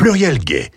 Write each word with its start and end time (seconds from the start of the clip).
Pluriel 0.00 0.38
Gay, 0.38 0.70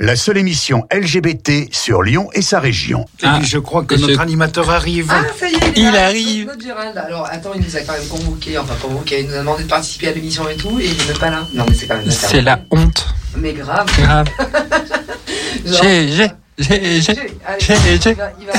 la 0.00 0.16
seule 0.16 0.36
émission 0.36 0.84
LGBT 0.94 1.72
sur 1.72 2.02
Lyon 2.02 2.28
et 2.34 2.42
sa 2.42 2.60
région. 2.60 3.06
Ah, 3.22 3.38
Et 3.40 3.44
je 3.46 3.56
crois 3.56 3.84
que 3.84 3.94
notre 3.94 4.20
animateur 4.20 4.68
arrive. 4.68 5.10
Ah, 5.10 5.22
ça 5.40 5.48
y 5.48 5.54
est, 5.54 5.58
il, 5.76 5.82
Il 5.88 5.96
arrive. 5.96 6.46
notre 6.48 6.60
Gérald. 6.60 6.98
Alors, 6.98 7.26
attends, 7.32 7.52
il 7.54 7.62
nous 7.62 7.74
a 7.74 7.80
quand 7.80 7.94
même 7.94 8.06
convoqué, 8.06 8.58
enfin 8.58 8.74
convoqué, 8.82 9.20
il 9.22 9.28
nous 9.28 9.34
a 9.34 9.38
demandé 9.38 9.62
de 9.62 9.68
participer 9.68 10.08
à 10.08 10.12
l'émission 10.12 10.46
et 10.50 10.56
tout, 10.56 10.78
et 10.78 10.84
il 10.84 10.90
est 10.90 11.08
même 11.08 11.16
pas 11.16 11.30
là. 11.30 11.46
Non, 11.54 11.64
mais 11.66 11.74
c'est 11.74 11.86
quand 11.86 11.96
même 11.96 12.10
C'est 12.10 12.42
la 12.42 12.60
honte. 12.70 13.06
Mais 13.34 13.54
grave. 13.54 13.86
Grave. 13.98 14.26
J'ai, 15.64 16.12
j'ai, 16.12 16.30
j'ai, 16.58 17.00
j'ai. 17.00 17.14
J'ai- 17.58 18.10
Il 18.10 18.16
va, 18.16 18.30
il 18.40 18.46
va 18.46 18.52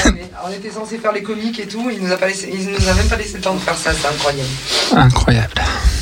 on 0.46 0.52
était 0.52 0.70
censé 0.72 0.98
faire 0.98 1.14
les 1.14 1.22
comiques 1.24 1.60
et 1.60 1.68
tout, 1.68 1.90
il 1.90 2.04
nous 2.04 2.12
a 2.12 2.18
pas 2.18 2.28
laissé, 2.28 2.50
il 2.52 2.70
nous 2.72 2.90
a 2.90 2.94
même 2.96 3.08
pas 3.08 3.16
laissé 3.16 3.36
le 3.38 3.42
temps 3.42 3.54
de 3.54 3.60
faire 3.60 3.78
ça, 3.78 3.92
c'est 3.94 4.08
incroyable. 4.08 4.50
Incroyable. 4.94 5.54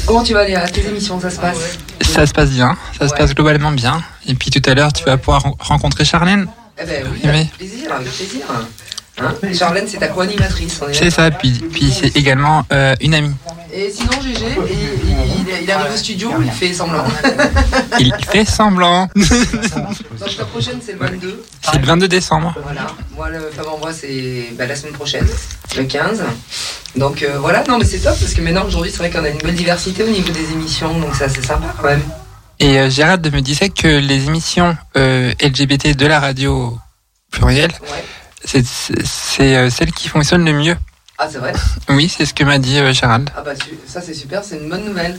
Comment 0.06 0.24
tu 0.24 0.34
vas 0.34 0.42
aller 0.42 0.56
à 0.56 0.68
tes 0.68 0.86
émissions, 0.86 1.20
ça 1.20 1.30
se 1.30 1.40
passe 1.40 1.58
Ça 2.02 2.26
se 2.26 2.34
passe 2.34 2.50
bien. 2.52 2.78
Ça 3.00 3.08
se 3.08 3.14
passe 3.14 3.34
globalement 3.34 3.72
bien. 3.72 4.04
Et 4.28 4.36
puis 4.36 4.50
tout 4.52 4.62
à 4.70 4.74
l'heure, 4.74 4.94
tu 4.94 5.04
vas 5.04 5.18
pouvoir 5.18 5.42
ren- 5.44 5.56
rencontrer 5.60 6.06
Charlène. 6.06 6.48
Eh 6.82 6.86
ben 6.86 7.06
oui, 7.12 7.28
avec 7.30 7.52
plaisir, 7.54 7.92
avec 7.94 8.12
plaisir. 8.12 8.42
Hein 8.50 9.34
Et 9.50 9.54
Charlène, 9.54 9.86
c'est 9.88 9.98
ta 9.98 10.10
co-animatrice. 10.10 10.82
C'est 10.92 11.10
ça. 11.10 11.32
Puis, 11.32 11.52
puis 11.72 11.92
c'est 11.92 12.16
également 12.18 12.66
euh, 12.72 12.96
une 13.02 13.16
amie. 13.16 13.34
Et 13.74 13.90
sinon, 13.90 14.12
GG, 14.22 14.46
il, 15.04 15.05
il- 15.62 15.72
arrive 15.72 15.94
au 15.94 15.98
studio, 15.98 16.32
il 16.44 16.52
fait 16.52 16.74
semblant. 16.74 17.06
Il 18.00 18.14
fait 18.32 18.46
semblant. 18.46 19.08
Donc 19.16 20.38
la 20.38 20.46
prochaine, 20.46 20.80
c'est 20.86 20.94
le 20.94 21.00
22. 21.00 21.44
C'est 21.62 21.78
le 21.80 21.86
22 21.86 22.08
décembre. 22.08 22.54
Voilà. 22.64 22.88
Moi, 23.16 23.30
le 23.30 23.40
Femme 23.56 23.68
en 23.74 23.78
Bois, 23.78 23.94
c'est 23.94 24.50
bah, 24.58 24.66
la 24.66 24.76
semaine 24.76 24.94
prochaine, 24.94 25.28
le 25.78 25.84
15. 25.84 26.24
Donc 26.96 27.24
euh, 27.24 27.38
voilà, 27.40 27.64
non, 27.68 27.78
mais 27.78 27.86
c'est 27.86 28.00
top 28.00 28.18
parce 28.20 28.34
que 28.34 28.42
maintenant, 28.42 28.66
aujourd'hui, 28.66 28.92
c'est 28.92 28.98
vrai 28.98 29.10
qu'on 29.10 29.24
a 29.24 29.30
une 29.30 29.38
belle 29.38 29.56
diversité 29.56 30.04
au 30.04 30.08
niveau 30.10 30.30
des 30.32 30.52
émissions, 30.52 30.98
donc 31.00 31.16
c'est 31.16 31.26
assez 31.26 31.42
sympa 31.42 31.74
quand 31.78 31.88
même. 31.88 32.02
Et 32.60 32.80
euh, 32.80 32.90
Gérald 32.90 33.26
me 33.34 33.42
disait 33.42 33.70
que 33.70 33.88
les 33.88 34.26
émissions 34.26 34.78
euh, 34.98 35.34
LGBT 35.42 35.96
de 35.96 36.06
la 36.08 36.20
radio 36.20 36.78
plurielle, 37.32 37.72
Ouais. 37.82 38.04
c'est 38.46 38.66
c'est, 38.66 39.56
euh, 39.58 39.70
celles 39.70 39.92
qui 39.92 40.08
fonctionnent 40.08 40.46
le 40.46 40.54
mieux. 40.54 40.78
Ah, 41.18 41.28
c'est 41.32 41.38
vrai 41.38 41.54
Oui, 41.90 42.10
c'est 42.16 42.26
ce 42.26 42.34
que 42.34 42.44
m'a 42.44 42.58
dit 42.60 42.78
euh, 42.78 42.92
Gérald. 42.92 43.30
Ah, 43.38 43.42
bah 43.44 43.52
ça, 43.88 44.02
c'est 44.02 44.14
super, 44.14 44.44
c'est 44.44 44.58
une 44.58 44.70
bonne 44.70 44.84
nouvelle. 44.84 45.18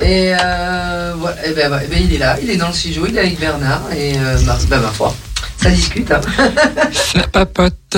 Et 0.00 0.34
euh, 0.38 1.14
voilà, 1.16 1.46
et 1.46 1.52
ben, 1.54 1.70
bah, 1.70 1.80
eh 1.82 1.86
ben, 1.86 1.98
il 2.02 2.14
est 2.14 2.18
là, 2.18 2.36
il 2.42 2.50
est 2.50 2.56
dans 2.56 2.68
le 2.68 2.74
studio, 2.74 3.06
il 3.08 3.16
est 3.16 3.20
avec 3.20 3.40
Bernard, 3.40 3.82
et 3.96 4.12
euh, 4.18 4.36
bah, 4.44 4.58
bah, 4.68 4.78
ma 4.78 4.88
foi. 4.90 5.14
Ça 5.56 5.70
discute. 5.70 6.10
Hein. 6.12 6.20
Ça 6.92 7.26
papote. 7.32 7.96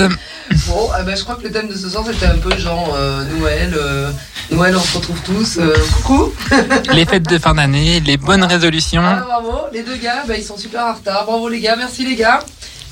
Bon, 0.67 0.89
ah 0.95 1.03
bah, 1.03 1.13
je 1.15 1.23
crois 1.23 1.35
que 1.35 1.43
le 1.43 1.51
thème 1.51 1.67
de 1.67 1.75
ce 1.75 1.89
soir 1.89 2.03
c'était 2.07 2.25
un 2.25 2.37
peu 2.37 2.57
genre 2.57 2.95
euh, 2.97 3.23
Noël. 3.37 3.73
euh, 3.77 4.09
Noël, 4.49 4.75
on 4.75 4.79
se 4.79 4.97
retrouve 4.97 5.19
tous. 5.21 5.57
euh, 5.59 5.73
coucou. 6.01 6.33
Les 6.93 7.05
fêtes 7.05 7.29
de 7.29 7.37
fin 7.37 7.53
d'année, 7.53 7.99
les 7.99 8.17
bonnes 8.17 8.43
résolutions. 8.43 9.03
Ah, 9.05 9.23
bravo, 9.27 9.65
les 9.73 9.83
deux 9.83 9.97
gars, 9.97 10.23
bah, 10.27 10.33
ils 10.37 10.43
sont 10.43 10.57
super 10.57 10.85
en 10.85 10.93
retard. 10.93 11.25
Bravo 11.25 11.49
les 11.49 11.59
gars, 11.59 11.75
merci 11.75 12.03
les 12.05 12.15
gars. 12.15 12.39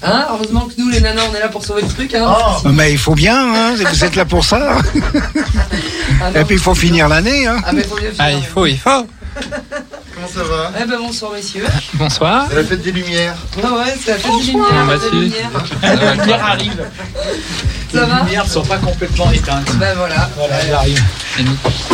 Hein, 0.01 0.27
heureusement 0.31 0.61
que 0.61 0.73
nous 0.77 0.89
les 0.89 1.01
nanas 1.01 1.23
on 1.29 1.35
est 1.35 1.39
là 1.39 1.49
pour 1.49 1.65
sauver 1.65 1.81
le 1.81 1.87
truc. 1.89 2.13
Hein. 2.15 2.25
Ah, 2.27 2.57
Mais 2.65 2.91
il 2.93 2.97
faut 2.97 3.15
bien, 3.15 3.53
hein, 3.53 3.75
vous 3.75 4.03
êtes 4.05 4.15
là 4.15 4.25
pour 4.25 4.45
ça. 4.45 4.77
Ah, 6.21 6.31
non. 6.33 6.41
Et 6.41 6.45
puis 6.45 6.55
il 6.55 6.61
faut 6.61 6.75
finir 6.75 7.07
l'année. 7.09 7.47
Hein. 7.47 7.57
Ah, 7.65 7.73
bah, 7.73 7.81
faut 7.87 7.95
bien 7.97 8.09
finir. 8.09 8.15
Ah, 8.19 8.31
il 8.31 8.45
faut, 8.45 8.65
il 8.65 8.77
faut. 8.77 9.07
Comment 10.19 10.27
ça 10.33 10.43
va 10.43 10.71
Eh 10.81 10.85
ben 10.85 10.97
bonsoir 10.99 11.31
messieurs. 11.31 11.65
Bonsoir. 11.93 12.47
C'est 12.49 12.55
la 12.57 12.63
fête 12.65 12.81
des 12.81 12.91
lumières. 12.91 13.35
Ah 13.63 13.67
ouais, 13.73 13.95
c'est 14.03 14.11
la 14.11 14.17
fête 14.17 14.31
des 14.39 14.51
lumières. 14.51 14.73
La 14.75 14.83
vas-tu 14.97 15.15
lumière. 15.15 16.45
Arrive. 16.45 16.83
Ça 17.93 18.05
va 18.05 18.15
Les 18.19 18.23
lumières 18.25 18.45
ne 18.45 18.49
sont 18.49 18.63
pas 18.63 18.77
complètement 18.77 19.31
éteintes. 19.31 19.71
Ben 19.77 19.95
voilà. 19.97 20.29
Voilà, 20.37 20.55
elle 20.67 20.73
arrive. 20.73 21.01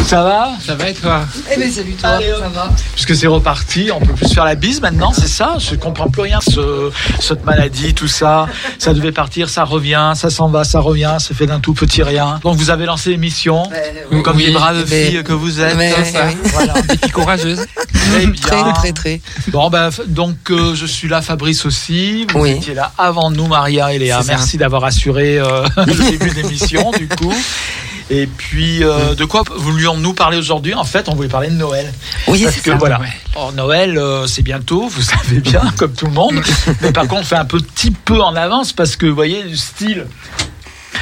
Ça 0.07 0.23
va 0.23 0.49
Ça 0.65 0.73
va 0.73 0.89
et 0.89 0.93
toi 0.95 1.21
Eh 1.53 1.59
ben 1.59 1.71
salut 1.71 1.93
toi, 1.93 2.09
Allez, 2.11 2.31
ça 2.39 2.47
va 2.49 2.69
Puisque 2.93 3.15
c'est 3.15 3.27
reparti, 3.27 3.91
on 3.93 3.99
peut 3.99 4.13
plus 4.13 4.33
faire 4.33 4.45
la 4.45 4.55
bise 4.55 4.81
maintenant, 4.81 5.13
c'est 5.13 5.27
ça 5.27 5.57
Je 5.59 5.75
comprends 5.75 6.07
plus 6.09 6.23
rien. 6.23 6.39
Ce, 6.41 6.89
cette 7.19 7.45
maladie, 7.45 7.93
tout 7.93 8.07
ça, 8.07 8.47
ça 8.79 8.93
devait 8.93 9.11
partir, 9.11 9.49
ça 9.49 9.63
revient, 9.63 10.13
ça 10.15 10.31
s'en 10.31 10.47
va, 10.47 10.63
ça 10.63 10.79
revient, 10.79 11.17
ça 11.19 11.35
fait 11.35 11.45
d'un 11.45 11.59
tout 11.59 11.73
petit 11.75 12.01
rien. 12.01 12.39
Donc 12.43 12.55
vous 12.55 12.71
avez 12.71 12.85
lancé 12.85 13.11
l'émission, 13.11 13.63
Ben, 13.69 14.21
comme 14.23 14.37
Oui, 14.37 14.45
les 14.47 14.51
braves 14.53 14.83
mais- 14.89 15.05
filles 15.11 15.23
que 15.23 15.33
vous 15.33 15.59
êtes. 15.61 15.75
mais- 15.75 15.91
comme 15.91 16.05
ça. 16.05 16.25
oui. 16.27 16.37
Voilà. 16.53 16.73
Et 16.91 16.97
puis 16.97 17.11
courageuse. 17.11 17.65
Très 18.15 18.63
bien. 18.63 18.63
Très 18.63 18.73
très 18.73 18.91
très. 18.93 19.21
Bon, 19.49 19.69
ben, 19.69 19.89
donc 20.07 20.37
euh, 20.51 20.75
je 20.75 20.85
suis 20.85 21.07
là, 21.07 21.21
Fabrice 21.21 21.65
aussi. 21.65 22.25
Vous 22.31 22.39
Oui. 22.41 22.51
étiez 22.51 22.73
là 22.73 22.91
avant 22.97 23.31
nous, 23.31 23.47
Maria 23.47 23.93
et 23.93 23.99
Léa. 23.99 24.21
Merci 24.27 24.57
d'avoir 24.57 24.83
assuré 24.83 25.37
euh, 25.39 25.65
le 25.77 26.11
début 26.11 26.29
de 26.29 26.35
l'émission, 26.41 26.91
du 26.91 27.07
coup. 27.07 27.33
Et 28.11 28.27
puis, 28.27 28.83
euh, 28.83 29.15
de 29.15 29.25
quoi 29.25 29.41
voulions-nous 29.55 30.13
parler 30.13 30.37
aujourd'hui? 30.37 30.75
En 30.75 30.83
fait, 30.83 31.09
on 31.09 31.15
voulait 31.15 31.27
parler 31.27 31.47
de 31.49 31.55
Noël. 31.55 31.91
Oui, 32.27 32.43
Parce 32.43 32.55
c'est 32.55 32.61
que 32.61 32.71
ça. 32.71 32.77
voilà, 32.77 32.99
ouais. 33.01 33.07
Or, 33.35 33.51
Noël, 33.53 33.97
euh, 33.97 34.27
c'est 34.27 34.43
bientôt, 34.43 34.87
vous 34.87 35.01
savez 35.01 35.39
bien, 35.39 35.61
comme 35.77 35.91
tout 35.93 36.05
le 36.05 36.11
monde. 36.11 36.39
Mais 36.81 36.91
par 36.91 37.07
contre, 37.07 37.21
on 37.21 37.25
fait 37.25 37.35
un 37.35 37.45
petit 37.45 37.89
peu 37.89 38.21
en 38.21 38.35
avance 38.35 38.73
parce 38.73 38.95
que, 38.95 39.07
vous 39.07 39.15
voyez, 39.15 39.41
le 39.41 39.55
style. 39.55 40.05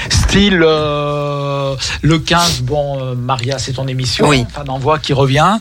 Style 0.10 0.62
euh, 0.64 1.76
le 2.02 2.20
15, 2.20 2.62
bon, 2.62 3.00
euh, 3.00 3.16
Maria, 3.16 3.58
c'est 3.60 3.74
ton 3.74 3.88
émission, 3.88 4.28
Oui. 4.28 4.46
Voix 4.80 5.00
qui 5.00 5.14
revient. 5.14 5.58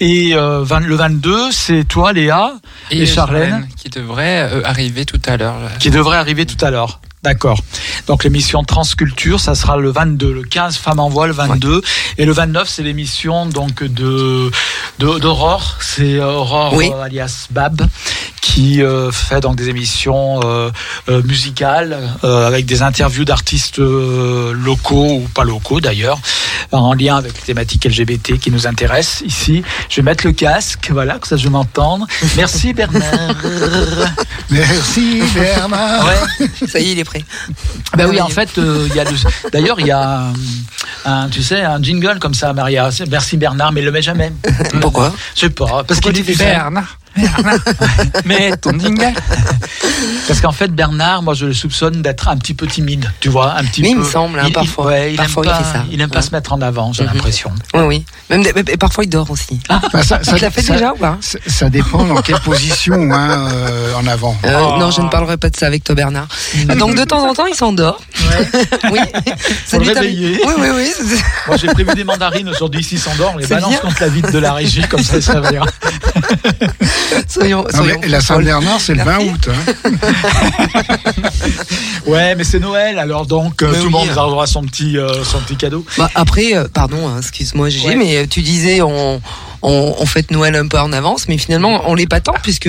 Et 0.00 0.34
euh, 0.34 0.62
20 0.64 0.80
le 0.80 0.94
22, 0.96 1.50
c'est 1.52 1.84
toi, 1.84 2.12
Léa, 2.12 2.52
Et 2.90 3.06
Charlène 3.06 3.68
qui 3.76 3.88
devrait 3.88 4.62
arriver 4.64 5.04
tout 5.04 5.20
à 5.26 5.36
l'heure. 5.36 5.56
qui 5.78 5.90
devrait 5.90 6.18
arriver 6.18 6.46
tout 6.46 6.62
à 6.64 6.70
l'heure. 6.70 7.00
D'accord. 7.26 7.58
Donc 8.06 8.22
l'émission 8.22 8.62
Transculture, 8.62 9.40
ça 9.40 9.56
sera 9.56 9.76
le 9.78 9.90
22, 9.90 10.32
le 10.32 10.42
15 10.44 10.76
Femmes 10.76 11.00
en 11.00 11.08
voix 11.08 11.26
le 11.26 11.32
22 11.32 11.82
et 12.18 12.24
le 12.24 12.32
29 12.32 12.68
c'est 12.68 12.84
l'émission 12.84 13.46
donc 13.46 13.82
de 13.82 14.48
d'Aurore, 15.00 15.76
c'est 15.80 16.20
Aurore 16.20 16.74
Oui. 16.74 16.88
euh, 16.94 17.02
alias 17.02 17.48
Bab 17.50 17.82
qui 18.40 18.80
euh, 18.80 19.10
fait 19.10 19.40
donc 19.40 19.56
des 19.56 19.68
émissions 19.70 20.40
euh, 20.44 20.70
euh, 21.08 21.20
musicales 21.24 21.98
euh, 22.22 22.46
avec 22.46 22.64
des 22.64 22.82
interviews 22.82 23.24
d'artistes 23.24 23.80
euh, 23.80 24.52
locaux 24.52 25.16
ou 25.24 25.28
pas 25.34 25.42
locaux 25.42 25.80
d'ailleurs 25.80 26.18
en 26.70 26.94
lien 26.94 27.16
avec 27.16 27.34
les 27.34 27.40
thématiques 27.42 27.84
LGBT 27.86 28.38
qui 28.38 28.50
nous 28.52 28.66
intéressent 28.68 29.22
ici. 29.26 29.62
Je 29.88 29.96
vais 29.96 30.02
mettre 30.02 30.26
le 30.26 30.32
casque, 30.32 30.90
voilà, 30.92 31.18
que 31.18 31.26
ça 31.26 31.36
je 31.36 31.48
m'entende. 31.48 32.04
Merci 32.36 32.72
Bernard. 32.72 33.34
Merci 34.50 35.22
Bernard. 35.34 36.06
Ouais. 36.06 36.48
Ça 36.68 36.78
y 36.80 36.88
est, 36.88 36.92
il 36.92 36.98
est 36.98 37.04
prêt. 37.04 37.15
Ben 37.96 38.06
oui, 38.08 38.20
en 38.20 38.28
fait, 38.28 38.58
euh, 38.58 38.86
il 38.90 38.94
y 38.96 39.00
a 39.00 39.04
le- 39.04 39.50
d'ailleurs, 39.52 39.78
il 39.80 39.86
y 39.86 39.90
a 39.90 40.20
un, 40.20 40.32
un, 41.04 41.28
tu 41.28 41.42
sais, 41.42 41.62
un 41.62 41.82
jingle 41.82 42.18
comme 42.18 42.34
ça, 42.34 42.52
Maria. 42.52 42.88
Merci 43.10 43.36
Bernard, 43.36 43.72
mais 43.72 43.80
il 43.80 43.84
le 43.84 43.92
met 43.92 44.02
jamais. 44.02 44.32
Pourquoi? 44.80 45.14
Je 45.34 45.40
sais 45.42 45.50
pas, 45.50 45.84
parce 45.84 46.00
qu'il 46.00 46.18
est 46.18 46.38
Bernard? 46.38 46.98
Mais 48.24 48.56
ton 48.56 48.78
jingle 48.78 49.12
Parce 50.26 50.40
qu'en 50.40 50.52
fait, 50.52 50.68
Bernard, 50.68 51.22
moi, 51.22 51.34
je 51.34 51.46
le 51.46 51.52
soupçonne 51.54 52.02
d'être 52.02 52.28
un 52.28 52.36
petit 52.36 52.54
peu 52.54 52.66
timide, 52.66 53.10
tu 53.20 53.28
vois, 53.28 53.54
un 53.54 53.64
petit 53.64 53.82
Oui, 53.82 53.90
il 53.90 53.96
peu. 53.96 54.02
me 54.02 54.08
semble, 54.08 54.38
hein, 54.40 54.48
parfois. 54.52 54.86
ouais, 54.86 55.12
il 55.12 55.16
Parfois, 55.16 55.44
aime 55.44 55.50
il 55.50 55.52
pas, 55.52 55.64
fait 55.64 55.78
ça. 55.78 55.84
il 55.90 56.00
aime 56.00 56.10
pas 56.10 56.18
Ouais. 56.20 56.24
se 56.26 56.30
mettre 56.32 56.52
en 56.52 56.60
avant, 56.60 56.92
j'ai 56.92 57.04
Mhm. 57.04 57.10
l'impression. 57.14 57.50
Oui, 57.74 57.80
oui. 57.82 58.04
Même 58.30 58.42
et 58.68 58.76
parfois 58.76 59.04
il 59.04 59.10
dort 59.10 59.30
aussi. 59.30 59.60
Bah, 59.68 59.80
ça, 59.92 60.02
ça- 60.22 60.34
Tu 60.36 60.42
l'as 60.42 60.50
fait 60.50 60.62
ça- 60.62 60.72
déjà 60.74 60.92
ou 60.92 60.96
pas? 60.96 61.18
ça, 61.46 61.68
dépend 61.70 62.04
dans 62.04 62.20
quelle 62.22 62.40
position 62.40 63.10
hein, 63.12 63.48
euh, 63.52 63.94
en 63.94 64.06
avant. 64.06 64.36
Euh, 64.44 64.54
Oh. 64.66 64.78
Non, 64.78 64.90
je 64.90 65.00
ne 65.00 65.08
parlerai 65.08 65.36
pas 65.36 65.48
de 65.50 65.56
ça 65.56 65.66
avec 65.66 65.84
toi, 65.84 65.94
Bernard. 65.94 66.26
Donc 66.78 66.96
de 66.96 67.04
temps 67.04 67.26
en 67.28 67.34
temps, 67.34 67.46
il 67.46 67.54
s'endort. 67.54 68.00
oui. 68.90 68.98
Le 69.72 69.78
lui 69.78 69.86
t'arrive- 69.92 69.96
réveiller. 69.96 70.40
Oui, 70.46 70.52
oui, 70.58 70.68
oui. 70.74 70.92
Moi, 71.46 71.56
j'ai 71.56 71.68
prévu 71.68 71.94
des 71.94 72.04
mandarines 72.04 72.48
aujourd'hui, 72.48 72.82
s'il 72.82 72.98
s'endort, 72.98 73.32
on 73.34 73.38
les 73.38 73.46
balance 73.46 73.70
bien. 73.70 73.78
contre 73.78 73.96
la 74.00 74.08
vitre 74.08 74.32
de 74.32 74.38
la 74.38 74.52
régie, 74.54 74.82
comme 74.88 75.02
ça, 75.02 75.20
ça 75.20 75.40
va 75.40 75.50
Soyons, 77.28 77.64
Non, 77.64 77.70
soyons 77.78 77.98
mais 78.02 78.08
la. 78.08 78.20
Saint-Bernard, 78.20 78.80
c'est 78.80 78.94
le 78.94 79.02
20 79.04 79.18
Merci. 79.18 79.30
août. 79.30 79.48
hein. 79.50 79.90
Ouais, 82.06 82.34
mais 82.36 82.44
c'est 82.44 82.60
Noël, 82.60 82.98
alors 82.98 83.26
donc, 83.26 83.62
euh, 83.62 83.70
Mais 83.72 83.78
tout 83.78 83.88
le 83.88 83.96
oui. 83.96 84.06
monde 84.06 84.16
aura 84.16 84.46
son 84.46 84.62
petit, 84.62 84.96
euh, 84.96 85.24
son 85.24 85.38
petit 85.40 85.56
cadeau. 85.56 85.84
Bah, 85.98 86.08
après, 86.14 86.54
euh, 86.54 86.66
pardon, 86.72 87.08
hein, 87.08 87.16
excuse-moi, 87.18 87.68
Gigi, 87.68 87.86
Ouais. 87.86 87.96
mais 87.96 88.16
euh, 88.18 88.26
tu 88.28 88.42
disais 88.42 88.80
on, 88.80 89.20
on, 89.62 89.94
on 89.98 90.06
fête 90.06 90.30
Noël 90.30 90.54
un 90.56 90.66
peu 90.68 90.78
en 90.78 90.92
avance, 90.92 91.28
mais 91.28 91.38
finalement 91.38 91.82
on 91.86 91.94
l'est 91.94 92.06
pas 92.08 92.20
tant 92.20 92.34
puisque 92.42 92.68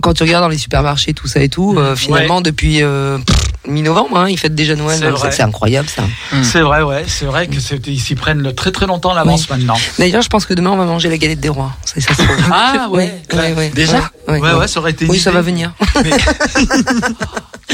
quand- 0.00 0.14
tu 0.14 0.22
regardes 0.22 0.44
dans 0.44 0.48
les 0.48 0.58
supermarchés 0.58 1.12
tout 1.14 1.26
ça 1.26 1.40
et 1.40 1.48
tout, 1.48 1.74
euh, 1.78 1.96
finalement 1.96 2.40
depuis 2.40 2.82
euh, 2.82 3.18
mi-novembre, 3.66 4.18
hein, 4.18 4.28
ils 4.28 4.38
fêtent 4.38 4.54
déjà 4.54 4.76
Noël. 4.76 5.00
C'est 5.30 5.42
incroyable 5.42 5.88
ça. 5.88 6.02
C'est 6.42 6.60
vrai, 6.60 6.82
ouais, 6.82 7.04
c'est 7.06 7.24
vrai 7.24 7.46
que 7.46 7.60
c'est- 7.60 7.86
ils 7.86 8.00
s'y 8.00 8.14
prennent 8.14 8.42
le- 8.42 8.54
très 8.54 8.70
très 8.72 8.86
longtemps 8.86 9.10
à 9.12 9.14
l'avance 9.14 9.48
maintenant. 9.50 9.76
D'ailleurs, 9.98 10.22
je 10.22 10.28
pense 10.28 10.46
que 10.46 10.54
demain 10.54 10.70
on 10.70 10.76
va 10.76 10.84
manger 10.84 11.08
la 11.08 11.18
galette 11.18 11.40
des 11.40 11.48
rois. 11.48 11.72
Ça, 11.84 12.00
ça, 12.00 12.14
c'est- 12.16 12.22
Ah 12.52 12.88
ouais, 12.90 13.12
oui. 13.56 13.70
Déjà 13.74 14.10
Ouais, 14.28 14.38
Ouais, 14.40 14.52
ouais, 14.54 14.68
ça 14.68 14.80
aurait 14.80 14.92
été 14.92 15.06
Oui, 15.06 15.18
ça 15.18 15.30
va 15.30 15.40
venir. 15.42 15.72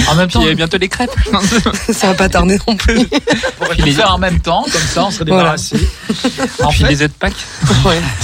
En 0.08 0.14
même 0.14 0.28
temps, 0.30 0.40
Puis 0.40 0.48
euh, 0.50 0.54
bientôt 0.54 0.78
les 0.78 0.88
crêpes. 0.88 1.10
ça 1.92 2.08
va 2.08 2.14
pas 2.14 2.28
tarder 2.28 2.58
non 2.66 2.76
plus. 2.76 2.98
on 3.00 3.64
pourrait 3.64 3.76
tout 3.76 3.92
faire 3.92 4.14
en 4.14 4.18
même 4.18 4.40
temps, 4.40 4.62
comme 4.62 4.80
ça 4.82 5.04
on 5.04 5.10
serait 5.10 5.24
Voilà. 5.26 5.56
débarrassé. 5.56 5.76
En 6.62 6.68
Puis 6.68 6.78
fait, 6.80 6.88
les 6.88 7.02
œufs 7.02 7.08
de 7.08 7.14
Pâques. 7.14 7.34
Ouais. 7.84 8.00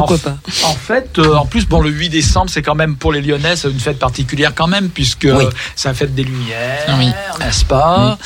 Pourquoi 0.00 0.16
en, 0.16 0.18
pas 0.18 0.36
En 0.64 0.74
fait, 0.74 1.18
euh, 1.18 1.34
en 1.34 1.46
plus, 1.46 1.66
bon, 1.66 1.80
le 1.80 1.90
8 1.90 2.08
décembre, 2.08 2.50
c'est 2.50 2.62
quand 2.62 2.74
même 2.74 2.96
pour 2.96 3.12
les 3.12 3.20
Lyonnais, 3.22 3.56
c'est 3.56 3.70
une 3.70 3.78
fête 3.80 3.98
particulière 3.98 4.52
quand 4.54 4.66
même, 4.66 4.88
puisque 4.88 5.24
Oui. 5.24 5.44
euh, 5.44 5.50
c'est 5.76 5.88
la 5.88 5.94
fête 5.94 6.14
des 6.14 6.24
Lumières, 6.24 6.96
Oui. 6.98 7.10
n'est-ce 7.40 7.64
pas 7.64 8.18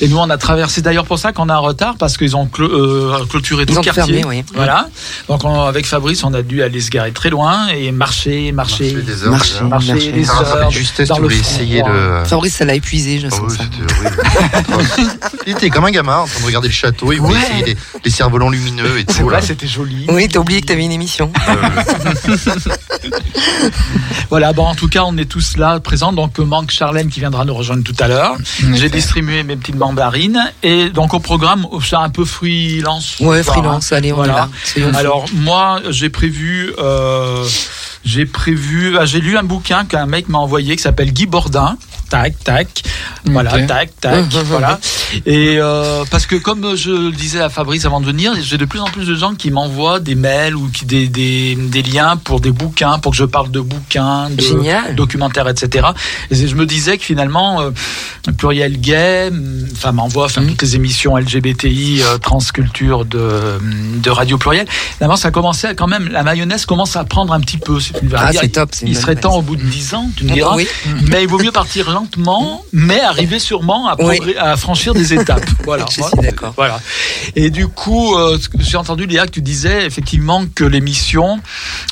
Et 0.00 0.08
nous, 0.08 0.18
on 0.18 0.28
a 0.30 0.36
traversé 0.38 0.82
d'ailleurs 0.82 1.04
pour 1.06 1.18
ça 1.18 1.32
qu'on 1.32 1.48
a 1.48 1.54
un 1.54 1.58
retard, 1.58 1.96
parce 1.98 2.16
qu'ils 2.16 2.36
ont 2.36 2.48
euh, 2.60 3.24
clôturé 3.26 3.66
tout 3.66 3.72
Ils 3.72 3.74
le 3.74 3.80
ont 3.80 3.82
quartier. 3.82 4.02
fermé, 4.02 4.24
oui. 4.24 4.44
Voilà. 4.54 4.88
Donc, 5.28 5.44
on- 5.44 5.60
avec 5.62 5.86
Fabrice, 5.86 6.24
on 6.24 6.34
a 6.34 6.42
dû 6.42 6.62
aller 6.62 6.80
se 6.80 6.90
garer 6.90 7.12
très 7.12 7.30
loin 7.30 7.68
et 7.68 7.92
marcher, 7.92 8.52
marcher, 8.52 8.92
Marcher 8.92 9.02
des 9.02 9.22
heures, 9.24 9.30
Marcher. 9.30 9.52
des 9.54 9.60
heures. 9.62 9.68
marcher 9.68 9.92
Marcher. 9.94 10.12
des 10.12 10.24
Ah, 10.28 10.32
ça 10.38 10.44
fait 10.44 10.58
heures. 10.58 10.70
justesse, 10.70 11.08
dans 11.08 11.16
tu 11.16 11.22
le 11.22 11.32
essayer 11.32 11.82
de. 11.82 12.24
Fabrice, 12.26 12.54
ça 12.56 12.64
l'a 12.64 12.74
épuisé, 12.74 13.18
je 13.20 13.26
Ah 13.26 13.30
sens 13.30 13.40
oui, 13.52 13.56
ça. 13.56 13.64
Il 15.46 15.52
était 15.52 15.70
comme 15.70 15.84
un 15.84 15.90
gamin 15.90 16.18
en 16.18 16.26
train 16.26 16.40
de 16.40 16.46
regarder 16.46 16.68
le 16.68 16.72
château, 16.74 17.12
il 17.12 17.20
voulait 17.20 17.34
Ouais. 17.38 17.44
essayer 17.58 17.64
les, 17.64 17.76
les 18.04 18.10
cerfs-volants 18.10 18.50
lumineux 18.50 18.98
et 18.98 19.04
tout. 19.04 19.28
là. 19.28 19.40
c'était 19.40 19.66
joli. 19.66 20.06
Oui, 20.08 20.28
t'as 20.28 20.38
oublié 20.40 20.60
que 20.60 20.66
t'avais 20.66 20.84
une 20.84 20.92
émission. 20.92 21.19
Voilà, 24.30 24.52
bon, 24.52 24.64
en 24.64 24.74
tout 24.74 24.88
cas, 24.88 25.02
on 25.04 25.16
est 25.16 25.24
tous 25.24 25.56
là 25.56 25.80
présents. 25.80 26.12
Donc, 26.12 26.38
manque 26.38 26.70
Charlène 26.70 27.08
qui 27.08 27.20
viendra 27.20 27.44
nous 27.44 27.54
rejoindre 27.54 27.82
tout 27.82 27.94
à 27.98 28.06
l'heure. 28.08 28.36
J'ai 28.74 28.88
distribué 28.88 29.42
mes 29.42 29.56
petites 29.56 29.74
mandarines. 29.76 30.40
Et 30.62 30.90
donc, 30.90 31.14
au 31.14 31.18
programme, 31.20 31.66
c'est 31.84 31.96
un 31.96 32.10
peu 32.10 32.24
freelance. 32.24 33.16
Ouais, 33.20 33.42
Voilà. 33.42 33.44
freelance, 33.44 33.92
allez, 33.92 34.12
on 34.12 34.16
Voilà. 34.16 34.48
y 34.76 34.80
va. 34.80 34.98
Alors, 34.98 35.24
moi, 35.34 35.80
j'ai 35.90 36.10
prévu. 36.10 36.72
euh, 36.78 37.44
j'ai 38.04 38.24
prévu. 38.26 38.96
ah, 38.98 39.04
j'ai 39.04 39.20
lu 39.20 39.36
un 39.36 39.42
bouquin 39.42 39.84
qu'un 39.84 40.06
mec 40.06 40.28
m'a 40.28 40.38
envoyé 40.38 40.76
qui 40.76 40.82
s'appelle 40.82 41.12
Guy 41.12 41.26
Bordin. 41.26 41.76
Tac, 42.10 42.34
tac. 42.42 42.82
Voilà, 43.24 43.50
tac, 43.66 43.90
tac. 44.00 44.24
voilà. 44.46 44.78
Et 45.26 45.56
euh, 45.58 46.04
parce 46.10 46.26
que, 46.26 46.34
comme 46.36 46.74
je 46.76 46.90
le 46.90 47.12
disais 47.12 47.40
à 47.40 47.48
Fabrice 47.48 47.84
avant 47.84 48.00
de 48.00 48.06
venir, 48.06 48.32
j'ai 48.42 48.58
de 48.58 48.64
plus 48.64 48.80
en 48.80 48.86
plus 48.86 49.06
de 49.06 49.14
gens 49.14 49.34
qui 49.34 49.50
m'envoient 49.52 50.00
des 50.00 50.16
mails 50.16 50.56
ou 50.56 50.68
qui, 50.68 50.84
des, 50.86 51.06
des, 51.08 51.54
des 51.56 51.82
liens 51.82 52.16
pour 52.16 52.40
des 52.40 52.50
bouquins, 52.50 52.98
pour 52.98 53.12
que 53.12 53.18
je 53.18 53.24
parle 53.24 53.50
de 53.52 53.60
bouquins, 53.60 54.28
de 54.30 54.40
Génial. 54.42 54.94
documentaires, 54.96 55.48
etc. 55.48 55.86
Et 56.32 56.34
je 56.48 56.54
me 56.56 56.66
disais 56.66 56.98
que 56.98 57.04
finalement, 57.04 57.60
euh, 57.60 57.70
Pluriel 58.38 58.80
Gay, 58.80 59.28
hum, 59.30 59.66
enfin, 59.72 59.92
m'envoie 59.92 60.24
enfin, 60.26 60.40
Mhm. 60.40 60.48
toutes 60.50 60.62
les 60.62 60.76
émissions 60.76 61.16
LGBTI, 61.16 62.02
euh, 62.02 62.18
transculture 62.18 63.04
de, 63.04 63.60
de 64.02 64.10
Radio 64.10 64.36
Pluriel. 64.36 64.66
Finalement, 64.96 65.16
ça 65.16 65.30
commençait 65.30 65.74
quand 65.76 65.86
même, 65.86 66.08
la 66.08 66.22
mayonnaise 66.24 66.66
commence 66.66 66.96
à 66.96 67.04
prendre 67.04 67.32
un 67.32 67.40
petit 67.40 67.58
peu. 67.58 67.78
Ah, 68.16 68.30
c'est 68.32 68.48
top. 68.48 68.70
Il 68.82 68.96
serait 68.96 69.14
temps 69.16 69.36
au 69.36 69.42
bout 69.42 69.56
de 69.56 69.62
10 69.62 69.94
ans, 69.94 70.10
tu 70.16 70.24
me 70.24 70.30
Ah, 70.30 70.34
diras. 70.34 70.56
oui. 70.56 70.66
Mais 71.08 71.22
il 71.22 71.28
vaut 71.28 71.38
mieux 71.38 71.52
partir 71.52 71.88
lentement, 72.00 72.62
mais 72.72 73.00
arriver 73.00 73.38
sûrement 73.38 73.88
à, 73.88 73.96
Oui. 74.02 74.18
progr- 74.18 74.38
à 74.38 74.56
franchir 74.56 74.94
des 74.94 75.12
étapes. 75.14 75.44
Voilà. 75.64 75.84
Je 75.88 76.02
suis 76.02 76.02
d'accord. 76.22 76.52
Voilà. 76.56 76.80
Et 77.36 77.50
du 77.50 77.68
coup, 77.68 78.16
euh, 78.16 78.38
j'ai 78.58 78.76
entendu 78.76 79.06
Léa 79.06 79.26
que 79.26 79.32
tu 79.32 79.42
disais 79.42 79.84
effectivement 79.86 80.44
que 80.54 80.64
l'émission 80.64 81.38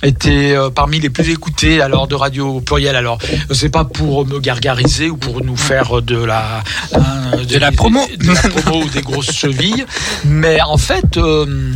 était 0.03 0.55
euh, 0.57 0.71
parmi 0.71 0.99
les 1.01 1.11
plus 1.11 1.29
écoutées 1.31 1.81
alors 1.81 2.09
de 2.09 2.15
Radio 2.15 2.61
Pluriel. 2.61 2.97
Alors, 2.97 3.19
c'est 3.53 3.69
pas 3.69 3.85
pour 3.85 4.27
me 4.27 4.39
gargariser 4.41 5.11
ou 5.11 5.17
pour 5.17 5.45
nous 5.45 5.57
faire 5.57 6.01
de 6.03 6.17
la 6.17 6.63
euh, 6.95 7.45
De 7.45 7.59
la 7.59 7.71
promo. 7.73 8.01
de 8.19 8.33
la 8.33 8.49
promo 8.49 8.85
ou 8.85 8.89
des 8.89 9.03
grosses 9.03 9.33
chevilles, 9.33 9.85
mais 10.25 10.61
en 10.63 10.79
fait. 10.79 11.17
euh, 11.19 11.73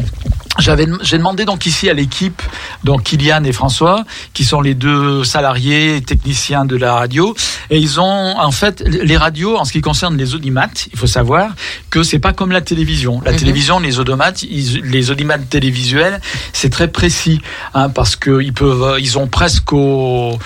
j'avais, 0.58 0.86
j'ai 1.02 1.16
demandé 1.18 1.44
donc 1.44 1.64
ici 1.66 1.88
à 1.88 1.94
l'équipe, 1.94 2.42
donc 2.84 3.04
Kylian 3.04 3.44
et 3.44 3.52
François, 3.52 4.04
qui 4.34 4.44
sont 4.44 4.60
les 4.60 4.74
deux 4.74 5.24
salariés 5.24 5.96
et 5.96 6.02
techniciens 6.02 6.64
de 6.64 6.76
la 6.76 6.94
radio, 6.94 7.34
et 7.70 7.78
ils 7.78 8.00
ont 8.00 8.38
en 8.38 8.50
fait 8.50 8.80
les 8.86 9.16
radios 9.16 9.56
en 9.56 9.64
ce 9.64 9.72
qui 9.72 9.80
concerne 9.80 10.16
les 10.16 10.34
audimates, 10.34 10.88
il 10.92 10.98
faut 10.98 11.06
savoir 11.06 11.50
que 11.90 12.02
c'est 12.02 12.18
pas 12.18 12.32
comme 12.32 12.52
la 12.52 12.60
télévision. 12.60 13.20
La 13.24 13.32
Mhm. 13.32 13.38
télévision, 13.38 13.80
les 13.80 13.98
audimates, 13.98 14.42
ils- 14.42 14.82
les 14.82 15.10
audimates 15.10 15.48
télévisuels, 15.48 16.20
c'est 16.52 16.70
très 16.70 16.88
précis, 16.88 17.40
hein, 17.74 17.88
parce 17.88 18.16
que 18.16 18.42
ils 18.42 18.52
peuvent, 18.52 18.96
ils 19.00 19.18
ont 19.18 19.28
presque 19.28 19.72
au 19.72 20.38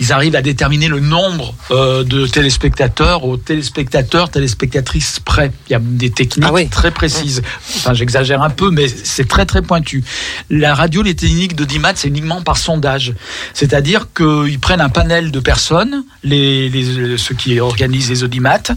ils 0.00 0.12
arrivent 0.12 0.34
à 0.34 0.42
déterminer 0.42 0.88
le 0.88 0.98
nombre 1.00 1.54
euh, 1.70 2.02
de 2.04 2.26
téléspectateurs 2.26 3.24
aux 3.24 3.36
téléspectateurs, 3.36 4.30
téléspectatrices 4.30 5.20
près. 5.20 5.52
Il 5.68 5.72
y 5.72 5.76
a 5.76 5.80
des 5.80 6.10
techniques 6.10 6.46
Ah 6.48 6.52
oui. 6.52 6.68
très 6.68 6.90
précises. 6.90 7.42
Enfin, 7.76 7.94
j'exagère 7.94 8.42
un 8.42 8.50
peu, 8.50 8.70
mais 8.70 8.88
c'est 8.88 9.28
très 9.28 9.46
très 9.46 9.62
pointu. 9.62 10.02
La 10.48 10.74
radio, 10.74 11.02
les 11.02 11.14
techniques 11.14 11.54
d'audimat, 11.54 11.92
c'est 11.94 12.08
uniquement 12.08 12.40
par 12.42 12.56
sondage. 12.56 13.12
C'est-à-dire 13.54 14.08
qu'ils 14.16 14.58
prennent 14.58 14.80
un 14.80 14.88
panel 14.88 15.30
de 15.30 15.40
personnes, 15.40 16.04
les, 16.24 16.68
les- 16.68 17.18
ceux 17.18 17.34
qui 17.34 17.60
organisent 17.60 18.08
les 18.10 18.24
audimates, 18.24 18.72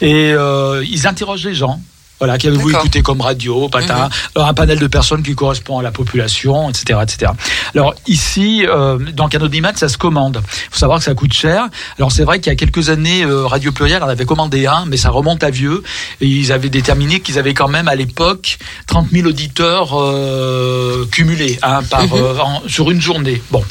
et 0.00 0.32
euh, 0.32 0.84
ils 0.90 1.06
interrogent 1.06 1.46
les 1.46 1.54
gens. 1.54 1.80
Voilà, 2.20 2.38
qu'avez-vous 2.38 2.70
écouté 2.78 3.02
comme 3.02 3.20
radio, 3.20 3.68
patin, 3.68 4.08
Alors, 4.36 4.48
un 4.48 4.54
panel 4.54 4.78
de 4.78 4.86
personnes 4.86 5.22
qui 5.22 5.34
correspond 5.34 5.78
à 5.78 5.82
la 5.82 5.90
population, 5.90 6.70
etc., 6.70 7.00
etc. 7.02 7.32
Alors 7.74 7.94
ici, 8.06 8.64
euh, 8.68 8.98
donc 8.98 9.34
un 9.34 9.40
audimat, 9.40 9.72
ça 9.74 9.88
se 9.88 9.98
commande. 9.98 10.40
Il 10.44 10.70
faut 10.70 10.78
savoir 10.78 10.98
que 11.00 11.04
ça 11.04 11.14
coûte 11.14 11.32
cher. 11.32 11.66
Alors 11.98 12.12
c'est 12.12 12.24
vrai 12.24 12.38
qu'il 12.38 12.50
y 12.50 12.52
a 12.52 12.56
quelques 12.56 12.88
années, 12.88 13.24
euh, 13.24 13.46
Radio 13.46 13.72
Pluriel 13.72 14.02
en 14.02 14.08
avait 14.08 14.24
commandé 14.26 14.66
un, 14.66 14.84
mais 14.86 14.96
ça 14.96 15.10
remonte 15.10 15.42
à 15.44 15.50
vieux. 15.50 15.82
Et 16.20 16.26
ils 16.26 16.52
avaient 16.52 16.68
déterminé 16.70 17.20
qu'ils 17.20 17.38
avaient 17.38 17.52
quand 17.54 17.68
même 17.68 17.88
à 17.88 17.94
l'époque 17.96 18.58
30 18.86 19.08
000 19.10 19.26
auditeurs 19.28 20.00
euh, 20.00 21.06
cumulés 21.10 21.58
hein, 21.62 21.80
par, 21.90 22.14
euh, 22.14 22.38
en- 22.38 22.62
sur 22.68 22.90
une 22.90 23.00
journée. 23.00 23.42
Bon. 23.50 23.64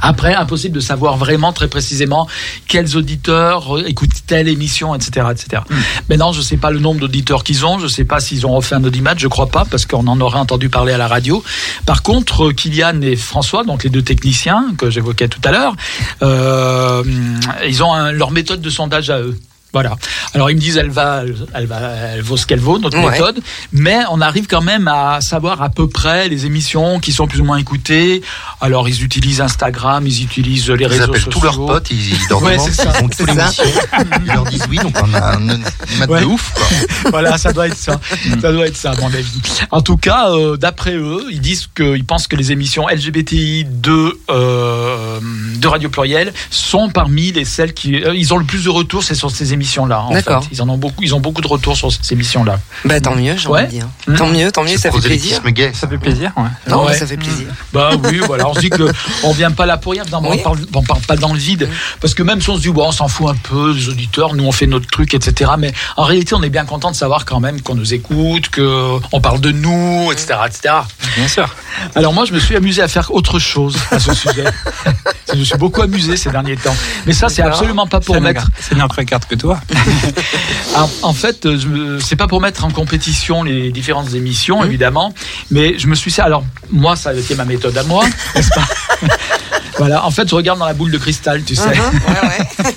Après, 0.00 0.34
impossible 0.34 0.74
de 0.74 0.80
savoir 0.80 1.16
vraiment 1.16 1.52
très 1.52 1.68
précisément 1.68 2.28
quels 2.68 2.96
auditeurs 2.96 3.76
euh, 3.78 3.84
écoutent 3.86 4.10
telle 4.26 4.48
émission, 4.48 4.94
etc., 4.94 5.26
etc. 5.30 5.62
Maintenant, 6.08 6.32
je 6.32 6.38
ne 6.38 6.44
sais 6.44 6.56
pas 6.56 6.70
le 6.70 6.78
nombre 6.78 7.00
d'auditeurs 7.00 7.44
qu'ils 7.44 7.64
ont, 7.66 7.78
je 7.78 7.84
ne 7.84 7.88
sais 7.88 8.04
pas 8.04 8.20
s'ils 8.20 8.46
ont 8.46 8.52
refait 8.54 8.74
un 8.74 8.84
audimat, 8.84 9.14
je 9.16 9.28
crois 9.28 9.48
pas, 9.48 9.64
parce 9.64 9.86
qu'on 9.86 10.06
en 10.06 10.20
aurait 10.20 10.38
entendu 10.38 10.68
parler 10.68 10.92
à 10.92 10.98
la 10.98 11.08
radio. 11.08 11.42
Par 11.86 12.02
contre, 12.02 12.48
euh, 12.48 12.52
Kylian 12.52 13.00
et 13.02 13.16
François, 13.16 13.64
donc 13.64 13.84
les 13.84 13.90
deux 13.90 14.02
techniciens 14.02 14.66
que 14.78 14.90
j'évoquais 14.90 15.28
tout 15.28 15.40
à 15.44 15.50
l'heure, 15.52 15.74
euh, 16.22 17.02
ils 17.66 17.82
ont 17.82 17.92
un- 17.92 18.12
leur 18.12 18.30
méthode 18.30 18.60
de 18.60 18.70
sondage 18.70 19.10
à 19.10 19.20
eux. 19.20 19.38
Voilà. 19.72 19.96
Alors 20.34 20.50
ils 20.50 20.56
me 20.56 20.60
disent 20.60 20.76
elle 20.76 20.90
va, 20.90 21.22
elle 21.54 21.66
va, 21.66 21.80
elle 22.14 22.20
vaut 22.22 22.36
ce 22.36 22.44
qu'elle 22.46 22.60
vaut 22.60 22.78
notre 22.78 22.98
Ouais. 22.98 23.10
méthode, 23.12 23.40
mais 23.72 23.98
on 24.10 24.20
arrive 24.20 24.46
quand 24.46 24.60
même 24.60 24.86
à 24.86 25.20
savoir 25.22 25.62
à 25.62 25.70
peu 25.70 25.88
près 25.88 26.28
les 26.28 26.44
émissions 26.46 27.00
qui 27.00 27.12
sont 27.12 27.26
plus 27.26 27.40
ou 27.40 27.44
moins 27.44 27.56
écoutées. 27.56 28.22
Alors 28.60 28.88
ils 28.88 29.02
utilisent 29.02 29.40
Instagram, 29.40 30.06
ils 30.06 30.22
utilisent 30.24 30.68
les 30.70 30.84
Ils 30.84 30.86
réseaux 30.88 31.02
appellent 31.04 31.14
sociaux. 31.22 31.32
tous 31.32 31.44
leurs 31.44 31.66
potes, 31.66 31.90
ils, 31.90 32.12
ils 32.12 32.18
leur 32.28 32.42
Ouais, 32.42 32.56
demandent, 32.56 33.10
tous 33.16 33.24
l'émission, 33.26 33.64
ils 34.20 34.26
leur 34.32 34.44
disent 34.44 34.66
oui, 34.68 34.76
donc 34.78 34.94
on 35.02 35.14
a 35.14 35.36
un, 35.36 35.48
un 35.48 35.58
mat 35.98 36.08
Ouais. 36.10 36.20
de 36.20 36.26
ouf. 36.26 36.52
Quoi. 36.54 36.66
voilà, 37.10 37.38
ça 37.38 37.52
doit 37.52 37.66
être 37.68 37.76
ça. 37.76 37.98
ça 38.42 38.52
doit 38.52 38.66
être 38.66 38.76
ça, 38.76 38.90
à 38.92 38.96
mon 38.96 39.06
avis. 39.08 39.40
En 39.70 39.80
tout 39.80 39.96
cas, 39.96 40.30
euh, 40.32 40.56
d'après 40.58 40.94
eux, 40.96 41.24
ils 41.30 41.40
disent 41.40 41.68
qu'ils 41.74 42.04
pensent 42.04 42.26
que 42.26 42.36
les 42.36 42.52
émissions 42.52 42.86
LGBTI 42.88 43.64
de, 43.64 44.18
euh, 44.30 45.18
de 45.56 45.66
Radio 45.66 45.88
Pluriel 45.88 46.32
sont 46.50 46.90
parmi 46.90 47.32
les 47.32 47.44
celles 47.44 47.72
qui. 47.74 47.96
euh, 48.02 48.14
ils 48.14 48.34
ont 48.34 48.38
le 48.38 48.44
plus 48.44 48.64
de 48.64 48.70
retours, 48.70 49.02
c'est 49.02 49.14
sur 49.14 49.30
ces 49.30 49.52
émissions-là. 49.62 50.00
en 50.02 50.10
D'accord. 50.10 50.42
fait. 50.44 50.48
Ils 50.52 50.62
en 50.62 50.68
ont 50.68 50.76
beaucoup. 50.76 51.02
Ils 51.02 51.14
ont 51.14 51.20
beaucoup 51.20 51.40
de 51.40 51.46
retours 51.46 51.76
sur 51.76 51.90
ces 51.92 52.12
émissions-là. 52.14 52.58
Bah 52.84 53.00
tant 53.00 53.14
mieux, 53.14 53.36
j'ai 53.36 53.48
Ouais. 53.48 53.60
envie 53.60 53.66
de 53.66 53.70
dire. 53.80 53.88
Mmh. 54.08 54.14
Tant 54.16 54.26
mieux, 54.26 54.52
tant 54.52 54.64
mieux, 54.64 54.76
ça 54.76 54.90
fait 54.90 55.00
plaisir. 55.00 55.40
Ça 55.74 55.88
fait 55.88 55.98
plaisir, 55.98 56.32
ouais. 56.36 56.42
Non, 56.68 56.88
ça 56.92 57.06
fait 57.06 57.16
plaisir. 57.16 57.46
Bah 57.72 57.90
oui, 58.04 58.20
voilà. 58.26 58.48
On 58.48 58.54
se 58.54 58.60
dit 58.60 58.70
que 58.70 58.90
on 59.24 59.32
vient 59.32 59.50
pas 59.52 59.66
là 59.66 59.76
pour 59.76 59.92
rien. 59.92 60.02
Non, 60.10 60.20
Oui. 60.22 60.36
On 60.40 60.42
parle, 60.42 60.58
on 60.74 60.82
parle 60.82 61.00
pas 61.02 61.16
dans 61.16 61.32
le 61.32 61.38
vide. 61.38 61.68
Parce 62.00 62.14
que 62.14 62.22
même 62.22 62.40
si 62.40 62.50
on 62.50 62.56
se 62.56 62.62
dit, 62.62 62.68
bon, 62.70 62.86
on 62.88 62.92
s'en 62.92 63.08
fout 63.08 63.28
un 63.30 63.34
peu 63.34 63.74
des 63.74 63.88
auditeurs, 63.88 64.34
nous 64.34 64.44
on 64.44 64.52
fait 64.52 64.66
notre 64.66 64.86
truc, 64.88 65.14
etc. 65.14 65.52
Mais 65.58 65.72
en 65.96 66.04
réalité, 66.04 66.34
on 66.34 66.42
est 66.42 66.50
bien 66.50 66.64
content 66.64 66.90
de 66.90 66.96
savoir 66.96 67.24
quand 67.24 67.40
même 67.40 67.60
qu'on 67.62 67.74
nous 67.74 67.94
écoute, 67.94 68.48
que 68.48 68.98
on 69.12 69.20
parle 69.20 69.40
de 69.40 69.52
nous, 69.52 70.10
etc., 70.12 70.34
etc. 70.46 70.74
Bien 71.16 71.28
sûr. 71.28 71.48
Alors 71.94 72.12
moi, 72.12 72.24
je 72.24 72.32
me 72.32 72.38
suis 72.40 72.56
amusé 72.56 72.82
à 72.82 72.88
faire 72.88 73.12
autre 73.14 73.38
chose 73.38 73.76
à 73.90 73.98
ce 73.98 74.12
sujet. 74.14 74.44
je 75.32 75.38
me 75.38 75.44
suis 75.44 75.58
beaucoup 75.58 75.82
amusé 75.82 76.16
ces 76.16 76.30
derniers 76.30 76.56
temps. 76.56 76.74
Mais 77.06 77.12
ça, 77.12 77.28
c'est 77.28 77.42
absolument 77.42 77.86
pas 77.86 78.00
pour 78.00 78.20
mettre. 78.20 78.46
C'est 78.60 78.74
bien 78.74 78.88
plus 78.88 79.04
carte 79.04 79.26
que 79.26 79.34
toi. 79.34 79.51
En, 80.74 80.88
en 81.02 81.12
fait, 81.12 81.44
euh, 81.44 81.98
c'est 82.00 82.16
pas 82.16 82.26
pour 82.26 82.40
mettre 82.40 82.64
en 82.64 82.70
compétition 82.70 83.42
les 83.42 83.70
différentes 83.70 84.14
émissions, 84.14 84.64
évidemment, 84.64 85.12
mais 85.50 85.78
je 85.78 85.86
me 85.86 85.94
suis. 85.94 86.18
Alors 86.18 86.44
moi, 86.70 86.96
ça 86.96 87.10
a 87.10 87.12
été 87.12 87.34
ma 87.34 87.44
méthode 87.44 87.76
à 87.76 87.82
moi, 87.82 88.06
n'est-ce 88.34 88.48
pas? 88.48 88.66
Voilà. 89.78 90.04
En 90.04 90.10
fait, 90.10 90.28
je 90.28 90.34
regarde 90.34 90.58
dans 90.58 90.66
la 90.66 90.74
boule 90.74 90.90
de 90.90 90.98
cristal, 90.98 91.42
tu 91.42 91.54
sais. 91.54 91.68
Ouais, 91.68 91.76
ouais. 91.76 92.72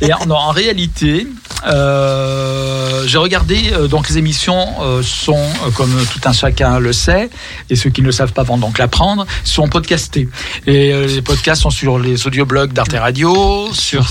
Et 0.00 0.12
en, 0.12 0.50
réalité, 0.50 1.26
euh, 1.66 3.04
j'ai 3.06 3.18
regardé, 3.18 3.72
euh, 3.72 3.88
donc 3.88 4.08
les 4.08 4.18
émissions 4.18 4.66
euh, 4.82 5.02
sont, 5.02 5.42
comme 5.74 5.94
tout 6.12 6.20
un 6.24 6.32
chacun 6.32 6.78
le 6.78 6.92
sait, 6.92 7.30
et 7.70 7.76
ceux 7.76 7.90
qui 7.90 8.02
ne 8.02 8.06
le 8.06 8.12
savent 8.12 8.32
pas 8.32 8.42
vont 8.42 8.58
donc 8.58 8.78
l'apprendre, 8.78 9.26
sont 9.44 9.68
podcastés. 9.68 10.28
Et 10.66 10.92
les 11.06 11.22
podcasts 11.22 11.62
sont 11.62 11.70
sur 11.70 11.98
les 11.98 12.26
audioblogs 12.26 12.72
d'Arte 12.72 12.92
Radio, 12.92 13.68
sur 13.72 14.08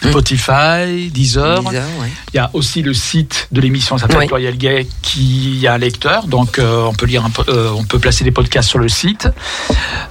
Sur 0.00 0.10
Spotify. 0.10 1.03
Spotify, 1.04 1.10
Deezer. 1.10 1.62
Bizarre, 1.62 1.88
ouais. 2.00 2.08
Il 2.32 2.36
y 2.36 2.40
a 2.40 2.50
aussi 2.52 2.82
le 2.82 2.94
site 2.94 3.48
de 3.52 3.60
l'émission, 3.60 3.98
ça 3.98 4.02
s'appelle 4.02 4.20
Oui. 4.20 4.26
Pluriel 4.26 4.56
Gay, 4.56 4.86
qui 5.02 5.66
a 5.66 5.74
un 5.74 5.78
lecteur, 5.78 6.26
donc 6.26 6.58
euh, 6.58 6.82
on 6.82 6.94
peut 6.94 7.06
lire, 7.06 7.24
un 7.24 7.30
euh, 7.48 7.70
on 7.76 7.84
peut 7.84 7.98
placer 7.98 8.24
des 8.24 8.30
podcasts 8.30 8.68
sur 8.68 8.78
le 8.78 8.88
site. 8.88 9.28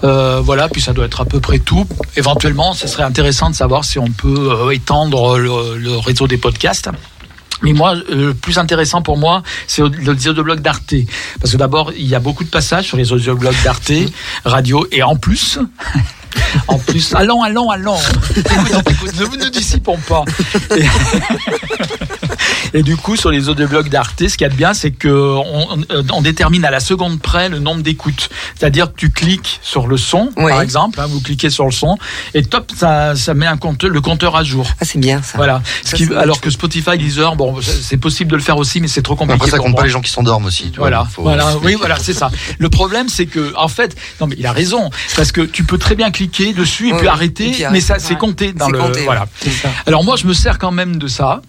Euh, 0.04 0.42
voilà, 0.44 0.70
puis 0.70 0.82
ça 0.82 0.94
doit 0.94 1.06
être 1.06 1.22
à 1.22 1.26
peu 1.26 1.40
près 1.40 1.60
tout. 1.60 1.88
Éventuellement, 2.16 2.74
ce 2.74 2.88
serait 2.88 3.04
intéressant 3.04 3.50
de 3.50 3.56
savoir 3.56 3.84
si 3.84 4.00
on 4.00 4.08
peut 4.08 4.74
étendre 4.74 5.38
le, 5.38 5.78
le 5.78 5.98
réseau 5.98 6.28
des 6.28 6.38
podcasts. 6.38 6.90
Mais 7.62 7.74
moi, 7.74 7.96
le 8.10 8.34
plus 8.34 8.58
intéressant 8.58 9.02
pour 9.02 9.18
moi, 9.18 9.44
c'est 9.68 9.82
audioblogs 9.82 10.62
d'Arte. 10.62 10.96
Parce 11.40 11.52
que 11.52 11.58
d'abord, 11.58 11.92
il 11.96 12.08
y 12.08 12.16
a 12.16 12.20
beaucoup 12.20 12.44
de 12.44 12.50
passages 12.50 12.86
sur 12.86 12.98
les 12.98 13.12
audioblogs 13.12 13.56
d'Arte, 13.64 13.92
radio, 14.44 14.86
et 14.92 15.04
en 15.04 15.16
plus, 15.16 15.60
en 16.68 16.78
plus, 16.78 17.14
allons, 17.16 17.44
allons, 17.44 17.70
allons. 17.70 17.98
Écoute, 18.36 18.92
écoute, 18.92 19.20
ne 19.20 19.26
vous 19.26 19.38
ne 19.38 19.50
dissipons 19.50 19.98
pas. 19.98 20.26
Et, 20.76 20.86
et 22.74 22.84
du 22.84 22.98
coup, 22.98 23.16
sur 23.16 23.32
les 23.32 23.50
audioblogs 23.50 23.90
d'Arte, 23.90 24.28
ce 24.28 24.38
qu'il 24.38 24.46
y 24.46 24.46
a 24.46 24.50
de 24.50 24.56
bien, 24.56 24.74
c'est 24.74 24.92
que 24.92 25.10
on, 26.12 26.22
détermine 26.22 26.64
à 26.66 26.72
la 26.72 26.80
seconde 26.80 27.20
près 27.20 27.50
le 27.50 27.60
nombre 27.60 27.82
d'écoutes. 27.82 28.30
C'est-à-dire 28.58 28.92
que 28.92 28.98
tu 28.98 29.10
cliques 29.12 29.60
sur 29.62 29.88
le 29.88 29.98
son, 29.98 30.32
Oui. 30.38 30.50
par 30.50 30.62
exemple, 30.62 31.00
hein, 31.00 31.06
vous 31.08 31.20
cliquez 31.20 31.50
sur 31.50 31.66
le 31.66 31.72
son, 31.72 31.98
et 32.34 32.44
top, 32.44 32.72
ça, 32.76 33.16
ça 33.16 33.34
met 33.34 33.46
un 33.46 33.58
compteur, 33.58 33.90
le 33.90 34.02
compteur 34.02 34.36
à 34.36 34.44
jour. 34.44 34.68
Ah, 34.80 34.86
c'est 34.86 35.00
bien 35.00 35.22
ça. 35.22 35.38
Voilà. 35.38 35.62
Ce 35.84 35.96
qui, 35.96 36.12
alors 36.14 36.40
que 36.40 36.50
Spotify, 36.50 36.98
Deezer, 36.98 37.36
bon, 37.36 37.53
c'est 37.62 37.98
possible 37.98 38.32
de 38.32 38.36
le 38.36 38.42
faire 38.42 38.58
aussi, 38.58 38.82
mais 38.82 38.88
c'est 38.88 39.02
trop 39.02 39.16
compliqué. 39.16 39.36
Après, 39.42 39.52
ça 39.52 39.58
compte 39.58 39.72
moi. 39.72 39.82
pas 39.82 39.86
les 39.86 39.92
gens 39.92 40.02
qui 40.02 40.12
s'endorment 40.12 40.46
aussi. 40.46 40.72
tu 40.72 40.80
Voilà, 40.80 41.06
faut- 41.06 41.24
oui, 41.64 41.76
voilà, 41.78 41.98
c'est 42.00 42.14
ça. 42.14 42.32
Le 42.58 42.70
problème, 42.70 43.10
c'est 43.10 43.26
que, 43.26 43.54
en 43.58 43.68
fait, 43.68 43.96
non, 44.22 44.28
mais 44.28 44.36
il 44.38 44.46
a 44.46 44.52
raison, 44.52 44.90
parce 45.16 45.32
que 45.32 45.42
tu 45.42 45.64
peux 45.64 45.78
très 45.78 45.96
bien 45.96 46.12
cliquer 46.12 46.54
dessus 46.54 46.90
et 46.90 46.94
puis 46.94 47.08
arrêter, 47.08 47.50
et 47.50 47.52
puis 47.52 47.64
mais 47.72 47.82
ça, 47.82 48.00
c'est 48.00 48.18
compté 48.18 48.54
dans 48.54 48.70
le, 48.70 48.80
compté, 48.80 49.04
voilà. 49.04 49.28
Ça. 49.62 49.70
Alors 49.86 50.04
moi, 50.04 50.16
je 50.16 50.26
me 50.28 50.34
sers 50.34 50.58
quand 50.60 50.72
même 50.72 50.98
de 50.98 51.08
ça, 51.08 51.42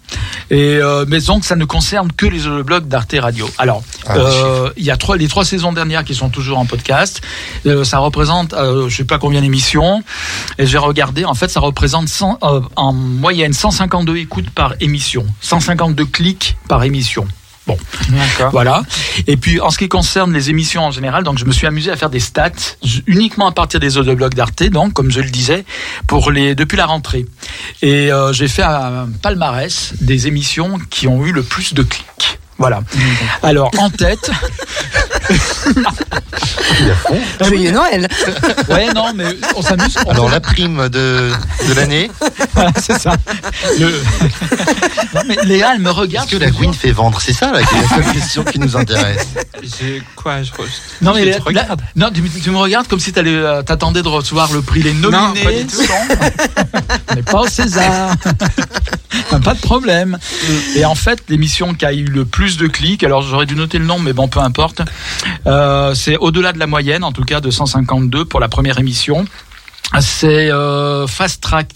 et 0.49 0.77
euh, 0.77 1.05
mais 1.07 1.19
donc 1.21 1.45
ça 1.45 1.55
ne 1.55 1.65
concerne 1.65 2.11
que 2.11 2.25
les 2.25 2.39
blogs 2.63 2.87
d'Arte 2.87 3.15
Radio. 3.19 3.49
Alors, 3.57 3.83
Ah, 4.07 4.17
euh, 4.17 4.69
il 4.77 4.83
y 4.83 4.91
a 4.91 4.97
trois, 4.97 5.17
les 5.17 5.27
trois 5.27 5.45
saisons 5.45 5.73
dernières 5.73 6.03
qui 6.03 6.13
sont 6.15 6.29
toujours 6.29 6.57
en 6.59 6.65
podcast. 6.65 7.21
Euh, 7.65 7.83
ça 7.83 7.97
représente, 7.99 8.53
euh, 8.53 8.87
je 8.89 8.95
sais 8.97 9.03
pas 9.03 9.17
combien 9.17 9.41
d'émissions, 9.41 10.03
et 10.57 10.65
j'ai 10.67 10.77
regardé. 10.77 11.25
En 11.25 11.33
fait, 11.33 11.49
ça 11.49 11.59
représente 11.59 12.07
100, 12.07 12.39
en 12.75 12.93
moyenne 12.93 13.53
152 13.53 14.17
écoutes 14.17 14.49
par 14.49 14.73
émission, 14.79 15.25
152 15.85 16.05
clics 16.05 16.57
par 16.67 16.83
émission. 16.83 17.27
Bon, 17.67 17.77
voilà. 18.51 18.83
Et 19.25 19.37
puis 19.37 19.59
en 19.59 19.71
ce 19.71 19.79
qui 19.79 19.89
concerne 19.89 20.31
les 20.31 20.51
émissions 20.51 20.83
en 20.83 20.91
général, 20.91 21.23
donc 21.23 21.39
je 21.39 21.45
me 21.45 21.51
suis 21.51 21.65
amusé 21.65 21.89
à 21.89 21.95
faire 21.95 22.11
des 22.11 22.19
stats 22.19 22.51
uniquement 23.07 23.47
à 23.47 23.51
partir 23.51 23.79
des 23.79 23.97
audioblogs 23.97 24.35
d'Arte, 24.35 24.63
donc 24.65 24.93
comme 24.93 25.09
je 25.09 25.21
le 25.21 25.31
disais, 25.31 25.65
pour 26.05 26.29
les 26.29 26.53
depuis 26.53 26.77
la 26.77 26.85
rentrée. 26.85 27.25
Et 27.81 28.11
euh, 28.11 28.33
j'ai 28.33 28.47
fait 28.47 28.61
un 28.61 29.09
palmarès 29.21 29.93
des 29.99 30.27
émissions 30.27 30.79
qui 30.91 31.07
ont 31.07 31.25
eu 31.25 31.31
le 31.31 31.41
plus 31.41 31.73
de 31.73 31.81
clics. 31.81 32.39
Voilà. 32.57 32.79
Alors 33.43 33.69
en 33.77 33.89
tête, 33.89 34.31
Joyeux 37.41 37.71
Noël. 37.71 38.07
ouais 38.69 38.93
non 38.93 39.11
mais 39.13 39.25
on 39.55 39.61
s'amuse. 39.61 39.95
on 40.05 40.11
Alors 40.11 40.29
la 40.29 40.39
prime 40.39 40.87
de, 40.89 41.31
de 41.67 41.73
l'année, 41.73 42.09
Voilà, 42.53 42.71
c'est 42.81 42.97
ça. 42.99 43.13
Le- 43.79 44.01
Non, 45.13 45.21
mais 45.27 45.35
Léa, 45.43 45.73
elle 45.75 45.81
me 45.81 45.91
regarde. 45.91 46.27
est-ce 46.27 46.37
que 46.37 46.43
la 46.43 46.51
Queen 46.51 46.73
fait 46.73 46.91
vendre? 46.91 47.19
C'est 47.21 47.33
ça 47.33 47.51
là, 47.51 47.61
qui 47.63 47.75
est 47.75 47.81
la 47.81 47.87
seule 47.89 48.13
question 48.13 48.43
qui 48.43 48.59
nous 48.59 48.77
intéresse. 48.77 49.27
J'ai 49.61 50.01
quoi 50.15 50.41
je... 50.43 50.51
Non 51.01 51.13
mais 51.13 51.23
Je 51.33 51.39
Léa- 51.49 51.75
non, 51.95 52.09
tu, 52.13 52.21
tu 52.41 52.51
me 52.51 52.57
regardes 52.57 52.87
comme 52.87 52.99
si 52.99 53.11
t'allais, 53.11 53.35
euh, 53.35 53.61
t'attendais 53.63 54.01
de 54.01 54.07
recevoir 54.07 54.51
le 54.53 54.61
prix 54.61 54.81
les 54.81 54.93
Non, 54.93 55.09
nominés. 55.11 55.43
pas 55.43 55.51
du 55.51 55.65
tout. 55.65 55.81
On 57.09 57.15
n'est 57.15 57.23
pas 57.23 57.41
au 57.41 57.47
César. 57.47 58.11
pas 59.43 59.53
de 59.53 59.59
problème. 59.59 60.17
Et 60.75 60.85
en 60.85 60.95
fait, 60.95 61.23
l'émission 61.29 61.73
qui 61.73 61.85
a 61.85 61.93
eu 61.93 62.05
le 62.05 62.25
plus 62.25 62.57
de 62.57 62.67
clics, 62.67 63.03
alors 63.03 63.21
j'aurais 63.21 63.45
dû 63.45 63.55
noter 63.55 63.77
le 63.79 63.85
nom, 63.85 63.99
mais 63.99 64.13
bon, 64.13 64.27
peu 64.27 64.39
importe. 64.39 64.81
euh, 65.47 65.93
c'est 65.95 66.17
au-delà 66.17 66.53
de 66.53 66.59
la 66.59 66.67
moyenne, 66.67 67.03
en 67.03 67.11
tout 67.11 67.23
cas 67.23 67.39
de 67.41 67.49
152 67.51 68.25
pour 68.25 68.39
la 68.39 68.47
première 68.49 68.79
émission. 68.79 69.25
C'est 69.99 70.49
euh, 70.51 71.05
Fast 71.05 71.41
Track, 71.41 71.69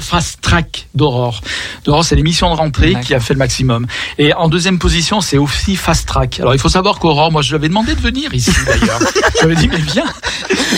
Fast 0.00 0.40
Track 0.40 0.86
d'Aurore. 0.94 1.40
D'Aurore, 1.84 2.04
c'est 2.04 2.14
l'émission 2.14 2.48
de 2.50 2.54
rentrée 2.56 2.94
qui 3.02 3.14
a 3.14 3.20
fait 3.20 3.34
le 3.34 3.38
maximum. 3.38 3.86
Et 4.16 4.32
en 4.32 4.48
deuxième 4.48 4.78
position, 4.78 5.20
c'est 5.20 5.38
aussi 5.38 5.74
Fast 5.74 6.06
Track. 6.06 6.38
Alors 6.38 6.54
il 6.54 6.60
faut 6.60 6.68
savoir 6.68 7.00
qu'Aurore, 7.00 7.32
moi 7.32 7.42
je 7.42 7.48
lui 7.48 7.56
avais 7.56 7.68
demandé 7.68 7.94
de 7.96 8.00
venir 8.00 8.32
ici 8.32 8.52
d'ailleurs. 8.64 9.00
je 9.40 9.46
lui 9.46 9.52
avais 9.52 9.56
dit 9.56 9.68
mais 9.68 9.78
viens. 9.80 10.04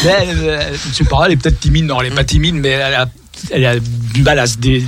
Mais 0.05 0.11
elle- 0.21 0.73
je 0.89 0.95
sais 0.95 1.05
pas, 1.05 1.27
elle 1.27 1.33
est 1.33 1.37
peut-être 1.37 1.61
timide. 1.61 1.85
Non, 1.85 2.01
elle 2.01 2.13
est 2.13 2.17
pas 2.17 2.25
timide, 2.25 2.55
mais 2.57 2.71
elle 2.71 2.95
a 2.95 3.07
elle 3.51 3.67
a 3.67 3.75
du 3.79 4.23
mal 4.23 4.39
à 4.39 4.47
se, 4.47 4.57
dé- 4.59 4.85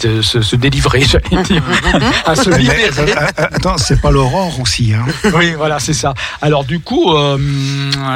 se, 0.00 0.22
se- 0.22 0.42
se 0.42 0.56
délivrer, 0.56 1.02
j'allais 1.02 1.42
dire. 1.42 1.62
à 2.26 2.34
se 2.34 2.50
libérer. 2.50 2.90
euh, 2.98 3.06
euh, 3.38 3.44
attends, 3.52 3.76
c'est 3.78 4.00
pas 4.00 4.10
l'aurore 4.10 4.58
aussi. 4.60 4.92
Hein. 4.94 5.04
Oui, 5.34 5.54
voilà, 5.56 5.78
c'est 5.78 5.92
ça. 5.94 6.14
Alors 6.42 6.64
du 6.64 6.80
coup, 6.80 7.14
euh, 7.14 7.36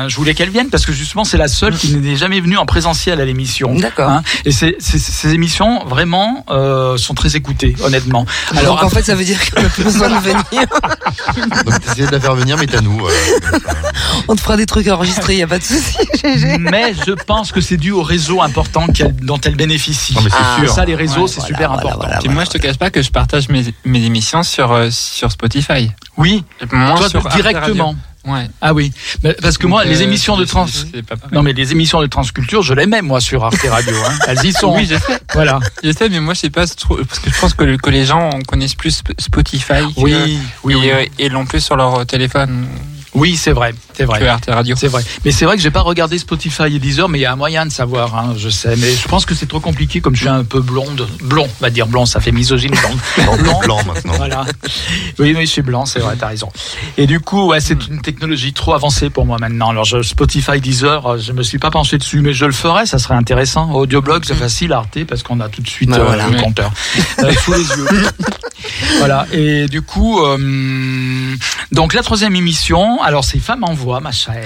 je 0.08 0.16
voulais 0.16 0.34
qu'elle 0.34 0.50
vienne 0.50 0.68
parce 0.70 0.86
que 0.86 0.92
justement, 0.92 1.24
c'est 1.24 1.36
la 1.38 1.48
seule 1.48 1.76
qui 1.76 1.94
n'est 1.96 2.16
jamais 2.16 2.40
venue 2.40 2.56
en 2.56 2.66
présentiel 2.66 3.20
à 3.20 3.24
l'émission. 3.24 3.74
D'accord. 3.74 4.08
Hein. 4.10 4.22
Et 4.44 4.50
ces 4.52 4.76
émissions, 5.34 5.84
vraiment, 5.86 6.44
euh, 6.50 6.96
sont 6.96 7.14
très 7.14 7.36
écoutées, 7.36 7.74
honnêtement. 7.82 8.26
Alors, 8.56 8.76
Donc 8.76 8.84
en 8.84 8.88
fait, 8.90 9.02
ça 9.02 9.14
veut 9.14 9.24
dire 9.24 9.38
qu'on 9.50 9.62
n'a 9.62 9.68
plus 9.68 9.84
besoin 9.84 10.08
de 10.08 10.14
venir. 10.20 10.66
Donc 11.64 11.80
t'essayes 11.80 12.06
de 12.06 12.12
la 12.12 12.20
faire 12.20 12.34
venir, 12.34 12.56
mais 12.58 12.66
t'as 12.66 12.80
nous. 12.80 13.06
euh, 13.06 13.12
On 14.28 14.34
te 14.36 14.40
fera 14.40 14.56
des 14.56 14.66
trucs 14.66 14.88
enregistrés, 14.88 15.36
y 15.36 15.42
a 15.42 15.46
pas 15.46 15.58
de 15.58 15.64
souci. 15.64 15.96
Mais 16.60 16.94
je 17.06 17.12
pense 17.12 17.52
que 17.52 17.60
c'est 17.60 17.76
dû 17.76 17.90
au 17.90 18.02
réseau 18.02 18.42
important 18.42 18.86
qu'elle- 18.88 19.14
dont 19.16 19.38
elle 19.46 19.56
bénéficie. 19.56 20.14
C'est 20.14 20.28
Ah. 20.32 20.58
Ça, 20.68 20.84
les 20.84 20.94
réseaux, 20.94 21.22
Ouais, 21.22 21.28
c'est 21.28 21.34
voilà, 21.40 21.46
super 21.48 21.68
voilà, 21.70 21.82
important. 21.82 21.98
voilà. 22.06 22.18
Puis 22.20 22.28
moi, 22.28 22.44
je 22.44 22.50
te 22.50 22.58
cache 22.58 22.76
pas 22.78 22.90
que 22.90 23.02
je 23.02 23.10
partage 23.10 23.48
mes, 23.48 23.64
mes 23.84 24.04
émissions 24.04 24.42
sur, 24.42 24.72
euh, 24.72 24.88
sur 24.90 25.30
Spotify. 25.32 25.90
Oui, 26.16 26.44
toi, 26.70 27.08
sur 27.08 27.26
directement. 27.28 27.94
Ouais. 28.26 28.48
Ah 28.62 28.72
oui, 28.72 28.90
parce 29.42 29.58
que 29.58 29.66
moi, 29.66 29.84
les 29.84 30.00
euh, 30.00 30.04
émissions 30.04 30.38
de 30.38 30.46
trans... 30.46 30.64
Non 31.30 31.42
mais 31.42 31.52
les 31.52 31.72
émissions 31.72 32.00
de 32.00 32.06
transculture, 32.06 32.62
je 32.62 32.72
les 32.72 32.86
mets 32.86 33.02
moi 33.02 33.20
sur 33.20 33.44
Arte 33.44 33.60
Radio. 33.68 33.94
Hein. 34.08 34.14
Elles 34.26 34.46
y 34.46 34.52
sont. 34.54 34.74
Oui, 34.74 34.86
je 34.90 34.94
sais. 34.94 35.20
Voilà. 35.34 35.60
Je 35.82 35.92
sais, 35.92 36.08
mais 36.08 36.20
moi, 36.20 36.32
je 36.32 36.40
sais 36.40 36.48
pas 36.50 36.66
trop, 36.66 36.96
parce 36.96 37.18
que 37.18 37.30
je 37.30 37.38
pense 37.38 37.52
que, 37.52 37.76
que 37.76 37.90
les 37.90 38.06
gens 38.06 38.30
connaissent 38.48 38.76
plus 38.76 38.98
Sp- 39.02 39.12
Spotify 39.20 39.92
que- 39.94 40.00
Oui, 40.00 40.38
oui, 40.62 40.72
et, 40.72 40.76
oui. 40.76 40.90
euh, 40.90 41.04
et 41.18 41.28
l'ont 41.28 41.44
plus 41.44 41.60
sur 41.62 41.76
leur 41.76 42.06
téléphone 42.06 42.66
Oui, 43.12 43.36
c'est 43.36 43.52
vrai, 43.52 43.74
c'est 43.96 44.04
que 44.04 44.08
vrai. 44.08 44.26
Arte 44.26 44.46
Radio. 44.48 44.76
C'est 44.78 44.88
vrai. 44.88 45.02
Mais 45.24 45.30
c'est 45.32 45.44
vrai 45.44 45.56
que 45.56 45.62
j'ai 45.62 45.70
pas 45.70 45.80
regardé 45.82 46.18
Spotify 46.18 46.64
et 46.74 46.78
Deezer, 46.78 47.08
mais 47.08 47.18
il 47.18 47.22
y 47.22 47.26
a 47.26 47.32
un 47.32 47.36
moyen 47.36 47.66
de 47.66 47.72
savoir, 47.72 48.16
hein, 48.16 48.34
je 48.36 48.48
sais. 48.48 48.76
Mais 48.76 48.92
je 48.92 49.08
pense 49.08 49.26
que 49.26 49.34
c'est 49.34 49.46
trop 49.46 49.60
compliqué 49.60 50.00
comme 50.00 50.14
je 50.14 50.20
suis 50.20 50.28
un 50.28 50.44
peu 50.44 50.60
blonde. 50.60 51.06
Blond, 51.22 51.48
on 51.60 51.62
va 51.62 51.70
dire 51.70 51.86
blond, 51.86 52.06
ça 52.06 52.20
fait 52.20 52.32
misogyne 52.32 52.74
Blond. 53.16 53.58
blanc 53.62 53.80
maintenant. 53.84 54.12
Voilà. 54.16 54.44
Oui, 55.18 55.34
oui, 55.36 55.46
je 55.46 55.50
suis 55.50 55.62
blanc, 55.62 55.86
c'est 55.86 56.00
vrai, 56.00 56.16
t'as 56.18 56.28
raison. 56.28 56.48
Et 56.98 57.06
du 57.06 57.20
coup, 57.20 57.46
ouais, 57.48 57.60
c'est 57.60 57.86
une 57.88 58.00
technologie 58.00 58.52
trop 58.52 58.74
avancée 58.74 59.10
pour 59.10 59.24
moi 59.26 59.38
maintenant. 59.40 59.70
Alors, 59.70 59.84
je, 59.84 60.02
Spotify, 60.02 60.60
Deezer, 60.60 61.06
euh, 61.06 61.18
je 61.18 61.32
me 61.32 61.42
suis 61.42 61.58
pas 61.58 61.70
penché 61.70 61.98
dessus, 61.98 62.20
mais 62.20 62.32
je 62.32 62.44
le 62.46 62.52
ferai, 62.52 62.86
ça 62.86 62.98
serait 62.98 63.14
intéressant. 63.14 63.72
Audioblog, 63.72 64.24
c'est 64.24 64.34
facile, 64.34 64.72
Arte, 64.72 65.04
parce 65.08 65.22
qu'on 65.22 65.40
a 65.40 65.48
tout 65.48 65.62
de 65.62 65.68
suite 65.68 65.90
Bah, 65.90 65.98
euh, 66.00 66.04
voilà. 66.04 66.28
le 66.28 66.40
compteur 66.40 66.72
euh, 67.20 67.32
sous 67.44 67.52
les 67.52 67.60
yeux. 67.62 67.86
voilà. 68.98 69.26
Et 69.32 69.66
du 69.66 69.82
coup, 69.82 70.20
euh, 70.24 71.34
donc 71.72 71.94
la 71.94 72.02
troisième 72.02 72.36
émission, 72.36 73.02
alors 73.02 73.24
c'est 73.24 73.38
Femme 73.38 73.64
en 73.64 73.74
voix, 73.74 73.83
ma 74.00 74.12
chère, 74.12 74.44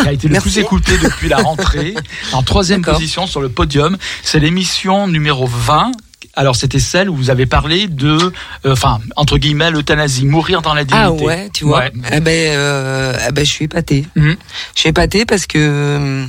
qui 0.00 0.08
a 0.08 0.12
été 0.12 0.28
le 0.28 0.40
plus 0.40 0.58
écoutée 0.58 0.96
depuis 1.02 1.28
la 1.28 1.38
rentrée, 1.38 1.94
en 2.32 2.42
troisième 2.42 2.82
position 2.82 3.26
sur 3.26 3.40
le 3.40 3.48
podium. 3.48 3.96
C'est 4.22 4.38
l'émission 4.38 5.06
numéro 5.08 5.46
20 5.46 5.92
alors 6.38 6.54
c'était 6.54 6.78
celle 6.80 7.08
où 7.08 7.16
vous 7.16 7.30
avez 7.30 7.46
parlé 7.46 7.86
de, 7.86 8.18
euh, 8.66 8.72
enfin 8.72 9.00
entre 9.16 9.38
guillemets, 9.38 9.70
l'euthanasie, 9.70 10.26
mourir 10.26 10.60
dans 10.60 10.74
la 10.74 10.84
dignité. 10.84 11.06
Ah 11.06 11.24
ouais, 11.24 11.48
tu 11.54 11.64
vois. 11.64 11.78
Ouais. 11.78 11.92
Eh 12.12 12.20
ben, 12.20 12.52
euh, 12.54 13.16
eh 13.26 13.32
ben, 13.32 13.42
je 13.46 13.50
suis 13.50 13.64
épatée. 13.64 14.06
Mhm. 14.16 14.36
Je 14.74 14.80
suis 14.80 14.88
épatée 14.90 15.24
parce 15.24 15.46
que 15.46 15.56
euh, 15.58 16.26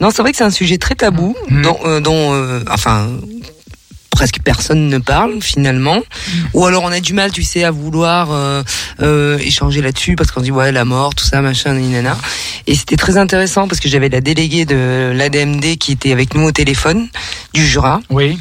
non, 0.00 0.10
c'est 0.12 0.22
vrai 0.22 0.30
que 0.30 0.38
c'est 0.38 0.44
un 0.44 0.50
sujet 0.50 0.78
très 0.78 0.94
tabou 0.94 1.34
Mhm. 1.48 1.62
dont, 1.62 1.78
euh, 1.84 2.00
dont 2.00 2.32
euh, 2.32 2.62
enfin 2.70 3.08
presque 4.20 4.40
personne 4.44 4.88
ne 4.90 4.98
parle 4.98 5.40
finalement 5.40 5.96
Mhm. 5.96 6.48
ou 6.52 6.66
alors 6.66 6.82
on 6.84 6.92
a 6.92 7.00
du 7.00 7.14
mal 7.14 7.32
tu 7.32 7.42
sais 7.42 7.64
à 7.64 7.70
vouloir 7.70 8.28
euh, 8.32 8.62
euh, 9.00 9.38
échanger 9.38 9.80
là-dessus 9.80 10.14
parce 10.14 10.30
qu'on 10.30 10.42
dit 10.42 10.50
ouais 10.50 10.72
la 10.72 10.84
mort 10.84 11.14
tout 11.14 11.24
ça 11.24 11.40
machin 11.40 11.72
nana 11.72 12.18
et 12.66 12.74
c'était 12.74 12.96
très 12.96 13.16
intéressant 13.16 13.66
parce 13.66 13.80
que 13.80 13.88
j'avais 13.88 14.10
la 14.10 14.20
déléguée 14.20 14.66
de 14.66 15.10
l'ADMD 15.14 15.78
qui 15.78 15.92
était 15.92 16.12
avec 16.12 16.34
nous 16.34 16.44
au 16.44 16.52
téléphone 16.52 17.08
du 17.54 17.66
Jura 17.66 18.02
Oui. 18.10 18.38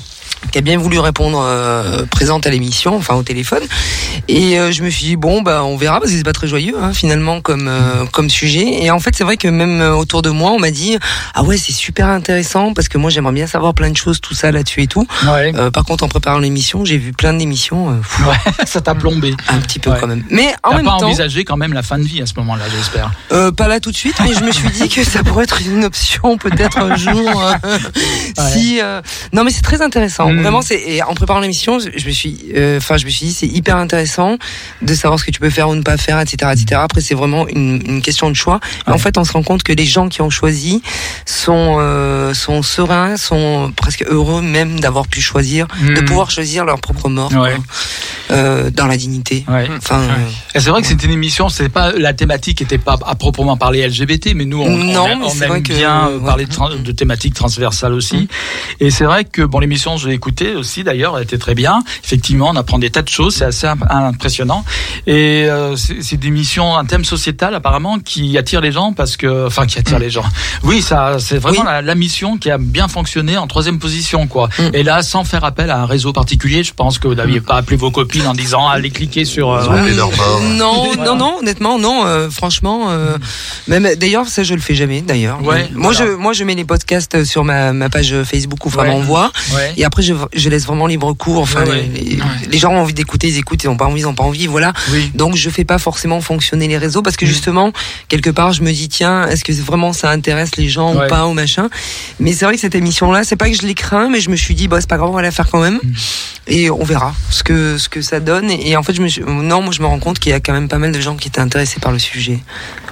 Qui 0.52 0.58
a 0.58 0.62
bien 0.62 0.78
voulu 0.78 1.00
répondre 1.00 1.40
euh, 1.44 2.06
présente 2.10 2.48
à 2.48 2.50
l'émission, 2.50 2.96
enfin 2.96 3.16
au 3.16 3.24
téléphone. 3.24 3.62
Et 4.28 4.60
euh, 4.60 4.72
je 4.72 4.82
me 4.84 4.90
suis 4.90 5.06
dit 5.06 5.16
bon 5.16 5.42
bah 5.42 5.64
on 5.64 5.78
verra 5.78 6.00
parce 6.00 6.12
que 6.12 6.18
c'est 6.18 6.24
pas 6.24 6.34
très 6.34 6.48
joyeux 6.48 6.76
hein, 6.82 6.92
finalement 6.94 7.42
comme 7.42 7.68
euh, 7.68 8.06
comme 8.12 8.30
sujet. 8.30 8.84
Et 8.84 8.90
en 8.90 9.00
fait 9.00 9.16
c'est 9.16 9.24
vrai 9.24 9.38
que 9.38 9.48
même 9.48 9.82
autour 9.82 10.22
de 10.22 10.30
moi 10.30 10.52
on 10.52 10.60
m'a 10.60 10.72
dit 10.72 10.98
ah 11.36 11.44
ouais 11.44 11.58
c'est 11.58 11.72
super 11.74 12.08
intéressant 12.08 12.74
parce 12.74 12.88
que 12.88 12.98
moi 12.98 13.10
j'aimerais 13.12 13.34
bien 13.34 13.48
savoir 13.48 13.74
plein 13.74 13.90
de 13.92 13.98
choses 13.98 14.22
tout 14.22 14.34
ça 14.34 14.52
là-dessus 14.52 14.84
et 14.84 14.88
tout. 14.88 15.06
Ouais. 15.28 15.52
Par 15.72 15.84
contre 15.84 16.04
en 16.04 16.08
préparant 16.08 16.40
l'émission 16.40 16.84
j'ai 16.86 16.98
vu 16.98 17.12
plein 17.12 17.34
d'émissions 17.34 17.90
Ouais, 17.90 18.36
ça 18.66 18.82
t'a 18.82 18.96
plombé. 18.96 19.34
un 19.50 19.60
petit 19.60 19.80
peu 19.80 19.90
Ouais. 19.92 19.98
quand 20.00 20.08
même. 20.08 20.24
Mais 20.30 20.54
en 20.64 20.76
même 20.76 20.86
pas 20.86 20.98
temps 21.00 21.06
envisagé 21.08 21.44
quand 21.44 21.58
même 21.58 21.74
la 21.74 21.82
fin 21.84 21.98
de 21.98 22.04
vie 22.04 22.22
à 22.22 22.26
ce 22.26 22.34
moment-là, 22.38 22.64
j'espère. 22.76 23.12
pas 23.54 23.68
là 23.68 23.80
tout 23.80 23.92
de 23.92 23.96
suite 23.96 24.16
mais 24.24 24.34
je 24.34 24.44
me 24.44 24.52
suis 24.52 24.70
dit 24.70 24.90
que 24.90 25.04
ça 25.04 25.24
pourrait 25.24 25.44
être 25.44 25.62
une 25.62 25.84
option 25.86 26.38
peut-être 26.38 26.78
un 26.78 26.96
jour 26.96 27.44
si 28.52 28.80
non 29.34 29.44
mais 29.44 29.52
c'est 29.52 29.62
très 29.62 29.82
intéressant 29.82 30.29
Mm. 30.32 30.42
vraiment 30.42 30.62
c'est 30.62 31.02
en 31.04 31.14
préparant 31.14 31.40
l'émission 31.40 31.80
je 31.80 32.06
me 32.06 32.12
suis 32.12 32.38
euh, 32.56 32.78
enfin 32.78 32.98
je 32.98 33.06
me 33.06 33.10
suis 33.10 33.28
dit 33.28 33.34
c'est 33.34 33.48
hyper 33.48 33.78
intéressant 33.78 34.38
de 34.82 34.94
savoir 34.94 35.20
ce 35.20 35.26
que 35.26 35.32
tu 35.32 35.40
peux 35.40 35.50
faire 35.50 35.70
ou 35.70 35.76
ne 35.76 35.82
pas 35.82 35.98
faire 35.98 36.20
etc 36.20 36.52
etc 36.54 36.82
après 36.84 37.02
c'est 37.02 37.16
vraiment 37.16 37.48
une, 37.48 37.82
une 37.86 38.02
question 38.02 38.30
de 38.30 38.36
choix 38.36 38.60
Et 38.88 38.92
en 38.92 38.98
fait 38.98 39.18
on 39.18 39.24
se 39.24 39.32
rend 39.34 39.44
compte 39.44 39.64
que 39.64 39.74
les 39.74 39.86
gens 39.86 40.10
qui 40.10 40.22
ont 40.22 40.30
choisi 40.30 40.82
sont 41.26 41.78
euh, 41.80 42.34
sont 42.34 42.62
sereins 42.62 43.18
sont 43.18 43.72
presque 43.76 44.04
heureux 44.08 44.42
même 44.42 44.80
d'avoir 44.80 45.08
pu 45.08 45.22
choisir 45.22 45.68
de 45.96 46.02
Mm. 46.02 46.06
pouvoir 46.06 46.32
choisir 46.32 46.66
leur 46.66 46.80
propre 46.80 47.10
mort 47.10 47.32
Ouais. 47.34 47.56
euh, 48.32 48.70
dans 48.72 48.86
la 48.86 48.98
dignité. 48.98 49.44
Ouais. 49.48 49.68
Enfin, 49.78 50.02
euh, 50.02 50.08
Et 50.56 50.60
c'est 50.60 50.70
vrai 50.70 50.82
que 50.82 50.88
c'était 50.88 51.06
une 51.08 51.14
émission, 51.14 51.50
c'est 51.50 51.70
pas 51.70 51.92
la 51.94 52.14
thématique 52.14 52.62
était 52.62 52.78
pas 52.78 52.98
à 53.06 53.16
proprement 53.16 53.58
parler 53.58 53.88
LGBT, 53.88 54.34
mais 54.36 54.46
nous 54.46 54.62
on, 54.62 54.70
Non, 54.70 55.02
on, 55.04 55.08
mais 55.08 55.12
aime- 55.14 55.24
on 55.24 55.30
c'est 55.30 55.44
aime 55.46 55.50
vrai 55.50 55.62
que- 55.62 55.74
bien 55.74 56.10
euh, 56.10 56.18
ouais. 56.20 56.26
parler 56.26 56.46
de, 56.46 56.92
thématiques 56.92 57.34
transversales 57.34 57.94
aussi. 57.94 58.28
Et 58.80 58.92
c'est 58.92 59.04
vrai 59.06 59.26
que 59.26 59.42
bon 59.42 59.60
l'émission 59.60 59.98
je 59.98 60.08
l'ai 60.10 60.19
écoutée 60.20 60.52
aussi 60.56 60.84
d'ailleurs, 60.84 61.18
elle 61.18 61.24
était 61.24 61.38
très 61.38 61.56
bien. 61.56 61.76
Effectivement, 62.04 62.50
on 62.54 62.56
apprend 62.58 62.78
des 62.86 62.90
tas 62.96 63.02
de 63.02 63.08
choses, 63.18 63.36
c'est 63.38 63.46
assez 63.46 63.68
imp- 63.68 63.86
impressionnant. 63.90 64.64
Et 65.08 65.46
euh, 65.50 65.76
c'est 65.78 66.18
des 66.18 66.32
missions, 66.32 66.76
un 66.78 66.86
thème 66.86 67.06
sociétal 67.06 67.56
apparemment 67.56 68.00
qui 68.00 68.38
attire 68.38 68.62
les 68.62 68.72
gens 68.72 68.92
parce 68.94 69.16
que, 69.18 69.48
enfin 69.48 69.66
qui 69.66 69.80
attire 69.80 70.00
les 70.00 70.10
gens. 70.10 70.26
Oui, 70.64 70.82
ça 70.82 71.18
c'est 71.20 71.38
vraiment 71.38 71.62
Oui. 71.62 71.66
la, 71.66 71.82
la 71.82 71.96
mission 71.96 72.38
qui 72.38 72.52
a 72.52 72.58
bien 72.58 72.88
fonctionné 72.88 73.38
en 73.38 73.48
troisième 73.48 73.80
position 73.80 74.28
quoi. 74.28 74.50
Mm. 74.60 74.64
Et 74.74 74.84
là, 74.84 75.02
sans 75.04 75.24
faire 75.24 75.44
appel 75.46 75.70
à 75.72 75.78
un 75.82 75.86
réseau 75.86 76.12
particulier, 76.14 76.64
je 76.64 76.74
pense 76.74 77.00
que 77.00 77.08
vous 77.08 77.16
n'aviez 77.16 77.40
pas 77.42 77.56
appelé 77.56 77.78
vos 77.78 77.92
copines 77.92 78.28
en 78.28 78.34
disant 78.34 78.68
allez 78.68 78.90
cliquer 78.92 79.24
sur. 79.26 79.52
euh, 79.52 79.66
mort. 79.66 80.12
Non, 80.42 80.84
Voilà. 80.94 81.04
non, 81.06 81.16
non, 81.16 81.34
honnêtement, 81.40 81.80
non. 81.80 82.06
euh, 82.06 82.30
franchement, 82.30 82.88
euh, 82.90 83.18
même 83.68 83.88
d'ailleurs, 83.98 84.28
ça 84.28 84.44
je 84.44 84.54
le 84.54 84.62
fais 84.62 84.76
jamais. 84.76 85.02
D'ailleurs, 85.02 85.42
Ouais, 85.44 85.70
moi 85.74 85.94
voilà. 85.94 86.12
je, 86.12 86.16
moi 86.18 86.34
je 86.34 86.44
mets 86.44 86.56
les 86.56 86.66
podcasts 86.66 87.24
sur 87.24 87.44
ma, 87.46 87.72
ma 87.74 87.90
page 87.90 88.14
Facebook 88.24 88.66
Ouais. 88.66 88.90
en 88.90 89.00
Voix, 89.00 89.32
Ouais. 89.56 89.74
et 89.78 89.86
après 89.86 90.04
je, 90.10 90.40
je 90.40 90.50
laisse 90.50 90.66
vraiment 90.66 90.88
libre 90.88 91.14
cours. 91.14 91.40
Enfin, 91.42 91.64
Ouais, 91.66 91.90
les, 92.52 92.58
gens 92.58 92.72
ont 92.72 92.80
envie 92.82 92.94
d'écouter, 92.94 93.28
ils 93.28 93.38
écoutent, 93.38 93.64
ils 93.64 93.68
n'ont 93.68 93.78
pas 93.78 93.86
envie, 93.86 94.02
ils 94.02 94.06
n'ont 94.06 94.14
pas 94.16 94.24
envie, 94.24 94.48
voilà. 94.48 94.74
Oui. 94.92 95.12
Donc 95.16 95.36
je 95.36 95.50
fais 95.50 95.66
pas 95.66 95.78
forcément 95.78 96.20
fonctionner 96.22 96.68
les 96.68 96.78
réseaux 96.78 97.02
parce 97.02 97.16
que 97.18 97.26
Mm. 97.26 97.30
justement 97.30 97.74
quelque 98.08 98.30
part 98.30 98.54
je 98.54 98.62
me 98.64 98.72
dis 98.72 98.90
tiens 98.90 99.28
est-ce 99.28 99.44
que 99.44 99.52
vraiment 99.54 99.94
ça 99.94 100.10
intéresse 100.10 100.56
les 100.58 100.68
gens 100.70 100.96
Ouais. 100.96 101.06
ou 101.06 101.10
pas 101.10 101.28
ou 101.28 101.34
machin? 101.34 101.70
Mais 102.20 102.34
c'est 102.34 102.46
vrai 102.46 102.56
que 102.56 102.62
cette 102.62 102.76
émission 102.76 103.12
là 103.12 103.24
c'est 103.24 103.36
pas 103.36 103.50
que 103.50 103.56
je 103.56 103.64
l'ai 103.64 103.76
craint 103.76 104.10
mais 104.10 104.20
je 104.20 104.30
me 104.30 104.36
suis 104.36 104.56
dit 104.56 104.68
bah 104.68 104.78
c'est 104.82 104.90
pas 104.90 104.98
grave 104.98 105.10
on 105.10 105.14
va 105.14 105.22
la 105.22 105.32
faire 105.32 105.48
quand 105.50 105.62
même 105.62 105.80
Mm. 105.84 105.94
et 106.48 106.70
on 106.72 106.84
verra 106.84 107.14
ce 107.30 107.44
que 107.44 107.78
ce 107.78 107.88
que 107.90 108.02
ça 108.02 108.20
donne 108.20 108.50
et, 108.50 108.76
en 108.78 108.84
fait 108.84 108.94
je 108.94 109.02
me 109.02 109.08
suis, 109.08 109.22
non 109.22 109.62
moi 109.62 109.72
je 109.74 109.82
me 109.82 109.86
rends 109.88 110.00
compte 110.00 110.20
qu'il 110.20 110.32
y 110.32 110.36
a 110.36 110.40
quand 110.40 110.54
même 110.54 110.68
pas 110.68 110.78
mal 110.80 110.92
de 110.92 111.00
gens 111.00 111.16
qui 111.16 111.28
étaient 111.28 111.40
intéressés 111.42 111.80
par 111.80 111.92
le 111.92 112.00
sujet 112.00 112.40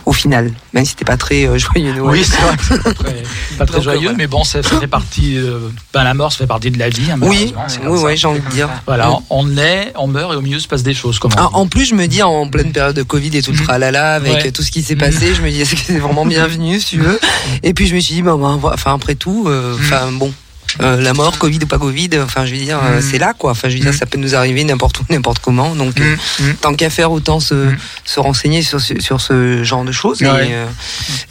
au 0.05 0.13
final 0.13 0.51
même 0.74 0.86
si 0.86 0.91
c'était 0.91 1.05
pas 1.05 1.17
très 1.17 1.45
euh, 1.47 1.57
joyeux 1.57 1.93
Noël. 1.93 2.19
Oui, 2.19 2.24
c'est 2.24 2.39
vrai 2.41 2.55
pas 2.83 2.93
très, 2.93 3.24
pas 3.57 3.65
très 3.65 3.81
joyeux, 3.88 4.09
ouais. 4.09 4.15
mais 4.17 4.27
bon, 4.27 4.43
ça, 4.43 4.62
ça 4.62 4.79
fait 4.79 4.88
partie. 4.88 5.38
euh, 5.38 5.69
ben, 5.93 6.03
la 6.03 6.13
mort, 6.13 6.31
ça 6.31 6.39
fait 6.39 6.47
partie 6.47 6.69
de 6.71 6.77
la 6.77 6.89
vie. 6.89 7.06
Hein, 7.11 7.17
Oui, 7.21 7.53
oui, 7.85 8.17
j'ai 8.17 8.27
envie 8.27 8.39
de 8.41 8.49
dire. 8.49 8.69
Voilà, 8.85 9.17
on 9.29 9.45
naît, 9.45 9.93
on 9.95 10.07
meurt 10.07 10.33
et 10.33 10.35
au 10.35 10.41
milieu 10.41 10.59
se 10.59 10.67
passe 10.67 10.83
des 10.83 10.93
choses. 10.93 11.19
Comme 11.19 11.31
on 11.37 11.39
Ah, 11.39 11.49
en 11.53 11.67
plus, 11.67 11.85
je 11.85 11.95
me 11.95 12.07
dis 12.07 12.21
en 12.23 12.47
pleine 12.47 12.71
période 12.71 12.95
de 12.95 13.03
Covid 13.03 13.35
et 13.37 13.41
tout 13.41 13.51
le 13.51 13.57
Mhm. 13.57 13.63
tralala 13.65 14.13
avec 14.15 14.33
Ouais. 14.33 14.51
tout 14.51 14.63
ce 14.63 14.71
qui 14.71 14.81
s'est 14.83 14.95
passé, 14.95 15.33
je 15.35 15.41
me 15.41 15.49
dis 15.49 15.61
est-ce 15.61 15.75
que 15.75 15.81
c'est 15.85 15.99
vraiment 15.99 16.25
bienvenu 16.25 16.79
si 16.79 16.85
tu 16.87 16.99
veux? 16.99 17.19
Et 17.63 17.73
puis 17.73 17.87
je 17.87 17.95
me 17.95 17.99
suis 17.99 18.15
dit 18.15 18.21
bah, 18.21 18.35
bah, 18.39 18.57
voilà, 18.59 18.73
enfin 18.75 18.93
après 18.93 19.15
tout, 19.15 19.45
euh, 19.47 19.73
Mhm. 19.75 19.79
enfin 19.85 20.11
bon. 20.13 20.33
Euh, 20.81 21.01
la 21.01 21.13
mort, 21.13 21.38
Covid 21.38 21.60
ou 21.63 21.67
pas 21.67 21.77
Covid, 21.79 22.10
enfin 22.24 22.46
je 22.46 22.53
veux 22.53 22.60
dire, 22.62 22.79
euh, 22.84 22.96
Mhm. 22.98 23.01
c'est 23.01 23.17
là 23.19 23.34
quoi. 23.38 23.51
Enfin 23.51 23.69
je 23.69 23.75
veux 23.75 23.79
dire, 23.81 23.91
Mhm. 23.91 23.98
ça 23.98 24.05
peut 24.05 24.17
nous 24.17 24.36
arriver 24.36 24.63
n'importe 24.63 25.00
où, 25.00 25.03
n'importe 25.10 25.39
comment. 25.39 25.75
Donc 25.75 26.00
euh, 26.00 26.15
Mm, 26.39 26.43
mm. 26.50 26.53
tant 26.62 26.74
qu'à 26.75 26.89
faire, 26.89 27.12
autant 27.12 27.39
se, 27.39 27.69
se 28.05 28.19
renseigner 28.19 28.62
sur, 28.62 28.79
ce- 28.79 29.00
sur 29.00 29.22
ce 29.22 29.63
genre 29.63 29.84
de 29.84 29.91
choses. 29.91 30.22
Ouais. 30.22 30.48
Et, 30.50 30.53
euh, 30.53 30.65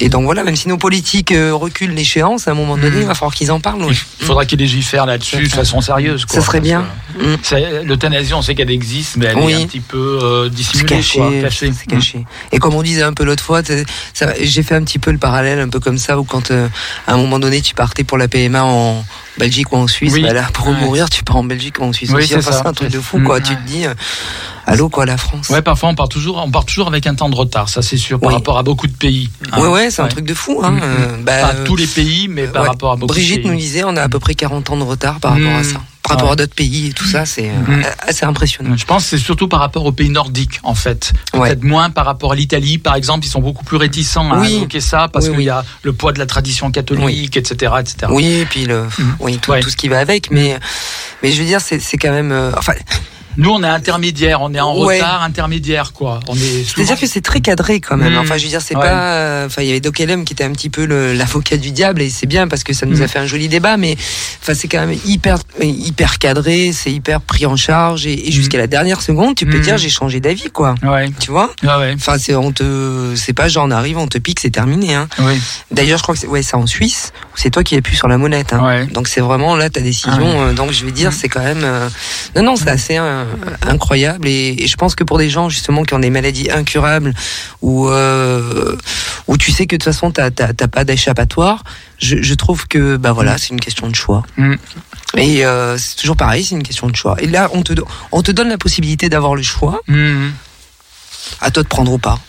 et 0.00 0.08
donc 0.08 0.24
voilà, 0.24 0.44
même 0.44 0.56
si 0.56 0.68
nos 0.68 0.78
politiques 0.78 1.32
euh, 1.32 1.52
reculent 1.54 1.94
l'échéance, 1.94 2.48
à 2.48 2.52
un 2.52 2.54
moment 2.54 2.76
donné, 2.76 2.98
il 3.00 3.06
va 3.06 3.14
falloir 3.14 3.34
qu'ils 3.34 3.50
en 3.52 3.60
parlent. 3.60 3.86
Il 4.20 4.26
faudra 4.26 4.44
qu'il 4.46 4.58
légifère 4.58 5.06
là-dessus 5.06 5.42
de 5.42 5.48
façon 5.48 5.80
sérieuse. 5.80 6.24
Quoi, 6.24 6.40
Ça 6.40 6.46
serait 6.46 6.60
bien. 6.60 6.84
Mm. 7.18 7.84
L'euthanasie, 7.84 8.34
on 8.34 8.42
sait 8.42 8.54
qu'elle 8.54 8.70
existe, 8.70 9.16
mais 9.16 9.26
elle 9.26 9.38
Oui. 9.38 9.52
est 9.52 9.62
un 9.62 9.66
petit 9.66 9.80
peu 9.80 10.18
euh, 10.22 10.48
dissimulée. 10.48 10.86
caché, 10.96 11.18
quoi, 11.18 11.30
cachée. 11.42 11.72
caché. 11.88 12.24
Et 12.52 12.58
comme 12.58 12.74
on 12.74 12.82
disait 12.82 13.02
un 13.02 13.12
peu 13.12 13.24
l'autre 13.24 13.42
fois, 13.42 13.62
j'ai 14.40 14.62
fait 14.62 14.74
un 14.74 14.82
petit 14.84 14.98
peu 14.98 15.10
le 15.12 15.18
parallèle, 15.18 15.58
un 15.60 15.68
peu 15.68 15.80
comme 15.80 15.98
ça, 15.98 16.18
où 16.18 16.24
quand 16.24 16.50
euh, 16.50 16.68
à 17.06 17.14
un 17.14 17.16
moment 17.16 17.38
donné 17.38 17.60
tu 17.60 17.74
partais 17.74 18.04
pour 18.04 18.18
la 18.18 18.28
PMA 18.28 18.62
en 18.64 19.04
Belgique 19.38 19.72
ou 19.72 19.76
en 19.76 19.86
Suisse, 19.86 20.12
Oui. 20.14 20.22
bah 20.22 20.32
là 20.32 20.48
pour 20.52 20.68
Ouais. 20.68 20.74
mourir 20.74 21.10
tu 21.10 21.22
pars 21.24 21.36
en 21.36 21.44
Belgique 21.44 21.78
ou 21.80 21.84
en 21.84 21.92
Suisse 21.92 22.10
Oui, 22.10 22.18
aussi. 22.22 22.28
c'est 22.28 22.36
Enfin, 22.48 22.62
un 22.70 22.72
truc 22.72 22.90
de 22.90 23.00
fou 23.00 23.18
Mm. 23.18 23.24
quoi. 23.24 23.40
Tu 23.40 23.54
te 23.56 23.62
dis, 23.66 23.86
euh, 23.86 23.94
allô 24.66 24.88
quoi 24.88 25.04
la 25.06 25.16
France. 25.16 25.48
Ouais, 25.50 25.62
parfois 25.62 25.90
on 25.90 25.94
part 25.94 26.08
toujours, 26.08 26.36
on 26.44 26.50
part 26.50 26.64
toujours 26.64 26.88
avec 26.88 27.06
un 27.06 27.14
temps 27.14 27.28
de 27.28 27.34
retard, 27.36 27.68
ça 27.68 27.82
c'est 27.82 27.96
sûr, 27.98 28.18
par 28.18 28.32
rapport 28.32 28.58
à 28.58 28.62
beaucoup 28.62 28.86
de 28.86 28.96
pays. 28.96 29.30
hein. 29.52 29.60
ouais 29.60 29.68
ouais, 29.68 29.90
c'est 29.90 30.02
un 30.02 30.08
truc 30.08 30.24
de 30.24 30.34
fou. 30.34 30.60
Hein. 30.62 30.70
Mm. 30.72 30.80
euh, 30.82 31.16
bah, 31.22 31.32
Pas 31.42 31.54
tous 31.64 31.76
les 31.76 31.86
pays, 31.86 32.28
mais 32.28 32.46
par 32.46 32.66
rapport 32.66 32.92
à 32.92 32.96
beaucoup 32.96 33.12
Brigitte 33.12 33.38
de 33.38 33.42
pays. 33.42 33.50
nous 33.52 33.56
disait, 33.58 33.84
on 33.84 33.96
a 33.96 34.02
à 34.02 34.08
peu 34.08 34.18
près 34.18 34.34
40 34.34 34.70
ans 34.70 34.76
de 34.76 34.82
retard 34.84 35.20
par 35.20 35.32
rapport 35.32 35.52
à 35.54 35.60
Mm. 35.60 35.64
ça, 35.64 35.80
par 36.08 36.16
rapport 36.16 36.28
Ouais. 36.28 36.32
à 36.32 36.36
d'autres 36.36 36.54
pays 36.54 36.88
et 36.88 36.92
tout 36.92 37.04
ça, 37.06 37.26
c'est 37.26 37.48
euh, 37.50 37.52
Mm. 37.66 37.82
assez 38.00 38.24
impressionnant. 38.24 38.76
Je 38.76 38.84
pense 38.84 39.04
que 39.04 39.10
c'est 39.10 39.18
surtout 39.18 39.48
par 39.48 39.60
rapport 39.60 39.84
aux 39.84 39.92
pays 39.92 40.10
nordiques, 40.10 40.60
en 40.62 40.74
fait. 40.74 41.12
Ouais. 41.34 41.48
Peut-être 41.50 41.64
moins 41.64 41.90
par 41.90 42.06
rapport 42.06 42.32
à 42.32 42.34
l'Italie, 42.36 42.78
par 42.78 42.94
exemple. 42.94 43.26
Ils 43.26 43.30
sont 43.30 43.40
beaucoup 43.40 43.64
plus 43.64 43.76
réticents 43.76 44.30
à 44.32 44.40
Oui. 44.40 44.54
évoquer 44.56 44.80
ça 44.80 45.08
parce 45.12 45.26
Oui, 45.26 45.30
qu'il 45.32 45.38
oui. 45.38 45.44
y 45.46 45.50
a 45.50 45.64
le 45.82 45.92
poids 45.92 46.12
de 46.12 46.18
la 46.18 46.26
tradition 46.26 46.70
catholique, 46.70 47.36
etc., 47.36 47.72
etc. 47.80 47.96
Oui, 48.10 48.26
et 48.26 48.44
puis 48.46 48.64
le, 48.66 48.86
oui, 49.20 49.38
tout, 49.38 49.52
ce 49.68 49.76
qui 49.76 49.88
va 49.88 49.98
avec, 49.98 50.30
mais 50.30 50.56
mais 51.22 51.32
je 51.32 51.40
veux 51.40 51.46
dire, 51.46 51.60
c'est 51.60 51.80
c'est 51.80 51.96
quand 51.96 52.10
même, 52.12 52.32
euh, 52.32 52.52
enfin, 52.56 52.72
Nous, 53.36 53.50
on 53.50 53.62
est 53.62 53.68
intermédiaire, 53.68 54.40
on 54.42 54.52
est 54.54 54.60
en 54.60 54.76
Ouais. 54.78 54.96
retard 54.96 55.22
intermédiaire, 55.22 55.92
quoi. 55.92 56.20
On 56.28 56.34
est 56.34 56.38
souvent- 56.64 56.64
C'est-à-dire 56.76 56.98
que 57.00 57.06
c'est 57.06 57.20
très 57.20 57.40
cadré 57.40 57.80
quand 57.80 57.96
même. 57.96 58.14
Mm. 58.14 58.18
Enfin, 58.18 58.36
je 58.36 58.44
veux 58.44 58.48
dire, 58.50 58.60
c'est 58.62 58.76
Ouais. 58.76 58.82
pas. 58.82 59.14
euh, 59.14 59.46
Enfin, 59.46 59.62
il 59.62 59.68
y 59.68 59.70
avait 59.70 59.80
Doc 59.80 59.98
LM 60.00 60.24
qui 60.24 60.32
était 60.32 60.44
un 60.44 60.52
petit 60.52 60.70
peu 60.70 60.84
l'avocat 61.14 61.56
du 61.56 61.70
diable 61.70 62.02
et 62.02 62.10
c'est 62.10 62.26
bien 62.26 62.48
parce 62.48 62.64
que 62.64 62.72
ça 62.72 62.84
nous 62.86 63.00
a 63.02 63.04
Mm. 63.04 63.08
fait 63.08 63.18
un 63.20 63.26
joli 63.26 63.48
débat. 63.48 63.76
Mais 63.76 63.96
enfin, 64.42 64.54
c'est 64.54 64.68
quand 64.68 64.84
même 64.84 64.98
hyper 65.04 65.38
hyper 65.62 66.18
cadré, 66.18 66.72
c'est 66.72 66.90
hyper 66.92 67.20
pris 67.20 67.46
en 67.46 67.56
charge 67.56 68.06
et, 68.06 68.28
et 68.28 68.32
jusqu'à 68.32 68.58
la 68.58 68.66
dernière 68.66 69.00
seconde, 69.02 69.34
tu 69.36 69.46
peux 69.46 69.58
dire 69.60 69.78
j'ai 69.78 69.88
changé 69.88 70.20
d'avis, 70.20 70.50
quoi. 70.50 70.74
Ouais, 70.82 71.08
Tu 71.20 71.30
vois? 71.30 71.50
Ouais, 71.62 71.68
ouais. 71.78 71.92
Enfin, 71.94 72.16
c'est 72.18 72.34
on 72.34 72.52
te, 72.52 73.14
c'est 73.16 73.32
pas 73.32 73.48
genre 73.48 73.66
on 73.66 73.70
arrive, 73.70 73.98
on 73.98 74.06
te 74.08 74.18
pique, 74.18 74.40
c'est 74.40 74.50
terminé. 74.50 74.94
Hein. 74.94 75.08
Oui. 75.20 75.40
D'ailleurs, 75.70 75.98
je 75.98 76.02
crois 76.02 76.14
que 76.14 76.20
c'est 76.20 76.26
ouais, 76.26 76.42
c'est 76.42 76.56
en 76.56 76.66
Suisse 76.66 77.12
c'est 77.34 77.50
toi 77.50 77.62
qui 77.62 77.76
appuies 77.76 77.96
sur 77.96 78.08
la 78.08 78.16
molette. 78.18 78.52
Hein. 78.54 78.64
Ouais. 78.64 78.86
Donc 78.86 79.08
c'est 79.08 79.20
vraiment 79.20 79.56
là 79.56 79.68
ta 79.68 79.80
décision. 79.80 80.40
euh, 80.48 80.52
donc 80.54 80.72
je 80.72 80.84
vais 80.86 80.90
dire, 80.92 81.12
c'est 81.12 81.28
quand 81.28 81.42
même. 81.42 81.62
euh, 81.64 81.88
Non, 82.34 82.42
non, 82.42 82.56
c'est 82.56 82.68
assez 82.70 82.96
euh, 82.98 83.24
incroyable 83.62 84.28
et, 84.28 84.56
et 84.58 84.66
je 84.66 84.76
pense 84.76 84.94
que 84.94 85.04
pour 85.04 85.18
des 85.18 85.30
gens 85.30 85.48
justement 85.48 85.82
qui 85.82 85.94
ont 85.94 85.98
des 85.98 86.10
maladies 86.10 86.50
incurables 86.50 87.14
ou 87.62 87.88
euh, 87.88 88.76
où 89.26 89.36
tu 89.36 89.52
sais 89.52 89.66
que 89.66 89.76
de 89.76 89.82
toute 89.82 89.92
façon 89.92 90.10
t'as 90.10 90.30
t'as 90.30 90.68
pas 90.68 90.84
d'échappatoire, 90.84 91.62
je, 91.98 92.22
je 92.22 92.34
trouve 92.34 92.66
que 92.68 92.96
bah 92.96 93.12
voilà, 93.12 93.38
c'est 93.38 93.50
une 93.50 93.60
question 93.60 93.88
de 93.88 93.94
choix. 93.94 94.22
Mm. 94.36 94.54
Et 95.16 95.44
euh, 95.44 95.78
c'est 95.78 95.96
toujours 95.96 96.16
pareil, 96.16 96.44
c'est 96.44 96.54
une 96.54 96.62
question 96.62 96.88
de 96.88 96.96
choix. 96.96 97.16
Et 97.20 97.26
là, 97.26 97.50
on 97.52 97.62
te 97.62 97.72
on 98.12 98.22
te 98.22 98.30
donne 98.30 98.48
la 98.48 98.58
possibilité 98.58 99.08
d'avoir 99.08 99.34
le 99.34 99.42
choix. 99.42 99.80
Mhm. 99.88 100.32
À 101.40 101.50
toi 101.50 101.62
de 101.62 101.68
prendre 101.68 101.92
ou 101.92 101.98
pas. 101.98 102.20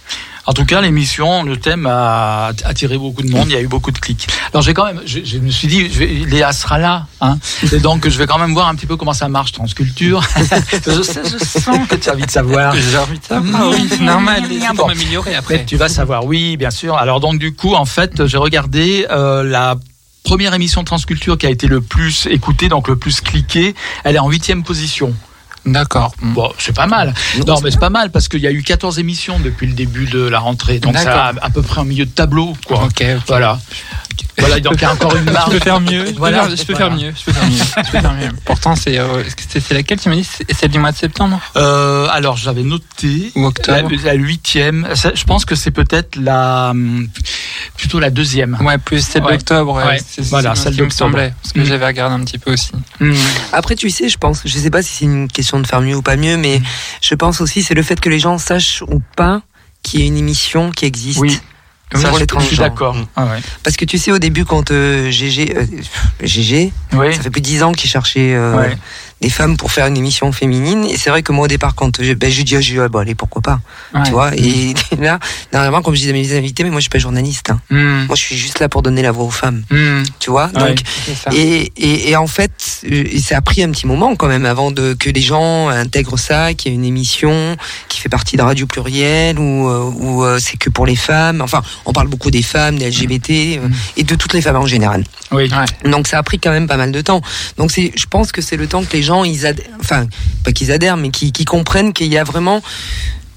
En 0.48 0.54
tout 0.54 0.64
cas, 0.64 0.80
l'émission, 0.80 1.44
le 1.44 1.58
thème 1.58 1.86
a 1.86 2.54
attiré 2.64 2.98
beaucoup 2.98 3.22
de 3.22 3.30
monde. 3.30 3.48
Il 3.50 3.54
y 3.54 3.58
a 3.58 3.62
eu 3.62 3.68
beaucoup 3.68 3.92
de 3.92 4.00
clics. 4.00 4.28
Alors, 4.54 4.62
j'ai 4.62 4.74
quand 4.74 4.86
même, 4.86 5.02
je, 5.06 5.20
je 5.24 5.40
me 5.40 5.52
suis 5.52 5.68
dit, 5.68 5.92
je 5.92 6.00
vais, 6.00 6.08
Léa 6.08 6.54
sera 6.54 6.80
là, 6.80 7.06
hein. 7.20 7.38
Et 7.70 7.80
donc, 7.80 8.08
je 8.08 8.18
vais 8.18 8.28
quand 8.28 8.40
même 8.40 8.54
voir 8.54 8.70
un 8.70 8.76
petit 8.76 8.86
peu 8.86 8.96
comment 8.96 9.12
ça 9.12 9.28
marche, 9.28 9.52
Transculture. 9.52 10.24
je, 10.38 11.02
sais, 11.02 11.22
je 11.26 11.38
sens 11.38 11.86
que 11.90 11.96
tu 11.96 12.10
as 12.10 12.14
envie 12.14 12.26
de 12.26 12.32
savoir. 12.32 12.74
J'ai 12.74 12.98
envie 12.98 13.20
de 13.20 13.26
savoir. 13.26 13.70
Oui, 13.72 13.88
c'est 13.90 14.00
normal. 14.00 14.44
Bon. 14.48 14.76
pour 14.76 14.88
m'améliorer 14.88 15.36
après. 15.36 15.56
Après, 15.56 15.66
tu 15.66 15.76
vas 15.76 15.90
savoir. 15.90 16.26
Oui, 16.26 16.56
bien 16.56 16.72
sûr. 16.72 16.96
Alors, 16.96 17.20
donc, 17.20 17.40
du 17.40 17.54
coup, 17.54 17.76
en 17.76 17.86
fait, 17.86 18.26
j'ai 18.26 18.38
regardé 18.38 19.06
euh, 19.12 19.44
la 19.44 19.76
première 20.24 20.54
émission 20.54 20.82
de 20.82 20.86
Transculture 20.86 21.38
qui 21.38 21.46
a 21.46 21.50
été 21.50 21.68
le 21.68 21.82
plus 21.82 22.26
écoutée, 22.30 22.70
donc 22.70 22.88
le 22.88 22.96
plus 22.96 23.20
cliquée. 23.20 23.76
Elle 24.06 24.16
est 24.16 24.20
en 24.20 24.30
huitième 24.30 24.64
position. 24.64 25.14
D'accord. 25.68 26.14
Bon, 26.22 26.52
c'est 26.58 26.76
pas 26.76 26.88
mal. 26.88 27.14
Non, 27.46 27.60
mais 27.62 27.72
c'est 27.72 27.80
pas 27.80 27.90
mal 27.90 28.10
parce 28.12 28.28
qu'il 28.28 28.40
y 28.40 28.48
a 28.48 28.52
eu 28.52 28.64
14 28.64 29.00
émissions 29.00 29.40
depuis 29.40 29.68
le 29.68 29.74
début 29.74 30.06
de 30.06 30.20
la 30.20 30.40
rentrée. 30.40 30.80
Donc, 30.80 30.98
ça 30.98 31.34
à 31.42 31.50
peu 31.50 31.62
près 31.62 31.82
en 31.82 31.86
milieu 31.86 32.06
de 32.06 32.12
tableau, 32.12 32.54
quoi. 32.66 32.86
Ok. 32.86 33.04
Voilà. 33.28 33.60
Voilà, 34.40 34.60
donc 34.60 34.74
il 34.76 34.82
y 34.82 34.86
a 34.86 34.94
encore 34.94 35.16
une 35.16 35.26
Je 35.28 35.32
marge. 35.32 35.52
peux 35.52 35.60
faire 35.60 35.80
mieux. 35.80 36.06
Je 36.06 36.12
peux, 36.12 36.32
faire, 36.32 36.50
je 36.50 36.64
peux 36.64 36.74
voilà. 36.74 36.90
faire 36.90 36.92
mieux. 36.92 37.14
Je 37.16 37.26
peux 37.26 37.34
faire 37.34 37.48
mieux. 37.48 37.58
Je 37.58 37.92
peux 37.92 38.00
faire 38.00 38.14
mieux. 38.14 38.30
Pourtant, 38.46 38.76
c'est 38.76 39.00
euh, 39.00 39.24
laquelle 39.72 40.00
tu 40.00 40.10
m'as 40.10 40.16
dit 40.16 40.24
C'est 40.24 40.54
celle 40.54 40.70
du 40.70 40.80
mois 40.80 40.92
de 40.92 40.98
septembre? 40.98 41.42
Euh, 41.56 42.08
alors, 42.12 42.38
j'avais 42.38 42.64
noté 42.64 43.32
ou 43.36 43.42
la, 43.42 43.48
octobre 43.48 43.92
la 44.04 44.14
huitième. 44.14 44.88
Ça, 44.94 45.12
Je 45.16 45.24
pense 45.24 45.46
que 45.46 45.56
c'est 45.56 45.72
peut-être 45.72 46.16
la 46.18 46.70
hum, 46.72 47.08
plutôt 47.76 48.00
la 48.00 48.10
deuxième. 48.10 48.58
Ouais, 48.62 48.78
plus 48.78 49.02
celle 49.06 49.24
Ouais. 49.24 49.34
d'octobre. 49.34 49.74
ouais. 49.76 49.84
Ouais. 49.86 50.02
C'est- 50.08 50.22
Voilà, 50.30 50.56
ce 50.56 50.64
celle 50.64 50.74
qui 50.76 50.82
me 50.82 50.86
d'octobre. 50.88 51.12
semblait. 51.12 51.34
Parce 51.42 51.54
que 51.54 51.60
Mm. 51.60 51.66
j'avais 51.66 51.86
regardé 51.86 52.16
un 52.16 52.24
petit 52.24 52.38
peu 52.38 52.54
aussi. 52.54 52.72
Hum. 53.02 53.14
Après, 53.54 53.76
tu 53.76 53.90
sais, 53.90 54.10
je 54.10 54.18
pense, 54.18 54.42
je 54.46 54.58
sais 54.58 54.70
pas 54.70 54.82
si 54.82 54.94
c'est 54.94 55.06
une 55.06 55.28
question 55.28 55.60
de 55.60 55.68
faire 55.68 55.82
mieux 55.82 55.96
ou 55.96 56.02
pas 56.02 56.16
mieux, 56.16 56.38
mais 56.38 56.62
je 57.02 57.16
pense 57.16 57.42
aussi 57.42 57.64
c'est 57.64 57.74
le 57.76 57.84
fait 57.84 58.00
que 58.00 58.10
les 58.10 58.20
gens 58.20 58.38
sachent 58.38 58.82
ou 58.88 59.02
pas 59.16 59.42
qu'il 59.84 60.00
y 60.02 60.04
a 60.04 60.06
une 60.08 60.18
émission 60.18 60.72
qui 60.72 60.86
existe. 60.86 61.20
Oui. 61.20 61.40
Ça, 61.96 62.12
je, 62.12 62.46
suis 62.46 62.58
d'accord. 62.58 62.98
Ah 63.16 63.28
ouais. 63.28 63.40
Parce 63.64 63.78
que 63.78 63.86
tu 63.86 63.98
sais, 63.98 64.12
au 64.12 64.20
début, 64.20 64.44
quand 64.44 64.72
euh, 64.72 65.10
GG, 65.10 65.56
euh, 65.56 65.66
GG, 66.22 66.74
Oui. 66.92 67.16
ça 67.16 67.22
fait 67.22 67.30
plus 67.30 67.40
de 67.40 67.46
10 67.46 67.64
ans 67.64 67.72
qu'il 67.72 67.90
cherchait 67.90 68.34
euh, 68.36 68.58
Ouais. 68.58 68.78
Des 69.22 69.30
femmes 69.30 69.58
pour 69.58 69.72
faire 69.72 69.88
une 69.88 69.98
émission 69.98 70.32
féminine. 70.32 70.86
Et 70.86 70.98
c'est 70.98 71.10
vrai 71.10 71.24
que 71.24 71.32
moi, 71.32 71.46
au 71.46 71.48
départ, 71.48 71.74
quand 71.76 72.02
je, 72.02 72.14
ben, 72.14 72.30
je 72.32 72.42
dis, 72.44 72.56
ah, 72.56 72.62
je 72.62 72.74
dis, 72.74 72.80
ah, 72.80 72.88
bon, 72.88 73.00
allez, 73.00 73.16
pourquoi 73.16 73.42
pas, 73.42 73.60
Ouais. 73.94 74.02
tu 74.06 74.12
vois. 74.12 74.36
Et 74.36 74.74
là, 75.00 75.20
dernièrement, 75.52 75.82
comme 75.82 75.96
je 75.96 76.00
disais 76.02 76.12
à 76.12 76.14
mes 76.14 76.38
invités, 76.38 76.64
mais 76.64 76.70
moi, 76.70 76.80
je 76.80 76.84
suis 76.84 76.90
pas 76.90 77.00
journaliste. 77.00 77.50
hein. 77.50 77.60
Hum. 77.72 78.06
Moi, 78.08 78.16
je 78.16 78.22
suis 78.22 78.38
juste 78.38 78.60
là 78.60 78.70
pour 78.70 78.82
donner 78.84 79.02
la 79.02 79.12
voix 79.12 79.26
aux 79.26 79.30
femmes, 79.32 79.64
Hum. 79.72 80.04
tu 80.20 80.30
vois. 80.30 80.48
Donc. 80.48 80.80
Et, 81.34 81.72
et, 81.78 82.10
et 82.10 82.16
en 82.16 82.28
fait, 82.28 82.82
euh, 82.92 83.04
ça 83.24 83.38
a 83.38 83.42
pris 83.42 83.64
un 83.64 83.72
petit 83.72 83.88
moment 83.88 84.16
quand 84.16 84.28
même 84.28 84.46
avant 84.46 84.72
de 84.72 84.94
que 84.94 85.10
les 85.10 85.22
gens 85.22 85.70
intègrent 85.70 86.18
ça, 86.20 86.54
qu'il 86.54 86.72
y 86.72 86.76
a 86.76 86.78
une 86.78 86.86
émission 86.86 87.56
qui 87.90 88.00
fait 88.00 88.10
partie 88.10 88.38
de 88.38 88.42
Radio 88.42 88.66
Pluriel 88.68 89.40
ou 89.40 89.68
euh, 89.70 89.92
ou 89.96 90.24
euh, 90.24 90.40
c'est 90.40 90.58
que 90.58 90.70
pour 90.70 90.86
les 90.86 90.96
femmes. 90.96 91.42
Enfin, 91.42 91.62
on 91.86 91.94
parle 91.94 92.08
beaucoup 92.08 92.32
des 92.32 92.42
femmes, 92.44 92.78
des 92.78 92.90
LGBT 92.90 93.60
et 93.98 94.04
de 94.04 94.16
toutes 94.16 94.34
les 94.34 94.42
femmes 94.42 94.56
en 94.58 94.66
général. 94.66 95.04
Oui. 95.32 95.50
Donc 95.86 96.08
ça 96.08 96.20
a 96.20 96.24
pris 96.24 96.40
quand 96.40 96.52
même 96.52 96.68
pas 96.68 96.78
mal 96.78 96.92
de 96.92 97.02
temps. 97.02 97.22
Donc 97.58 97.72
c'est, 97.72 97.92
je 97.96 98.06
pense 98.06 98.32
que 98.32 98.42
c'est 98.42 98.58
le 98.58 98.68
temps 98.68 98.84
que 98.84 98.94
les 98.96 99.04
gens, 99.08 99.24
ils 99.24 99.46
adhèrent, 99.46 99.66
enfin 99.80 100.06
pas 100.44 100.52
qu'ils 100.52 100.72
adhèrent, 100.72 100.98
mais 100.98 101.10
qu'ils 101.10 101.32
qu'ils 101.32 101.46
comprennent 101.46 101.94
qu'il 101.94 102.12
y 102.14 102.18
a 102.18 102.24
vraiment 102.24 102.62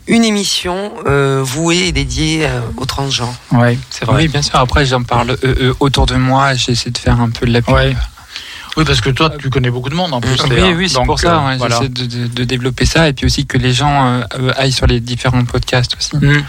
une 0.06 0.24
émission 0.24 0.92
euh, 1.06 1.40
vouée 1.42 1.88
et 1.88 1.92
dédiée 1.92 2.44
euh, 2.44 2.60
aux 2.76 2.84
transgenres. 2.84 3.34
Oui, 3.52 3.78
c'est 3.90 4.04
vrai. 4.04 4.22
Oui, 4.22 4.28
bien 4.28 4.42
sûr. 4.42 4.56
Après, 4.56 4.84
j'en 4.84 5.04
parle 5.04 5.30
euh, 5.30 5.36
euh, 5.44 5.74
autour 5.80 6.06
de 6.06 6.16
moi. 6.16 6.54
J'essaie 6.54 6.90
de 6.90 6.98
faire 6.98 7.20
un 7.20 7.30
peu 7.30 7.46
de 7.46 7.52
la 7.52 7.62
pub. 7.62 7.74
Ouais. 7.74 7.94
Oui, 8.76 8.84
parce 8.84 9.00
que 9.00 9.10
toi, 9.10 9.30
tu 9.38 9.50
connais 9.50 9.70
beaucoup 9.70 9.88
de 9.88 9.94
monde 9.94 10.12
en 10.14 10.20
plus. 10.20 10.36
Oui, 10.48 10.74
oui, 10.76 10.88
c'est 10.88 11.02
pour 11.04 11.18
ça. 11.18 11.36
euh, 11.44 11.48
ouais, 11.48 11.56
voilà. 11.56 11.76
J'essaie 11.76 11.88
de, 11.88 12.04
de- 12.06 12.26
de 12.28 12.44
développer 12.44 12.86
ça 12.86 13.08
et 13.08 13.12
puis 13.12 13.26
aussi 13.26 13.44
que 13.46 13.58
les 13.58 13.72
gens 13.72 14.06
euh, 14.06 14.20
euh, 14.38 14.52
aillent 14.56 14.72
sur 14.72 14.86
les 14.86 15.00
différents 15.00 15.44
podcasts 15.44 15.96
aussi. 15.98 16.16
Mm. 16.16 16.44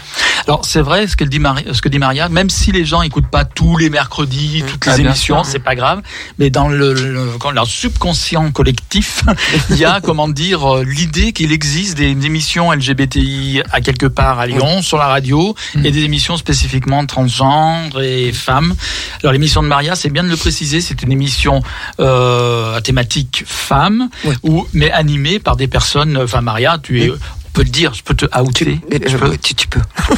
Alors 0.46 0.64
c'est 0.64 0.80
vrai 0.80 1.06
ce, 1.06 1.16
qu'elle 1.16 1.28
dit 1.28 1.38
Marie, 1.38 1.64
ce 1.72 1.80
que 1.82 1.88
dit 1.88 1.98
Maria, 1.98 2.28
même 2.28 2.48
si 2.50 2.72
les 2.72 2.84
gens 2.84 3.02
écoutent 3.02 3.26
pas 3.30 3.44
tous 3.44 3.76
les 3.76 3.90
mercredis, 3.90 4.62
toutes 4.68 4.86
les 4.86 4.92
Ah, 4.92 4.96
bien 4.96 5.06
émissions, 5.06 5.44
c'est 5.44 5.58
pas 5.58 5.74
grave, 5.74 6.02
mais 6.38 6.50
dans 6.50 6.68
le, 6.68 6.94
le- 6.94 7.30
dans 7.40 7.50
leur 7.50 7.66
subconscient 7.66 8.50
collectif, 8.52 9.24
il 9.70 9.76
y 9.76 9.84
a 9.84 10.00
comment 10.00 10.28
dire 10.28 10.76
euh, 10.78 10.84
l'idée 10.84 11.32
qu'il 11.32 11.52
existe 11.52 11.96
des, 11.96 12.10
émissions 12.10 12.70
LGBTI 12.72 13.62
à 13.72 13.80
quelque 13.80 14.06
part 14.06 14.38
à 14.38 14.46
Lyon 14.46 14.82
sur 14.82 14.98
la 14.98 15.06
radio 15.06 15.54
Mm. 15.74 15.86
et 15.86 15.90
des 15.90 16.02
émissions 16.04 16.36
spécifiquement 16.36 17.04
transgenres 17.06 18.00
et 18.00 18.32
femmes. 18.32 18.74
Alors 19.22 19.32
l'émission 19.32 19.62
de 19.62 19.68
Maria, 19.68 19.94
c'est 19.94 20.10
bien 20.10 20.22
de 20.24 20.28
le 20.28 20.36
préciser, 20.36 20.80
c'est 20.80 21.02
une 21.02 21.12
émission 21.12 21.62
euh, 22.00 22.11
à 22.12 22.80
thématique 22.82 23.44
femme, 23.46 24.08
ou 24.42 24.66
mais 24.72 24.90
animée 24.90 25.38
par 25.38 25.56
des 25.56 25.68
personnes. 25.68 26.16
Enfin 26.16 26.40
Maria, 26.40 26.78
tu 26.82 27.02
es 27.02 27.12
peut 27.52 27.64
te 27.64 27.70
dire, 27.70 27.92
je 27.94 28.02
peux 28.02 28.14
te 28.14 28.26
outer. 28.40 28.80
Euh, 28.92 28.98
Je 29.06 29.16
peux. 29.16 29.36
tu, 29.36 29.54
tu 29.54 29.68
peux. 29.68 29.80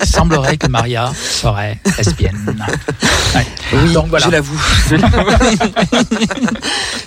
Il 0.00 0.06
semblerait 0.06 0.56
que 0.56 0.66
Maria 0.66 1.10
serait 1.14 1.78
lesbienne. 1.96 2.56
Ouais. 3.34 3.46
Oui, 3.72 3.92
Donc, 3.92 4.08
voilà. 4.08 4.26
je 4.26 4.30
l'avoue. 4.30 4.60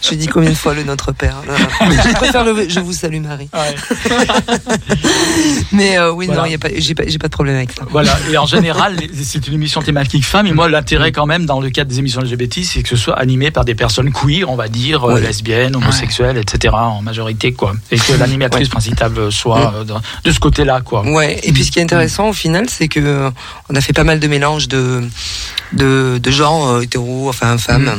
je 0.01 0.15
dis 0.21 0.27
combien 0.27 0.49
de 0.49 0.55
fois 0.55 0.73
le 0.73 0.83
Notre 0.83 1.11
Père. 1.11 1.37
Je 1.81 2.13
préfère 2.13 2.43
le 2.43 2.67
Je 2.69 2.79
vous 2.79 2.93
salue 2.93 3.21
Marie. 3.21 3.49
Mais 5.71 5.97
euh, 5.97 6.11
oui, 6.11 6.27
Voilà. 6.27 6.43
non, 6.43 6.49
j'ai 6.49 6.57
pas, 6.93 7.03
j'ai 7.07 7.17
pas 7.17 7.27
de 7.27 7.31
problème 7.33 7.55
avec 7.55 7.71
ça. 7.71 7.83
Voilà. 7.89 8.17
Et 8.31 8.37
en 8.37 8.45
général, 8.45 8.97
c'est 9.23 9.47
une 9.47 9.53
émission 9.55 9.81
thématique 9.81 10.25
femme. 10.25 10.47
Et 10.47 10.53
moi, 10.53 10.69
l'intérêt 10.69 11.11
quand 11.11 11.25
même 11.25 11.45
dans 11.45 11.59
le 11.59 11.69
cadre 11.69 11.89
des 11.89 11.99
émissions 11.99 12.21
LGBT, 12.21 12.63
c'est 12.63 12.83
que 12.83 12.89
ce 12.89 12.95
soit 12.97 13.17
animé 13.17 13.51
par 13.51 13.65
des 13.65 13.75
personnes 13.75 14.11
queer, 14.11 14.49
on 14.49 14.55
va 14.55 14.67
dire, 14.67 15.03
euh, 15.03 15.15
Ouais. 15.15 15.21
lesbiennes, 15.21 15.75
homosexuelles, 15.75 16.37
etc. 16.37 16.73
En 16.77 17.01
majorité, 17.01 17.53
quoi. 17.53 17.73
Et 17.91 17.97
que 17.97 18.13
l'animatrice 18.13 18.69
principale 18.69 19.00
soit 19.29 19.73
euh, 19.75 19.83
de, 19.83 19.93
de 20.23 20.31
ce 20.31 20.39
côté-là, 20.39 20.81
quoi. 20.81 21.03
Ouais. 21.05 21.39
Et 21.43 21.51
puis 21.51 21.63
ce 21.65 21.71
qui 21.71 21.79
est 21.79 21.83
intéressant 21.83 22.29
au 22.29 22.33
final, 22.33 22.69
c'est 22.69 22.87
que 22.87 22.99
euh, 22.99 23.29
on 23.69 23.75
a 23.75 23.81
fait 23.81 23.93
pas 23.93 24.03
mal 24.03 24.19
de 24.19 24.27
mélanges 24.27 24.67
de 24.67 25.01
de, 25.73 26.19
de 26.21 26.31
genres 26.31 26.67
euh, 26.69 26.81
hétéros, 26.81 27.29
enfin 27.29 27.57
femmes. 27.57 27.91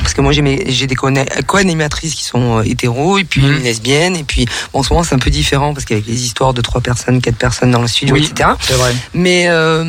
Parce 0.00 0.12
que 0.12 0.20
moi 0.20 0.32
j'ai 0.32 0.86
des 0.88 0.94
co- 0.96 1.08
co-animatrices 1.46 2.14
qui 2.16 2.24
sont 2.24 2.62
hétéros 2.62 3.16
et 3.18 3.24
puis 3.24 3.42
Mhm. 3.42 3.52
une 3.58 3.62
lesbienne 3.62 4.16
et 4.16 4.24
puis 4.24 4.44
bon, 4.72 4.80
en 4.80 4.82
ce 4.82 4.92
moment 4.92 5.04
c'est 5.04 5.14
un 5.14 5.20
peu 5.20 5.30
différent 5.30 5.72
parce 5.72 5.84
qu'avec 5.84 6.04
les 6.06 6.24
histoires 6.24 6.52
de 6.52 6.60
trois 6.62 6.80
personnes, 6.80 7.20
quatre 7.20 7.36
personnes 7.36 7.70
dans 7.70 7.80
le 7.80 7.86
studio, 7.86 8.16
Oui. 8.16 8.28
etc. 8.28 8.50
C'est 8.60 8.72
vrai. 8.74 8.92
Mais 9.14 9.44
euh, 9.48 9.84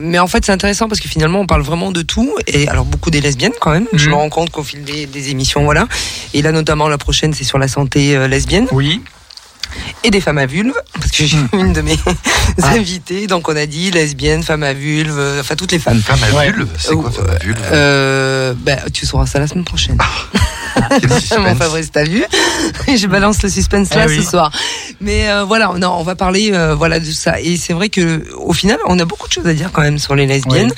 mais 0.00 0.18
en 0.18 0.26
fait 0.26 0.44
c'est 0.44 0.50
intéressant 0.52 0.88
parce 0.88 1.00
que 1.00 1.08
finalement 1.08 1.38
on 1.38 1.46
parle 1.46 1.62
vraiment 1.62 1.92
de 1.92 2.02
tout 2.02 2.34
et 2.48 2.66
alors 2.68 2.84
beaucoup 2.84 3.10
des 3.12 3.20
lesbiennes 3.20 3.52
quand 3.60 3.70
même. 3.70 3.86
Je 3.92 4.06
Mhm. 4.06 4.10
me 4.10 4.16
rends 4.16 4.28
compte 4.28 4.50
qu'au 4.50 4.64
fil 4.64 4.82
des, 4.82 5.06
des 5.06 5.30
émissions 5.30 5.62
voilà. 5.62 5.86
Et 6.34 6.42
là 6.42 6.50
notamment 6.50 6.88
la 6.88 6.98
prochaine 6.98 7.32
c'est 7.32 7.44
sur 7.44 7.58
la 7.58 7.68
santé 7.68 8.26
lesbienne 8.26 8.66
Oui. 8.72 9.00
Et 10.04 10.10
des 10.10 10.20
femmes 10.20 10.38
à 10.38 10.46
vulve 10.46 10.74
parce 10.94 11.10
que 11.10 11.24
j'ai 11.24 11.36
Hmm. 11.36 11.48
une 11.52 11.72
de 11.72 11.80
mes 11.82 11.98
Ah. 12.62 12.68
invitées 12.74 13.26
donc 13.26 13.48
on 13.48 13.56
a 13.56 13.66
dit 13.66 13.90
lesbienne, 13.90 14.42
femme 14.42 14.62
à 14.62 14.72
vulve, 14.72 15.18
euh, 15.18 15.40
enfin 15.40 15.54
toutes 15.56 15.72
les 15.72 15.78
femmes. 15.78 16.00
Femme 16.00 16.18
à 16.30 16.36
Ouais. 16.36 16.50
vulve 16.52 16.68
C'est 16.78 16.94
quoi 16.94 17.10
femme 17.10 17.30
à 17.30 17.38
vulve 17.42 17.58
Euh, 17.72 18.54
bah, 18.56 18.76
tu 18.92 19.06
sauras 19.06 19.26
ça 19.26 19.38
la 19.38 19.46
semaine 19.46 19.64
prochaine. 19.64 19.98
Quel 21.00 21.08
Mon. 21.40 21.54
Fabrice, 21.56 21.90
t'as 21.92 22.04
vu? 22.04 22.24
Je 22.96 23.06
balance 23.06 23.42
le 23.42 23.48
suspense 23.48 23.92
là 23.94 24.04
Eh 24.06 24.08
oui. 24.10 24.22
ce 24.24 24.30
soir. 24.30 24.50
Mais 25.00 25.28
euh, 25.28 25.44
voilà, 25.44 25.72
non, 25.78 25.90
on 25.98 26.02
va 26.02 26.14
parler 26.14 26.50
euh, 26.52 26.74
voilà 26.74 26.98
de 27.00 27.10
ça. 27.10 27.40
Et 27.40 27.56
c'est 27.56 27.72
vrai 27.72 27.88
que 27.88 28.24
au 28.36 28.52
final, 28.52 28.78
on 28.86 28.98
a 28.98 29.04
beaucoup 29.04 29.28
de 29.28 29.32
choses 29.32 29.46
à 29.46 29.54
dire 29.54 29.70
quand 29.72 29.82
même 29.82 29.98
sur 29.98 30.14
les 30.14 30.26
lesbiennes 30.26 30.72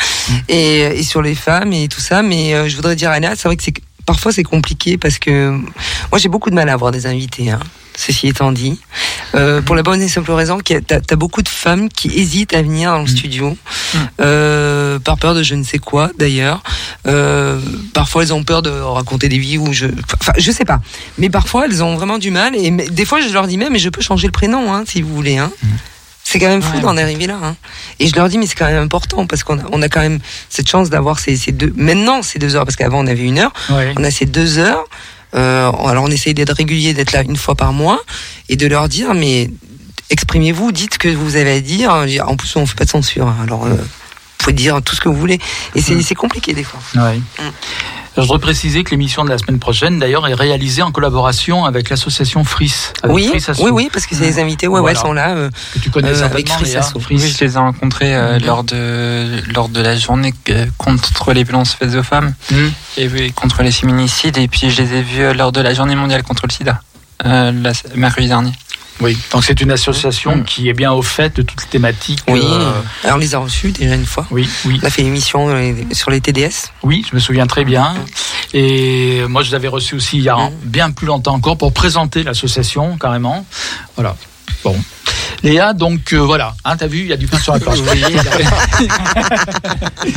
et, 0.48 0.80
et 0.98 1.02
sur 1.02 1.22
les 1.22 1.34
femmes 1.34 1.72
et 1.72 1.88
tout 1.88 2.00
ça. 2.00 2.22
Mais 2.22 2.54
euh, 2.54 2.68
je 2.68 2.76
voudrais 2.76 2.96
dire, 2.96 3.10
Anna, 3.10 3.32
c'est 3.36 3.48
vrai 3.48 3.56
que 3.56 3.62
c'est 3.62 3.74
parfois 4.06 4.32
c'est 4.32 4.42
compliqué 4.42 4.98
parce 4.98 5.18
que 5.18 5.50
moi 5.50 6.18
j'ai 6.18 6.28
beaucoup 6.28 6.50
de 6.50 6.54
mal 6.54 6.68
à 6.68 6.72
avoir 6.74 6.90
des 6.92 7.06
invités. 7.06 7.50
Hein. 7.50 7.60
Ceci 7.96 8.26
étant 8.26 8.50
dit, 8.50 8.80
euh, 9.36 9.62
pour 9.62 9.76
la 9.76 9.82
bonne 9.84 10.02
et 10.02 10.08
simple 10.08 10.32
raison 10.32 10.58
que 10.58 10.80
t'as 10.80 10.98
as 11.08 11.16
beaucoup 11.16 11.42
de 11.42 11.48
femmes 11.48 11.88
qui 11.88 12.08
hésitent 12.08 12.52
à 12.52 12.60
venir 12.60 12.90
dans 12.90 13.02
le 13.02 13.06
studio 13.06 13.56
euh, 14.20 14.98
par 14.98 15.16
peur 15.16 15.34
de 15.34 15.42
je 15.42 15.54
ne 15.54 15.62
sais 15.62 15.78
quoi 15.78 16.10
d'ailleurs. 16.18 16.62
Euh, 17.06 17.60
parfois 17.92 18.22
elles 18.24 18.34
ont 18.34 18.42
peur 18.42 18.62
de 18.62 18.70
raconter 18.70 19.28
des 19.28 19.38
vies 19.38 19.58
ou 19.58 19.72
je, 19.72 19.86
enfin 20.20 20.32
je 20.36 20.50
sais 20.50 20.64
pas. 20.64 20.80
Mais 21.18 21.30
parfois 21.30 21.66
elles 21.66 21.82
ont 21.84 21.94
vraiment 21.96 22.18
du 22.18 22.30
mal 22.30 22.56
et 22.56 22.70
des 22.70 23.04
fois 23.04 23.20
je 23.20 23.32
leur 23.32 23.46
dis 23.46 23.56
même 23.58 23.72
mais 23.72 23.78
je 23.78 23.88
peux 23.90 24.02
changer 24.02 24.26
le 24.26 24.32
prénom 24.32 24.72
hein, 24.74 24.84
si 24.86 25.00
vous 25.02 25.14
voulez. 25.14 25.38
Hein. 25.38 25.52
C'est 26.24 26.38
quand 26.40 26.48
même 26.48 26.62
fou 26.62 26.76
Ouais. 26.76 26.82
d'en 26.82 26.96
arriver 26.96 27.26
là. 27.28 27.38
Hein. 27.42 27.54
Et 28.00 28.08
je 28.08 28.16
leur 28.16 28.28
dis 28.28 28.38
mais 28.38 28.46
c'est 28.46 28.54
quand 28.56 28.66
même 28.66 28.82
important 28.82 29.26
parce 29.26 29.44
qu'on 29.44 29.58
a, 29.58 29.62
on 29.70 29.82
a 29.82 29.88
quand 29.88 30.00
même 30.00 30.18
cette 30.48 30.68
chance 30.68 30.90
d'avoir 30.90 31.18
ces, 31.20 31.36
ces 31.36 31.52
deux 31.52 31.72
maintenant 31.76 32.22
ces 32.22 32.38
deux 32.40 32.56
heures 32.56 32.64
parce 32.64 32.76
qu'avant 32.76 32.98
on 33.04 33.06
avait 33.06 33.22
une 33.22 33.38
heure. 33.38 33.52
Ouais. 33.70 33.92
On 33.96 34.02
a 34.02 34.10
ces 34.10 34.26
deux 34.26 34.58
heures. 34.58 34.84
Euh, 35.34 35.70
alors 35.86 36.04
on 36.04 36.08
essaye 36.10 36.34
d'être 36.34 36.54
régulier, 36.54 36.94
d'être 36.94 37.12
là 37.12 37.22
une 37.22 37.36
fois 37.36 37.54
par 37.54 37.72
mois 37.72 38.00
et 38.48 38.56
de 38.56 38.66
leur 38.66 38.88
dire 38.88 39.14
mais 39.14 39.50
exprimez-vous, 40.10 40.70
dites 40.72 40.94
ce 40.94 40.98
que 40.98 41.08
vous 41.08 41.36
avez 41.36 41.52
à 41.56 41.60
dire. 41.60 41.90
En 42.26 42.36
plus 42.36 42.54
on 42.56 42.66
fait 42.66 42.76
pas 42.76 42.84
de 42.84 42.90
censure. 42.90 43.26
hein. 43.28 43.36
Alors 43.42 43.66
euh, 43.66 43.70
vous 43.74 43.78
pouvez 44.38 44.52
dire 44.52 44.80
tout 44.82 44.94
ce 44.94 45.00
que 45.00 45.08
vous 45.08 45.16
voulez. 45.16 45.40
Et 45.74 45.80
c'est 45.82 46.00
c'est 46.02 46.14
compliqué 46.14 46.52
des 46.52 46.64
fois. 46.64 46.80
Ouais. 46.96 47.18
Je 48.16 48.22
voudrais 48.22 48.38
préciser 48.38 48.84
que 48.84 48.90
l'émission 48.92 49.24
de 49.24 49.30
la 49.30 49.38
semaine 49.38 49.58
prochaine, 49.58 49.98
d'ailleurs, 49.98 50.26
est 50.28 50.34
réalisée 50.34 50.82
en 50.82 50.92
collaboration 50.92 51.64
avec 51.64 51.90
l'association 51.90 52.44
FRIS. 52.44 52.92
avec 53.02 53.14
Oui, 53.14 53.26
Fris 53.40 53.52
oui, 53.60 53.70
oui, 53.72 53.90
parce 53.92 54.06
que 54.06 54.14
c'est 54.14 54.22
les 54.24 54.38
invités, 54.38 54.68
ouais, 54.68 54.78
ouais, 54.80 54.94
sont 54.94 55.12
là. 55.12 55.30
euh, 55.30 55.50
Que 55.74 55.78
tu 55.80 55.90
connais 55.90 56.10
Euh, 56.22 56.24
avec 56.26 56.48
Fris. 56.48 56.74
Oui, 57.10 57.18
je 57.18 57.44
les 57.44 57.54
ai 57.54 57.58
rencontrés 57.58 58.14
euh, 58.14 58.38
lors 58.38 58.62
de 58.62 59.42
lors 59.52 59.68
de 59.68 59.80
la 59.80 59.96
journée 59.96 60.32
euh, 60.50 60.66
contre 60.78 61.32
les 61.32 61.42
violences 61.42 61.74
faites 61.74 61.94
aux 61.96 62.02
femmes 62.04 62.34
Mhm. 62.52 62.72
et 62.98 63.08
oui, 63.08 63.32
contre 63.32 63.62
les 63.64 63.72
féminicides. 63.72 64.38
Et 64.38 64.46
puis 64.46 64.70
je 64.70 64.80
les 64.82 64.92
ai 64.94 65.02
vus 65.02 65.34
lors 65.34 65.50
de 65.50 65.60
la 65.60 65.74
journée 65.74 65.96
mondiale 65.96 66.22
contre 66.22 66.46
le 66.46 66.52
SIDA, 66.52 66.80
mercredi 67.96 68.28
dernier. 68.28 68.52
Oui, 69.00 69.18
donc 69.32 69.44
c'est 69.44 69.60
une 69.60 69.72
association 69.72 70.36
Mm. 70.36 70.44
qui 70.44 70.68
est 70.68 70.72
bien 70.72 70.92
au 70.92 71.02
fait 71.02 71.34
de 71.36 71.42
toutes 71.42 71.62
les 71.62 71.68
thématiques. 71.68 72.20
oui, 72.28 72.40
euh, 72.44 72.70
alors 73.02 73.16
on 73.16 73.20
les 73.20 73.34
a 73.34 73.38
reçus 73.38 73.72
déjà 73.72 73.94
une 73.94 74.06
fois. 74.06 74.26
oui, 74.30 74.48
oui, 74.66 74.78
On 74.82 74.86
a 74.86 74.90
fait 74.90 75.02
une 75.02 75.08
émission 75.08 75.48
euh, 75.48 75.72
sur 75.92 76.10
les 76.10 76.20
TDS. 76.20 76.70
oui, 76.84 77.04
je 77.10 77.14
me 77.14 77.20
souviens 77.20 77.46
très 77.46 77.64
bien. 77.64 77.94
Et 78.52 79.22
moi, 79.28 79.42
je 79.42 79.50
l'avais 79.52 79.68
reçu 79.68 79.96
aussi 79.96 80.18
il 80.18 80.22
y 80.24 80.28
a 80.28 80.36
Mm. 80.36 80.50
bien 80.62 80.90
plus 80.92 81.06
longtemps 81.06 81.34
encore 81.34 81.58
pour 81.58 81.72
présenter 81.72 82.22
l'association, 82.22 82.96
carrément. 82.96 83.44
Voilà. 83.96 84.16
Bon. 84.62 84.76
Léa, 85.42 85.72
donc 85.74 86.12
euh, 86.12 86.18
voilà, 86.18 86.54
hein, 86.64 86.76
t'as 86.76 86.86
vu, 86.86 87.00
il 87.00 87.06
y 87.08 87.12
a 87.12 87.16
du 87.16 87.26
pain 87.26 87.38
sur 87.38 87.52
la 87.52 87.60
planche. 87.60 87.78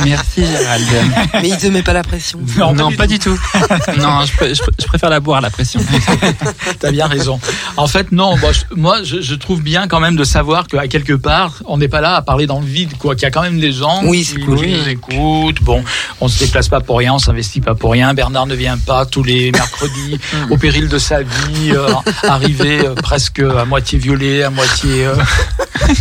Merci 0.04 0.44
Gérald. 0.46 0.86
Mais 1.34 1.48
ils 1.48 1.56
te 1.56 1.66
mettent 1.68 1.84
pas 1.84 1.92
la 1.92 2.02
pression. 2.02 2.38
Non, 2.58 2.72
non, 2.72 2.90
pas 2.90 2.90
du 2.90 2.96
pas 2.96 3.06
du 3.06 3.18
tout. 3.18 3.38
non, 4.00 4.24
je, 4.24 4.32
pr- 4.32 4.54
je 4.54 4.62
pr- 4.62 4.70
je 4.80 4.86
préfère 4.86 5.10
la 5.10 5.20
boire 5.20 5.40
la 5.40 5.50
pression. 5.50 5.80
T'as 6.80 6.90
bien 6.90 7.06
raison. 7.06 7.40
En 7.76 7.86
fait, 7.86 8.12
non, 8.12 8.36
moi, 8.36 8.52
je, 8.52 8.60
moi, 8.74 9.02
je, 9.02 9.20
je 9.20 9.34
trouve 9.34 9.62
bien 9.62 9.88
quand 9.88 10.00
même 10.00 10.16
de 10.16 10.24
savoir 10.24 10.66
qu'à 10.66 10.88
quelque 10.88 11.12
part, 11.14 11.54
on 11.66 11.78
n'est 11.78 11.88
pas 11.88 12.00
là 12.00 12.16
à 12.16 12.22
parler 12.22 12.46
dans 12.46 12.60
le 12.60 12.66
vide, 12.66 12.96
quoi. 12.98 13.14
Qu'il 13.14 13.22
y 13.24 13.26
a 13.26 13.30
quand 13.30 13.42
même 13.42 13.60
des 13.60 13.72
gens 13.72 14.02
Oui, 14.04 14.24
qui, 14.24 14.40
cool. 14.44 14.58
qui 14.60 14.68
nous 14.72 14.88
écoutent. 14.88 15.62
Bon, 15.62 15.82
on 16.20 16.28
se 16.28 16.38
déplace 16.38 16.68
pas 16.68 16.80
pour 16.80 16.98
rien, 16.98 17.14
on 17.14 17.18
s'investit 17.18 17.60
pas 17.60 17.74
pour 17.74 17.92
rien. 17.92 18.14
Bernard 18.14 18.46
ne 18.46 18.54
vient 18.54 18.78
pas 18.78 19.06
tous 19.06 19.22
les 19.22 19.50
mercredis 19.52 20.18
au 20.50 20.56
péril 20.56 20.88
de 20.88 20.98
sa 20.98 21.22
vie, 21.22 21.72
euh, 21.72 21.88
arrivé 22.24 22.86
euh, 22.86 22.94
presque 22.94 23.40
à 23.40 23.64
moitié 23.64 23.98
violé, 23.98 24.42
à 24.42 24.50
moitié. 24.50 25.04
Euh, 25.08 25.16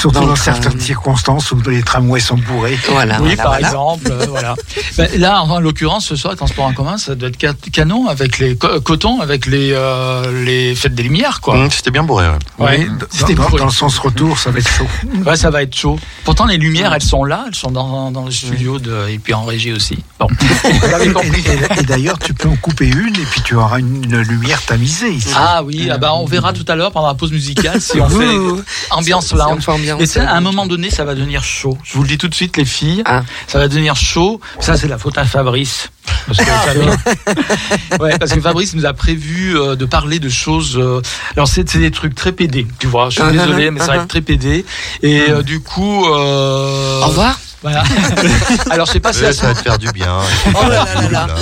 Surtout 0.00 0.20
Dans 0.20 0.36
certaines 0.36 0.80
circonstances 0.80 1.52
où 1.52 1.60
les 1.68 1.82
tramways 1.82 2.20
sont 2.20 2.36
bourrés. 2.36 2.78
Voilà, 2.90 3.16
oui, 3.20 3.34
voilà, 3.34 3.36
par 3.42 3.46
voilà. 3.52 3.66
exemple, 3.68 4.08
euh, 4.10 4.26
voilà. 4.28 4.54
Ben, 4.96 5.08
là, 5.20 5.42
en, 5.42 5.50
en 5.50 5.60
l'occurrence, 5.60 6.06
ce 6.06 6.16
soir, 6.16 6.32
le 6.32 6.36
transport 6.38 6.64
en 6.64 6.72
commun, 6.72 6.96
ça 6.96 7.14
doit 7.14 7.28
être 7.28 7.38
ca- 7.40 7.54
canon 7.72 8.08
avec 8.08 8.38
les 8.38 8.56
co- 8.56 8.80
coton, 8.80 9.20
avec 9.20 9.46
les 9.46 9.72
euh, 9.72 10.44
les 10.44 10.74
fêtes 10.74 10.94
des 10.94 11.02
lumières, 11.02 11.40
quoi. 11.40 11.56
Mmh, 11.56 11.70
C'était 11.70 11.90
bien 11.90 12.02
bourré. 12.02 12.26
ouais. 12.28 12.64
Ouais, 12.64 12.78
Oui, 12.80 12.86
dans- 12.98 13.06
c'était 13.10 13.34
dans, 13.34 13.64
le 13.66 13.70
sens 13.70 13.98
retour, 13.98 14.38
ça 14.38 14.50
va 14.50 14.58
être 14.58 14.68
chaud. 14.68 14.86
Ouais, 15.26 15.36
ça 15.36 15.50
va 15.50 15.62
être 15.62 15.74
chaud. 15.74 15.98
Pourtant, 16.24 16.46
les 16.46 16.56
lumières, 16.56 16.92
elles 16.94 17.02
sont 17.02 17.24
là, 17.24 17.44
elles 17.48 17.54
sont 17.54 17.70
dans, 17.70 18.10
dans 18.10 18.24
le 18.24 18.30
studio 18.30 18.78
de, 18.78 19.08
et 19.08 19.18
puis 19.18 19.34
en 19.34 19.44
régie 19.44 19.72
aussi. 19.72 19.98
Bon. 20.18 20.28
Et, 20.64 20.68
et- 21.08 21.80
et 21.80 21.82
d'ailleurs, 21.82 22.18
tu 22.18 22.32
peux 22.32 22.48
en 22.48 22.56
couper 22.56 22.86
une 22.88 23.14
et 23.16 23.24
puis 23.30 23.42
tu 23.42 23.54
auras 23.54 23.78
une, 23.80 24.04
une 24.04 24.20
lumière 24.22 24.62
tamisée 24.62 25.10
ici. 25.10 25.28
Ah 25.36 25.62
oui, 25.64 25.88
ah 25.92 25.98
bah, 25.98 26.14
on 26.14 26.24
verra 26.26 26.52
tout 26.52 26.64
à 26.68 26.74
l'heure 26.74 26.92
pendant 26.92 27.08
la 27.08 27.14
pause 27.14 27.32
musicale 27.32 27.80
si 27.80 28.00
on 28.00 28.08
Ouh. 28.24 28.62
ambiance 28.90 29.32
lounge. 29.32 29.66
Et 30.00 30.06
ça, 30.06 30.28
à 30.30 30.34
un 30.36 30.40
moment 30.40 30.66
donné, 30.66 30.90
ça 30.90 31.04
va 31.04 31.14
devenir 31.14 31.42
chaud. 31.44 31.76
Je 31.84 31.94
vous 31.94 32.02
le 32.02 32.08
dis 32.08 32.18
tout 32.18 32.28
de 32.28 32.34
suite, 32.34 32.56
les 32.56 32.64
filles, 32.64 33.02
Ah. 33.06 33.22
ça 33.46 33.58
va 33.58 33.68
devenir 33.68 33.96
chaud. 33.96 34.40
Ça, 34.60 34.76
c'est 34.76 34.88
la 34.88 34.98
faute 34.98 35.18
à 35.18 35.24
Fabrice. 35.24 35.90
Parce 36.26 36.38
que, 36.38 36.44
Fabrice- 36.44 38.00
ouais, 38.00 38.18
parce 38.18 38.32
que 38.32 38.40
Fabrice 38.40 38.74
nous 38.74 38.86
a 38.86 38.92
prévu 38.92 39.56
euh, 39.58 39.76
de 39.76 39.84
parler 39.84 40.18
de 40.18 40.28
choses. 40.28 40.76
euh, 40.78 41.00
alors 41.34 41.48
c'est 41.48 41.76
des 41.76 41.90
trucs 41.90 42.14
très 42.14 42.32
pédés, 42.32 42.66
tu 42.78 42.86
vois. 42.86 43.10
Je 43.10 43.16
suis 43.16 43.22
Uh-huh, 43.22 43.32
désolé, 43.32 43.70
mais 43.70 43.80
ça 43.80 43.86
va 43.88 43.96
être 43.96 44.08
très 44.08 44.20
pédé. 44.20 44.64
Et 45.02 45.20
euh, 45.30 45.42
du 45.42 45.60
coup. 45.60 46.04
euh, 46.06 47.02
Au 47.02 47.06
revoir. 47.06 47.38
Voilà. 47.66 47.82
alors 48.70 48.86
je 48.86 48.92
sais 48.92 49.00
pas 49.00 49.12
si 49.12 49.22
la 49.22 49.32
ça 49.32 49.48
va 49.48 49.54
te 49.54 49.58
faire 49.60 49.76
du 49.76 49.90
bien. 49.90 50.20
Oh 50.54 50.68
là 50.68 50.84
là 50.84 51.08
là 51.10 51.26
là. 51.26 51.34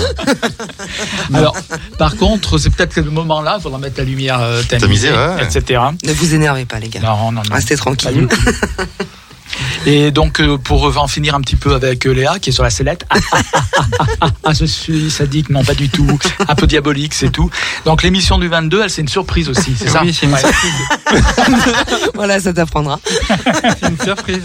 Alors, 1.34 1.54
par 1.98 2.16
contre, 2.16 2.56
c'est 2.56 2.70
peut-être 2.70 2.94
que 2.94 3.02
le 3.02 3.10
moment-là, 3.10 3.56
il 3.58 3.62
faudra 3.62 3.78
mettre 3.78 3.98
la 3.98 4.04
lumière 4.04 4.40
euh, 4.40 4.62
tamisée, 4.62 5.10
Tamisée, 5.10 5.12
ouais. 5.12 5.44
etc. 5.44 5.82
Ne 6.02 6.12
vous 6.14 6.34
énervez 6.34 6.64
pas, 6.64 6.78
les 6.78 6.88
gars. 6.88 7.00
Non, 7.00 7.30
non, 7.30 7.42
non. 7.42 7.54
Restez 7.54 7.76
tout. 7.76 7.94
Et 9.86 10.10
donc, 10.10 10.40
euh, 10.40 10.56
pour 10.58 10.96
en 10.98 11.06
finir 11.06 11.34
un 11.34 11.40
petit 11.40 11.56
peu 11.56 11.74
avec 11.74 12.06
euh, 12.06 12.12
Léa, 12.12 12.38
qui 12.38 12.50
est 12.50 12.52
sur 12.52 12.62
la 12.64 12.70
sellette. 12.70 13.04
Ah, 13.10 13.16
ah, 13.32 14.04
ah, 14.22 14.26
ah, 14.44 14.52
je 14.52 14.64
suis 14.64 15.10
sadique, 15.10 15.50
non, 15.50 15.62
pas 15.62 15.74
du 15.74 15.88
tout. 15.88 16.18
Un 16.48 16.54
peu 16.54 16.66
diabolique, 16.66 17.14
c'est 17.14 17.30
tout. 17.30 17.50
Donc, 17.84 18.02
l'émission 18.02 18.38
du 18.38 18.48
22, 18.48 18.82
elle, 18.82 18.90
c'est 18.90 19.02
une 19.02 19.08
surprise 19.08 19.48
aussi, 19.48 19.74
c'est 19.78 19.88
ça 19.88 20.00
Oui, 20.02 20.12
c'est 20.12 20.26
une 20.26 20.32
Ouais. 20.32 20.40
surprise. 20.40 22.08
voilà, 22.14 22.40
ça 22.40 22.52
t'apprendra. 22.52 22.98
C'est 23.80 23.88
une 23.88 24.00
surprise. 24.00 24.42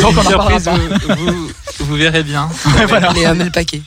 Donc, 0.00 0.14
on 0.16 0.18
en 0.18 0.22
surprise, 0.28 0.64
pas. 0.64 0.74
vous, 0.74 1.26
vous, 1.26 1.50
vous 1.80 1.94
verrez 1.96 2.22
bien. 2.22 2.48
Voilà. 2.88 3.12
Léa, 3.12 3.34
mets 3.34 3.44
le 3.44 3.50
paquet. 3.50 3.82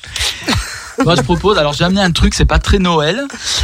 Moi, 1.04 1.16
je 1.16 1.22
propose, 1.22 1.58
alors 1.58 1.74
j'ai 1.74 1.84
amené 1.84 2.02
un 2.02 2.12
truc, 2.12 2.36
c'est 2.36 2.46
pas 2.46 2.60
très 2.60 2.78
Noël, 2.78 3.24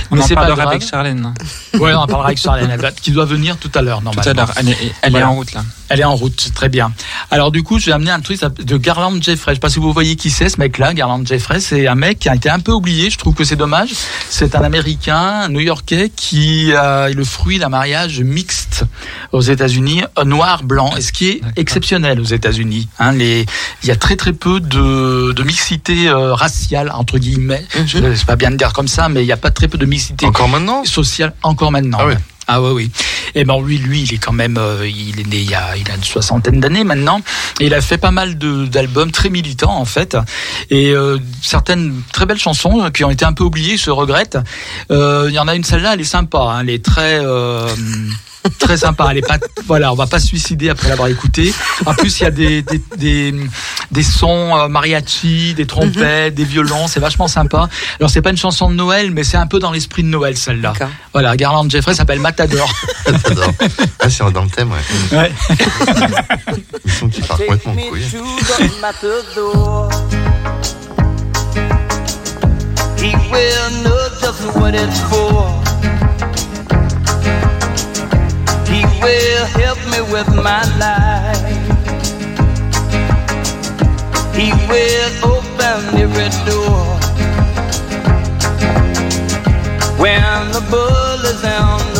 On 0.09 0.15
mais 0.15 0.23
en 0.23 0.25
c'est 0.25 0.33
pas 0.33 0.41
parlera 0.41 0.55
grave. 0.63 0.67
avec 0.69 0.81
Charlène 0.89 1.33
Ouais, 1.75 1.93
on 1.93 1.97
en 1.99 2.07
parlera 2.07 2.29
avec 2.29 2.39
Charlène, 2.39 2.75
qui 2.99 3.11
doit 3.11 3.25
venir 3.25 3.57
tout 3.57 3.69
à 3.75 3.81
l'heure, 3.83 3.99
tout 3.99 4.05
normalement. 4.05 4.31
à 4.31 4.33
l'heure. 4.33 4.51
Elle 4.57 4.69
est, 4.69 4.77
elle 5.03 5.11
Voilà. 5.11 5.25
est 5.25 5.29
en 5.29 5.35
route 5.35 5.53
là. 5.53 5.63
Elle 5.89 6.01
est 6.01 6.05
en 6.05 6.15
route, 6.15 6.51
très 6.53 6.69
bien. 6.69 6.91
Alors 7.31 7.51
du 7.51 7.63
coup, 7.63 7.79
je 7.79 7.85
vais 7.87 7.91
amener 7.93 8.11
un 8.11 8.19
truc 8.19 8.39
de 8.41 8.77
Garland 8.77 9.21
Jeffrey. 9.21 9.51
Je 9.51 9.55
sais 9.55 9.59
pas 9.59 9.69
si 9.69 9.79
vous 9.79 9.93
voyez 9.93 10.15
qui 10.15 10.29
c'est 10.29 10.49
ce 10.49 10.59
mec-là. 10.59 10.93
Garland 10.93 11.25
Jeffrey, 11.25 11.59
c'est 11.59 11.87
un 11.87 11.95
mec 11.95 12.19
qui 12.19 12.29
a 12.29 12.35
été 12.35 12.49
un 12.49 12.59
peu 12.59 12.71
oublié. 12.71 13.09
Je 13.09 13.17
trouve 13.17 13.33
que 13.33 13.43
c'est 13.43 13.55
dommage. 13.55 13.89
C'est 14.29 14.55
un 14.55 14.61
Américain, 14.61 15.47
New-Yorkais, 15.49 16.11
qui 16.15 16.73
a 16.73 17.09
le 17.09 17.23
fruit 17.23 17.59
d'un 17.59 17.69
mariage 17.69 18.19
mixte 18.21 18.85
aux 19.31 19.41
États-Unis, 19.41 20.03
euh, 20.17 20.23
noir-blanc, 20.23 20.95
et 20.97 21.01
ce 21.01 21.11
qui 21.11 21.29
est 21.29 21.41
exceptionnel 21.55 22.19
aux 22.19 22.25
États-Unis. 22.25 22.87
Hein, 22.99 23.13
les, 23.13 23.45
il 23.83 23.87
y 23.87 23.91
a 23.91 23.95
très 23.95 24.15
très 24.15 24.33
peu 24.33 24.59
de, 24.59 25.31
de 25.31 25.43
mixité 25.43 26.07
euh, 26.09 26.33
raciale 26.33 26.91
entre 26.93 27.17
guillemets. 27.17 27.65
Mhm. 27.77 27.87
Je 27.87 28.15
sais 28.15 28.25
pas 28.25 28.35
bien 28.35 28.51
de 28.51 28.57
dire 28.57 28.73
comme 28.73 28.87
ça, 28.87 29.09
mais 29.09 29.23
il 29.23 29.27
y 29.27 29.31
a 29.31 29.37
pas 29.37 29.51
très 29.51 29.67
peu 29.67 29.77
de 29.77 29.85
mixité 29.85 30.25
Encore 30.25 30.49
maintenant? 30.49 30.83
social 30.85 31.33
encore 31.43 31.71
maintenant. 31.71 31.97
Ah 32.01 32.05
ouais. 32.07 32.13
ouais. 32.13 32.19
Ah 32.49 32.61
ouais, 32.61 32.71
oui. 32.71 32.91
Et 33.35 33.43
ben 33.45 33.59
lui, 33.61 33.77
lui, 33.77 34.03
il 34.03 34.13
est 34.13 34.17
quand 34.17 34.33
même, 34.33 34.57
euh, 34.57 34.87
il 34.87 35.19
est 35.19 35.27
né 35.27 35.37
il 35.37 35.49
y 35.49 35.55
a, 35.55 35.75
il 35.77 35.89
a 35.89 35.95
une 35.95 36.03
soixantaine 36.03 36.59
d'années 36.59 36.83
maintenant. 36.83 37.21
Et 37.59 37.67
il 37.67 37.73
a 37.73 37.81
fait 37.81 37.97
pas 37.97 38.11
mal 38.11 38.37
d'albums 38.37 39.11
très 39.11 39.29
militants 39.29 39.75
en 39.77 39.85
fait, 39.85 40.17
et 40.69 40.91
euh, 40.91 41.17
certaines 41.41 42.01
très 42.13 42.25
belles 42.25 42.39
chansons 42.39 42.83
euh, 42.83 42.89
qui 42.89 43.03
ont 43.03 43.09
été 43.09 43.25
un 43.25 43.33
peu 43.33 43.43
oubliées, 43.43 43.77
je 43.77 43.91
regrette. 43.91 44.37
Euh, 44.91 45.25
Il 45.29 45.33
y 45.33 45.39
en 45.39 45.47
a 45.47 45.55
une 45.55 45.63
celle-là, 45.63 45.93
elle 45.93 46.01
est 46.01 46.03
sympa, 46.03 46.39
hein, 46.39 46.59
elle 46.61 46.69
est 46.69 46.83
très 46.83 47.19
euh, 47.23 47.67
très 48.49 48.77
sympa. 48.77 49.07
Elle 49.11 49.17
est 49.17 49.27
pas, 49.27 49.37
voilà, 49.65 49.91
on 49.91 49.95
va 49.95 50.07
pas 50.07 50.19
se 50.19 50.27
suicider 50.27 50.69
après 50.69 50.89
l'avoir 50.89 51.07
écoutée. 51.07 51.53
En 51.85 51.93
plus, 51.93 52.19
il 52.19 52.23
y 52.23 52.25
a 52.25 52.31
des 52.31 52.61
des, 52.61 52.81
des, 52.97 53.35
des 53.91 54.03
sons 54.03 54.55
euh, 54.57 54.67
mariachi, 54.67 55.53
des 55.53 55.65
trompettes, 55.65 56.35
des 56.35 56.43
violons, 56.43 56.87
c'est 56.87 56.99
vachement 56.99 57.27
sympa. 57.27 57.69
Alors 57.99 58.09
c'est 58.09 58.21
pas 58.21 58.31
une 58.31 58.37
chanson 58.37 58.69
de 58.69 58.75
Noël, 58.75 59.11
mais 59.11 59.23
c'est 59.23 59.37
un 59.37 59.47
peu 59.47 59.59
dans 59.59 59.71
l'esprit 59.71 60.03
de 60.03 60.09
Noël 60.09 60.37
celle-là. 60.37 60.73
Voilà, 61.13 61.35
Garland 61.35 61.69
Jeffrey 61.69 61.93
s'appelle 61.95 62.19
Matador. 62.19 62.71
J'adore. 63.05 63.53
Ah, 63.99 64.09
c'est 64.09 64.31
dans 64.31 64.43
le 64.43 64.49
thème, 64.49 64.71
ouais. 64.71 65.17
Ouais. 65.17 65.31
Ils 66.85 66.91
sont 66.91 67.09
qui 67.09 67.21
part 67.21 67.37
complètement 67.37 67.73
en 67.73 67.75
couille. 67.75 68.03
He 72.99 73.13
will 73.31 73.83
know 73.83 74.09
just 74.19 74.41
what 74.55 74.73
it's 74.73 74.99
for. 75.01 75.61
Will 79.01 79.45
help 79.45 79.79
me 79.91 80.01
with 80.13 80.27
my 80.35 80.63
life. 80.77 81.37
He 84.35 84.51
will 84.69 85.11
open 85.33 85.79
every 86.03 86.29
door. 86.45 86.85
When 89.97 90.51
the 90.51 90.63
bull 90.69 91.21
is 91.25 91.43
on 91.43 91.96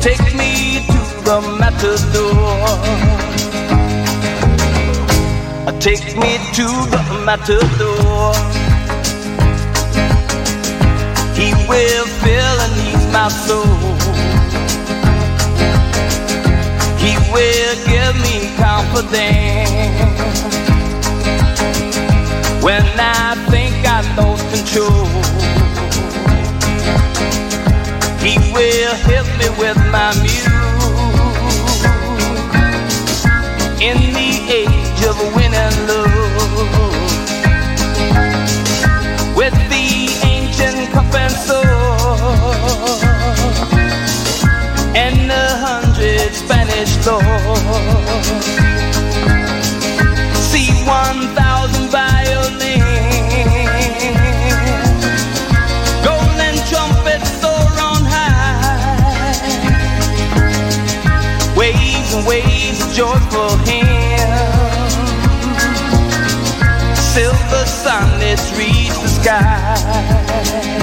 Take 0.00 0.34
me 0.34 0.80
to 0.86 1.00
the 1.24 1.40
matador. 1.60 2.32
Uh, 5.66 5.72
take 5.78 6.16
me 6.16 6.38
to 6.56 6.66
the 6.94 7.02
matador. 7.26 8.32
He 11.36 11.52
will 11.68 12.06
fill 12.22 12.56
and 12.64 12.74
ease 12.88 13.06
my 13.12 13.28
soul. 13.28 13.76
He 16.98 17.12
will 17.32 17.76
give 17.92 18.14
me 18.26 18.36
confidence 18.56 20.00
when 22.64 22.84
I 22.98 23.34
think 23.50 23.74
I 23.86 24.00
lost 24.16 24.44
control. 24.54 25.08
He 28.22 28.36
will 28.52 28.94
help 29.10 29.26
me 29.38 29.48
with 29.58 29.78
my 29.90 30.12
muse 30.20 30.46
in 33.80 33.96
the 34.12 34.30
age 34.60 35.00
of 35.10 35.16
winning 35.34 35.76
love. 35.88 36.10
With 39.34 39.56
the 39.70 39.86
ancient 40.22 40.92
cup 40.92 41.14
and 41.14 41.32
sword 41.32 41.66
and 44.94 45.30
a 45.32 45.48
hundred 45.66 46.32
Spanish 46.34 46.92
lords. 47.06 48.36
See 50.50 50.70
one 50.84 51.34
thousand 51.34 51.59
and 62.12 62.26
wave 62.26 62.78
joyful 62.92 63.56
hand. 63.66 64.92
Silver 66.96 67.64
sun, 67.66 68.18
let's 68.20 68.50
reach 68.56 68.88
the 69.00 69.08
sky. 69.08 70.79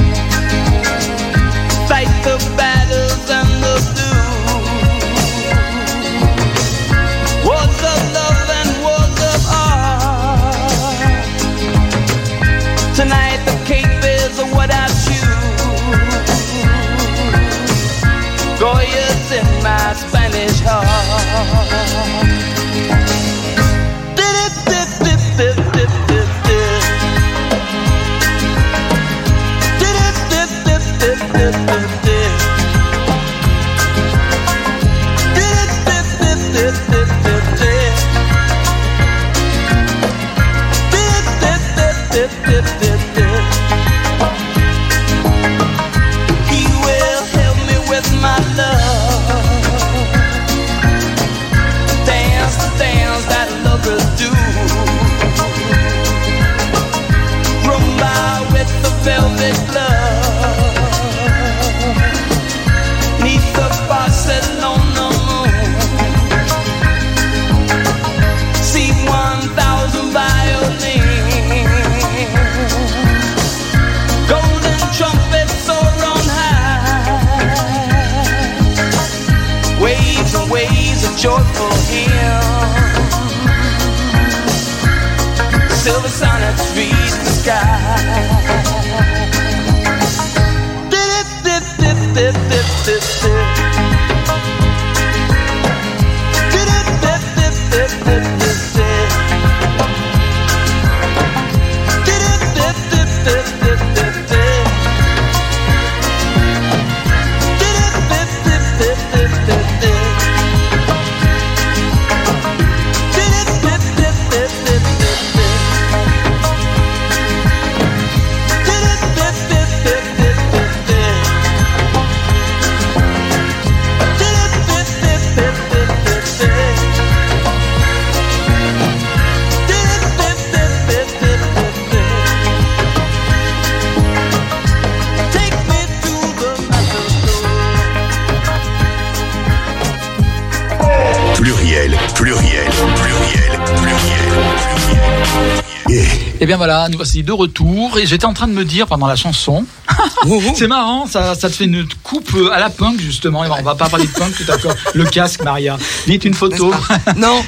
Bien 146.58 146.66
voilà, 146.66 146.90
nous 146.90 146.98
voici 146.98 147.24
de 147.24 147.32
retour. 147.32 147.98
Et 148.00 148.06
j'étais 148.06 148.26
en 148.26 148.34
train 148.34 148.48
de 148.48 148.54
me 148.54 148.66
dire 148.66 148.88
pendant 148.88 149.08
la 149.08 149.16
chanson, 149.16 149.66
c'est 150.56 150.68
marrant, 150.68 151.06
ça, 151.06 151.36
ça 151.36 151.50
te 151.50 151.56
fait 151.56 151.66
une 151.66 151.88
coupe 152.04 152.36
à 152.52 152.60
la 152.60 152.70
punk 152.70 153.00
justement. 153.00 153.44
Et 153.46 153.50
on 153.50 153.62
va 153.62 153.76
pas 153.76 153.88
parler 153.90 154.06
de 154.08 154.12
punk 154.12 154.34
tout 154.36 154.52
à 154.52 154.58
l'heure. 154.58 154.76
Le 154.94 155.06
casque, 155.06 155.44
Maria. 155.44 155.78
Vite 156.08 156.26
une 156.26 156.34
photo. 156.34 156.74
Non, 157.16 157.42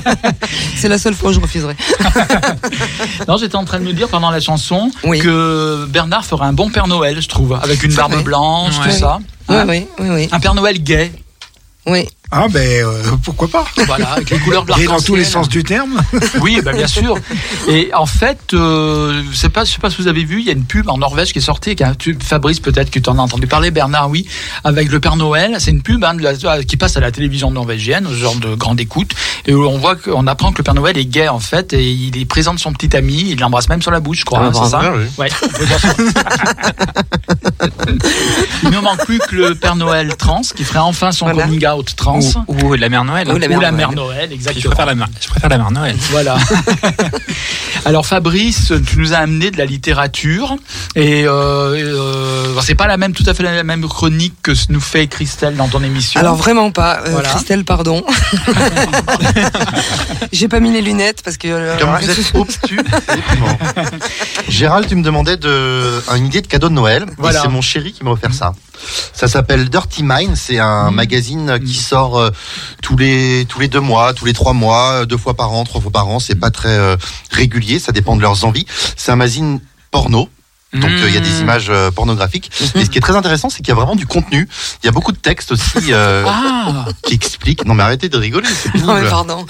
c'est 0.76 0.88
la 0.88 0.98
seule 0.98 1.14
fois 1.14 1.30
où 1.30 1.32
je 1.32 1.40
refuserai. 1.40 1.76
Non, 3.28 3.36
j'étais 3.36 3.56
en 3.56 3.64
train 3.64 3.78
de 3.78 3.84
me 3.84 3.92
dire 3.92 4.08
pendant 4.08 4.30
la 4.30 4.40
chanson 4.40 4.90
Oui. 5.04 5.18
que 5.20 5.86
Bernard 5.88 6.24
ferait 6.24 6.46
un 6.46 6.52
bon 6.52 6.70
Père 6.70 6.86
Noël, 6.88 7.20
je 7.20 7.28
trouve, 7.28 7.52
avec 7.62 7.82
une 7.82 7.94
barbe 7.94 8.14
vrai. 8.14 8.22
blanche, 8.22 8.78
Ouais. 8.78 8.90
tout 8.92 8.98
ça. 8.98 9.18
Oui, 9.48 9.56
Hein 9.56 9.64
oui, 9.68 9.86
oui, 10.00 10.08
oui. 10.10 10.28
Un 10.32 10.40
Père 10.40 10.54
Noël 10.54 10.82
gay, 10.82 11.12
oui. 11.86 12.08
Ah 12.32 12.46
ben 12.50 12.82
euh, 12.84 13.02
pourquoi 13.22 13.46
pas 13.48 13.64
voilà, 13.86 14.12
avec 14.14 14.30
les 14.30 14.38
couleurs 14.38 14.64
de 14.64 14.72
Et 14.80 14.86
dans 14.86 14.98
tous 15.00 15.14
les 15.14 15.24
sens 15.24 15.48
du 15.48 15.62
terme. 15.62 16.02
Oui, 16.40 16.60
bah, 16.62 16.72
bien 16.72 16.88
sûr. 16.88 17.16
Et 17.68 17.90
en 17.94 18.04
fait, 18.06 18.52
euh, 18.52 19.22
je 19.30 19.36
sais 19.36 19.48
pas, 19.48 19.64
je 19.64 19.70
sais 19.70 19.78
pas 19.78 19.90
si 19.90 20.02
vous 20.02 20.08
avez 20.08 20.24
vu, 20.24 20.40
il 20.40 20.46
y 20.46 20.48
a 20.50 20.52
une 20.52 20.64
pub 20.64 20.88
en 20.88 20.98
Norvège 20.98 21.32
qui 21.32 21.38
est 21.38 21.42
sortie, 21.42 21.76
qui 21.76 21.84
est 21.84 21.86
un 21.86 21.94
tube 21.94 22.20
Fabrice 22.22 22.58
peut-être 22.58 22.90
que 22.90 22.98
tu 22.98 23.08
en 23.08 23.18
as 23.18 23.22
entendu 23.22 23.46
parler, 23.46 23.70
Bernard, 23.70 24.10
oui, 24.10 24.26
avec 24.64 24.90
le 24.90 24.98
Père 24.98 25.14
Noël. 25.14 25.56
C'est 25.60 25.70
une 25.70 25.82
pub 25.82 26.02
hein, 26.04 26.14
de 26.14 26.22
la- 26.22 26.64
qui 26.64 26.76
passe 26.76 26.96
à 26.96 27.00
la 27.00 27.12
télévision 27.12 27.50
norvégienne, 27.52 28.06
ce 28.10 28.14
genre 28.16 28.34
de 28.36 28.54
grande 28.56 28.80
écoute, 28.80 29.12
et 29.46 29.54
où 29.54 29.64
on 29.64 29.78
voit 29.78 29.94
qu'on 29.94 30.26
apprend 30.26 30.50
que 30.52 30.58
le 30.58 30.64
Père 30.64 30.74
Noël 30.74 30.98
est 30.98 31.04
gay 31.06 31.28
en 31.28 31.38
fait, 31.40 31.72
et 31.74 31.90
il 31.92 32.18
est 32.18 32.24
présent 32.24 32.54
de 32.54 32.58
son 32.58 32.72
petit 32.72 32.96
ami, 32.96 33.24
il 33.30 33.38
l'embrasse 33.38 33.68
même 33.68 33.82
sur 33.82 33.92
la 33.92 34.00
bouche, 34.00 34.20
je 34.20 34.24
crois. 34.24 34.40
Ah, 34.42 34.46
hein, 34.46 34.52
c'est 34.64 34.70
ça 34.70 34.78
bravo. 34.78 34.98
Ouais. 35.18 35.28
il 38.64 38.70
ne 38.70 38.80
manque 38.80 39.04
plus 39.04 39.18
que 39.18 39.36
le 39.36 39.54
Père 39.54 39.76
Noël 39.76 40.14
trans 40.16 40.42
qui 40.56 40.64
ferait 40.64 40.80
enfin 40.80 41.12
son 41.12 41.26
Voilà. 41.26 41.44
coming 41.44 41.64
out 41.66 41.94
trans. 41.96 42.15
Ou, 42.48 42.66
ou 42.66 42.74
la 42.74 42.88
mère 42.88 43.04
Noël. 43.04 43.28
Ou 43.32 43.36
la 43.38 43.46
Ou 43.46 43.50
Mère 43.50 43.60
la 43.60 43.70
Noël. 43.70 43.86
Mère 43.88 43.92
Noël, 43.92 44.28
Je 44.30 44.34
exactement. 44.34 44.66
préfère 44.70 44.86
la, 44.86 44.94
mère- 44.94 45.08
je 45.20 45.28
préfère 45.28 45.50
la 45.50 45.58
mère 45.58 45.70
Noël. 45.70 45.96
Voilà. 46.10 46.36
Alors 47.84 48.06
Fabrice, 48.06 48.72
tu 48.88 48.98
nous 48.98 49.12
as 49.12 49.18
amené 49.18 49.50
de 49.50 49.58
la 49.58 49.64
littérature 49.64 50.56
et 50.96 51.24
euh, 51.24 51.76
euh, 51.76 52.60
c'est 52.60 52.74
pas 52.74 52.86
la 52.88 52.96
même, 52.96 53.12
tout 53.12 53.22
à 53.26 53.34
fait 53.34 53.42
la 53.44 53.62
même 53.62 53.86
chronique 53.86 54.34
que 54.42 54.54
ce 54.54 54.66
nous 54.70 54.80
fait 54.80 55.06
Christelle 55.06 55.54
dans 55.56 55.68
ton 55.68 55.82
émission. 55.84 56.18
Alors 56.20 56.34
vraiment 56.36 56.70
pas. 56.72 57.00
Euh, 57.06 57.10
Voilà. 57.12 57.28
Christelle, 57.28 57.64
pardon. 57.64 58.02
J'ai 60.32 60.48
pas 60.48 60.60
mis 60.60 60.72
les 60.72 60.82
lunettes 60.82 61.22
parce 61.22 61.36
que. 61.36 61.48
euh, 61.48 61.76
Comme 61.78 61.90
vous 62.00 62.10
êtes 62.10 62.30
obtus. 62.34 62.80
Gérald, 64.48 64.88
tu 64.88 64.96
me 64.96 65.02
demandais 65.02 65.36
de, 65.36 66.02
une 66.16 66.26
idée 66.26 66.42
de 66.42 66.46
cadeau 66.46 66.68
de 66.68 66.74
Noël. 66.74 67.06
Voilà. 67.18 67.42
C'est 67.42 67.48
mon 67.48 67.60
chéri 67.62 67.92
qui 67.92 68.04
me 68.04 68.10
refait 68.10 68.32
ça. 68.32 68.54
Ça 69.12 69.28
s'appelle 69.28 69.68
Dirty 69.68 70.02
Mind. 70.02 70.36
C'est 70.36 70.58
un 70.58 70.90
magazine 70.90 71.58
qui 71.64 71.74
sort 71.74 72.18
euh, 72.18 72.30
tous 72.82 72.96
les 72.96 73.46
tous 73.48 73.60
les 73.60 73.68
deux 73.68 73.80
mois, 73.80 74.12
tous 74.14 74.24
les 74.24 74.32
trois 74.32 74.52
mois, 74.52 75.02
euh, 75.02 75.06
deux 75.06 75.16
fois 75.16 75.34
par 75.34 75.52
an, 75.52 75.64
trois 75.64 75.80
fois 75.80 75.90
par 75.90 76.08
an. 76.08 76.20
C'est 76.20 76.34
pas 76.34 76.50
très 76.50 76.76
euh, 76.76 76.96
régulier. 77.30 77.78
Ça 77.78 77.92
dépend 77.92 78.16
de 78.16 78.22
leurs 78.22 78.44
envies. 78.44 78.66
C'est 78.96 79.12
un 79.12 79.16
magazine 79.16 79.60
porno. 79.90 80.28
Donc 80.72 80.90
euh, 80.90 81.04
il 81.08 81.14
y 81.14 81.16
a 81.16 81.20
des 81.20 81.40
images 81.40 81.68
euh, 81.70 81.90
pornographiques. 81.90 82.50
Et 82.74 82.84
ce 82.84 82.90
qui 82.90 82.98
est 82.98 83.00
très 83.00 83.16
intéressant, 83.16 83.48
c'est 83.48 83.58
qu'il 83.58 83.68
y 83.68 83.72
a 83.72 83.74
vraiment 83.74 83.94
du 83.96 84.06
contenu. 84.06 84.48
Il 84.82 84.86
y 84.86 84.88
a 84.88 84.92
beaucoup 84.92 85.12
de 85.12 85.16
textes 85.16 85.52
aussi 85.52 85.92
euh, 85.92 86.24
Ah, 86.26 86.84
qui 87.02 87.14
expliquent. 87.14 87.64
Non 87.64 87.74
mais 87.74 87.82
arrêtez 87.84 88.08
de 88.08 88.16
rigoler, 88.18 88.48
Non, 88.84 88.94
mais 89.00 89.08
pardon. 89.08 89.46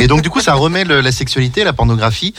Et 0.00 0.06
donc 0.06 0.22
du 0.22 0.30
coup, 0.30 0.40
ça 0.40 0.54
remet 0.54 0.84
le- 0.84 1.00
la 1.00 1.12
sexualité, 1.12 1.64
la 1.64 1.72
pornographie 1.72 2.34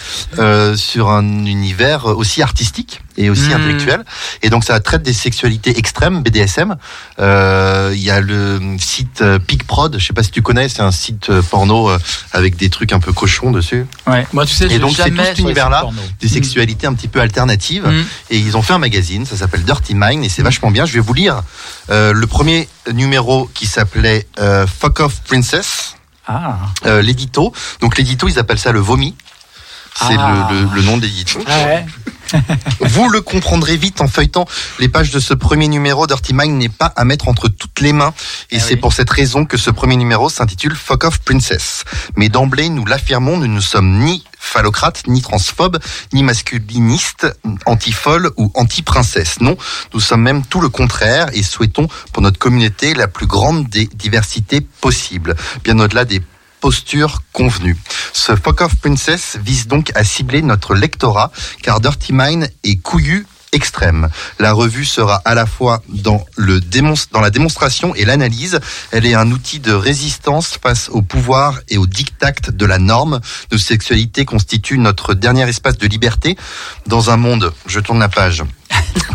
sur 0.76 1.10
un 1.10 1.46
univers 1.46 2.06
aussi 2.06 2.42
artistique 2.42 3.02
et 3.18 3.30
aussi 3.30 3.50
Mm. 3.50 3.54
intellectuel. 3.54 4.06
Et 4.44 4.50
donc 4.50 4.64
ça 4.64 4.80
traite 4.80 5.04
des 5.04 5.14
sexualités 5.14 5.78
extrêmes, 5.78 6.24
BDSM. 6.24 6.78
Il 7.20 8.00
y 8.04 8.10
a 8.10 8.22
le 8.22 8.60
site 8.80 9.24
PicProd, 9.46 9.98
je 10.00 10.06
sais 10.06 10.14
pas 10.14 10.24
si 10.24 10.32
tu 10.32 10.42
connais, 10.42 10.70
c'est 10.70 10.82
un 10.82 10.92
site 10.92 11.30
porno 11.42 11.90
avec 12.32 12.56
des 12.56 12.70
trucs 12.70 12.94
un 12.94 13.00
peu 13.00 13.12
cochons 13.14 13.52
dessus, 13.52 13.86
ouais. 14.08 14.26
Moi, 14.34 14.46
tu 14.46 14.56
sais, 14.56 14.66
Et 14.72 14.80
donc, 14.80 14.94
c'est 14.96 15.10
tout 15.12 15.18
cet 15.24 15.40
univers-là, 15.40 15.86
des 16.22 16.28
sexualités 16.28 16.88
un 16.88 16.94
petit 16.94 17.08
peu 17.10 17.20
alternatives. 17.20 17.86
Mm. 17.92 18.06
Et 18.32 18.38
ils 18.40 18.58
ont 18.58 18.62
fait 18.62 18.74
un 18.74 18.78
magazine, 18.80 19.26
ça 19.26 19.36
s'appelle 19.38 19.64
Dirty 19.64 19.94
Mind 19.96 20.24
et 20.24 20.30
c'est 20.30 20.44
vachement 20.44 20.72
bien. 20.72 20.86
Je 20.86 20.94
vais 20.94 21.00
vous 21.00 21.14
lire 21.14 21.42
euh, 21.90 22.14
le 22.14 22.28
premier 22.28 22.68
numéro 22.92 23.50
qui 23.54 23.66
s'appelait 23.66 24.28
euh, 24.40 24.66
Fuck 24.68 25.00
Off 25.02 25.22
Princess 25.28 25.96
Ah. 26.28 26.58
euh, 26.86 27.02
l'édito. 27.02 27.54
Donc 27.82 27.98
l'édito, 27.98 28.28
ils 28.28 28.38
appellent 28.40 28.60
ça 28.60 28.72
le 28.72 28.80
vomi. 28.80 29.16
C'est 30.08 30.16
Ah. 30.18 30.48
le, 30.52 30.62
le- 30.62 30.76
le 30.76 30.82
nom 30.82 30.98
de 30.98 31.04
l'édito. 31.04 31.40
Ouais. 31.40 31.86
Vous 32.82 33.10
le 33.10 33.22
comprendrez 33.22 33.76
vite 33.76 34.02
en 34.02 34.08
feuilletant 34.08 34.46
les 34.78 34.88
pages 34.88 35.10
de 35.10 35.20
ce 35.20 35.34
premier 35.34 35.68
numéro. 35.68 36.06
Dirty 36.06 36.34
Mind 36.36 36.58
n'est 36.60 36.70
pas 36.70 36.94
à 36.96 37.04
mettre 37.04 37.28
entre 37.28 37.48
toutes 37.48 37.80
les 37.82 37.92
mains. 37.92 38.14
Et 38.52 38.58
Ah 38.58 38.60
c'est 38.60 38.76
oui. 38.76 38.80
pour 38.80 38.94
cette 38.94 39.10
raison 39.10 39.46
que 39.46 39.58
ce 39.58 39.72
premier 39.72 39.96
numéro 39.96 40.30
s'intitule 40.30 40.76
Fuck 40.76 41.06
Off 41.06 41.18
Princess. 41.20 41.86
Mais 42.18 42.30
d'emblée, 42.30 42.70
nous 42.70 42.86
l'affirmons, 42.86 43.38
nous 43.38 43.48
ne 43.48 43.60
sommes 43.60 43.98
ni 44.00 44.24
phallocrates, 44.38 45.08
ni 45.08 45.22
transphobes, 45.24 45.80
ni 46.14 46.22
masculinistes, 46.22 47.28
anti-folles 47.66 48.30
ou 48.38 48.52
anti-princesses. 48.54 49.42
Non, 49.42 49.58
nous 49.96 50.00
sommes 50.00 50.22
même 50.22 50.46
tout 50.46 50.62
le 50.62 50.70
contraire 50.70 51.28
et 51.34 51.42
souhaitons 51.44 51.88
pour 52.14 52.22
notre 52.22 52.38
communauté 52.38 52.94
la 52.94 53.08
plus 53.08 53.26
grande 53.28 53.68
des 53.70 53.88
diversités 53.96 54.62
possibles. 54.62 55.36
Bien 55.64 55.80
au-delà 55.80 56.06
des 56.06 56.22
postures 56.62 57.22
convenues. 57.34 57.78
Ce 58.14 58.36
Fuck 58.36 58.62
Off 58.62 58.76
Princess 58.76 59.38
vise 59.44 59.68
donc 59.68 59.92
à 59.96 60.04
cibler 60.04 60.42
notre 60.42 60.76
lectorat 60.76 61.32
car 61.62 61.80
Dirty 61.80 62.14
Mind 62.14 62.52
est 62.64 62.78
couillu 62.78 63.26
extrême. 63.52 64.10
La 64.38 64.54
revue 64.54 64.86
sera 64.86 65.22
à 65.26 65.34
la 65.34 65.48
fois 65.48 65.82
dans, 65.90 66.24
le 66.36 66.60
démon- 66.60 67.08
dans 67.12 67.22
la 67.22 67.32
démonstration 67.32 67.96
et 67.96 68.06
l'analyse. 68.06 68.60
Elle 68.92 69.08
est 69.08 69.16
un 69.16 69.32
outil 69.32 69.60
de 69.60 69.74
résistance 69.74 70.60
face 70.62 70.90
au 70.90 71.02
pouvoir 71.02 71.60
et 71.68 71.78
au 71.78 71.88
diktat 71.88 72.34
de 72.52 72.66
la 72.66 72.78
norme. 72.78 73.20
Nos 73.52 73.58
sexualités 73.58 74.24
constituent 74.24 74.78
notre 74.78 75.16
dernier 75.16 75.50
espace 75.50 75.80
de 75.80 75.88
liberté 75.88 76.38
dans 76.86 77.10
un 77.10 77.18
monde, 77.18 77.52
je 77.66 77.80
tourne 77.80 78.00
la 78.00 78.10
page, 78.10 78.44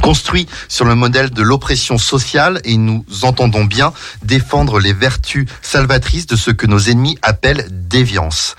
construit 0.04 0.46
sur 0.68 0.84
le 0.84 0.94
modèle 0.94 1.30
de 1.30 1.40
l'oppression 1.40 1.96
sociale 1.96 2.60
et 2.64 2.76
nous 2.76 3.06
entendons 3.22 3.64
bien 3.64 3.94
défendre 4.22 4.78
les 4.78 4.92
vertus 4.92 5.46
salvatrices 5.62 6.26
de 6.26 6.36
ce 6.36 6.50
que 6.50 6.66
nos 6.66 6.78
ennemis 6.78 7.16
appellent 7.22 7.66
déviance. 7.70 8.54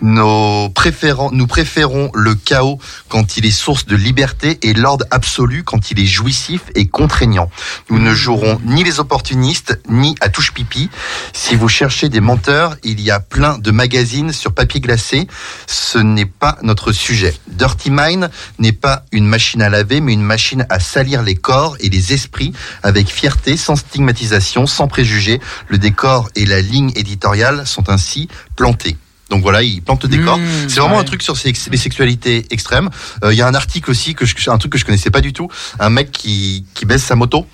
Nous 0.00 0.70
préférons 0.70 2.10
le 2.14 2.34
chaos 2.34 2.78
quand 3.08 3.36
il 3.36 3.44
est 3.44 3.50
source 3.50 3.84
de 3.84 3.94
liberté 3.94 4.58
et 4.62 4.72
l'ordre 4.72 5.04
absolu 5.10 5.64
quand 5.64 5.90
il 5.90 6.00
est 6.00 6.06
jouissif 6.06 6.62
et 6.74 6.86
contraignant. 6.86 7.50
Nous 7.90 7.98
ne 7.98 8.14
jouerons 8.14 8.58
ni 8.64 8.82
les 8.82 8.98
opportunistes 8.98 9.78
ni 9.90 10.14
à 10.22 10.30
touche 10.30 10.54
pipi. 10.54 10.88
Si 11.34 11.56
vous 11.56 11.68
cherchez 11.68 12.08
des 12.08 12.20
menteurs, 12.20 12.76
il 12.84 13.02
y 13.02 13.10
a 13.10 13.20
plein 13.20 13.58
de 13.58 13.70
magazines 13.70 14.32
sur 14.32 14.52
papier 14.54 14.80
glacé. 14.80 15.26
Ce 15.66 15.98
n'est 15.98 16.24
pas 16.24 16.56
notre 16.62 16.92
sujet. 16.92 17.34
Dirty 17.48 17.90
Mind 17.90 18.30
n'est 18.58 18.72
pas 18.72 19.04
une 19.12 19.26
machine 19.26 19.60
à 19.60 19.68
laver, 19.68 20.00
mais 20.00 20.14
une 20.14 20.22
machine 20.22 20.45
à 20.68 20.78
salir 20.80 21.22
les 21.22 21.34
corps 21.34 21.76
et 21.80 21.88
les 21.88 22.12
esprits 22.12 22.52
avec 22.82 23.08
fierté, 23.08 23.56
sans 23.56 23.76
stigmatisation, 23.76 24.66
sans 24.66 24.88
préjugés. 24.88 25.40
Le 25.68 25.78
décor 25.78 26.28
et 26.34 26.46
la 26.46 26.60
ligne 26.60 26.92
éditoriale 26.94 27.66
sont 27.66 27.88
ainsi 27.90 28.28
plantés. 28.54 28.96
Donc 29.30 29.42
voilà, 29.42 29.62
il 29.62 29.82
plante 29.82 30.04
le 30.04 30.08
décor. 30.08 30.38
Mmh, 30.38 30.68
c'est 30.68 30.78
vraiment 30.80 30.94
ouais. 30.96 31.00
un 31.00 31.04
truc 31.04 31.22
sur 31.22 31.36
ces- 31.36 31.52
les 31.70 31.76
sexualités 31.76 32.46
extrêmes. 32.50 32.90
Euh, 33.24 33.32
Il 33.32 33.36
y 33.36 33.42
a 33.42 33.46
un 33.48 33.54
article 33.54 33.90
aussi 33.90 34.14
que 34.14 34.24
je, 34.24 34.34
un 34.50 34.58
truc 34.58 34.70
que 34.72 34.78
je 34.78 34.84
connaissais 34.84 35.10
pas 35.10 35.20
du 35.20 35.32
tout. 35.32 35.48
Un 35.80 35.90
mec 35.90 36.12
qui, 36.12 36.64
qui 36.74 36.84
baisse 36.86 37.02
sa 37.02 37.16
moto. 37.16 37.44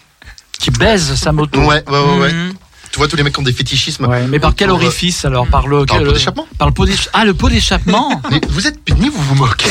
Qui 0.58 0.70
baise 0.70 1.14
sa 1.14 1.32
moto. 1.32 1.60
Ouais, 1.60 1.82
ouais, 1.88 1.98
ouais, 1.98 2.18
ouais. 2.20 2.32
Tu 2.92 2.98
vois 2.98 3.08
tous 3.08 3.16
les 3.16 3.22
mecs 3.22 3.32
qui 3.32 3.40
ont 3.40 3.42
des 3.42 3.54
fétichismes. 3.54 4.04
Ouais, 4.06 4.26
mais 4.26 4.38
par 4.38 4.54
quel 4.54 4.68
autour, 4.70 4.82
euh, 4.82 4.86
orifice 4.86 5.24
alors 5.24 5.46
Par 5.46 5.66
le, 5.66 5.86
Par 5.86 5.98
le 5.98 6.04
pot 6.04 6.12
d'échappement. 6.12 6.46
Par 6.58 6.68
le 6.68 6.74
pot 6.74 6.86
Ah, 7.14 7.24
le 7.24 7.32
pot 7.32 7.48
d'échappement 7.48 8.20
Mais 8.30 8.38
vous 8.50 8.66
êtes 8.66 8.84
puni, 8.84 9.08
vous 9.08 9.22
vous 9.22 9.34
moquez. 9.34 9.70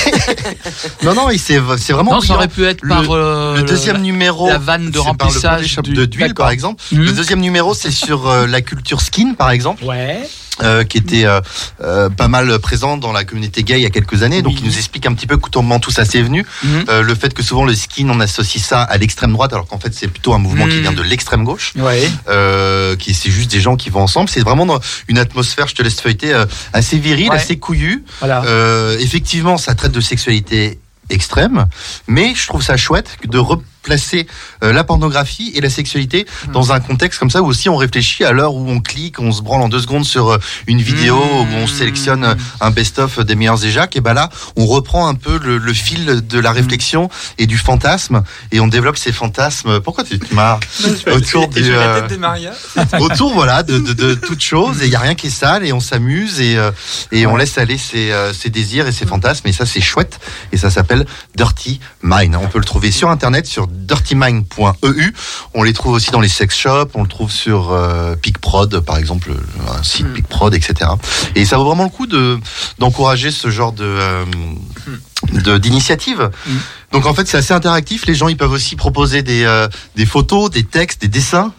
non, 1.03 1.13
non, 1.13 1.27
c'est 1.37 1.59
vraiment. 1.59 2.13
Non, 2.13 2.21
ça 2.21 2.33
aurait 2.33 2.47
pu 2.47 2.65
être 2.65 2.81
Le- 2.81 2.89
par 2.89 3.11
euh, 3.11 3.57
Le 3.57 3.63
deuxième 3.63 3.97
la- 3.97 4.01
numéro, 4.01 4.47
la 4.47 4.57
vanne 4.57 4.89
de 4.89 4.97
c'est 4.97 5.03
par 5.03 5.11
le 5.13 5.17
pot 5.17 5.23
remplissage 5.25 5.75
de 5.83 6.05
d'huile, 6.05 6.33
par 6.33 6.49
exemple. 6.49 6.83
Mhm. 6.91 7.03
Le 7.03 7.11
deuxième 7.11 7.41
numéro, 7.41 7.75
c'est 7.75 7.91
sur 7.91 8.27
euh, 8.27 8.47
la 8.47 8.61
culture 8.61 9.01
skin, 9.01 9.35
par 9.37 9.51
exemple, 9.51 9.83
Ouais. 9.83 10.21
Euh, 10.61 10.83
qui 10.83 10.97
était 10.97 11.25
euh, 11.25 11.41
euh, 11.83 12.09
pas 12.09 12.27
mal 12.27 12.59
présente 12.59 12.99
dans 12.99 13.11
la 13.11 13.23
communauté 13.23 13.63
gay 13.63 13.79
il 13.79 13.83
y 13.83 13.85
a 13.85 13.89
quelques 13.89 14.23
années. 14.23 14.41
Donc, 14.41 14.53
Oui. 14.53 14.59
il 14.63 14.67
nous 14.67 14.77
explique 14.77 15.05
un 15.05 15.13
petit 15.13 15.27
peu 15.27 15.37
comment 15.37 15.79
tout 15.79 15.91
ça 15.91 16.05
s'est 16.05 16.21
venu. 16.21 16.45
Mhm. 16.63 16.85
Le 17.01 17.15
fait 17.15 17.33
que 17.33 17.43
souvent 17.43 17.65
le 17.65 17.73
skin, 17.75 18.07
on 18.09 18.19
associe 18.19 18.63
ça 18.63 18.81
à 18.83 18.97
l'extrême 18.97 19.33
droite, 19.33 19.53
alors 19.53 19.67
qu'en 19.67 19.79
fait, 19.79 19.93
c'est 19.93 20.07
plutôt 20.07 20.33
un 20.33 20.37
mouvement 20.39 20.67
qui 20.67 20.75
Mhm. 20.75 20.81
vient 20.81 20.91
de 20.93 21.01
l'extrême 21.03 21.43
gauche. 21.43 21.73
Ouais. 21.75 22.09
Qui 22.97 23.13
c'est 23.13 23.31
juste 23.31 23.51
des 23.51 23.61
gens 23.61 23.75
qui 23.75 23.89
vont 23.89 24.01
ensemble. 24.01 24.29
C'est 24.29 24.41
vraiment 24.41 24.65
dans 24.65 24.79
une 25.07 25.17
atmosphère, 25.17 25.67
je 25.67 25.75
te 25.75 25.81
laisse 25.81 25.99
feuilleter, 26.01 26.33
assez 26.73 26.97
virile, 26.97 27.29
Ouais. 27.29 27.35
assez 27.35 27.57
couillue. 27.57 28.03
Voilà. 28.19 28.43
Effectivement, 28.99 29.57
ça 29.57 29.75
traite 29.75 29.91
de 29.91 30.01
sexualité 30.01 30.79
extrême, 31.09 31.67
mais 32.07 32.33
je 32.35 32.47
trouve 32.47 32.61
ça 32.63 32.77
chouette 32.77 33.17
de 33.27 33.37
replacer 33.81 34.27
euh, 34.63 34.71
la 34.73 34.83
pornographie 34.83 35.51
et 35.55 35.61
la 35.61 35.69
sexualité 35.69 36.25
Hmm. 36.47 36.51
dans 36.53 36.71
un 36.71 36.79
contexte 36.79 37.19
comme 37.19 37.29
ça 37.29 37.41
où 37.41 37.47
aussi 37.47 37.67
on 37.69 37.75
réfléchit 37.75 38.23
à 38.23 38.31
l'heure 38.31 38.53
où 38.53 38.69
on 38.69 38.79
clique, 38.79 39.19
on 39.19 39.31
se 39.31 39.41
branle 39.41 39.61
en 39.61 39.69
deux 39.69 39.79
secondes 39.81 40.05
sur 40.05 40.29
euh, 40.29 40.37
une 40.67 40.81
vidéo 40.81 41.15
Mmh. 41.15 41.53
où 41.53 41.55
on 41.57 41.67
sélectionne 41.67 42.23
euh, 42.23 42.35
un 42.61 42.71
best-of 42.71 43.19
des 43.19 43.35
meilleurs 43.35 43.63
éjacs, 43.65 43.95
et 43.95 44.01
ben 44.01 44.13
là 44.13 44.29
on 44.55 44.65
reprend 44.65 45.07
un 45.07 45.15
peu 45.15 45.39
le, 45.43 45.57
le 45.57 45.73
fil 45.73 46.05
de 46.27 46.37
Hmm. 46.39 46.41
la 46.41 46.51
réflexion 46.51 47.09
et 47.37 47.47
du 47.47 47.57
fantasme 47.57 48.23
et 48.51 48.59
on 48.59 48.67
développe 48.67 48.97
ces 48.97 49.11
fantasmes. 49.11 49.79
Pourquoi 49.81 50.03
tu 50.03 50.19
te 50.19 50.33
marres 50.33 50.59
autour 51.11 51.49
Et 51.55 51.61
du 51.61 51.71
la 51.71 52.01
tête 52.01 52.11
de 52.11 52.17
Maria. 52.17 52.51
autour 52.99 53.33
voilà 53.33 53.63
de, 53.63 53.79
de, 53.79 53.93
de 53.93 54.13
toute 54.15 54.41
chose 54.41 54.81
et 54.81 54.85
il 54.85 54.91
y 54.91 54.95
a 54.95 54.99
rien 54.99 55.15
qui 55.15 55.27
est 55.27 55.31
sale 55.31 55.65
et 55.65 55.73
on 55.73 55.79
s'amuse 55.79 56.39
et 56.39 56.57
euh, 56.57 56.71
et 57.11 57.25
on 57.25 57.35
laisse 57.35 57.57
aller 57.57 57.77
ses, 57.77 58.11
euh, 58.11 58.33
ses 58.33 58.49
désirs 58.49 58.87
et 58.87 58.91
ses 58.91 59.05
fantasmes 59.05 59.47
et 59.47 59.51
ça 59.53 59.65
c'est 59.65 59.81
chouette 59.81 60.19
et 60.51 60.57
ça 60.57 60.69
s'appelle 60.69 61.05
Dirty 61.35 61.79
Mind 62.03 62.35
on 62.35 62.47
peut 62.47 62.59
le 62.59 62.65
trouver 62.65 62.91
sur 62.91 63.09
internet 63.09 63.45
sur 63.45 63.67
dirtymind.eu 63.71 65.13
on 65.53 65.63
les 65.63 65.73
trouve 65.73 65.93
aussi 65.93 66.11
dans 66.11 66.19
les 66.19 66.27
sex 66.29 66.55
shops 66.55 66.91
on 66.93 67.03
le 67.03 67.07
trouve 67.07 67.31
sur 67.31 67.71
euh, 67.71 68.15
PicProd 68.15 68.79
par 68.81 68.97
exemple 68.97 69.31
un 69.77 69.83
site 69.83 70.07
Mm. 70.07 70.13
PicProd 70.13 70.53
etc 70.53 70.91
et 71.35 71.45
ça 71.45 71.57
vaut 71.57 71.65
vraiment 71.65 71.83
le 71.83 71.89
coup 71.89 72.07
de 72.07 72.37
d'encourager 72.79 73.31
ce 73.31 73.49
genre 73.49 73.71
de 73.71 73.83
euh, 73.85 74.25
de- 75.33 75.57
d'initiative. 75.57 76.31
Mm. 76.47 76.51
Donc 76.93 77.05
en 77.05 77.13
fait 77.13 77.27
c'est 77.27 77.37
assez 77.37 77.53
interactif. 77.53 78.05
Les 78.07 78.15
gens 78.15 78.27
ils 78.27 78.35
peuvent 78.37 78.51
aussi 78.51 78.75
proposer 78.75 79.21
des 79.23 79.43
euh, 79.43 79.67
des 79.95 80.05
photos, 80.05 80.49
des 80.49 80.63
textes, 80.63 81.01
des 81.01 81.07
dessins. 81.07 81.53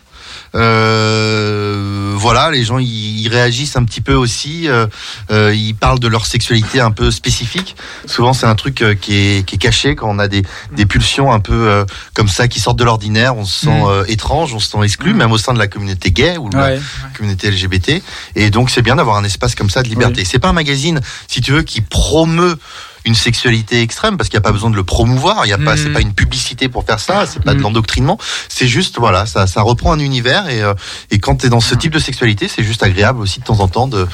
Euh, 0.55 2.13
voilà, 2.17 2.51
les 2.51 2.65
gens 2.65 2.79
ils, 2.79 3.29
réagissent 3.29 3.77
un 3.77 3.85
petit 3.85 4.01
peu 4.01 4.15
aussi. 4.15 4.69
euh, 4.69 4.87
euh, 5.31 5.55
ils 5.55 5.75
parlent 5.75 5.99
de 6.01 6.09
leur 6.09 6.27
sexualité 6.27 6.81
un 6.81 6.91
peu 6.91 7.11
spécifique. 7.11 7.77
Souvent 8.07 8.33
c'est 8.33 8.47
un 8.47 8.55
truc 8.55 8.83
euh, 8.83 8.95
qui 8.95 9.15
est 9.15 9.47
qui 9.47 9.55
est 9.57 9.59
caché 9.59 9.95
quand 9.95 10.09
on 10.11 10.19
a 10.19 10.29
des 10.29 10.43
des 10.73 10.87
pulsions 10.87 11.33
un 11.33 11.41
peu 11.41 11.55
euh, 11.69 11.85
comme 12.15 12.29
ça 12.29 12.49
qui 12.49 12.61
sortent 12.61 12.79
de 12.79 12.85
l'ordinaire. 12.85 13.37
On 13.37 13.45
se 13.45 13.61
sent 13.67 13.71
Mm. 13.81 13.87
euh, 13.87 14.05
étrange, 14.09 14.53
on 14.55 14.59
se 14.61 14.71
sent 14.71 14.79
exclu, 14.85 15.15
même 15.15 15.33
au 15.33 15.39
sein 15.39 15.55
de 15.55 15.59
la 15.59 15.67
communauté 15.67 16.11
gay 16.11 16.37
ou 16.37 16.49
de 16.51 16.57
la 16.57 16.63
Ouais. 16.73 16.81
communauté 17.17 17.51
LGBT. 17.51 18.03
Et 18.37 18.51
donc 18.51 18.71
c'est 18.71 18.83
bien 18.83 18.97
d'avoir 18.97 19.17
un 19.17 19.25
espace 19.25 19.55
comme 19.55 19.71
ça 19.71 19.83
de 19.83 19.89
liberté. 19.89 20.25
C'est 20.25 20.39
pas 20.39 20.49
un 20.49 20.53
magazine, 20.53 21.01
si 21.29 21.41
tu 21.41 21.53
veux, 21.53 21.63
qui 21.63 21.81
promeut 21.81 22.57
une 23.05 23.15
sexualité 23.15 23.81
extrême 23.83 24.17
parce 24.17 24.29
qu'il 24.29 24.37
n'y 24.39 24.43
a 24.43 24.49
pas 24.49 24.53
besoin 24.53 24.71
de 24.71 24.77
le 24.77 24.85
promouvoir. 24.85 25.45
Il 25.45 25.49
y 25.49 25.53
a 25.53 25.59
pas, 25.59 25.75
Mm. 25.75 25.79
c'est 25.79 25.93
pas 25.93 26.01
une 26.01 26.15
publicité 26.15 26.69
pour 26.69 26.85
faire 26.85 27.01
ça. 27.01 27.27
C'est 27.27 27.43
pas 27.43 27.55
de 27.55 27.59
Mm. 27.59 27.63
l'endoctrinement. 27.63 28.19
C'est 28.49 28.69
juste 28.69 28.99
voilà, 28.99 29.27
ça, 29.27 29.47
ça 29.47 29.63
reprend 29.63 29.93
un 29.93 29.99
univers 29.99 30.49
et 30.49 30.63
euh, 30.63 30.75
et 31.11 31.19
quand 31.19 31.37
tu 31.37 31.47
es 31.47 31.49
dans 31.49 31.61
ce 31.61 31.75
type 31.75 31.93
de 31.93 31.99
sexualité, 31.99 32.49
c'est 32.49 32.63
juste 32.63 32.83
agréable 32.83 33.21
aussi 33.21 33.41
de 33.41 33.45
temps 33.45 33.61
en 33.61 33.69
temps 33.69 33.89
de 33.89 34.07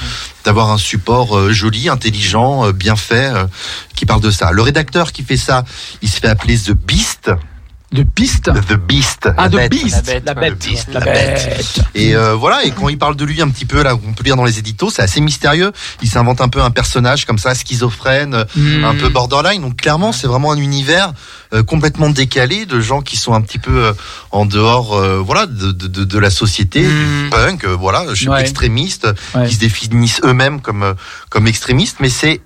d'avoir 0.45 0.71
un 0.71 0.77
support 0.77 1.37
euh, 1.37 1.51
joli, 1.51 1.89
intelligent, 1.89 2.65
euh, 2.65 2.71
bien 2.71 2.95
fait 2.95 3.29
euh, 3.33 3.45
qui 3.95 4.05
parle 4.05 4.21
de 4.21 4.31
ça. 4.31 4.51
Le 4.51 4.61
rédacteur 4.61 5.11
qui 5.11 5.23
fait 5.23 5.37
ça, 5.37 5.65
il 6.01 6.09
se 6.09 6.19
fait 6.19 6.27
appeler 6.27 6.57
The 6.57 6.71
Beast. 6.71 7.31
De 7.91 8.03
piste. 8.03 8.51
The 8.67 8.73
Beast. 8.75 9.27
Ah, 9.35 9.43
la 9.43 9.49
de 9.49 9.57
bête. 9.57 9.71
Beast. 9.71 9.95
La 9.95 10.01
bête, 10.01 10.23
La 10.25 10.33
bête. 10.35 10.59
Beast, 10.67 10.87
La 10.93 10.99
la 10.99 11.05
bête. 11.05 11.55
bête. 11.57 11.81
Et 11.95 12.15
euh, 12.15 12.35
voilà, 12.35 12.63
et 12.63 12.69
quand 12.69 12.87
il 12.87 12.99
parle 12.99 13.15
de 13.15 13.25
lui 13.25 13.41
un 13.41 13.49
petit 13.49 13.65
peu, 13.65 13.81
là, 13.81 13.95
on 13.95 14.13
peut 14.13 14.23
lire 14.23 14.35
dans 14.35 14.43
les 14.45 14.59
éditos, 14.59 14.91
c'est 14.91 15.01
assez 15.01 15.21
mystérieux. 15.21 15.71
Il 16.03 16.07
s'invente 16.07 16.39
un 16.39 16.49
peu 16.49 16.61
un 16.61 16.69
personnage 16.69 17.25
comme 17.25 17.39
ça, 17.39 17.55
schizophrène, 17.55 18.45
Mm. 18.55 18.83
un 18.83 18.93
peu 18.95 19.09
borderline. 19.09 19.61
Donc 19.63 19.77
clairement, 19.77 20.11
c'est 20.11 20.27
vraiment 20.27 20.51
un 20.51 20.57
univers 20.57 21.13
euh, 21.53 21.63
complètement 21.63 22.09
décalé 22.11 22.67
de 22.67 22.79
gens 22.79 23.01
qui 23.01 23.17
sont 23.17 23.33
un 23.33 23.41
petit 23.41 23.57
peu 23.59 23.85
euh, 23.85 23.93
en 24.29 24.45
dehors, 24.45 24.93
euh, 24.95 25.17
voilà, 25.17 25.47
de, 25.47 25.71
de, 25.71 25.87
de, 25.87 26.03
de 26.03 26.19
la 26.19 26.29
société, 26.29 26.83
du 26.83 27.29
punk, 27.31 27.63
euh, 27.65 27.75
voilà, 27.75 28.05
je 28.13 28.29
Ouais. 28.29 28.41
extrémistes, 28.41 29.07
Ouais. 29.33 29.47
qui 29.47 29.55
se 29.55 29.59
définissent 29.59 30.21
eux-mêmes 30.23 30.61
comme 30.61 30.83
euh, 30.83 30.93
comme 31.31 31.47
extrémistes, 31.47 31.97
mais 31.99 32.09
c'est 32.09 32.41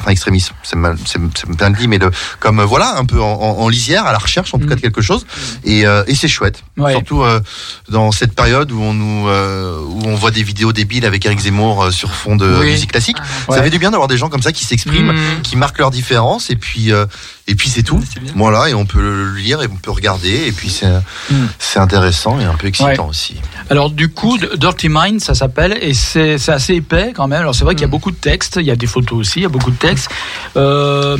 Enfin, 0.00 0.12
extrémistes, 0.12 0.52
c'est 0.62 0.76
mal, 0.76 0.96
c'est 1.06 1.18
c'est 1.36 1.50
bien 1.50 1.70
dit, 1.70 1.88
mais 1.88 1.98
le, 1.98 2.10
comme 2.38 2.60
euh, 2.60 2.64
voilà, 2.64 2.96
un 2.98 3.04
peu 3.04 3.20
en, 3.20 3.32
en- 3.32 3.68
lisière, 3.68 4.06
à 4.06 4.12
la 4.12 4.18
recherche 4.18 4.54
en 4.54 4.58
tout 4.58 4.66
Mm. 4.66 4.68
cas 4.68 4.74
de 4.76 4.80
quelque 4.80 5.02
chose, 5.02 5.26
et, 5.64 5.86
euh, 5.86 6.04
et 6.06 6.14
c'est 6.14 6.28
chouette. 6.28 6.62
Ouais. 6.76 6.92
Surtout 6.92 7.22
euh, 7.22 7.40
dans 7.88 8.12
cette 8.12 8.34
période 8.34 8.70
où 8.70 8.80
on 8.80 8.94
nous 8.94 9.28
euh, 9.28 9.80
où 9.84 10.02
on 10.06 10.14
voit 10.14 10.30
des 10.30 10.44
vidéos 10.44 10.72
débiles 10.72 11.04
avec 11.04 11.26
Eric 11.26 11.40
Zemmour 11.40 11.82
euh, 11.84 11.90
sur 11.90 12.14
fond 12.14 12.36
de 12.36 12.58
Oui. 12.60 12.70
musique 12.70 12.92
classique. 12.92 13.16
Ouais. 13.48 13.56
Ça 13.56 13.62
fait 13.62 13.70
du 13.70 13.78
bien 13.80 13.90
d'avoir 13.90 14.08
des 14.08 14.16
gens 14.16 14.28
comme 14.28 14.42
ça 14.42 14.52
qui 14.52 14.64
s'expriment, 14.64 15.12
Mm. 15.12 15.42
qui 15.42 15.56
marquent 15.56 15.78
leurs 15.78 15.90
différences 15.90 16.48
et 16.50 16.56
puis 16.56 16.92
euh, 16.92 17.04
et 17.48 17.54
puis 17.56 17.68
c'est 17.68 17.82
tout. 17.82 18.00
Voilà 18.36 18.68
et 18.68 18.74
on 18.74 18.86
peut 18.86 19.00
le 19.00 19.34
lire 19.34 19.60
et 19.62 19.66
on 19.66 19.76
peut 19.76 19.90
regarder 19.90 20.46
et 20.46 20.52
puis 20.52 20.70
c'est 20.70 20.86
Mm. 21.30 21.46
c'est 21.58 21.78
intéressant 21.80 22.38
et 22.40 22.44
un 22.44 22.54
peu 22.54 22.66
excitant 22.68 23.04
Ouais. 23.04 23.10
aussi. 23.10 23.36
Alors 23.70 23.90
du 23.90 24.08
coup, 24.10 24.38
Dirty 24.56 24.88
Mind, 24.88 25.20
ça 25.20 25.34
s'appelle, 25.34 25.76
et 25.82 25.92
c'est 25.94 26.36
assez 26.48 26.74
épais 26.74 27.12
quand 27.14 27.26
même. 27.28 27.40
Alors 27.40 27.54
c'est 27.54 27.64
vrai 27.64 27.74
qu'il 27.74 27.82
y 27.82 27.84
a 27.84 27.88
Mm. 27.88 27.90
beaucoup 27.90 28.10
de 28.10 28.16
textes, 28.16 28.56
il 28.60 28.66
y 28.66 28.70
a 28.70 28.76
des 28.76 28.86
photos 28.86 29.18
aussi, 29.18 29.40
il 29.40 29.42
y 29.42 29.46
a 29.46 29.50
beaucoup 29.50 29.70
de 29.70 29.76
textes. 29.76 30.08
Euh, 30.56 31.16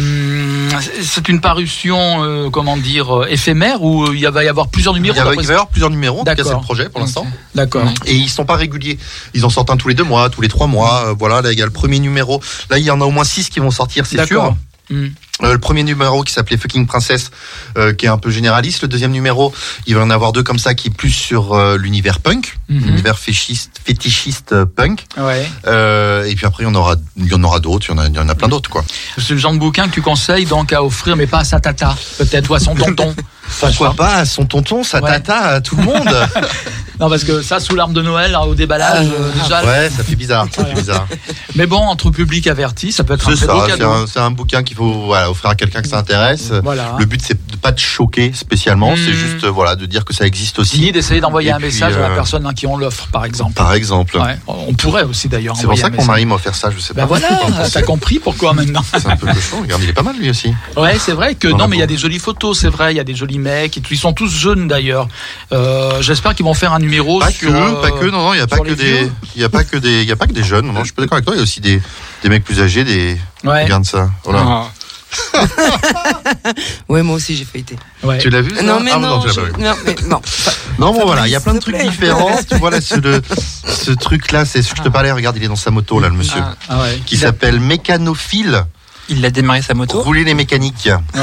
c'est 1.02 1.28
une 1.28 1.40
parution, 1.40 2.22
euh, 2.24 2.50
comment 2.50 2.76
dire, 2.76 3.22
euh, 3.22 3.26
éphémère 3.28 3.78
euh, 3.82 4.14
il 4.14 4.26
va 4.28 4.44
y 4.44 4.48
avoir 4.48 4.68
plusieurs 4.68 4.94
Il, 4.94 5.00
numéros 5.02 5.16
y 5.16 5.20
a- 5.20 5.24
d'après 5.24 5.42
il 5.42 5.46
va 5.46 5.52
y 5.52 5.56
avoir 5.56 5.68
plusieurs 5.68 5.90
numéros. 5.90 6.20
En 6.20 6.24
tout 6.24 6.34
cas, 6.34 6.44
c'est 6.44 6.50
le 6.54 6.60
projet 6.60 6.88
pour 6.88 7.00
l'instant. 7.00 7.26
D'accord. 7.54 7.84
Et 8.06 8.14
ils 8.14 8.28
sont 8.28 8.44
pas 8.44 8.56
réguliers. 8.56 8.98
Ils 9.34 9.44
en 9.44 9.50
sortent 9.50 9.70
un 9.70 9.76
tous 9.76 9.88
les 9.88 9.94
deux 9.94 10.04
mois, 10.04 10.28
tous 10.30 10.40
les 10.40 10.48
trois 10.48 10.66
mois. 10.66 11.14
Voilà, 11.18 11.42
là 11.42 11.52
il 11.52 11.58
y 11.58 11.62
a 11.62 11.66
le 11.66 11.70
premier 11.70 11.98
numéro. 11.98 12.40
Là 12.70 12.78
il 12.78 12.84
y 12.84 12.90
en 12.90 13.00
a 13.00 13.04
au 13.04 13.10
moins 13.10 13.24
six 13.24 13.48
qui 13.48 13.60
vont 13.60 13.70
sortir, 13.70 14.06
c'est 14.06 14.24
sûr. 14.26 14.54
Mm. 14.90 15.06
Euh, 15.44 15.52
le 15.52 15.58
premier 15.58 15.84
numéro 15.84 16.24
qui 16.24 16.32
s'appelait 16.32 16.56
Fucking 16.56 16.86
Princess, 16.86 17.30
euh, 17.76 17.92
qui 17.92 18.06
est 18.06 18.08
un 18.08 18.18
peu 18.18 18.30
généraliste. 18.30 18.82
Le 18.82 18.88
deuxième 18.88 19.12
numéro, 19.12 19.54
il 19.86 19.94
va 19.94 20.00
y 20.00 20.04
en 20.04 20.10
avoir 20.10 20.32
deux 20.32 20.42
comme 20.42 20.58
ça, 20.58 20.74
qui 20.74 20.88
est 20.88 20.90
plus 20.90 21.10
sur 21.12 21.52
euh, 21.54 21.76
l'univers 21.76 22.18
punk, 22.18 22.58
Mhm. 22.68 22.80
l'univers 22.86 23.18
fétichiste, 23.18 23.80
fétichiste 23.84 24.64
punk. 24.64 25.04
Ouais. 25.16 25.46
Et 26.28 26.34
puis 26.34 26.44
après, 26.46 26.64
il 26.64 26.66
y 26.66 26.68
en 26.70 26.74
aura, 26.74 26.96
il 27.16 27.26
y 27.26 27.34
en 27.34 27.44
aura 27.44 27.60
d'autres. 27.60 27.86
Il 27.88 27.92
y 27.92 27.94
en 27.94 27.98
a, 27.98 28.06
il 28.08 28.14
y 28.14 28.18
en 28.18 28.28
a 28.28 28.34
plein 28.34 28.48
d'autres, 28.48 28.68
quoi. 28.70 28.84
C'est 29.16 29.30
le 29.30 29.38
genre 29.38 29.52
de 29.52 29.58
bouquin 29.58 29.86
que 29.88 29.94
tu 29.94 30.02
conseilles 30.02 30.44
donc 30.46 30.72
à 30.72 30.82
offrir, 30.82 31.14
mais 31.16 31.26
pas 31.28 31.38
à 31.40 31.44
sa 31.44 31.60
tata, 31.60 31.96
peut-être, 32.18 32.50
ou 32.50 32.54
à 32.54 32.60
son 32.60 32.74
tonton. 32.74 33.14
Pourquoi 33.60 33.90
pas. 33.94 33.94
pas 33.94 34.14
à 34.16 34.24
son 34.26 34.44
tonton, 34.44 34.82
sa 34.82 35.00
Ouais. 35.00 35.10
tata, 35.10 35.36
à 35.38 35.60
tout 35.60 35.76
le 35.76 35.84
monde 35.84 36.08
Non, 37.00 37.08
parce 37.08 37.24
que 37.24 37.42
ça, 37.42 37.60
sous 37.60 37.74
l'arme 37.74 37.92
de 37.92 38.02
Noël, 38.02 38.32
là, 38.32 38.42
au 38.42 38.54
déballage, 38.54 39.06
euh, 39.06 39.42
déjà. 39.42 39.64
Ouais, 39.64 39.90
ça 39.90 40.02
fait 40.02 40.16
bizarre. 40.16 40.46
Ça 40.50 40.64
fait 40.64 40.74
bizarre. 40.80 41.06
Mais 41.54 41.66
bon, 41.66 41.78
entre 41.78 42.10
public 42.10 42.46
averti, 42.46 42.92
ça 42.92 43.04
peut 43.04 43.14
être 43.14 43.28
un 43.28 43.36
C'est 43.36 43.46
très 43.46 43.56
ça. 43.56 43.64
C'est 43.66 43.78
cadeau. 43.78 43.90
un, 43.90 44.06
c'est 44.06 44.18
un 44.20 44.30
bouquin 44.30 44.62
qu'il 44.62 44.76
faut 44.76 44.92
voilà, 45.06 45.30
offrir 45.30 45.50
à 45.50 45.54
quelqu'un 45.54 45.82
que 45.82 45.88
ça 45.88 45.98
intéresse. 45.98 46.52
Voilà. 46.62 46.96
Le 46.98 47.04
but, 47.04 47.20
c'est 47.24 47.34
de 47.50 47.56
pas 47.56 47.72
te 47.72 47.80
choquer 47.80 48.32
spécialement. 48.34 48.94
C'est 48.96 49.12
juste, 49.12 49.44
euh, 49.44 49.50
voilà, 49.50 49.76
de 49.76 49.86
dire 49.86 50.04
que 50.04 50.14
ça 50.14 50.26
existe 50.26 50.58
aussi. 50.58 50.76
Signer 50.76 50.92
d'essayer 50.92 51.20
d'envoyer 51.20 51.52
un 51.52 51.56
puis, 51.56 51.66
message 51.66 51.96
à 51.96 52.00
la 52.00 52.10
euh, 52.10 52.14
personne 52.14 52.46
à 52.46 52.52
qui 52.54 52.66
on 52.66 52.76
l'offre, 52.76 53.08
par 53.12 53.24
exemple. 53.24 53.54
Par 53.54 53.72
exemple. 53.74 54.18
Ouais, 54.18 54.36
on 54.46 54.72
pourrait 54.74 55.04
aussi 55.04 55.28
d'ailleurs. 55.28 55.56
C'est 55.56 55.66
pour 55.66 55.78
ça 55.78 55.90
que 55.90 55.96
mon 55.96 56.04
mari 56.04 56.26
m'a 56.26 56.34
offert 56.34 56.54
ça, 56.54 56.70
je 56.70 56.78
sais 56.80 56.94
Ben 56.94 57.02
pas. 57.06 57.18
voilà, 57.18 57.28
t'as 57.72 57.82
compris 57.82 58.18
pourquoi 58.18 58.52
maintenant. 58.54 58.82
C'est 58.92 59.06
un 59.08 59.16
peu 59.16 59.26
cochon. 59.26 59.60
Regarde, 59.62 59.82
il 59.82 59.88
est 59.90 59.92
pas 59.92 60.02
mal 60.02 60.16
lui 60.16 60.30
aussi. 60.30 60.52
Ouais, 60.76 60.96
c'est 60.98 61.12
vrai 61.12 61.34
que 61.34 61.48
Dans 61.48 61.58
non, 61.58 61.68
mais 61.68 61.76
il 61.76 61.80
y 61.80 61.82
a 61.82 61.86
des 61.86 61.96
jolies 61.96 62.18
photos, 62.18 62.58
c'est 62.58 62.68
vrai, 62.68 62.92
il 62.92 62.96
y 62.96 63.00
a 63.00 63.04
des 63.04 63.14
jolis 63.14 63.38
mecs, 63.38 63.76
ils 63.76 63.98
sont 63.98 64.12
tous 64.12 64.30
jeunes 64.32 64.68
d'ailleurs. 64.68 65.08
Euh, 65.52 66.00
J'espère 66.02 66.34
qu'ils 66.34 66.44
vont 66.44 66.54
faire 66.54 66.72
un 66.72 66.78
numéro 66.88 67.18
Pas 67.20 67.30
sur. 67.30 67.50
que, 67.50 67.54
euh, 67.56 67.80
pas 67.82 67.90
que, 67.90 68.04
non, 68.06 68.22
non, 68.22 68.34
il 68.34 68.38
y 68.38 68.40
a 68.40 68.46
pas 68.46 68.58
que 68.58 68.72
des, 68.72 69.10
il 69.36 69.40
y 69.40 69.44
a 69.44 69.48
pas 69.48 69.64
que 69.64 69.76
des, 69.76 70.02
il 70.02 70.08
y 70.08 70.12
a 70.12 70.16
pas 70.16 70.26
que 70.26 70.32
des 70.32 70.42
jeunes. 70.42 70.66
Non, 70.66 70.72
non, 70.72 70.80
je 70.80 70.84
suis 70.86 70.92
pas 70.94 71.02
d'accord 71.02 71.16
avec 71.16 71.26
toi. 71.26 71.34
Il 71.34 71.38
y 71.38 71.40
a 71.40 71.42
aussi 71.42 71.60
des, 71.60 71.80
des 72.22 72.28
mecs 72.28 72.44
plus 72.44 72.60
âgés, 72.60 72.84
des. 72.84 73.16
Ouais. 73.44 73.64
Regarde 73.64 73.84
ça. 73.84 74.10
Voilà. 74.24 74.42
Ah. 74.46 74.64
Ouais, 76.88 77.02
moi 77.02 77.16
aussi 77.16 77.34
j'ai 77.36 77.44
feuilleté. 77.44 77.76
ouais. 78.02 78.18
Tu 78.18 78.28
l'as 78.30 78.40
vu 78.42 78.54
ça 78.54 78.62
Non, 78.62 78.80
mais 78.80 78.90
Ah, 78.94 78.98
non, 78.98 79.20
je- 79.26 79.40
vu. 79.40 79.52
non, 79.58 79.74
mais 79.84 79.96
non. 80.06 80.20
Non, 80.78 80.92
bon, 80.92 81.06
voilà, 81.06 81.26
il 81.26 81.30
y 81.30 81.34
a 81.36 81.40
plein 81.40 81.54
de 81.54 81.58
trucs 81.58 81.74
plaît. 81.76 81.88
différents. 81.88 82.38
tu 82.48 82.56
vois 82.56 82.70
là, 82.70 82.80
ce, 82.80 82.94
le- 82.96 83.20
ce 83.66 83.90
truc-là, 83.90 84.44
c'est 84.44 84.62
ce 84.62 84.70
que 84.72 84.78
je 84.78 84.82
te 84.82 84.88
parlais. 84.88 85.10
Regarde, 85.10 85.36
il 85.36 85.44
est 85.44 85.48
dans 85.48 85.56
sa 85.56 85.70
moto 85.70 85.98
là, 86.00 86.08
le 86.08 86.14
monsieur, 86.14 86.40
Ah. 86.42 86.54
Ah 86.68 86.80
ouais. 86.82 87.00
qui 87.06 87.16
s'appelle 87.16 87.58
Mécanophile. 87.60 88.64
Il 89.08 89.24
a 89.24 89.30
démarré 89.30 89.62
sa 89.62 89.74
moto. 89.74 90.00
Rouler 90.02 90.24
les 90.24 90.34
mécaniques. 90.34 90.90
Ouais. 91.14 91.20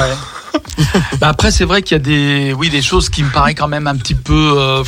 bah 1.20 1.28
après, 1.30 1.52
c'est 1.52 1.66
vrai 1.66 1.82
qu'il 1.82 1.96
y 1.96 2.00
a 2.00 2.04
des, 2.04 2.54
oui, 2.54 2.70
des 2.70 2.82
choses 2.82 3.10
qui 3.10 3.24
me 3.24 3.30
paraissent 3.30 3.56
quand 3.56 3.68
même 3.68 3.88
un 3.88 3.96
petit 3.96 4.16
peu 4.16 4.54
euh, 4.58 4.84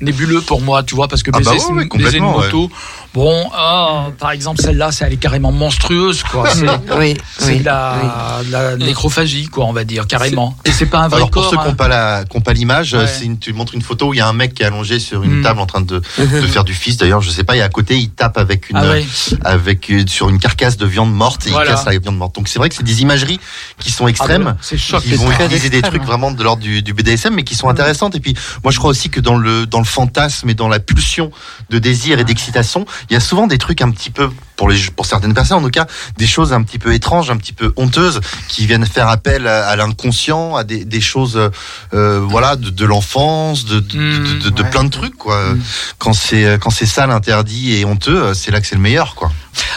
nébuleux 0.00 0.40
pour 0.40 0.60
moi, 0.60 0.82
tu 0.82 0.94
vois, 0.94 1.08
parce 1.08 1.22
que 1.22 1.30
Ah 1.34 1.38
bah 1.40 1.50
baiser, 1.52 1.66
ouais, 1.66 1.82
ouais, 1.92 1.98
baiser 1.98 2.18
une 2.18 2.24
moto, 2.24 2.70
Bon, 3.14 3.50
ah, 3.54 4.06
par 4.18 4.30
exemple, 4.30 4.62
celle-là, 4.62 4.90
c'est 4.90 5.04
elle 5.04 5.12
est 5.12 5.16
carrément 5.18 5.52
monstrueuse, 5.52 6.22
quoi. 6.22 6.48
C'est 6.48 6.64
Oui, 6.98 7.14
c'est 7.38 7.46
oui. 7.52 7.58
de, 7.58 7.64
la, 7.66 8.40
la 8.50 8.76
nécrophagie, 8.76 9.48
quoi, 9.48 9.66
on 9.66 9.72
va 9.74 9.84
dire, 9.84 10.06
carrément. 10.06 10.56
Et 10.64 10.72
c'est 10.72 10.86
pas 10.86 11.00
un 11.00 11.08
vrai 11.08 11.16
Alors 11.18 11.30
pour 11.30 11.44
ceux 11.44 11.56
qui 11.58 11.62
hein. 11.62 11.66
n'ont 11.66 11.74
pas 11.74 11.88
la- 11.88 12.24
qui 12.24 12.36
n'ont 12.36 12.42
pas 12.42 12.54
l'image, 12.54 12.94
Ouais. 12.94 13.06
c'est 13.06 13.24
une- 13.26 13.38
tu 13.38 13.52
montres 13.52 13.74
une 13.74 13.82
photo 13.82 14.08
où 14.08 14.14
il 14.14 14.16
y 14.16 14.20
a 14.20 14.28
un 14.28 14.32
mec 14.32 14.54
qui 14.54 14.62
est 14.62 14.66
allongé 14.66 14.98
sur 14.98 15.22
une 15.24 15.40
Mm. 15.40 15.42
table 15.42 15.60
en 15.60 15.66
train 15.66 15.82
de, 15.82 16.00
de 16.18 16.40
faire 16.46 16.64
du 16.64 16.72
fils. 16.72 16.96
D'ailleurs, 16.96 17.20
je 17.20 17.28
sais 17.30 17.44
pas, 17.44 17.54
et 17.56 17.60
à 17.62 17.68
côté, 17.68 17.98
il 17.98 18.08
tape 18.10 18.38
avec 18.38 18.70
une, 18.70 18.76
Ah 18.78 18.88
ouais. 18.88 19.04
avec 19.44 19.92
sur 20.06 20.30
une 20.30 20.38
carcasse 20.38 20.78
de 20.78 20.86
viande 20.86 21.12
morte 21.12 21.46
et 21.46 21.50
Voilà. 21.50 21.70
il 21.70 21.74
casse 21.74 21.84
la 21.84 21.98
viande 21.98 22.16
morte. 22.16 22.34
Donc 22.34 22.48
c'est 22.48 22.58
vrai 22.58 22.70
que 22.70 22.74
c'est 22.74 22.82
des 22.82 23.02
imageries 23.02 23.38
qui 23.78 23.90
sont 23.90 24.08
extrêmes. 24.08 24.54
Ah, 24.54 24.56
c'est 24.62 24.78
choc. 24.78 25.02
qui 25.02 25.11
vont 25.16 25.30
très 25.30 25.46
utiliser 25.46 25.70
des 25.70 25.82
trucs 25.82 26.02
vraiment 26.04 26.30
de 26.30 26.42
l'ordre 26.42 26.62
du, 26.62 26.82
du 26.82 26.92
BDSM, 26.94 27.34
mais 27.34 27.44
qui 27.44 27.54
Mm. 27.54 27.58
sont 27.58 27.68
intéressantes. 27.68 28.14
Et 28.14 28.20
puis, 28.20 28.34
moi, 28.64 28.72
je 28.72 28.78
crois 28.78 28.90
aussi 28.90 29.10
que 29.10 29.20
dans 29.20 29.36
le 29.36 29.66
dans 29.66 29.78
le 29.78 29.84
fantasme 29.84 30.48
et 30.50 30.54
dans 30.54 30.68
la 30.68 30.78
pulsion 30.80 31.30
de 31.70 31.78
désir 31.78 32.18
et 32.18 32.24
d'excitation, 32.24 32.84
il 33.10 33.14
y 33.14 33.16
a 33.16 33.20
souvent 33.20 33.46
des 33.46 33.58
trucs 33.58 33.80
un 33.82 33.90
petit 33.90 34.10
peu 34.10 34.30
pour 34.56 34.68
les 34.68 34.78
pour 34.96 35.06
certaines 35.06 35.34
personnes, 35.34 35.58
en 35.58 35.62
tout 35.62 35.70
cas, 35.70 35.86
des 36.18 36.26
choses 36.26 36.52
un 36.52 36.62
petit 36.62 36.78
peu 36.78 36.94
étranges, 36.94 37.30
un 37.30 37.36
petit 37.36 37.52
peu 37.52 37.72
honteuses, 37.76 38.20
qui 38.48 38.66
viennent 38.66 38.86
faire 38.86 39.08
appel 39.08 39.46
à, 39.46 39.66
à 39.68 39.76
l'inconscient, 39.76 40.54
à 40.56 40.64
des, 40.64 40.84
des 40.84 41.00
choses, 41.00 41.38
euh, 41.94 42.20
voilà, 42.26 42.56
de, 42.56 42.70
de 42.70 42.84
l'enfance, 42.84 43.64
de 43.64 43.80
de, 43.80 43.98
Mm, 43.98 44.24
de, 44.24 44.38
de- 44.44 44.50
de 44.50 44.62
ouais. 44.62 44.70
plein 44.70 44.84
de 44.84 44.90
trucs, 44.90 45.16
quoi. 45.16 45.52
Mm. 45.54 45.60
Quand 45.98 46.12
c'est 46.12 46.58
quand 46.60 46.70
c'est 46.70 46.86
sale, 46.86 47.10
interdit 47.10 47.74
et 47.74 47.84
honteux, 47.84 48.34
c'est 48.34 48.50
là 48.50 48.60
que 48.60 48.66
c'est 48.66 48.74
le 48.76 48.80
meilleur, 48.80 49.14
quoi. 49.14 49.30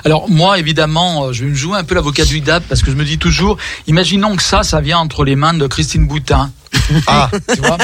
Alors 0.06 0.30
moi, 0.30 0.60
évidemment, 0.60 1.26
euh, 1.26 1.34
je 1.34 1.44
vais 1.44 1.50
me 1.50 1.56
jouer 1.56 1.78
un 1.80 1.84
peu 1.84 1.96
l'avocat 1.96 2.26
du 2.26 2.40
diable 2.40 2.64
parce 2.70 2.84
que 2.84 2.92
je 2.92 2.96
me 2.96 3.04
dis 3.04 3.18
toujours, 3.18 3.58
imaginons 3.88 4.36
que 4.36 4.44
ça, 4.44 4.62
ça 4.62 4.80
vient 4.80 5.00
entre 5.00 5.24
les 5.26 5.36
mains 5.36 5.56
de 5.56 5.66
Christine 5.66 6.08
Boutin, 6.08 6.52
Ah, 7.08 7.30
tu 7.54 7.60
vois, 7.62 7.78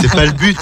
c'est 0.00 0.12
pas 0.12 0.24
le 0.26 0.32
but. 0.32 0.56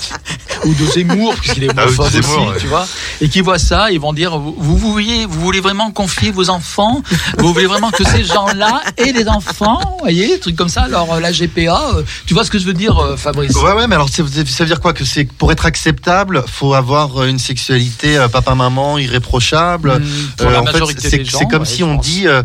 Ou 0.65 0.75
de 0.75 0.87
Zemmour, 0.87 1.35
puisqu'il 1.37 1.65
est 1.65 1.71
Ah 1.77 1.87
Zemmour, 1.89 2.07
aussi, 2.07 2.17
ouais. 2.53 2.59
tu 2.61 2.67
vois, 2.67 2.87
et 3.21 3.29
qui 3.29 3.41
voient 3.41 3.59
ça, 3.59 3.91
ils 3.91 4.01
vont 4.01 4.13
dire, 4.13 4.39
vous, 4.39 4.55
vous 4.59 4.93
voyez, 4.93 5.27
vous 5.27 5.41
voulez 5.41 5.61
vraiment 5.61 5.91
confier 5.91 6.31
vos 6.31 6.51
enfants, 6.51 7.03
vous 7.39 7.53
voulez 7.53 7.67
vraiment 7.67 7.91
que 7.91 8.05
ces 8.05 8.25
gens-là 8.25 8.83
aient 8.97 9.13
des 9.13 9.29
enfants, 9.29 9.81
vous 9.83 9.99
voyez, 10.01 10.39
trucs 10.39 10.57
comme 10.57 10.69
ça. 10.69 10.83
Alors 10.83 11.15
euh, 11.15 11.21
la 11.21 11.33
GPA, 11.33 11.83
euh, 11.95 12.03
tu 12.27 12.35
vois 12.35 12.45
ce 12.45 12.51
que 12.51 12.59
je 12.59 12.65
veux 12.65 12.75
dire, 12.75 12.99
euh, 12.99 13.17
Fabrice? 13.17 13.55
Ouais, 13.57 13.73
ouais, 13.73 13.87
mais 13.87 13.95
alors 13.95 14.09
ça 14.09 14.23
veut 14.23 14.67
dire 14.67 14.81
quoi 14.81 14.93
Que 14.93 15.05
c'est 15.05 15.25
pour 15.25 15.51
être 15.53 15.67
acceptable, 15.67 16.45
faut 16.47 16.75
avoir 16.75 17.25
une 17.25 17.39
sexualité 17.39 18.25
papa-maman 18.33 18.99
irréprochable. 18.99 19.99
Mm, 19.99 20.03
Pour 20.37 20.47
Euh, 20.47 20.53
la 20.53 20.61
en 20.63 20.67
fait, 20.67 20.73
majorité 20.73 21.09
c'est 21.11 21.19
des 21.19 21.47
comme 21.51 21.63
ouais, 21.63 21.67
si 21.67 21.83
on 21.83 21.97
pense. 21.97 22.07
dit 22.07 22.27
euh, 22.27 22.43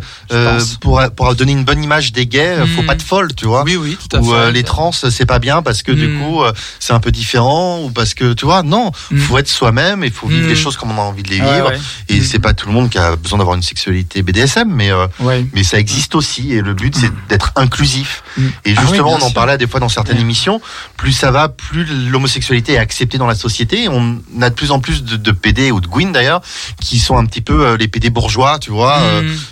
pour 0.81 1.01
pour 1.15 1.33
donner 1.35 1.51
une 1.51 1.63
bonne 1.63 1.83
image 1.83 2.11
des 2.13 2.25
gays, 2.25 2.57
euh, 2.59 2.65
faut 2.67 2.83
pas 2.83 2.95
de 2.95 3.01
folle, 3.01 3.33
tu 3.35 3.45
vois. 3.45 3.63
Oui, 3.63 3.75
oui, 3.75 3.97
tout 3.99 4.15
à 4.15 4.19
Ou 4.19 4.25
fait. 4.31 4.35
euh, 4.37 4.51
les 4.51 4.63
trans, 4.63 4.91
c'est 4.91 5.25
pas 5.25 5.39
bien 5.39 5.61
parce 5.61 5.83
que 5.83 5.91
du 5.91 6.07
Mm. 6.07 6.19
coup 6.21 6.41
c'est 6.79 6.93
un 6.93 6.99
peu 6.99 7.11
différent 7.11 7.81
ou 7.83 7.89
parce 7.89 8.06
que 8.13 8.33
tu 8.33 8.45
vois, 8.45 8.63
non, 8.63 8.91
Mm. 9.11 9.17
faut 9.19 9.37
être 9.37 9.47
soi-même 9.47 10.03
et 10.03 10.09
faut 10.09 10.27
vivre 10.27 10.45
Mm. 10.45 10.49
les 10.49 10.55
choses 10.55 10.77
comme 10.77 10.91
on 10.91 10.97
a 10.97 11.01
envie 11.05 11.23
de 11.23 11.29
les 11.29 11.35
vivre. 11.39 11.71
Et 12.09 12.19
Mm. 12.19 12.23
c'est 12.23 12.39
pas 12.39 12.53
tout 12.53 12.67
le 12.67 12.73
monde 12.73 12.89
qui 12.89 12.97
a 12.97 13.15
besoin 13.15 13.39
d'avoir 13.39 13.55
une 13.55 13.61
sexualité 13.63 14.21
BDSM, 14.23 14.69
mais 14.69 14.91
euh, 14.91 15.07
mais 15.53 15.63
ça 15.63 15.79
existe 15.79 16.15
aussi 16.15 16.53
et 16.53 16.61
le 16.61 16.73
but 16.73 16.95
c'est 16.95 17.11
d'être 17.29 17.51
inclusif. 17.55 18.23
Et 18.37 18.41
Ah 18.41 18.81
oui, 18.81 18.87
justement, 18.87 19.13
on 19.13 19.21
en 19.25 19.31
parlait 19.31 19.57
des 19.57 19.67
fois 19.67 19.79
dans 19.79 19.89
certaines 19.89 20.19
émissions, 20.19 20.61
plus 20.97 21.11
ça 21.13 21.31
va, 21.31 21.49
plus 21.49 21.85
l'homosexualité 22.09 22.73
est 22.73 22.77
acceptée 22.77 23.17
dans 23.17 23.27
la 23.27 23.35
société. 23.35 23.87
On 23.89 24.17
a 24.41 24.49
de 24.49 24.55
plus 24.55 24.71
en 24.71 24.79
plus 24.79 25.03
de, 25.03 25.15
de 25.17 25.31
PD 25.31 25.71
ou 25.71 25.79
de 25.81 25.87
Gwyn 25.87 26.11
d'ailleurs, 26.11 26.41
qui 26.81 26.99
sont 26.99 27.17
un 27.17 27.25
petit 27.25 27.41
peu 27.41 27.65
euh, 27.65 27.77
les 27.77 27.87
PD 27.87 28.09
bourgeois, 28.09 28.59
tu 28.59 28.71
vois, 28.71 28.99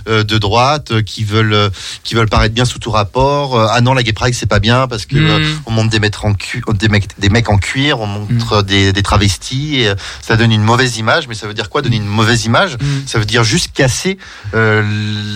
euh, 0.07 0.23
de 0.23 0.37
droite, 0.37 1.01
qui 1.03 1.23
veulent 1.23 1.71
qui 2.03 2.15
veulent 2.15 2.29
paraître 2.29 2.53
bien 2.53 2.65
sous 2.65 2.79
tout 2.79 2.91
rapport. 2.91 3.59
Ah 3.71 3.81
non, 3.81 3.93
la 3.93 4.03
gay 4.03 4.13
pride 4.13 4.33
c'est 4.35 4.45
pas 4.45 4.59
bien 4.59 4.87
parce 4.87 5.05
que 5.05 5.15
on 5.65 5.71
montre 5.71 5.89
des 5.89 5.99
mecs 5.99 6.23
en 6.23 6.33
cu- 6.33 6.63
des 6.73 6.89
mecs 6.89 7.07
des 7.19 7.29
mecs 7.29 7.49
en 7.49 7.57
cuir, 7.57 7.99
on 7.99 8.27
des, 8.63 8.93
des 8.93 9.03
travestis, 9.03 9.81
et, 9.81 9.89
euh, 9.89 9.95
ça 10.21 10.35
donne 10.35 10.51
une 10.51 10.63
mauvaise 10.63 10.97
image. 10.97 11.27
Mais 11.27 11.35
ça 11.35 11.47
veut 11.47 11.53
dire 11.53 11.69
quoi 11.69 11.81
donner 11.81 11.97
une 11.97 12.05
mauvaise 12.05 12.45
image 12.45 12.75
Mm. 12.79 13.07
ça 13.07 13.19
veut 13.19 13.25
dire 13.25 13.43
juste 13.43 13.71
casser 13.73 14.17
euh, 14.53 14.83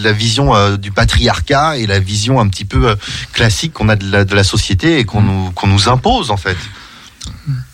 la 0.04 0.12
vision 0.12 0.56
euh, 0.56 0.78
du 0.78 0.92
patriarcat 0.92 1.78
et 1.78 1.88
la 1.88 2.00
vision 2.00 2.40
un 2.40 2.48
petit 2.48 2.66
peu 2.66 2.90
euh, 2.90 2.96
classique 3.34 3.74
qu'on 3.74 3.90
a 3.90 3.96
de 3.96 4.12
la, 4.12 4.26
de 4.26 4.36
la 4.36 4.44
société 4.44 5.00
et 5.00 5.06
qu'on 5.06 5.22
nous, 5.22 5.52
qu'on 5.52 5.68
nous 5.68 5.90
impose 5.90 6.32
en 6.32 6.38
fait. 6.38 6.58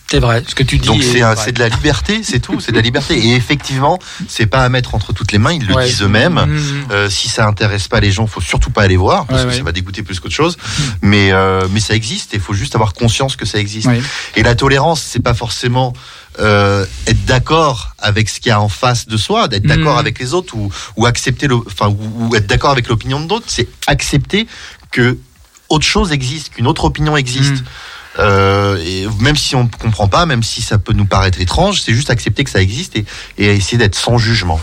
C'est 0.08 0.20
vrai, 0.20 0.44
ce 0.46 0.54
que 0.54 0.62
tu 0.62 0.78
dis. 0.78 0.86
Donc 0.86 1.02
est 1.02 1.34
c'est 1.36 1.50
de 1.52 1.58
la 1.58 1.68
liberté, 1.68 2.20
c'est 2.22 2.38
tout, 2.38 2.60
c'est 2.60 2.70
de 2.70 2.76
la 2.76 2.82
liberté. 2.82 3.18
Et 3.18 3.34
effectivement, 3.34 3.98
c'est 4.28 4.46
pas 4.46 4.64
à 4.64 4.68
mettre 4.68 4.94
entre 4.94 5.12
toutes 5.12 5.32
les 5.32 5.38
mains, 5.38 5.52
ils 5.52 5.66
le 5.66 5.74
Ouais. 5.74 5.84
disent 5.86 6.02
eux-mêmes. 6.02 6.34
Mm. 6.46 6.60
Euh, 6.92 7.10
si 7.10 7.28
ça 7.28 7.46
intéresse 7.48 7.88
pas 7.88 7.98
les 7.98 8.12
gens, 8.12 8.26
faut 8.28 8.40
surtout 8.40 8.70
pas 8.70 8.82
aller 8.82 8.96
voir 8.96 9.26
parce 9.26 9.42
Ouais, 9.42 9.50
que 9.50 9.56
ça 9.56 9.62
va 9.64 9.72
dégoûter 9.72 10.04
plus 10.04 10.20
qu'autre 10.20 10.34
chose. 10.34 10.56
Mais 11.02 11.32
euh, 11.32 11.66
mais 11.72 11.80
ça 11.80 11.94
existe 11.96 12.34
et 12.34 12.36
il 12.36 12.42
faut 12.42 12.54
juste 12.54 12.76
avoir 12.76 12.92
conscience 12.92 13.34
que 13.34 13.46
ça 13.46 13.58
existe. 13.58 13.88
Et 14.36 14.42
la 14.44 14.54
tolérance, 14.54 15.02
c'est 15.02 15.22
pas 15.22 15.34
forcément 15.34 15.92
euh, 16.38 16.86
être 17.08 17.24
d'accord 17.24 17.94
avec 17.98 18.28
ce 18.28 18.38
qu'il 18.38 18.50
y 18.50 18.52
a 18.52 18.60
en 18.60 18.68
face 18.68 19.08
de 19.08 19.16
soi, 19.16 19.48
d'être 19.48 19.66
d'accord 19.66 19.94
Mhm. 19.94 19.98
avec 20.00 20.18
les 20.20 20.34
autres 20.34 20.54
ou, 20.54 20.70
ou 20.96 21.06
accepter 21.06 21.48
le, 21.48 21.56
enfin 21.56 21.88
ou, 21.88 22.28
ou 22.28 22.36
être 22.36 22.46
d'accord 22.46 22.70
avec 22.70 22.86
l'opinion 22.88 23.18
d'autres. 23.20 23.46
C'est 23.48 23.66
accepter 23.88 24.46
que 24.92 25.18
autre 25.68 25.84
chose 25.86 26.12
existe, 26.12 26.50
qu'une 26.50 26.68
autre 26.68 26.84
opinion 26.84 27.16
existe. 27.16 27.64
Euh, 28.18 28.76
et 28.84 29.06
même 29.20 29.36
si 29.36 29.54
on 29.54 29.64
ne 29.64 29.68
comprend 29.68 30.08
pas, 30.08 30.26
même 30.26 30.42
si 30.42 30.62
ça 30.62 30.78
peut 30.78 30.92
nous 30.92 31.06
paraître 31.06 31.40
étrange, 31.40 31.80
c'est 31.82 31.92
juste 31.92 32.10
accepter 32.10 32.44
que 32.44 32.50
ça 32.50 32.60
existe 32.62 32.96
et, 32.96 33.04
et 33.38 33.46
essayer 33.46 33.78
d'être 33.78 33.94
sans 33.96 34.18
jugement. 34.18 34.60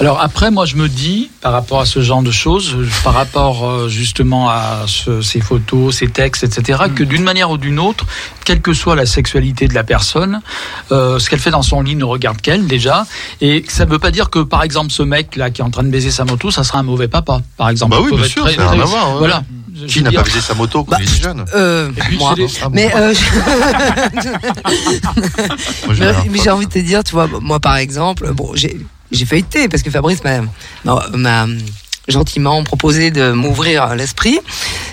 Alors 0.00 0.20
après, 0.20 0.50
moi, 0.50 0.64
je 0.64 0.76
me 0.76 0.88
dis, 0.88 1.30
par 1.42 1.52
rapport 1.52 1.80
à 1.80 1.84
ce 1.86 2.00
genre 2.00 2.22
de 2.22 2.30
choses, 2.30 2.74
par 3.04 3.12
rapport 3.14 3.68
euh, 3.68 3.88
justement 3.88 4.48
à 4.48 4.84
ce- 4.86 5.20
ces 5.22 5.40
photos, 5.40 5.94
ces 5.96 6.08
textes, 6.08 6.42
etc., 6.42 6.84
que 6.94 7.04
d'une 7.04 7.22
manière 7.22 7.50
ou 7.50 7.58
d'une 7.58 7.78
autre, 7.78 8.06
quelle 8.44 8.62
que 8.62 8.72
soit 8.72 8.96
la 8.96 9.06
sexualité 9.06 9.68
de 9.68 9.74
la 9.74 9.84
personne, 9.84 10.40
euh, 10.90 11.18
ce 11.18 11.28
qu'elle 11.30 11.38
fait 11.38 11.50
dans 11.50 11.62
son 11.62 11.82
lit 11.82 11.94
ne 11.96 12.04
regarde 12.04 12.40
qu'elle 12.40 12.66
déjà, 12.66 13.06
et 13.40 13.64
ça 13.68 13.84
ne 13.84 13.90
veut 13.90 13.98
pas 13.98 14.10
dire 14.10 14.30
que, 14.30 14.38
par 14.40 14.62
exemple, 14.62 14.90
ce 14.90 15.02
mec 15.02 15.36
là 15.36 15.50
qui 15.50 15.60
est 15.60 15.64
en 15.64 15.70
train 15.70 15.84
de 15.84 15.90
baiser 15.90 16.10
sa 16.10 16.24
moto, 16.24 16.50
ça 16.50 16.64
sera 16.64 16.78
un 16.80 16.84
mauvais 16.84 17.08
papa, 17.08 17.40
par 17.56 17.68
exemple. 17.68 17.92
Bah 17.94 18.02
oui, 18.02 18.10
bien 18.16 18.24
sûr, 18.26 18.44
très- 18.44 18.54
ça 18.54 18.62
très- 18.66 18.70
rien 18.76 18.82
à 18.82 18.86
voir, 18.86 19.12
ouais. 19.12 19.18
Voilà. 19.18 19.44
Je 19.80 19.86
Qui 19.86 20.02
n'a 20.02 20.12
pas 20.12 20.22
baisé 20.22 20.40
sa 20.40 20.54
moto 20.54 20.84
quand 20.84 20.92
Bah, 20.92 20.98
il 21.00 21.08
était 21.08 21.22
jeune 21.22 21.44
Euh, 21.54 21.90
puis, 21.96 22.16
moi. 22.18 22.34
des- 22.34 22.46
Ah 22.62 22.68
bon 22.68 22.74
Mais, 22.74 22.90
euh, 22.94 23.14
mais, 26.28 26.38
j'ai 26.42 26.50
envie 26.50 26.66
de 26.66 26.72
te 26.72 26.78
dire, 26.78 27.02
tu 27.04 27.12
vois, 27.12 27.28
moi 27.40 27.60
par 27.60 27.76
exemple, 27.76 28.32
bon, 28.32 28.52
j'ai 28.54 29.24
feuilleté 29.26 29.68
parce 29.68 29.82
que 29.82 29.90
Fabrice 29.90 30.20
m'a 30.24 31.46
gentiment 32.08 32.62
proposé 32.64 33.10
de 33.10 33.32
m'ouvrir 33.32 33.94
l'esprit. 33.94 34.38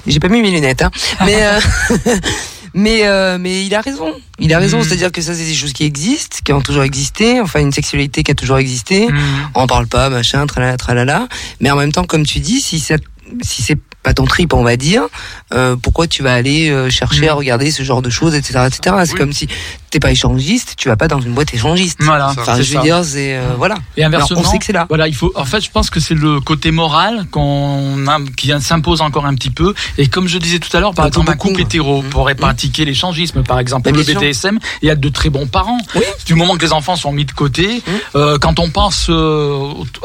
J'ai 0.06 0.20
pas 0.20 0.28
mis 0.30 0.42
mes 0.42 0.52
lunettes, 0.52 0.82
hein. 0.84 0.92
Mais 1.26 1.38
euh, 1.42 1.60
mais 2.74 3.08
euh, 3.08 3.38
mais 3.40 3.66
il 3.66 3.74
a 3.74 3.82
raison. 3.82 4.14
Il 4.40 4.54
a 4.54 4.60
raison, 4.60 4.78
Mhm. 4.80 4.84
c'est-à-dire 4.84 5.12
que 5.12 5.22
ça 5.22 5.34
c'est 5.34 5.46
des 5.46 5.56
choses 5.56 5.74
qui 5.74 5.84
existent, 5.84 6.38
qui 6.44 6.54
ont 6.54 6.62
toujours 6.62 6.84
existé. 6.84 7.40
Enfin, 7.42 7.60
une 7.62 7.72
sexualité 7.72 8.24
qui 8.24 8.32
a 8.32 8.36
toujours 8.36 8.58
existé. 8.60 9.08
Mm. 9.08 9.18
On 9.56 9.62
en 9.62 9.68
parle 9.68 9.88
pas, 9.88 10.10
machin, 10.10 10.46
tralala, 10.46 10.78
tralala. 10.78 11.28
Mais 11.60 11.72
en 11.72 11.76
même 11.76 11.92
temps, 11.92 12.04
comme 12.04 12.26
tu 12.26 12.40
dis, 12.40 12.62
si 12.62 12.80
ça, 12.80 12.96
si 13.42 13.64
c'est 13.64 13.78
pas 14.04 14.14
ton 14.14 14.26
trip, 14.26 14.54
on 14.54 14.64
va 14.64 14.78
dire, 14.78 15.04
euh, 15.54 15.76
pourquoi 15.76 16.08
tu 16.08 16.24
vas 16.24 16.34
aller 16.34 16.70
euh, 16.70 16.90
chercher 16.90 17.26
Mm. 17.26 17.30
à 17.30 17.34
regarder 17.34 17.72
ce 17.72 17.84
genre 17.84 18.02
de 18.02 18.10
choses, 18.10 18.36
etc., 18.36 18.60
etc. 18.68 18.96
C'est 19.06 19.12
Oui. 19.14 19.18
comme 19.18 19.34
si 19.34 19.48
t'es 19.90 20.00
pas 20.00 20.12
échangiste, 20.12 20.76
tu 20.78 20.88
vas 20.88 20.96
pas 20.96 21.08
dans 21.10 21.20
une 21.20 21.34
boîte 21.34 21.54
échangiste. 21.54 21.98
Voilà. 22.02 22.30
Enfin, 22.30 22.56
c'est 22.56 22.64
je 22.64 22.70
veux 22.70 22.76
ça. 22.78 22.82
dire, 22.84 23.04
c'est 23.04 23.36
euh, 23.38 23.50
voilà. 23.58 23.76
Et 23.98 24.04
Alors, 24.04 24.16
inversement, 24.22 24.42
on 24.42 24.52
sait 24.52 24.60
que 24.60 24.66
c'est 24.66 24.72
là. 24.74 24.86
Voilà, 24.88 25.08
il 25.10 25.16
faut. 25.16 25.32
En 25.36 25.44
fait, 25.46 25.60
je 25.62 25.70
pense 25.72 25.90
que 25.90 26.00
c'est 26.00 26.14
le 26.14 26.40
côté 26.40 26.72
moral 26.72 27.26
qu'on 27.32 28.08
a, 28.08 28.20
qui 28.38 28.52
s'impose 28.62 29.02
encore 29.02 29.26
un 29.26 29.36
petit 29.36 29.50
peu. 29.50 29.74
Et 29.98 30.08
comme 30.08 30.28
je 30.30 30.38
disais 30.38 30.60
tout 30.60 30.76
à 30.76 30.80
l'heure, 30.80 30.94
par 30.94 31.06
exemple, 31.08 31.30
un 31.30 31.34
beaucoup, 31.34 31.50
couple 31.50 31.62
hétéro 31.62 32.02
Mmh. 32.02 32.10
pourrait 32.10 32.36
pratiquer 32.36 32.86
l'échangisme, 32.86 33.44
par 33.44 33.60
exemple, 33.60 33.92
le. 33.92 34.04
BDSM, 34.04 34.60
et 34.84 34.88
être 34.88 35.00
de 35.02 35.10
très 35.10 35.30
bons 35.30 35.48
parents. 35.48 35.80
Oui. 35.96 36.02
Du 36.26 36.36
moment 36.36 36.56
que 36.56 36.64
les 36.66 36.72
enfants 36.74 36.96
sont 36.96 37.12
mis 37.12 37.26
de 37.26 37.32
côté, 37.34 37.82
quand 38.14 38.60
on 38.60 38.70
pense 38.70 39.10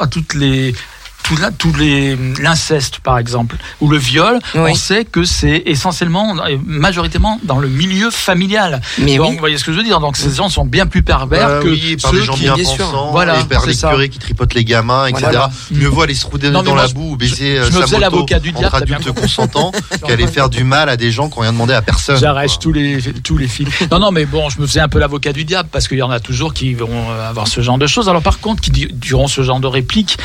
à 0.00 0.06
toutes 0.08 0.34
les 0.34 0.74
tout 1.22 1.36
là, 1.36 1.50
tous 1.56 1.72
les 1.74 2.16
l'inceste 2.40 2.98
par 3.00 3.18
exemple 3.18 3.56
ou 3.80 3.88
le 3.88 3.96
viol, 3.98 4.38
Oui. 4.54 4.70
on 4.72 4.74
sait 4.74 5.04
que 5.04 5.24
c'est 5.24 5.62
essentiellement 5.66 6.46
et 6.46 6.58
majoritairement 6.64 7.38
dans 7.44 7.58
le 7.58 7.68
milieu 7.68 8.10
familial. 8.10 8.80
Mais 8.98 9.16
Donc, 9.16 9.28
oui. 9.28 9.34
vous 9.34 9.40
voyez 9.40 9.58
ce 9.58 9.64
que 9.64 9.72
je 9.72 9.78
veux 9.78 9.84
dire? 9.84 10.00
Donc 10.00 10.16
ces 10.16 10.34
gens 10.34 10.48
sont 10.48 10.64
bien 10.64 10.86
plus 10.86 11.02
pervers 11.02 11.48
Bah 11.48 11.60
que 11.62 11.68
oui, 11.68 11.96
par 11.96 12.10
ceux 12.10 12.20
des 12.20 12.24
gens 12.26 12.34
qui 12.34 12.40
bien 12.42 12.54
bien 12.54 12.64
sûr. 12.64 12.84
pensants, 12.86 13.10
Voilà, 13.12 13.40
et 13.40 13.44
par 13.44 13.62
c'est 13.62 13.68
les 13.68 13.74
ça. 13.74 13.90
curés 13.90 14.08
qui 14.08 14.18
tripotent 14.18 14.54
les 14.54 14.64
gamins, 14.64 15.06
etc. 15.06 15.22
Voilà. 15.24 15.50
Mieux 15.70 15.88
vaut 15.88 16.02
aller 16.02 16.14
se 16.14 16.26
Non, 16.26 16.30
mais 16.34 16.50
dans 16.50 16.62
moi, 16.64 16.76
la 16.82 16.86
je- 16.88 16.94
boue 16.94 17.12
ou 17.12 17.16
baiser 17.16 17.56
je 17.56 17.62
euh, 17.62 17.66
me 17.66 17.70
sa 17.70 17.82
faisais 17.82 17.96
moto 17.96 17.98
l'avocat 18.00 18.38
du 18.40 18.52
diable, 18.52 18.66
entre 18.66 18.76
adultes 18.82 19.12
consentants 19.12 19.72
qu'aller 20.06 20.26
faire 20.26 20.48
du 20.48 20.64
mal 20.64 20.88
à 20.88 20.96
des 20.96 21.10
gens 21.12 21.28
qui 21.28 21.36
n'ont 21.36 21.42
rien 21.42 21.52
demandé 21.52 21.74
à 21.74 21.82
personne. 21.82 22.16
J'arrête 22.18 22.50
quoi. 22.50 22.58
tous 22.60 22.72
les 22.72 23.00
tous 23.22 23.36
les 23.38 23.48
films. 23.48 23.70
Non 23.90 23.98
non 23.98 24.10
mais 24.10 24.24
bon, 24.24 24.48
je 24.50 24.60
me 24.60 24.66
faisais 24.66 24.80
un 24.80 24.88
peu 24.88 24.98
l'avocat 24.98 25.32
du 25.32 25.44
diable 25.44 25.68
parce 25.70 25.88
qu'il 25.88 25.98
y 25.98 26.02
en 26.02 26.10
a 26.10 26.20
toujours 26.20 26.52
qui 26.54 26.74
vont 26.74 26.88
euh, 27.10 27.28
avoir 27.28 27.48
ce 27.48 27.60
genre 27.60 27.78
de 27.78 27.86
choses. 27.86 28.08
Alors 28.08 28.22
par 28.22 28.40
contre, 28.40 28.60
qui 28.62 28.70
di- 28.70 28.88
diront 28.92 29.28
ce 29.28 29.42
genre 29.42 29.60
de 29.60 29.66
répliques. 29.66 30.16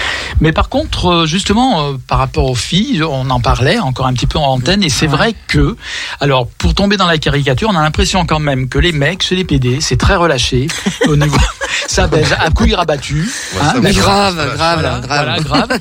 Mais 0.42 0.52
par 0.52 0.70
contre, 0.70 0.87
justement, 1.26 1.82
euh, 1.82 1.94
par 2.08 2.18
rapport 2.20 2.50
aux 2.50 2.56
filles, 2.56 3.04
on 3.04 3.30
en 3.30 3.40
parlait 3.40 3.80
encore 3.80 4.08
un 4.08 4.14
petit 4.14 4.28
peu 4.28 4.38
en 4.40 4.46
antenne 4.54 4.84
et 4.84 4.90
c'est 4.90 5.08
vrai 5.08 5.34
que, 5.48 5.76
alors 6.20 6.48
pour 6.48 6.74
tomber 6.74 6.98
dans 6.98 7.08
la 7.08 7.18
caricature, 7.18 7.70
on 7.72 7.76
a 7.76 7.82
l'impression 7.82 8.26
quand 8.26 8.40
même 8.40 8.70
que 8.70 8.80
les 8.80 8.92
mecs 8.92 9.24
chez 9.24 9.36
les 9.36 9.44
PD, 9.44 9.80
c'est 9.82 9.98
très 9.98 10.16
relâché 10.16 10.68
au 11.08 11.16
niveau, 11.24 11.38
ça 11.88 12.08
baise 12.08 12.34
à 12.40 12.50
couilles 12.52 12.76
rabattues. 12.76 13.30
Ouais, 13.54 13.60
hein, 13.62 13.74
Mais 13.82 13.90
ouais. 13.90 13.94
grave, 13.96 14.36
grave, 14.56 14.80
voilà, 14.82 15.00
grave. 15.00 15.06
voilà, 15.08 15.40
grave. 15.68 15.80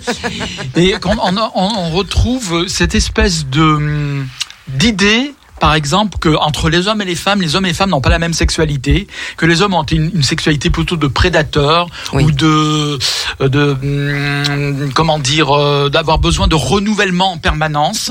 Et 0.76 0.94
on- 1.04 1.50
on 1.54 1.90
retrouve 1.90 2.66
cette 2.68 2.94
espèce 2.94 3.46
de 3.46 3.62
hum, 3.62 4.26
d'idée 4.68 5.32
par 5.61 5.74
exemple, 5.74 6.18
que 6.18 6.28
entre 6.36 6.68
les 6.70 6.86
hommes 6.88 7.00
et 7.02 7.04
les 7.04 7.14
femmes, 7.14 7.40
les 7.40 7.57
hommes 7.57 7.64
et 7.66 7.68
les 7.68 7.74
femmes 7.74 7.90
n'ont 7.90 8.00
pas 8.00 8.11
la 8.11 8.18
même 8.18 8.32
sexualité, 8.34 9.07
que 9.36 9.46
les 9.46 9.62
hommes 9.62 9.74
ont 9.74 9.84
une, 9.84 10.11
une 10.14 10.22
sexualité 10.22 10.70
plutôt 10.70 10.96
de 10.96 11.07
prédateurs 11.07 11.88
Oui. 12.12 12.24
ou 12.24 12.30
de, 12.30 12.98
euh, 13.40 13.48
de 13.48 13.76
hum, 13.82 14.92
comment 14.94 15.18
dire, 15.18 15.50
euh, 15.57 15.88
d'avoir 15.88 16.18
besoin 16.18 16.46
de 16.48 16.54
renouvellement 16.54 17.32
en 17.32 17.38
permanence, 17.38 18.11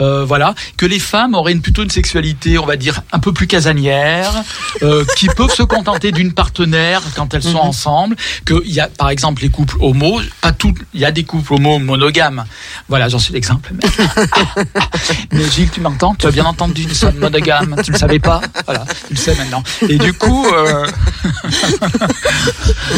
euh, 0.00 0.24
voilà, 0.24 0.54
que 0.76 0.86
les 0.86 0.98
femmes 0.98 1.34
auraient 1.34 1.52
une, 1.52 1.62
plutôt 1.62 1.82
une 1.82 1.90
sexualité, 1.90 2.58
on 2.58 2.66
va 2.66 2.76
dire, 2.76 3.02
un 3.12 3.18
peu 3.18 3.32
plus 3.32 3.46
casanière, 3.46 4.32
euh, 4.82 5.04
qui 5.16 5.26
peuvent 5.28 5.54
se 5.54 5.62
contenter 5.62 6.12
d'une 6.12 6.32
partenaire 6.32 7.02
quand 7.16 7.34
elles 7.34 7.42
sont 7.42 7.50
Mhm. 7.54 7.68
ensemble, 7.70 8.16
qu'il 8.46 8.72
y 8.72 8.80
a 8.80 8.88
par 8.88 9.10
exemple 9.10 9.42
les 9.42 9.48
couples 9.50 9.76
homo, 9.80 10.20
pas 10.40 10.52
tout, 10.52 10.74
il 10.94 11.00
y 11.00 11.04
a 11.04 11.10
des 11.12 11.24
couples 11.24 11.54
homo 11.54 11.78
monogames, 11.78 12.44
voilà, 12.88 13.08
j'en 13.08 13.18
suis 13.18 13.32
l'exemple. 13.32 13.72
Mais, 14.56 14.66
mais 15.32 15.44
Gilles, 15.50 15.70
tu 15.70 15.80
m'entends? 15.80 16.14
Tu 16.14 16.26
as 16.26 16.30
bien 16.30 16.44
entendu, 16.44 16.83
nous 16.86 16.94
sommes 16.94 17.18
monogames, 17.18 17.76
tu 17.84 17.90
ne 17.90 17.94
le 17.94 17.98
savais 17.98 18.18
pas 18.18 18.40
Voilà, 18.64 18.84
tu 19.08 19.14
le 19.14 19.18
sais 19.18 19.34
maintenant. 19.36 19.62
Et 19.88 19.98
du 19.98 20.12
coup, 20.12 20.46
euh, 20.52 20.86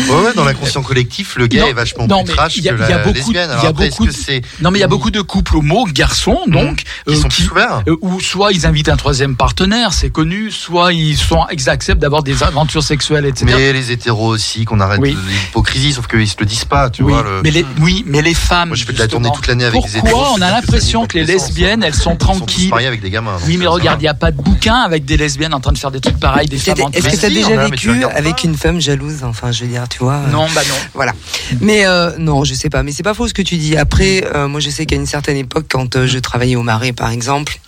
Ouais, 0.08 0.32
dans 0.34 0.44
l'inconscient 0.44 0.82
collectif, 0.82 1.36
le 1.36 1.46
gay 1.46 1.60
Non, 1.60 1.66
est 1.68 1.72
vachement 1.72 2.06
non, 2.06 2.24
plus 2.24 2.34
trash 2.34 2.56
y 2.58 2.68
a- 2.68 2.72
que 2.72 2.78
il 2.78 2.80
y 2.80 2.84
a 2.84 2.88
la 2.98 2.98
beaucoup- 3.04 3.14
lesbienne. 3.14 3.48
il 3.48 3.50
y 3.50 3.52
Alors 3.52 3.64
a 3.64 3.68
après, 3.68 3.88
beaucoup 3.90 4.06
que 4.06 4.10
de- 4.10 4.42
non 4.62 4.70
mais 4.70 4.78
il 4.78 4.80
y 4.80 4.84
a 4.84 4.88
beaucoup 4.88 5.10
de 5.10 5.20
couples 5.20 5.56
homo, 5.56 5.86
garçons, 5.92 6.40
donc, 6.46 6.78
qui 6.78 6.84
euh, 7.08 7.14
sont 7.20 7.28
plus 7.28 7.48
ouverts 7.50 7.82
euh, 7.88 7.96
ou 8.00 8.20
soit 8.20 8.52
ils 8.52 8.66
invitent 8.66 8.88
un 8.88 8.96
troisième 8.96 9.36
partenaire, 9.36 9.92
c'est 9.92 10.10
connu, 10.10 10.50
soit 10.50 10.92
ils 10.92 11.16
sont 11.16 11.44
ils 11.52 11.68
acceptent 11.68 12.00
d'avoir 12.00 12.22
des 12.22 12.42
aventures 12.42 12.82
sexuelles, 12.82 13.24
etc. 13.26 13.46
Mais 13.56 13.72
les 13.72 13.92
hétéros 13.92 14.28
aussi, 14.28 14.64
qu'on 14.64 14.80
arrête 14.80 15.00
Oui. 15.00 15.16
l'hypocrisie, 15.28 15.92
sauf 15.92 16.06
qu'ils 16.06 16.28
se 16.28 16.36
le 16.38 16.46
disent 16.46 16.64
pas, 16.64 16.90
tu 16.90 17.02
oui, 17.02 17.12
vois. 17.12 17.22
Le... 17.22 17.40
mais 17.42 17.50
les, 17.50 17.64
oui, 17.80 18.04
mais 18.06 18.22
les 18.22 18.34
femmes. 18.34 18.68
Moi, 18.68 18.76
je 18.76 18.84
fais 18.84 18.92
de 18.92 18.98
la 18.98 19.08
tournée 19.08 19.30
toute 19.34 19.46
l'année 19.46 19.64
avec 19.64 19.82
des 19.82 19.98
hétéros. 19.98 20.06
Pourquoi 20.08 20.32
on 20.36 20.40
a 20.42 20.50
l'impression 20.50 21.06
que 21.06 21.18
les 21.18 21.24
qui 21.24 21.32
lesbiennes, 21.32 21.82
elles 21.82 21.94
sont 21.94 22.10
Ils 22.10 22.12
sont 22.12 22.16
tranquilles 22.16 22.72
avec 22.74 23.00
des 23.00 23.10
gamins. 23.10 23.36
Oui, 23.46 23.56
mais 23.56 23.66
euh, 23.66 23.70
regarde, 23.80 24.00
il 24.00 24.04
n'y 24.04 24.08
a 24.08 24.14
pas 24.14 24.30
de 24.30 24.40
bouquin 24.40 24.74
avec 24.76 25.04
des 25.04 25.16
lesbiennes 25.16 25.54
en 25.54 25.60
train 25.60 25.72
de 25.72 25.78
faire 25.78 25.90
des 25.90 26.00
trucs 26.00 26.18
pareils, 26.20 26.48
des 26.48 26.58
femmes 26.58 26.76
Est-ce 26.92 27.08
que 27.08 27.16
tu 27.20 27.26
as 27.26 27.28
déjà 27.30 27.56
vécu 27.70 28.04
avec 28.04 28.44
une 28.44 28.56
femme 28.56 28.80
jalouse 28.80 29.22
Enfin, 29.24 29.52
je 29.52 29.64
veux 29.64 29.70
dire, 29.70 29.88
tu 29.88 29.98
vois. 29.98 30.14
euh, 30.14 30.30
Non, 30.30 30.46
bah 30.54 30.62
non. 30.68 30.74
Voilà. 30.94 31.12
Mais 31.60 31.86
euh, 31.86 32.12
non, 32.18 32.44
je 32.44 32.54
sais 32.54 32.68
pas. 32.70 32.82
Mais 32.82 32.92
c'est 32.92 33.02
pas 33.02 33.14
faux 33.14 33.28
ce 33.28 33.34
que 33.34 33.42
tu 33.42 33.56
dis. 33.56 33.76
Après, 33.76 34.24
euh, 34.34 34.48
moi, 34.48 34.60
je 34.60 34.70
sais 34.70 34.86
qu'à 34.86 34.96
une 34.96 35.06
certaine 35.06 35.36
époque, 35.36 35.66
quand 35.70 35.96
euh, 35.96 36.06
je 36.06 36.18
travaillais 36.18 36.56
au 36.56 36.62
Marais, 36.62 36.92
par 36.92 37.10
exemple, 37.10 37.58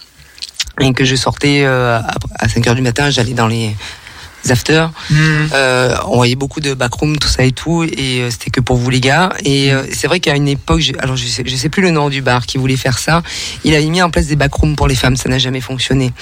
et 0.80 0.92
que 0.92 1.04
je 1.04 1.16
sortais 1.16 1.62
euh, 1.64 1.98
à- 1.98 2.14
à 2.38 2.48
5 2.48 2.66
heures 2.68 2.74
du 2.74 2.82
matin, 2.82 3.10
j'allais 3.10 3.32
dans 3.32 3.48
les 3.48 3.74
afters. 4.48 4.90
Hmm. 5.10 5.14
Euh, 5.52 5.94
on 6.06 6.16
voyait 6.16 6.34
beaucoup 6.36 6.60
de 6.60 6.74
backroom, 6.74 7.18
tout 7.18 7.28
ça 7.28 7.44
et 7.44 7.52
tout, 7.52 7.84
et 7.84 8.22
euh, 8.22 8.30
c'était 8.30 8.50
que 8.50 8.60
pour 8.60 8.76
vous 8.76 8.88
les 8.90 9.00
gars. 9.00 9.32
Et 9.44 9.72
euh, 9.72 9.82
c'est 9.92 10.06
vrai 10.06 10.20
qu'à 10.20 10.34
une 10.36 10.48
époque, 10.48 10.80
je- 10.80 10.92
alors 11.00 11.16
je 11.16 11.26
sais, 11.26 11.42
je 11.44 11.56
sais 11.56 11.68
plus 11.68 11.82
le 11.82 11.90
nom 11.90 12.08
du 12.08 12.22
bar 12.22 12.46
qui 12.46 12.56
voulait 12.58 12.76
faire 12.76 12.98
ça, 12.98 13.22
il 13.64 13.74
avait 13.74 13.84
mis 13.86 14.00
en 14.02 14.10
place 14.10 14.26
des 14.26 14.36
backrooms 14.36 14.76
pour 14.76 14.88
les 14.88 14.94
femmes, 14.94 15.16
ça 15.16 15.28
n'a 15.28 15.38
jamais 15.38 15.60
fonctionné. 15.60 16.12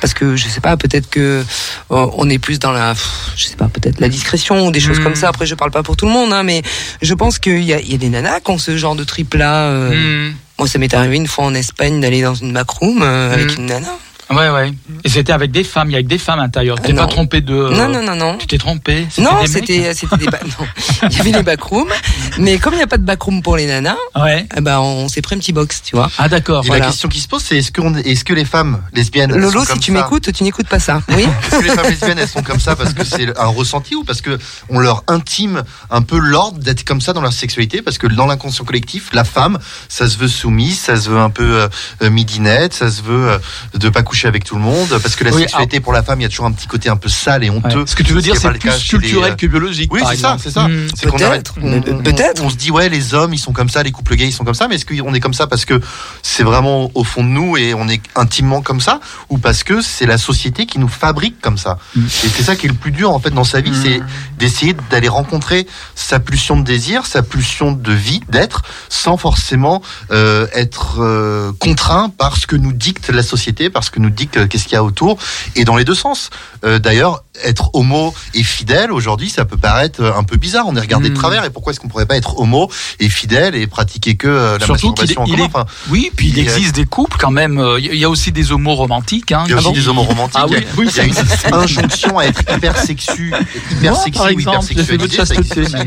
Parce 0.00 0.14
que 0.14 0.36
je 0.36 0.48
sais 0.48 0.60
pas, 0.60 0.76
peut-être 0.76 1.08
que 1.10 1.44
on 1.90 2.28
est 2.30 2.38
plus 2.38 2.58
dans 2.58 2.72
la, 2.72 2.94
je 3.36 3.44
sais 3.44 3.56
pas, 3.56 3.68
peut-être 3.68 4.00
la 4.00 4.08
discrétion 4.08 4.66
ou 4.66 4.70
des 4.70 4.80
choses 4.80 4.98
Mm. 5.00 5.04
comme 5.04 5.14
ça. 5.14 5.28
Après, 5.28 5.46
je 5.46 5.54
parle 5.54 5.70
pas 5.70 5.82
pour 5.82 5.96
tout 5.96 6.06
le 6.06 6.12
monde, 6.12 6.32
hein, 6.32 6.42
mais 6.42 6.62
je 7.02 7.14
pense 7.14 7.38
qu'il 7.38 7.62
y 7.62 7.72
a, 7.74 7.80
il 7.80 7.90
y 7.92 7.94
a 7.94 7.98
des 7.98 8.08
nanas 8.08 8.40
qui 8.40 8.50
ont 8.50 8.58
ce 8.58 8.76
genre 8.76 8.96
de 8.96 9.04
trip 9.04 9.34
là. 9.34 9.70
Hmm. 9.70 10.32
Moi, 10.58 10.66
ça 10.68 10.78
m'est 10.78 10.92
arrivé 10.94 11.16
une 11.16 11.26
fois 11.26 11.44
en 11.44 11.54
Espagne 11.54 12.00
d'aller 12.00 12.22
dans 12.22 12.34
une 12.34 12.52
backroom 12.52 13.02
avec 13.02 13.56
une 13.58 13.66
nana. 13.66 13.88
Ouais, 14.28 14.50
ouais. 14.50 14.72
Et 15.04 15.08
c'était 15.08 15.32
avec 15.32 15.52
des 15.52 15.62
femmes, 15.62 15.88
il 15.88 15.92
y 15.92 15.94
a 15.94 15.98
avec 15.98 16.08
des 16.08 16.18
femmes 16.18 16.40
à 16.40 16.42
l'intérieur. 16.42 16.76
Tu 16.80 16.88
t'es 16.88 16.92
Euh, 16.92 16.96
pas 16.96 17.06
trompé 17.06 17.40
de. 17.40 17.52
Non, 17.54 17.88
non, 17.88 18.02
non, 18.02 18.16
non. 18.16 18.36
Tu 18.38 18.46
t'es 18.48 18.58
trompé 18.58 19.06
Non, 19.18 19.40
des 19.40 19.46
c'était 19.46 19.94
c'était 19.94 20.16
des 20.16 20.26
ba- 20.26 20.40
non. 20.58 20.66
Il 21.10 21.16
y 21.16 21.20
avait 21.20 21.30
les 21.30 21.42
backrooms, 21.44 21.92
mais 22.38 22.58
comme 22.58 22.74
il 22.74 22.78
n'y 22.78 22.82
a 22.82 22.88
pas 22.88 22.98
de 22.98 23.04
backroom 23.04 23.40
pour 23.42 23.56
les 23.56 23.66
nanas, 23.66 23.94
Ouais. 24.16 24.44
eh 24.56 24.60
ben 24.60 24.80
on 24.80 25.06
s'est 25.08 25.22
pris 25.22 25.36
un 25.36 25.38
petit 25.38 25.52
box, 25.52 25.80
tu 25.84 25.94
vois. 25.94 26.10
Ah, 26.18 26.28
d'accord. 26.28 26.64
Et 26.64 26.66
Voilà. 26.66 26.86
la 26.86 26.90
question 26.90 27.08
qui 27.08 27.20
se 27.20 27.28
pose, 27.28 27.42
c'est 27.44 27.58
est-ce 27.58 27.70
que, 27.70 27.80
on- 27.80 27.94
est-ce 27.94 28.24
que 28.24 28.34
les 28.34 28.44
femmes 28.44 28.80
lesbiennes. 28.92 29.32
Lolo, 29.32 29.64
sont 29.64 29.74
si 29.74 29.78
tu 29.80 29.92
m'écoutes, 29.92 30.32
tu 30.32 30.42
n'écoutes 30.42 30.68
pas 30.68 30.80
ça. 30.80 31.02
Oui. 31.16 31.22
Est-ce 31.22 31.58
que 31.60 31.64
les 31.64 31.70
femmes 31.70 31.88
lesbiennes, 31.88 32.18
elles 32.18 32.28
sont 32.28 32.42
comme 32.42 32.58
ça 32.60 32.74
parce 32.74 32.94
que 32.94 33.04
c'est 33.04 33.38
un 33.38 33.46
ressenti 33.46 33.94
ou 33.94 34.02
parce 34.02 34.22
que 34.22 34.38
on 34.70 34.80
leur 34.80 35.04
intime 35.06 35.62
un 35.90 36.02
peu 36.02 36.18
l'ordre 36.18 36.58
d'être 36.58 36.82
comme 36.84 37.00
ça 37.00 37.12
dans 37.12 37.20
leur 37.22 37.32
sexualité? 37.32 37.80
Parce 37.80 37.96
que 37.98 38.08
dans 38.08 38.26
l'inconscient 38.26 38.64
collectif, 38.64 39.10
la 39.12 39.22
femme, 39.24 39.58
ça 39.88 40.08
se 40.08 40.18
veut 40.18 40.26
soumise, 40.28 40.80
ça 40.80 40.96
se 40.96 41.08
veut 41.10 41.18
un 41.18 41.30
peu 41.30 41.60
euh, 41.62 41.68
euh, 42.02 42.10
midinette, 42.10 42.74
ça 42.74 42.90
se 42.90 43.02
veut 43.02 43.30
euh, 43.30 43.38
de 43.74 43.88
pas 43.88 44.02
coucher 44.02 44.15
avec 44.24 44.44
tout 44.44 44.54
le 44.56 44.62
monde. 44.62 44.88
Parce 45.02 45.16
que 45.16 45.24
la 45.24 45.30
Oui, 45.32 45.42
sexualité 45.42 45.80
pour 45.80 45.92
la 45.92 46.02
femme, 46.02 46.20
il 46.20 46.24
y 46.24 46.26
a 46.26 46.28
toujours 46.28 46.46
un 46.46 46.52
petit 46.52 46.66
côté 46.66 46.88
un 46.88 46.96
peu 46.96 47.08
sale 47.08 47.44
et 47.44 47.50
Ouais. 47.50 47.56
honteux. 47.56 47.84
Ce 47.86 47.94
que 47.94 48.02
tu 48.02 48.12
veux 48.12 48.22
dire, 48.22 48.36
c'est 48.36 48.50
plus 48.50 48.68
les, 48.70 48.78
culturel 48.88 49.32
euh, 49.32 49.36
que 49.36 49.46
biologique. 49.46 49.92
Oui, 49.92 50.00
c'est 50.08 50.16
ça, 50.16 50.36
c'est 50.42 50.50
ça. 50.50 50.68
Hmm. 50.68 50.86
C'est 50.94 51.08
qu'on 51.10 51.16
Peut-être, 51.16 51.54
on- 51.62 51.80
peut-être. 52.02 52.42
On, 52.42 52.50
se 52.50 52.56
dit 52.56 52.70
ouais, 52.70 52.88
les 52.88 53.14
hommes, 53.14 53.34
ils 53.34 53.38
sont 53.38 53.52
comme 53.52 53.68
ça, 53.68 53.82
les 53.82 53.92
couples 53.92 54.14
gays, 54.16 54.26
ils 54.28 54.32
sont 54.32 54.44
comme 54.44 54.54
ça. 54.54 54.68
Mais 54.68 54.76
est-ce 54.76 54.86
qu'on 54.86 55.14
est 55.14 55.20
comme 55.20 55.34
ça 55.34 55.46
parce 55.46 55.64
que 55.64 55.80
c'est 56.22 56.42
vraiment 56.42 56.90
au 56.94 57.04
fond 57.04 57.22
de 57.22 57.28
nous 57.28 57.56
et 57.56 57.74
on 57.74 57.88
est 57.88 58.00
intimement 58.14 58.62
comme 58.62 58.80
ça, 58.80 59.00
ou 59.28 59.38
parce 59.38 59.62
que 59.64 59.80
c'est 59.80 60.06
la 60.06 60.18
société 60.18 60.66
qui 60.66 60.78
nous 60.78 60.88
fabrique 60.88 61.40
comme 61.40 61.58
ça 61.58 61.78
Mm. 61.94 62.04
Et 62.06 62.28
c'est 62.28 62.42
ça 62.42 62.56
qui 62.56 62.66
est 62.66 62.68
le 62.68 62.74
plus 62.74 62.90
dur 62.90 63.10
en 63.12 63.18
fait 63.20 63.30
dans 63.30 63.44
sa 63.44 63.60
vie, 63.60 63.72
c'est 63.74 64.00
d'essayer 64.38 64.74
d'aller 64.90 65.08
rencontrer 65.08 65.66
sa 65.94 66.20
pulsion 66.20 66.56
de 66.58 66.62
désir, 66.64 67.06
sa 67.06 67.22
pulsion 67.22 67.72
de 67.72 67.92
vie, 67.92 68.20
d'être, 68.28 68.62
sans 68.88 69.16
forcément 69.16 69.82
euh, 70.10 70.46
être 70.54 70.96
euh, 71.00 71.52
contraint 71.58 72.08
par 72.10 72.36
ce 72.36 72.46
que 72.46 72.56
nous 72.56 72.72
dicte 72.72 73.10
la 73.10 73.22
société, 73.22 73.70
par 73.70 73.84
ce 73.84 73.90
que 73.90 74.00
nous 74.00 74.05
dicte 74.10 74.36
euh, 74.36 74.46
qu'est-ce 74.46 74.64
qu'il 74.64 74.74
y 74.74 74.76
a 74.76 74.84
autour, 74.84 75.18
et 75.54 75.64
dans 75.64 75.76
les 75.76 75.84
deux 75.84 75.94
sens. 75.94 76.30
Euh, 76.64 76.78
D'ailleurs, 76.78 77.24
être 77.44 77.70
homo 77.74 78.14
et 78.34 78.42
fidèle 78.42 78.92
aujourd'hui, 78.92 79.30
ça 79.30 79.44
peut 79.44 79.56
paraître 79.56 80.00
euh, 80.02 80.12
un 80.16 80.22
peu 80.24 80.36
bizarre. 80.36 80.64
On 80.66 80.76
est 80.76 80.80
regardé 80.80 81.08
de 81.08 81.14
Mm. 81.14 81.18
travers. 81.18 81.44
Et 81.44 81.50
pourquoi 81.50 81.72
est-ce 81.72 81.80
qu'on 81.80 81.88
pourrait 81.88 82.06
pas 82.06 82.16
être 82.16 82.38
homo 82.38 82.70
et 83.00 83.08
fidèle 83.08 83.54
et 83.54 83.66
pratiquer 83.66 84.16
que 84.16 84.26
euh, 84.28 84.58
la 84.58 84.66
Surtout 84.66 84.88
masturbation 84.88 85.22
en 85.22 85.26
il 85.26 85.30
commun 85.32 85.44
est- 85.44 85.46
Enfin, 85.46 85.66
Oui, 85.90 86.10
puis 86.14 86.28
il 86.28 86.38
existe 86.38 86.74
des 86.74 86.84
couples 86.86 87.16
quand 87.18 87.30
même. 87.30 87.58
euh, 87.58 87.78
Il 87.80 87.94
y 87.94 88.04
a 88.04 88.10
aussi 88.10 88.32
des 88.32 88.52
homos 88.52 88.74
romantiques. 88.74 89.32
Hein, 89.32 89.44
Il 89.46 89.50
y 89.50 89.54
a 89.54 89.58
aussi 89.58 89.68
qui- 89.68 89.72
des 89.80 89.88
homos 89.88 90.02
romantiques. 90.02 90.40
Ah 90.42 90.46
oui, 90.48 90.58
oui, 90.76 90.88
il 90.90 90.96
y 90.96 91.00
a 91.00 91.04
une 91.04 91.54
injonction 91.54 92.18
à 92.18 92.24
être 92.26 92.40
hyper 92.54 92.76
sexu, 92.78 93.32
hyper 93.70 93.92
Moi, 93.92 94.02
sexy 94.04 94.18
par 94.18 94.30
hyper 94.32 94.62
sexualisé. 94.62 95.76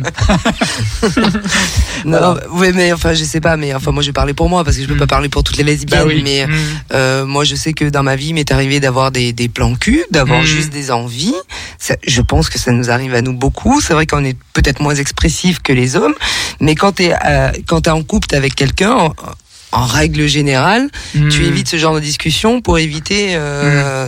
Non, 2.05 2.35
oui, 2.51 2.69
mais 2.73 2.93
enfin, 2.93 3.13
je 3.13 3.23
sais 3.23 3.41
pas, 3.41 3.57
mais 3.57 3.73
enfin, 3.73 3.91
moi, 3.91 4.01
je 4.01 4.07
vais 4.07 4.13
parler 4.13 4.33
pour 4.33 4.49
moi 4.49 4.63
parce 4.63 4.77
que 4.77 4.83
je 4.83 4.87
peux 4.87 4.95
Mm. 4.95 4.99
pas 4.99 5.07
parler 5.07 5.29
pour 5.29 5.43
toutes 5.43 5.57
les 5.57 5.63
lesbiennes, 5.63 5.99
Bah 6.03 6.05
oui. 6.07 6.21
mais 6.23 6.45
Hmm. 6.47 6.51
euh, 6.93 7.25
moi, 7.25 7.43
je 7.43 7.55
sais 7.55 7.73
que 7.73 7.85
dans 7.85 8.03
ma 8.03 8.15
vie, 8.15 8.27
il 8.27 8.33
m'est 8.33 8.51
arrivé 8.51 8.79
d'avoir 8.79 9.11
des, 9.11 9.33
des 9.33 9.49
plans 9.49 9.75
cul, 9.75 10.03
d'avoir 10.11 10.43
juste 10.43 10.71
des 10.71 10.91
envies. 10.91 11.33
Je 12.05 12.21
pense 12.21 12.49
que 12.49 12.59
ça 12.59 12.71
nous 12.71 12.89
arrive 12.89 13.15
à 13.15 13.21
nous 13.21 13.33
beaucoup. 13.33 13.81
C'est 13.81 13.93
vrai 13.93 14.05
qu'on 14.05 14.23
est 14.23 14.37
peut-être 14.53 14.81
moins 14.81 14.95
expressif 14.95 15.59
que 15.61 15.73
les 15.73 15.95
hommes, 15.95 16.15
mais 16.59 16.75
quand 16.75 16.99
euh, 16.99 17.51
quand 17.67 17.81
t'es 17.81 17.89
en 17.89 18.03
couple 18.03 18.35
avec 18.35 18.55
quelqu'un. 18.55 19.13
En, 19.71 19.85
règle 19.85 20.27
générale, 20.27 20.89
Hmm. 21.15 21.29
tu 21.29 21.45
évites 21.45 21.67
ce 21.67 21.77
genre 21.77 21.93
de 21.95 21.99
discussion 21.99 22.61
pour 22.61 22.77
éviter 22.79 23.29
euh, 23.35 24.07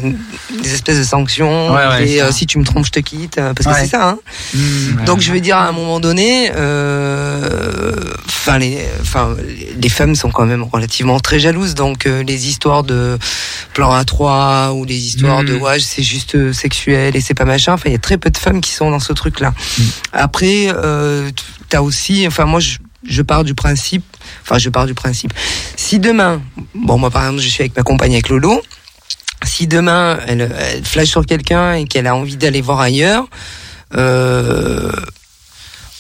des 0.64 0.74
espèces 0.74 0.98
de 1.00 1.04
sanctions. 1.04 1.74
Ouais, 1.74 1.88
ouais, 1.88 2.08
et 2.10 2.22
euh, 2.22 2.32
si 2.32 2.46
tu 2.48 2.58
me 2.60 2.64
trompes, 2.64 2.86
je 2.86 2.92
te 2.92 3.00
quitte. 3.00 3.38
euh, 3.38 3.54
Parce 3.54 3.68
que 3.76 3.82
c'est 3.84 3.90
ça. 3.90 4.10
Hein. 4.10 4.20
Hmm. 4.56 5.06
Donc 5.06 5.22
je 5.22 5.32
veux 5.32 5.40
dire 5.40 5.58
à 5.58 5.68
un 5.68 5.72
moment 5.72 6.00
donné, 6.00 6.52
euh, 6.56 7.92
enfin 8.28 8.58
les, 8.58 8.80
enfin 9.02 9.36
les 9.78 9.90
femmes 9.90 10.16
sont 10.16 10.32
quand 10.32 10.46
même 10.46 10.64
relativement 10.64 11.20
très 11.20 11.40
jalouses. 11.40 11.76
Donc 11.76 12.06
euh, 12.06 12.24
les 12.24 12.48
histoires 12.48 12.84
de 12.84 13.18
plan 13.74 13.92
à 13.92 14.04
3 14.06 14.74
ou 14.74 14.86
les 14.86 14.98
histoires 14.98 15.44
de 15.44 15.56
ouais 15.56 15.80
c'est 15.80 16.04
juste 16.04 16.36
euh, 16.36 16.54
sexuel 16.54 17.16
et 17.16 17.22
c'est 17.22 17.34
pas 17.34 17.46
machin. 17.46 17.74
Enfin 17.74 17.84
il 17.88 17.94
y 17.94 17.96
a 17.96 18.00
très 18.00 18.18
peu 18.18 18.30
de 18.30 18.38
femmes 18.38 18.62
qui 18.62 18.72
sont 18.72 18.90
dans 18.92 19.00
ce 19.00 19.14
truc 19.14 19.40
là. 19.40 19.54
Mm. 19.78 19.84
Après 20.14 20.68
euh, 20.74 21.30
t'as 21.70 21.82
aussi, 21.82 22.26
enfin 22.28 22.46
moi 22.46 22.60
je 22.60 22.78
je 23.04 23.24
pars 23.24 23.44
du 23.44 23.56
principe, 23.56 24.04
enfin 24.44 24.58
je 24.58 24.70
pars 24.70 24.86
du 24.86 24.94
principe. 24.94 25.34
Si 25.76 26.00
demain, 26.00 26.42
bon 26.76 26.98
moi 26.98 27.10
par 27.10 27.24
exemple 27.26 27.42
je 27.42 27.48
suis 27.50 27.62
avec 27.62 27.76
ma 27.76 27.84
compagne 27.84 28.14
avec 28.14 28.30
Lolo, 28.30 28.62
si 29.44 29.68
demain 29.68 30.20
elle, 30.28 30.54
elle 30.60 30.84
flash 30.86 31.08
sur 31.10 31.26
quelqu'un 31.26 31.74
et 31.74 31.86
qu'elle 31.86 32.08
a 32.08 32.16
envie 32.16 32.38
d'aller 32.38 32.62
voir 32.62 32.80
ailleurs, 32.80 33.26
euh, 33.96 34.92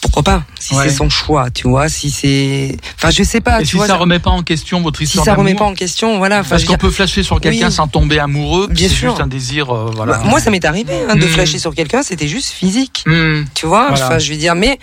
pourquoi 0.01 0.23
pas 0.23 0.43
Si 0.59 0.73
Ouais. 0.73 0.89
c'est 0.89 0.95
son 0.95 1.09
choix, 1.09 1.51
tu 1.51 1.67
vois. 1.69 1.87
Si 1.87 2.09
c'est, 2.09 2.75
enfin 2.95 3.11
je 3.11 3.21
sais 3.23 3.39
pas, 3.39 3.59
Et 3.61 3.63
tu 3.63 3.69
si 3.71 3.75
vois. 3.75 3.85
ça 3.87 3.95
remet 3.95 4.17
pas 4.19 4.31
en 4.31 4.41
question 4.41 4.81
votre 4.81 4.97
si 4.97 5.03
histoire 5.05 5.25
ça 5.25 5.35
remet 5.35 5.53
pas 5.53 5.65
en 5.65 5.75
question, 5.75 6.17
voilà. 6.17 6.39
Enfin, 6.39 6.49
Parce 6.51 6.63
qu'on 6.63 6.69
dire, 6.73 6.77
peut 6.79 6.89
flasher 6.89 7.21
sur 7.23 7.39
quelqu'un 7.39 7.67
Oui. 7.67 7.71
sans 7.71 7.87
tomber 7.87 8.17
amoureux, 8.19 8.67
Bien 8.67 8.89
c'est 8.89 8.95
sûr. 8.95 9.09
juste 9.11 9.21
un 9.21 9.27
désir, 9.27 9.69
euh, 9.69 9.91
voilà. 9.95 10.13
bah, 10.17 10.23
moi 10.25 10.39
ça 10.39 10.49
m'est 10.49 10.65
arrivé 10.65 10.93
hein, 11.07 11.15
de 11.15 11.25
Mm. 11.25 11.29
flasher 11.29 11.59
sur 11.59 11.75
quelqu'un, 11.75 12.01
c'était 12.01 12.27
juste 12.27 12.49
physique, 12.49 13.03
Hmm, 13.05 13.43
tu 13.53 13.67
vois. 13.67 13.89
Voilà. 13.89 14.05
Enfin 14.07 14.17
je 14.19 14.31
veux 14.31 14.37
dire, 14.37 14.55
mais 14.55 14.79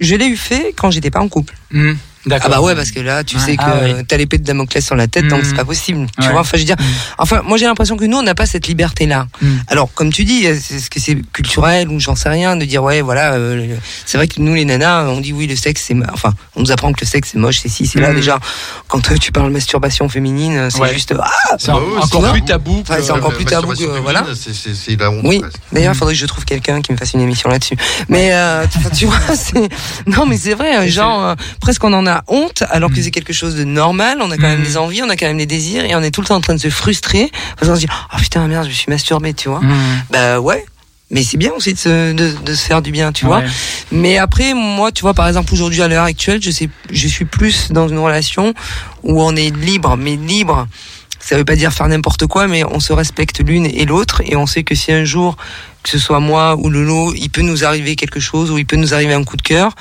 je 0.00 0.14
l'ai 0.14 0.26
eu 0.26 0.36
fait 0.36 0.74
quand 0.76 0.90
j'étais 0.90 1.10
pas 1.10 1.20
en 1.20 1.28
couple. 1.28 1.54
hmm. 1.72 1.94
Ah 2.30 2.48
bah 2.48 2.60
ouais 2.60 2.74
parce 2.74 2.90
que 2.90 3.00
là 3.00 3.22
tu 3.24 3.36
Ouais. 3.36 3.42
sais 3.42 3.56
que 3.56 3.62
Ah 3.64 3.80
oui. 3.82 3.92
t'as 4.08 4.16
l'épée 4.16 4.38
de 4.38 4.44
Damoclès 4.44 4.84
sur 4.84 4.96
la 4.96 5.06
tête 5.06 5.28
donc 5.28 5.42
Mm. 5.42 5.44
c'est 5.46 5.54
pas 5.56 5.64
possible 5.64 6.06
tu 6.18 6.26
Ouais. 6.26 6.32
vois 6.32 6.40
enfin 6.40 6.52
je 6.56 6.62
veux 6.62 6.66
dire 6.66 6.76
enfin 7.18 7.42
moi 7.44 7.58
j'ai 7.58 7.66
l'impression 7.66 7.96
que 7.96 8.04
nous 8.04 8.16
on 8.16 8.22
n'a 8.22 8.34
pas 8.34 8.46
cette 8.46 8.66
liberté 8.66 9.06
là 9.06 9.26
Mm. 9.42 9.56
alors 9.68 9.92
comme 9.92 10.12
tu 10.12 10.24
dis 10.24 10.44
est-ce 10.44 10.88
que 10.90 11.00
c'est 11.00 11.16
culturel 11.32 11.88
ou 11.88 12.00
j'en 12.00 12.14
sais 12.16 12.28
rien 12.28 12.56
de 12.56 12.64
dire 12.64 12.82
ouais 12.82 13.00
voilà 13.02 13.34
euh, 13.34 13.76
c'est 14.06 14.16
vrai 14.16 14.26
que 14.28 14.40
nous 14.40 14.54
les 14.54 14.64
nanas 14.64 15.04
on 15.08 15.20
dit 15.20 15.32
oui 15.32 15.46
le 15.46 15.56
sexe 15.56 15.84
c'est 15.86 15.96
enfin 16.12 16.32
on 16.56 16.60
nous 16.62 16.72
apprend 16.72 16.92
que 16.92 17.00
le 17.02 17.06
sexe 17.06 17.30
c'est 17.32 17.38
moche 17.38 17.58
c'est 17.62 17.68
si 17.68 17.86
c'est 17.86 18.00
là 18.00 18.10
Mm. 18.12 18.16
déjà 18.16 18.38
quand 18.88 19.10
euh, 19.10 19.16
tu 19.16 19.30
parles 19.32 19.50
masturbation 19.50 20.08
féminine 20.08 20.68
c'est 20.70 20.80
Ouais. 20.80 20.92
juste 20.94 21.14
ah 21.20 21.30
C'est 21.58 21.72
Bah 21.72 21.78
encore 22.02 22.24
c'est 22.24 22.32
plus 22.32 22.42
tabou. 22.44 22.82
C'est 22.86 23.10
encore 23.10 23.30
Euh, 23.30 23.34
plus 23.34 23.44
tabou 23.44 23.72
que- 23.74 23.84
voilà. 24.00 24.20
féminine, 24.20 24.40
c'est- 24.42 24.54
C'est 24.54 24.74
c'est 24.74 24.96
la 25.00 25.10
honte. 25.10 25.20
oui, 25.24 25.42
d'ailleurs, 25.72 25.94
il 25.94 25.96
faudrait 25.98 26.14
que 26.14 26.20
je 26.20 26.26
trouve 26.26 26.44
quelqu'un 26.44 26.80
qui 26.80 26.92
me 26.92 26.96
fasse 26.96 27.12
une 27.14 27.20
émission 27.20 27.48
là-dessus. 27.50 27.76
Mais 28.08 28.32
euh, 28.32 28.64
tu, 28.96 29.06
vois, 29.06 29.18
c'est 29.34 29.68
non, 30.06 30.26
mais 30.26 30.36
c'est 30.36 30.54
vrai, 30.54 30.88
genre 30.88 31.22
euh, 31.24 31.34
presque 31.60 31.82
on 31.84 31.92
en 31.92 32.06
a 32.06 32.13
a 32.14 32.24
honte 32.28 32.62
alors 32.70 32.90
que 32.90 32.98
Mm. 32.98 33.02
c'est 33.02 33.10
quelque 33.10 33.32
chose 33.32 33.54
de 33.56 33.64
normal. 33.64 34.18
On 34.22 34.30
a 34.30 34.36
quand 34.36 34.48
même 34.48 34.60
Mm. 34.60 34.64
des 34.64 34.76
envies, 34.76 35.02
on 35.02 35.10
a 35.10 35.16
quand 35.16 35.26
même 35.26 35.38
des 35.38 35.46
désirs 35.46 35.84
et 35.84 35.94
on 35.94 36.00
est 36.02 36.10
tout 36.10 36.20
le 36.22 36.26
temps 36.26 36.36
en 36.36 36.40
train 36.40 36.54
de 36.54 36.60
se 36.60 36.70
frustrer 36.70 37.30
parce 37.58 37.68
qu'on 37.68 37.74
se 37.76 37.80
dit 37.80 37.88
oh 37.90 38.16
putain 38.18 38.46
merde 38.46 38.64
je 38.64 38.70
me 38.70 38.74
suis 38.74 38.90
masturbé 38.90 39.34
tu 39.34 39.48
vois. 39.48 39.60
Mmh. 39.60 40.02
Bah 40.10 40.40
ouais. 40.40 40.64
Mais 41.10 41.22
c'est 41.22 41.36
bien 41.36 41.52
aussi 41.52 41.74
de 41.74 41.78
se, 41.78 42.12
de, 42.14 42.32
de 42.44 42.54
se 42.54 42.62
faire 42.66 42.80
du 42.82 42.90
bien, 42.90 43.12
tu 43.12 43.26
vois. 43.26 43.42
Mais 43.92 44.16
après, 44.16 44.54
moi, 44.54 44.90
tu 44.90 45.02
vois, 45.02 45.12
par 45.14 45.28
exemple, 45.28 45.52
aujourd'hui, 45.52 45.82
à 45.82 45.86
l'heure 45.86 46.04
actuelle, 46.04 46.40
je 46.42 46.50
sais, 46.50 46.68
je 46.90 47.06
suis 47.06 47.26
plus 47.26 47.70
dans 47.70 47.86
une 47.88 47.98
relation 47.98 48.54
où 49.02 49.22
on 49.22 49.36
est 49.36 49.54
libre, 49.54 49.96
mais 49.96 50.16
libre. 50.16 50.66
Ça 51.20 51.36
veut 51.36 51.44
pas 51.44 51.56
dire 51.56 51.72
faire 51.72 51.86
n'importe 51.88 52.26
quoi, 52.26 52.48
mais 52.48 52.64
on 52.64 52.80
se 52.80 52.92
respecte 52.92 53.40
l'une 53.46 53.66
et 53.66 53.84
l'autre, 53.84 54.22
et 54.24 54.34
on 54.34 54.46
sait 54.46 54.64
que 54.64 54.74
si 54.74 54.92
un 54.92 55.04
jour, 55.04 55.36
que 55.82 55.90
ce 55.90 55.98
soit 55.98 56.20
moi 56.20 56.56
ou 56.58 56.68
Lolo, 56.70 57.12
il 57.14 57.28
peut 57.28 57.42
nous 57.42 57.64
arriver 57.64 57.96
quelque 57.96 58.18
chose, 58.18 58.50
ou 58.50 58.56
il 58.58 58.66
peut 58.66 58.76
nous 58.76 58.92
arriver 58.94 59.12
un 59.14 59.24
coup 59.24 59.36
de 59.36 59.42
cœur, 59.42 59.74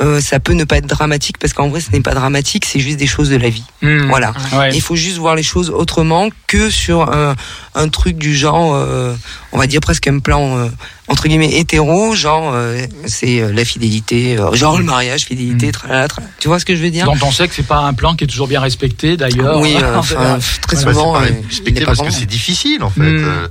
euh, 0.00 0.20
ça 0.20 0.38
peut 0.40 0.52
ne 0.52 0.64
pas 0.64 0.76
être 0.76 0.86
dramatique, 0.86 1.38
parce 1.38 1.52
qu'en 1.52 1.68
vrai, 1.68 1.80
ce 1.80 1.90
n'est 1.90 2.00
pas 2.00 2.14
dramatique, 2.14 2.64
c'est 2.64 2.80
juste 2.80 2.98
des 2.98 3.06
choses 3.06 3.30
de 3.30 3.36
la 3.36 3.48
vie. 3.48 3.64
Mmh. 3.82 4.06
Voilà. 4.08 4.32
Ouais. 4.52 4.70
Il 4.74 4.80
faut 4.80 4.96
juste 4.96 5.18
voir 5.18 5.34
les 5.34 5.42
choses 5.42 5.70
autrement 5.70 6.28
que 6.46 6.70
sur 6.70 7.12
un, 7.12 7.34
un 7.74 7.88
truc 7.88 8.16
du 8.16 8.34
genre, 8.34 8.74
euh, 8.74 9.14
on 9.52 9.58
va 9.58 9.66
dire 9.66 9.80
presque 9.80 10.06
un 10.06 10.20
plan 10.20 10.58
euh, 10.58 10.68
entre 11.08 11.28
guillemets 11.28 11.58
hétéro, 11.58 12.14
genre 12.14 12.52
euh, 12.54 12.86
c'est 13.06 13.40
euh, 13.40 13.52
la 13.52 13.64
fidélité, 13.64 14.38
euh, 14.38 14.52
genre 14.54 14.78
le 14.78 14.84
mariage, 14.84 15.24
fidélité, 15.24 15.68
Mm. 15.68 15.72
tralala, 15.72 16.08
tralala. 16.08 16.32
Tu 16.38 16.48
vois 16.48 16.58
ce 16.60 16.64
que 16.64 16.76
je 16.76 16.82
veux 16.82 16.90
dire? 16.90 17.06
Dont 17.06 17.16
on 17.22 17.30
sait 17.32 17.48
que 17.48 17.54
c'est 17.54 17.62
pas 17.66 17.78
un 17.78 17.94
plan 17.94 18.14
qui 18.14 18.24
est 18.24 18.26
toujours 18.26 18.48
bien 18.48 18.60
respecté 18.60 19.16
d'ailleurs. 19.16 19.58
Oui, 19.60 19.76
euh, 19.82 19.96
En 19.96 19.98
enfin, 20.00 20.38
très 20.62 20.76
souvent. 20.76 21.14
c'est 21.14 21.20
pas 21.20 21.26
euh, 21.26 21.36
il 21.42 21.46
respecté 21.48 21.80
pas 21.80 21.86
parce 21.86 22.02
que 22.02 22.10
c'est 22.12 22.26
difficile 22.26 22.82
en 22.82 22.90
fait. 22.90 23.00
Mm. 23.00 23.24
Euh, 23.24 23.48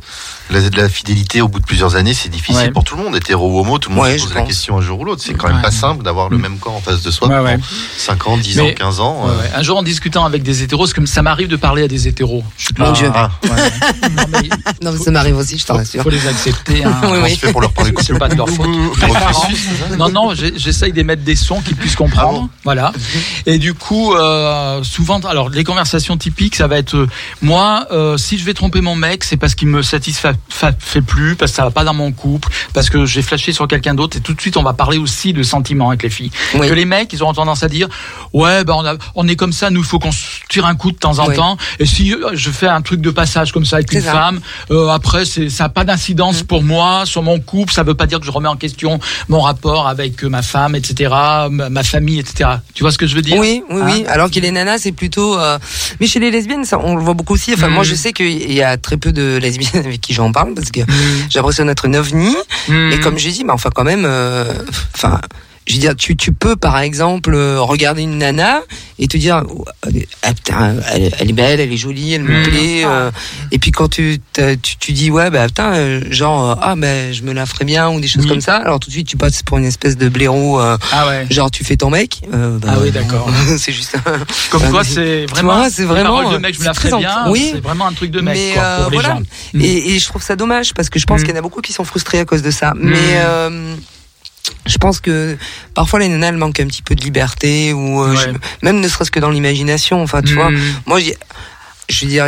la, 0.49 0.59
la 0.81 0.87
fidélité 0.89 1.41
au 1.41 1.47
bout 1.49 1.59
de 1.59 1.65
plusieurs 1.65 1.95
années, 1.97 2.13
c'est 2.13 2.29
difficile 2.29 2.57
Ouais. 2.67 2.71
pour 2.71 2.83
tout 2.85 2.95
le 2.95 3.03
monde. 3.03 3.15
Hétéro 3.15 3.51
ou 3.51 3.59
homo, 3.59 3.79
tout 3.79 3.89
le 3.89 3.95
monde 3.95 4.05
Ouais, 4.05 4.17
se 4.17 4.23
pose 4.23 4.33
la 4.33 4.39
pense. 4.41 4.47
question 4.47 4.77
un 4.77 4.81
jour 4.81 4.99
ou 5.01 5.03
l'autre. 5.03 5.21
C'est 5.25 5.33
quand 5.33 5.47
même 5.47 5.57
Ouais. 5.57 5.61
pas 5.63 5.71
simple 5.71 6.03
d'avoir 6.03 6.29
le 6.29 6.37
Mm. 6.37 6.41
même 6.41 6.57
corps 6.59 6.75
en 6.75 6.81
face 6.81 7.01
de 7.01 7.11
soi 7.11 7.27
Ouais, 7.27 7.35
pendant 7.35 7.49
ouais. 7.49 7.59
5 7.97 8.27
ans, 8.27 8.37
10 8.37 8.55
Mais- 8.57 8.61
ans, 8.71 8.73
15 8.77 8.99
ans. 9.01 9.25
Ouais, 9.25 9.31
ouais. 9.31 9.49
Un 9.55 9.63
jour 9.63 9.77
en 9.77 9.83
discutant 9.83 10.23
avec 10.25 10.43
des 10.43 10.63
hétéros, 10.63 10.83
parce 10.83 10.93
que 10.93 11.05
ça 11.05 11.21
m'arrive 11.21 11.47
de 11.49 11.55
parler 11.57 11.83
à 11.83 11.87
des 11.87 12.07
hétéros. 12.07 12.43
Je 12.57 12.65
suis 12.65 12.73
Mon 12.77 12.91
Dieu. 12.93 13.11
ah, 13.13 13.29
Ouais. 13.43 13.49
Non, 14.15 14.23
mais 14.31 14.49
Non, 14.81 14.91
mais 14.93 14.99
ça 15.03 15.11
m'arrive 15.11 15.37
aussi, 15.37 15.57
je 15.57 15.65
t'en 15.65 15.75
rassure. 15.75 16.03
faut 16.03 16.09
les 16.09 16.25
accepter. 16.27 16.83
hein. 16.85 16.93
Oui, 17.03 17.17
oui. 17.23 17.39
Pour 17.51 17.61
leur 17.61 17.71
parler 17.73 17.91
C'est 18.01 18.17
pas 18.17 18.29
de 18.29 18.35
leur 18.35 18.49
faute. 18.49 18.67
Non, 19.97 20.09
non, 20.09 20.33
j'essaye 20.33 20.91
d'émettre 20.93 21.23
des 21.23 21.35
sons 21.35 21.61
qu'ils 21.61 21.75
puissent 21.75 21.95
comprendre. 21.95 22.29
Ah 22.35 22.39
bon 22.41 22.49
voilà. 22.63 22.91
Et 23.45 23.57
du 23.57 23.73
coup, 23.73 24.13
euh, 24.13 24.83
souvent, 24.83 25.19
alors 25.21 25.49
les 25.49 25.63
conversations 25.63 26.17
typiques, 26.17 26.55
ça 26.55 26.67
va 26.67 26.77
être 26.77 26.95
euh, 26.95 27.07
moi, 27.41 27.87
euh, 27.91 28.17
si 28.17 28.37
je 28.37 28.43
vais 28.45 28.53
tromper 28.53 28.81
mon 28.81 28.95
mec, 28.95 29.23
c'est 29.23 29.37
parce 29.37 29.55
qu'il 29.55 29.67
me 29.67 29.81
satisfait 29.81 30.33
fa- 30.49 30.71
fait 30.77 31.01
plus, 31.01 31.35
parce 31.35 31.51
que 31.51 31.55
ça 31.57 31.63
va 31.63 31.71
pas 31.71 31.83
dans 31.83 31.93
mon 31.93 32.11
couple, 32.11 32.49
parce 32.73 32.89
que 32.89 33.05
j'ai 33.05 33.21
flashé 33.21 33.51
sur 33.53 33.67
quelqu'un 33.67 33.93
d'autre. 33.93 34.17
Et 34.17 34.21
tout 34.21 34.33
de 34.33 34.41
suite, 34.41 34.57
on 34.57 34.63
va 34.63 34.73
parler 34.73 34.97
aussi 34.97 35.33
de 35.33 35.43
sentiments 35.43 35.89
avec 35.89 36.03
les 36.03 36.09
filles. 36.09 36.31
Oui. 36.55 36.67
Que 36.67 36.73
les 36.73 36.85
mecs, 36.85 37.11
ils 37.13 37.23
auront 37.23 37.33
tendance 37.33 37.63
à 37.63 37.67
dire, 37.69 37.87
ouais, 38.33 38.63
ben 38.63 38.73
on, 38.77 38.85
a- 38.85 38.95
on 39.15 39.27
est 39.27 39.35
comme 39.35 39.53
ça, 39.53 39.69
nous, 39.69 39.81
il 39.81 39.85
faut 39.85 39.99
qu'on 39.99 40.11
se 40.11 40.25
tire 40.49 40.65
un 40.65 40.75
coup 40.75 40.91
de 40.91 40.97
temps 40.97 41.19
en 41.19 41.27
Oui. 41.27 41.35
temps. 41.35 41.57
Et 41.79 41.85
si 41.85 42.13
je 42.33 42.49
fais 42.51 42.67
un 42.67 42.81
truc 42.81 43.01
de 43.01 43.09
passage 43.11 43.51
comme 43.51 43.65
ça 43.65 43.77
avec 43.77 43.91
une 43.93 44.01
ça. 44.01 44.11
femme, 44.11 44.39
euh, 44.71 44.89
après, 44.89 45.25
c'est, 45.25 45.49
ça 45.49 45.65
n'a 45.65 45.69
pas 45.69 45.83
d'incidence 45.83 46.43
pour 46.43 46.63
moi 46.63 47.05
sur 47.05 47.23
mon 47.23 47.36
couple. 47.39 47.71
Ça 47.73 47.83
veut 47.83 47.93
pas 47.95 48.05
dire 48.05 48.19
que 48.19 48.25
je 48.25 48.31
remets 48.31 48.47
en 48.49 48.55
question 48.55 48.99
mon 49.29 49.41
rapport 49.41 49.87
avec 49.87 50.23
euh, 50.23 50.29
ma 50.29 50.41
femme, 50.41 50.75
etc., 50.75 51.13
ma, 51.49 51.83
famille, 51.83 52.19
etc. 52.19 52.49
Tu 52.73 52.83
vois 52.83 52.91
ce 52.91 52.97
que 52.97 53.07
je 53.07 53.15
veux 53.15 53.21
dire? 53.21 53.37
Oui, 53.37 53.63
oui, 53.69 53.81
oui. 53.83 54.05
Alors 54.07 54.29
que 54.31 54.39
les 54.39 54.51
nanas, 54.51 54.79
c'est 54.79 54.91
plutôt. 54.91 55.37
euh, 55.39 55.57
Mais 55.99 56.07
chez 56.07 56.19
les 56.19 56.31
lesbiennes, 56.31 56.65
ça, 56.65 56.79
on 56.83 56.95
le 56.95 57.01
voit 57.01 57.13
beaucoup 57.13 57.33
aussi. 57.33 57.53
Enfin, 57.53 57.67
Mm. 57.69 57.73
moi, 57.73 57.83
je 57.83 57.95
sais 57.95 58.13
qu'il 58.13 58.53
y 58.53 58.61
a 58.61 58.77
très 58.77 58.97
peu 58.97 59.11
de 59.11 59.37
lesbiennes 59.37 59.85
avec 59.85 60.01
qui 60.01 60.13
j'en 60.13 60.31
parle 60.31 60.53
parce 60.53 60.71
que 60.71 60.81
j'ai 61.29 61.39
l'impression 61.39 61.65
d'être 61.65 61.85
une 61.85 61.95
ovni. 61.95 62.35
Mm. 62.67 62.91
Et 62.93 62.99
comme 62.99 63.17
j'ai 63.17 63.31
dit, 63.31 63.43
mais 63.43 63.53
enfin 63.53 63.69
quand 63.73 63.83
même, 63.83 64.03
euh, 64.05 64.45
enfin, 64.95 65.19
je 65.67 65.73
veux 65.73 65.79
dire, 65.79 65.95
tu, 65.95 66.15
tu 66.15 66.31
peux 66.31 66.55
par 66.55 66.79
exemple 66.79 67.33
euh, 67.35 67.59
regarder 67.61 68.01
une 68.03 68.17
nana 68.17 68.61
et 68.99 69.07
te 69.07 69.17
dire, 69.17 69.43
oh, 69.49 69.65
ah, 70.23 70.33
putain, 70.33 70.75
elle, 70.93 71.11
elle 71.19 71.29
est 71.29 71.33
belle, 71.33 71.59
elle 71.59 71.71
est 71.71 71.77
jolie, 71.77 72.13
elle 72.13 72.23
me 72.23 72.39
Mm. 72.39 72.43
plaît. 72.43 72.83
euh, 72.85 73.11
et 73.51 73.59
puis 73.59 73.71
quand 73.71 73.89
tu, 73.89 74.19
tu, 74.33 74.77
tu 74.79 74.91
dis, 74.93 75.11
ouais, 75.11 75.29
bah 75.29 75.45
putain, 75.47 75.73
euh, 75.75 76.01
genre, 76.09 76.57
ah, 76.61 76.75
ben 76.77 77.13
je 77.13 77.21
me 77.23 77.33
la 77.33 77.45
ferais 77.45 77.65
bien 77.65 77.89
ou 77.89 77.99
des 77.99 78.07
choses 78.07 78.23
Oui. 78.23 78.29
comme 78.29 78.41
ça. 78.41 78.55
Alors 78.57 78.79
tout 78.79 78.87
de 78.87 78.93
suite, 78.93 79.07
tu 79.07 79.17
passes 79.17 79.43
pour 79.43 79.57
une 79.57 79.65
espèce 79.65 79.97
de 79.97 80.09
blaireau, 80.09 80.59
euh, 80.59 80.77
Ah 80.91 81.07
ouais. 81.07 81.27
genre 81.29 81.51
tu 81.51 81.63
fais 81.63 81.75
ton 81.77 81.89
mec. 81.89 82.21
euh, 82.33 82.57
bah, 82.59 82.69
Ah 82.73 82.77
oui, 82.81 82.91
d'accord. 82.91 83.29
c'est 83.57 83.71
juste. 83.73 83.95
un- 84.05 84.19
Comme 84.49 84.63
quoi, 84.71 84.83
c'est 84.83 85.25
vraiment. 85.27 85.69
c'est 85.69 85.83
vraiment, 85.83 86.17
paroles 86.21 86.33
de 86.33 86.37
mec, 86.39 86.55
je 86.55 86.59
me 86.61 86.65
la 86.65 86.73
c'est 86.73 86.79
très 86.79 86.89
ferais 86.89 87.01
bien. 87.01 87.25
en- 87.25 87.31
oui. 87.31 87.49
C'est 87.53 87.61
vraiment 87.61 87.87
un 87.87 87.93
truc 87.93 88.11
de 88.11 88.21
mec 88.21 88.35
Mais, 88.37 88.53
quoi, 88.53 88.63
euh, 88.63 88.81
pour 88.83 88.91
les 88.91 88.97
voilà. 88.97 89.09
gens. 89.15 89.21
Mm. 89.53 89.61
Et, 89.61 89.95
et 89.95 89.99
je 89.99 90.05
trouve 90.07 90.23
ça 90.23 90.35
dommage 90.35 90.73
parce 90.73 90.89
que 90.89 90.97
je 90.99 91.05
pense 91.05 91.21
Mm. 91.21 91.23
qu'il 91.25 91.33
y 91.33 91.35
en 91.37 91.39
a 91.39 91.43
beaucoup 91.43 91.61
qui 91.61 91.73
sont 91.73 91.83
frustrés 91.83 92.19
à 92.19 92.25
cause 92.25 92.41
de 92.41 92.51
ça. 92.51 92.73
Mais 92.77 92.95
euh, 93.17 93.75
je 94.65 94.77
pense 94.77 94.99
que 94.99 95.37
parfois 95.73 95.99
les 95.99 96.07
nanas 96.09 96.27
elles 96.29 96.37
manquent 96.37 96.59
un 96.59 96.67
petit 96.67 96.81
peu 96.81 96.95
de 96.95 97.01
liberté 97.03 97.73
ou 97.73 98.01
euh, 98.03 98.11
Ouais. 98.11 98.17
je- 98.17 98.65
même 98.65 98.79
ne 98.81 98.87
serait-ce 98.87 99.11
que 99.11 99.19
dans 99.19 99.29
l'imagination. 99.29 100.01
Enfin, 100.01 100.21
tu 100.21 100.33
Mm. 100.33 100.35
vois, 100.35 100.49
moi, 100.85 100.99
je 101.89 102.05
veux 102.05 102.07
dire, 102.11 102.27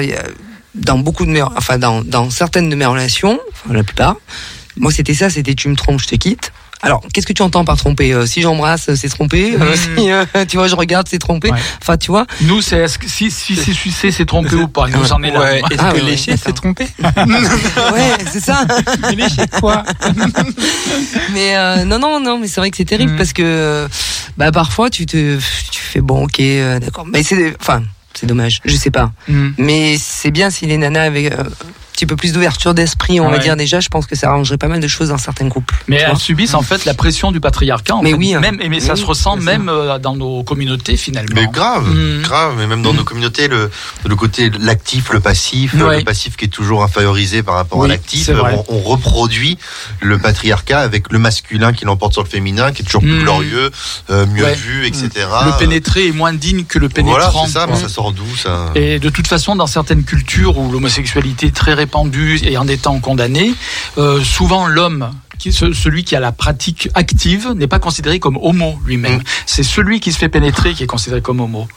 dans 0.76 0.98
beaucoup 1.00 1.26
de 1.26 1.32
mes, 1.32 1.42
enfin 1.42 1.78
dans, 1.78 2.02
dans 2.04 2.30
certaines 2.30 2.70
de 2.70 2.76
mes 2.76 2.86
relations, 2.86 3.40
enfin, 3.52 3.74
la 3.74 3.84
plupart, 3.84 4.16
moi 4.78 4.92
c'était 4.92 5.14
ça, 5.16 5.30
c'était 5.30 5.56
tu 5.56 5.68
me 5.70 5.76
trompes, 5.76 6.00
je 6.02 6.08
te 6.08 6.16
quitte. 6.16 6.52
Alors, 6.82 7.02
qu'est-ce 7.14 7.28
que 7.28 7.34
tu 7.34 7.42
entends 7.42 7.66
par 7.66 7.76
tromper 7.78 8.14
Euh, 8.14 8.26
Si 8.26 8.42
j'embrasse, 8.42 8.94
c'est 8.96 9.10
tromper. 9.10 9.54
Euh, 9.60 9.74
Mm. 9.74 9.98
si, 9.98 10.12
euh, 10.12 10.26
tu 10.48 10.58
vois, 10.58 10.68
je 10.68 10.76
regarde, 10.76 11.08
c'est 11.10 11.20
tromper. 11.20 11.52
Ouais. 11.52 11.60
Enfin, 11.82 11.98
tu 11.98 12.10
vois. 12.12 12.26
Nous, 12.42 12.62
c'est 12.62 12.88
si 12.88 13.30
si 13.32 13.56
c'est 13.56 13.74
sucé, 13.74 14.12
c'est 14.12 14.26
trompé 14.26 14.56
ou 14.56 14.68
pas? 14.68 14.88
Nous, 14.88 15.12
en 15.12 15.22
est 15.24 15.32
là. 15.32 15.40
Ouais, 15.40 15.62
est-ce 15.72 15.80
Ah, 15.80 15.92
que 15.92 15.98
ouais, 15.98 16.04
lécher 16.04 16.32
d'accord. 16.36 16.54
trompé? 16.54 16.88
Ouais, 17.94 18.18
c'est 18.32 18.40
ça. 18.40 18.66
Lécher 19.16 19.48
quoi 19.60 19.84
Mais 21.34 21.56
euh, 21.58 21.84
non, 21.86 22.00
non, 22.00 22.20
non, 22.20 22.40
mais 22.40 22.48
c'est 22.48 22.62
vrai 22.62 22.72
que 22.72 22.78
c'est 22.78 22.86
terrible 22.86 23.14
Mm. 23.14 23.18
parce 23.18 23.34
que 23.34 23.42
euh, 23.44 23.88
bah 24.38 24.52
parfois 24.52 24.90
tu 24.90 25.06
te, 25.06 25.38
tu 25.72 25.82
fais 25.82 26.02
bon, 26.02 26.24
ok, 26.26 26.40
euh, 26.40 26.80
d'accord. 26.80 27.06
Mais 27.08 27.24
c'est, 27.24 27.56
enfin, 27.60 27.84
c'est 28.14 28.26
dommage. 28.26 28.60
Je 28.66 28.76
sais 28.76 28.92
pas. 28.92 29.12
Mm. 29.28 29.50
Mais 29.58 29.98
c'est 30.00 30.32
bien 30.32 30.50
si 30.50 30.66
les 30.66 30.78
nanas 30.78 31.04
avaient 31.04 31.32
euh, 31.34 31.44
petit 32.00 32.06
peu 32.06 32.16
plus 32.16 32.32
d'ouverture 32.32 32.74
d'esprit, 32.74 33.20
on 33.20 33.26
va 33.30 33.32
Ouais. 33.38 33.40
dire 33.40 33.58
déjà. 33.58 33.80
Je 33.82 33.90
pense 33.90 34.06
que 34.08 34.16
ça 34.16 34.30
arrangerait 34.30 34.58
pas 34.58 34.70
mal 34.70 34.80
de 34.80 34.88
choses 34.88 35.10
dans 35.10 35.18
certains 35.18 35.50
couples. 35.50 35.76
Mais 35.90 35.98
elles 35.98 36.18
subissent 36.18 36.54
en 36.54 36.62
fait 36.62 36.86
la 36.86 36.94
pression 36.94 37.32
du 37.34 37.40
patriarcat. 37.42 37.96
en 37.96 38.02
Mais 38.04 38.12
fait. 38.12 38.18
oui, 38.18 38.34
hein. 38.34 38.40
même, 38.40 38.62
et 38.62 38.70
mais 38.70 38.80
ça 38.80 38.94
oui, 38.94 39.00
se 39.02 39.06
ressent 39.06 39.36
même 39.36 39.68
euh, 39.68 40.00
dans 40.00 40.16
nos 40.16 40.44
communautés 40.44 40.96
finalement. 40.96 41.36
Mais 41.36 41.48
grave, 41.52 41.88
Mm. 41.90 42.22
grave. 42.22 42.54
Mais 42.58 42.68
même 42.68 42.82
dans 42.82 42.94
nos 42.94 43.04
communautés, 43.04 43.48
le, 43.50 43.70
le 44.06 44.16
côté 44.16 44.50
l'actif, 44.60 45.12
le 45.12 45.20
passif, 45.20 45.74
Ouais. 45.74 45.98
le 46.00 46.04
passif 46.06 46.38
qui 46.38 46.46
est 46.46 46.50
toujours 46.50 46.84
infériorisé 46.84 47.44
par 47.44 47.56
rapport 47.56 47.80
Oui, 47.80 47.86
à 47.88 47.90
l'actif, 47.90 48.30
vrai. 48.30 48.64
on, 48.70 48.76
on 48.76 48.80
reproduit 48.80 49.58
le 50.00 50.18
patriarcat 50.18 50.80
avec 50.80 51.12
le 51.12 51.20
masculin 51.20 51.74
qui 51.74 51.84
l'emporte 51.86 52.14
sur 52.14 52.24
le 52.24 52.30
féminin, 52.30 52.72
qui 52.72 52.82
est 52.82 52.86
toujours 52.86 53.02
plus 53.02 53.20
Mm. 53.20 53.24
glorieux, 53.24 53.72
euh, 54.10 54.26
mieux 54.28 54.46
Ouais. 54.46 54.56
vu, 54.56 54.86
etc. 54.88 55.10
Le 55.46 55.58
pénétré 55.60 56.08
est 56.08 56.12
moins 56.14 56.32
digne 56.34 56.64
que 56.64 56.80
le 56.80 56.88
Voilà, 56.88 57.26
pénétrant. 57.26 57.46
c'est 57.46 57.52
ça, 57.54 57.68
mais 57.68 57.76
ça 57.76 57.90
sort 57.90 58.14
d'où 58.14 58.36
ça? 58.38 58.72
Et 58.76 59.00
de 59.00 59.10
toute 59.10 59.28
façon, 59.28 59.56
dans 59.58 59.68
certaines 59.68 60.04
cultures 60.04 60.58
où 60.58 60.72
l'homosexualité 60.72 61.48
est 61.48 61.56
très 61.56 61.74
répandue 61.74 61.89
et 62.44 62.58
en 62.58 62.68
étant 62.68 63.00
condamnée, 63.00 63.54
euh, 63.98 64.24
souvent 64.24 64.68
l'homme, 64.68 65.12
qui, 65.38 65.52
celui 65.52 66.04
qui 66.04 66.16
a 66.16 66.20
la 66.20 66.32
pratique 66.32 66.90
active, 66.94 67.54
n'est 67.56 67.68
pas 67.68 67.80
considéré 67.80 68.20
comme 68.20 68.38
homo 68.42 68.78
lui-même. 68.86 69.20
Mm. 69.20 69.24
C'est 69.46 69.64
celui 69.64 70.00
qui 70.00 70.12
se 70.12 70.18
fait 70.18 70.30
pénétrer 70.30 70.74
qui 70.74 70.84
est 70.84 70.88
considéré 70.88 71.22
comme 71.22 71.40
homo. 71.40 71.68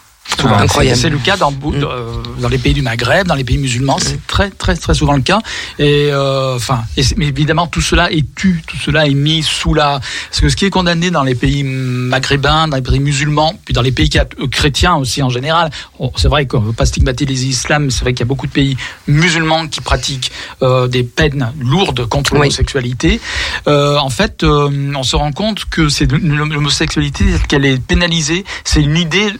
Incroyable. 0.45 0.99
C'est 0.99 1.11
le 1.11 1.18
cas 1.18 1.37
dans, 1.37 1.51
Mm. 1.53 1.74
euh, 1.74 2.12
dans 2.41 2.49
les 2.49 2.59
pays 2.59 2.74
du 2.74 2.83
Maghreb, 2.83 3.26
dans 3.26 3.35
les 3.35 3.45
pays 3.45 3.59
musulmans, 3.59 3.99
c'est 4.01 4.26
très 4.26 4.51
très 4.51 4.74
très 4.76 4.95
souvent 4.95 5.12
le 5.14 5.22
cas. 5.22 5.41
Et 5.78 6.09
euh, 6.11 6.57
enfin, 6.57 6.83
mais 7.16 7.26
évidemment 7.26 7.66
tout 7.66 7.80
cela 7.80 8.11
est 8.11 8.24
tu, 8.35 8.62
tout 8.66 8.76
cela 8.78 9.07
est 9.07 9.14
mis 9.14 9.43
sous 9.43 9.74
la. 9.74 10.01
Parce 10.30 10.41
que 10.41 10.49
ce 10.49 10.57
qui 10.57 10.64
est 10.64 10.70
condamné 10.70 11.11
dans 11.11 11.22
les 11.22 11.35
pays 11.35 11.62
maghrébins, 11.64 12.68
dans 12.68 12.76
les 12.76 12.83
pays 12.83 13.01
musulmans, 13.01 13.55
puis 13.64 13.74
dans 13.74 13.83
les 13.83 13.93
pays 13.93 14.11
euh, 14.16 14.47
chrétiens 14.49 14.97
aussi 14.97 15.22
en 15.22 15.28
général, 15.28 15.70
on- 15.99 16.11
c'est 16.16 16.28
vrai 16.28 16.47
qu'on 16.47 16.61
ne 16.61 16.66
veut 16.66 16.72
pas 16.72 16.87
stigmatiser 16.87 17.33
les 17.33 17.78
mais 17.78 17.91
c'est 17.91 18.01
vrai 18.01 18.12
qu'il 18.14 18.20
y 18.20 18.28
a 18.28 18.30
beaucoup 18.33 18.47
de 18.47 18.53
pays 18.53 18.76
musulmans 19.07 19.66
qui 19.68 19.80
pratiquent 19.80 20.33
euh, 20.62 20.89
des 20.89 21.03
peines 21.05 21.53
lourdes 21.61 22.07
contre 22.07 22.33
Oui. 22.33 22.39
l'homosexualité. 22.41 23.20
Euh, 23.68 23.97
en 23.99 24.11
fait, 24.11 24.43
on 24.45 25.03
se 25.03 25.16
rend 25.16 25.33
compte 25.33 25.64
que 25.66 25.89
c'est 25.89 26.11
l'homosexualité 26.11 27.24
qu'elle 27.49 27.64
est 27.64 27.78
pénalisée, 27.83 28.45
c'est 28.64 28.83
une 28.83 28.97
idée 28.97 29.33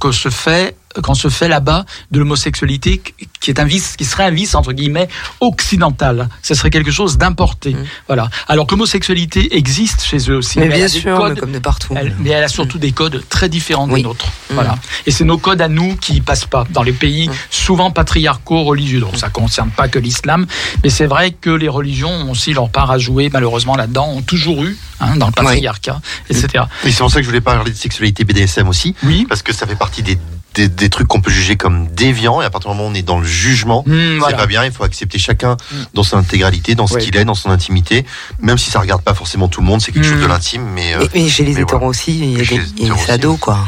que 0.00 0.12
se 0.12 0.29
fait 0.30 0.76
qu'on 1.02 1.14
se 1.14 1.28
fait 1.28 1.48
là-bas 1.48 1.84
de 2.10 2.18
l'homosexualité 2.18 3.00
qui 3.40 3.50
est 3.50 3.60
un 3.60 3.64
vice, 3.64 3.96
qui 3.96 4.04
serait 4.04 4.24
un 4.24 4.30
vice 4.30 4.54
entre 4.54 4.72
guillemets 4.72 5.08
occidental. 5.40 6.28
Ce 6.42 6.54
serait 6.54 6.70
quelque 6.70 6.90
chose 6.90 7.18
d'importé. 7.18 7.74
Mm. 7.74 7.84
Voilà. 8.06 8.28
Alors 8.48 8.66
que 8.66 8.72
l'homosexualité 8.72 9.56
existe 9.56 10.02
chez 10.02 10.18
eux 10.30 10.36
aussi. 10.36 10.58
Mais 10.58 10.66
elle 10.66 10.72
bien 10.72 10.84
a 10.84 10.88
des 10.88 11.00
sûr, 11.00 11.16
codes- 11.16 11.34
mais 11.34 11.40
comme 11.40 11.52
de 11.52 11.58
partout. 11.58 11.94
elle- 11.96 12.14
mais 12.18 12.30
elle 12.30 12.44
a 12.44 12.48
surtout 12.48 12.78
des 12.78 12.92
codes 12.92 13.22
très 13.28 13.48
différents 13.48 13.88
Oui. 13.88 14.00
des 14.00 14.02
nôtres. 14.02 14.26
Mm. 14.50 14.54
Voilà. 14.54 14.76
Et 15.06 15.10
c'est 15.10 15.24
nos 15.24 15.38
codes 15.38 15.60
à 15.60 15.68
nous 15.68 15.96
qui 15.96 16.20
passent 16.20 16.44
pas 16.46 16.64
dans 16.70 16.82
les 16.82 16.92
pays 16.92 17.28
Mm. 17.28 17.32
souvent 17.50 17.90
patriarcaux 17.90 18.64
religieux. 18.64 19.00
Donc 19.00 19.16
ça 19.16 19.28
concerne 19.28 19.70
pas 19.70 19.88
que 19.88 19.98
l'islam, 19.98 20.46
mais 20.82 20.90
c'est 20.90 21.06
vrai 21.06 21.32
que 21.32 21.50
les 21.50 21.68
religions 21.68 22.10
ont 22.10 22.30
aussi 22.32 22.52
leur 22.52 22.68
part 22.68 22.90
à 22.90 22.98
jouer 22.98 23.30
malheureusement 23.32 23.76
là-dedans, 23.76 24.08
ont 24.08 24.22
toujours 24.22 24.64
eu 24.64 24.76
hein, 25.00 25.16
dans 25.16 25.26
le 25.26 25.32
patriarcat, 25.32 26.00
etc. 26.28 26.64
Et 26.84 26.90
c'est 26.90 26.98
pour 26.98 27.10
ça 27.10 27.16
que 27.18 27.22
je 27.22 27.28
voulais 27.28 27.40
parler 27.40 27.70
de 27.70 27.76
sexualité 27.76 28.24
BDSM 28.24 28.68
aussi, 28.68 28.94
Oui. 29.02 29.24
parce 29.28 29.42
que 29.42 29.52
ça 29.52 29.66
fait 29.66 29.76
partie 29.76 30.02
des 30.02 30.18
des, 30.54 30.68
des 30.68 30.88
trucs 30.90 31.06
qu'on 31.08 31.20
peut 31.20 31.30
juger 31.30 31.56
comme 31.56 31.86
déviants. 31.88 32.40
Et 32.42 32.44
à 32.44 32.50
partir 32.50 32.70
du 32.70 32.76
moment 32.76 32.88
où 32.88 32.92
on 32.92 32.94
est 32.94 33.02
dans 33.02 33.20
le 33.20 33.26
jugement, 33.26 33.82
Hmm, 33.86 33.92
c'est 34.14 34.18
voilà. 34.18 34.36
pas 34.36 34.46
bien. 34.46 34.64
Il 34.64 34.72
faut 34.72 34.84
accepter 34.84 35.18
chacun 35.18 35.56
dans 35.94 36.02
son 36.02 36.16
intégralité, 36.16 36.74
dans 36.74 36.86
ce 36.86 36.94
Ouais. 36.94 37.00
qu'il 37.02 37.16
est, 37.16 37.24
dans 37.24 37.34
son 37.34 37.50
intimité, 37.50 38.04
même 38.40 38.58
si 38.58 38.70
ça 38.70 38.80
regarde 38.80 39.02
pas 39.02 39.14
forcément 39.14 39.48
tout 39.48 39.60
le 39.60 39.66
monde. 39.66 39.80
C'est 39.80 39.92
quelque 39.92 40.06
Hmm. 40.06 40.12
chose 40.12 40.22
de 40.22 40.26
l'intime, 40.26 40.62
mais. 40.74 40.94
euh, 40.94 41.06
Mais, 41.14 41.28
chez 41.28 41.44
les 41.44 41.54
mais 41.54 41.60
hétéros 41.62 41.78
voilà. 41.78 41.86
aussi, 41.86 42.18
il 42.18 42.38
y 42.38 42.40
a 42.40 42.44
des, 42.44 42.84
y 42.86 42.90
a 43.10 43.12
ados, 43.14 43.38
quoi. 43.40 43.58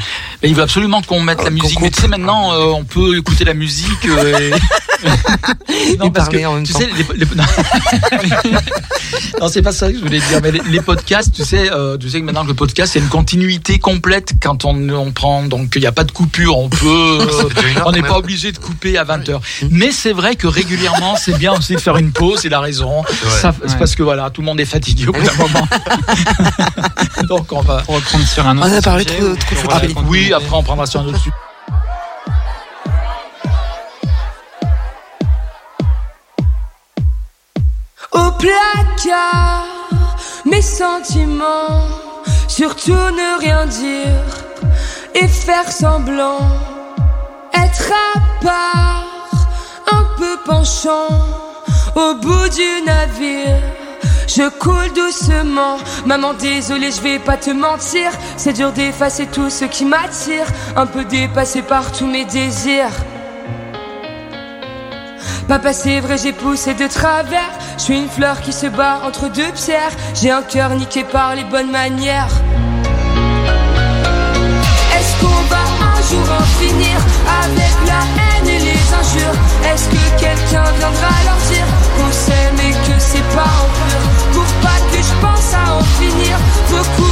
Mais 0.42 0.48
il 0.48 0.54
veut 0.54 0.62
absolument 0.62 1.02
qu'on 1.02 1.20
mette 1.20 1.38
la 1.38 1.44
Euh, 1.44 1.46
qu'on 1.48 1.62
musique. 1.62 1.80
Mais 1.80 1.90
tu 1.90 2.00
sais, 2.00 2.08
maintenant, 2.08 2.52
euh, 2.52 2.64
on 2.72 2.84
peut 2.84 3.16
écouter 3.16 3.44
la 3.44 3.54
musique. 3.54 4.04
euh, 4.06 4.50
et- 4.50 4.52
Et 6.04 6.10
parler 6.10 6.46
en 6.46 6.54
même 6.54 6.62
tu 6.64 6.72
temps. 6.72 6.78
sais, 6.78 6.88
les, 6.96 7.18
les- 7.18 7.26
non, 7.34 7.42
Non, 9.40 9.48
c'est 9.48 9.62
pas 9.62 9.72
ça 9.72 9.90
que 9.90 9.98
je 9.98 10.02
voulais 10.02 10.20
dire. 10.20 10.40
Mais 10.42 10.52
les, 10.52 10.60
les 10.68 10.80
podcasts, 10.80 11.32
tu 11.34 11.44
sais, 11.44 11.70
euh, 11.72 11.96
tu 11.98 12.08
sais 12.08 12.20
que 12.20 12.24
maintenant 12.24 12.42
que 12.44 12.48
le 12.48 12.54
podcast, 12.54 12.92
c'est 12.92 12.98
une 13.00 13.08
continuité 13.08 13.78
complète 13.78 14.32
quand 14.40 14.64
on, 14.64 14.88
on 14.90 15.10
prend. 15.12 15.42
Donc, 15.44 15.72
il 15.74 15.80
n'y 15.80 15.86
a 15.86 15.92
pas 15.92 16.04
de 16.04 16.12
coupure. 16.12 16.56
On 16.58 16.68
peut. 16.80 17.26
on 17.86 17.92
n'est 17.92 18.02
pas 18.02 18.18
obligé 18.18 18.52
de 18.52 18.58
couper 18.58 18.98
à 18.98 19.04
20 19.04 19.28
heures. 19.28 19.40
Mais 19.70 19.90
c'est 19.92 20.12
vrai 20.12 20.36
que 20.36 20.46
régulièrement, 20.46 21.16
c'est 21.16 21.36
bien 21.38 21.52
aussi 21.52 21.74
de 21.74 21.80
faire 21.80 21.96
une 21.96 22.12
pause. 22.12 22.40
Il 22.44 22.54
a 22.54 22.60
raison. 22.60 23.02
Ça, 23.40 23.52
C'est 23.62 23.72
Ouais. 23.72 23.78
parce 23.78 23.94
que 23.94 24.02
voilà, 24.02 24.30
tout 24.30 24.40
le 24.40 24.46
monde 24.46 24.60
est 24.60 24.64
fatigué 24.64 25.06
au 25.08 25.12
bout 25.12 25.22
d'un 25.22 25.34
moment. 25.36 25.68
Donc, 27.28 27.52
on 27.52 27.60
va. 27.60 27.82
Reprendre 27.86 28.26
sur 28.26 28.46
un 28.46 28.56
autre 28.58 28.66
On 28.70 28.76
a 28.76 28.82
parlé 28.82 29.04
sujet, 29.04 29.18
trop- 29.18 29.68
trop 29.68 30.00
Oui, 30.08 30.32
après, 30.32 30.48
on 30.56 30.62
prendra 30.62 30.86
sur 30.86 31.00
un 31.00 31.06
autre 31.06 31.18
sujet. 31.18 31.30
Au 38.12 38.30
placard, 38.32 39.64
mes 40.44 40.60
sentiments, 40.62 41.88
surtout 42.48 42.92
ne 42.92 43.40
rien 43.40 43.66
dire 43.66 44.41
et 45.14 45.28
faire 45.28 45.70
semblant, 45.70 46.38
être 47.54 47.92
à 48.14 48.44
part, 48.44 49.48
un 49.90 50.04
peu 50.16 50.36
penchant, 50.44 51.08
au 51.94 52.14
bout 52.14 52.48
du 52.48 52.86
navire. 52.86 53.58
Je 54.26 54.48
coule 54.48 54.92
doucement, 54.94 55.76
maman 56.06 56.32
désolé 56.32 56.90
je 56.90 57.02
vais 57.02 57.18
pas 57.18 57.36
te 57.36 57.50
mentir 57.50 58.10
C'est 58.38 58.54
dur 58.54 58.72
d'effacer 58.72 59.26
tout 59.26 59.50
ce 59.50 59.66
qui 59.66 59.84
m'attire 59.84 60.46
Un 60.74 60.86
peu 60.86 61.04
dépassé 61.04 61.60
par 61.60 61.92
tous 61.92 62.06
mes 62.06 62.24
désirs 62.24 62.94
Papa, 65.48 65.74
c'est 65.74 66.00
vrai, 66.00 66.16
j'ai 66.16 66.32
poussé 66.32 66.72
de 66.72 66.86
travers. 66.86 67.50
Je 67.76 67.82
suis 67.82 67.98
une 67.98 68.08
fleur 68.08 68.40
qui 68.40 68.52
se 68.52 68.66
bat 68.68 69.00
entre 69.04 69.28
deux 69.28 69.50
pierres. 69.52 69.90
J'ai 70.14 70.30
un 70.30 70.42
cœur 70.42 70.70
niqué 70.70 71.04
par 71.04 71.34
les 71.34 71.44
bonnes 71.44 71.70
manières. 71.70 72.30
Qu'on 75.22 75.42
va 75.52 75.62
un 75.94 76.00
jour 76.10 76.26
en 76.40 76.44
finir 76.60 76.98
avec 77.44 77.74
la 77.86 78.00
haine 78.18 78.48
et 78.48 78.60
les 78.68 78.84
injures. 79.00 79.38
Est-ce 79.70 79.86
que 79.88 80.02
quelqu'un 80.20 80.68
viendra 80.78 81.12
leur 81.24 81.40
dire 81.50 81.68
qu'on 81.96 82.12
s'aime 82.12 82.58
et 82.68 82.74
que 82.86 82.96
c'est 82.98 83.28
pas 83.36 83.52
en 83.62 83.68
pur? 83.78 84.02
Pour 84.34 84.50
pas 84.64 84.80
que 84.90 84.98
je 84.98 85.14
pense 85.24 85.54
à 85.54 85.64
en 85.78 85.84
finir, 86.00 86.36
beaucoup 86.70 87.11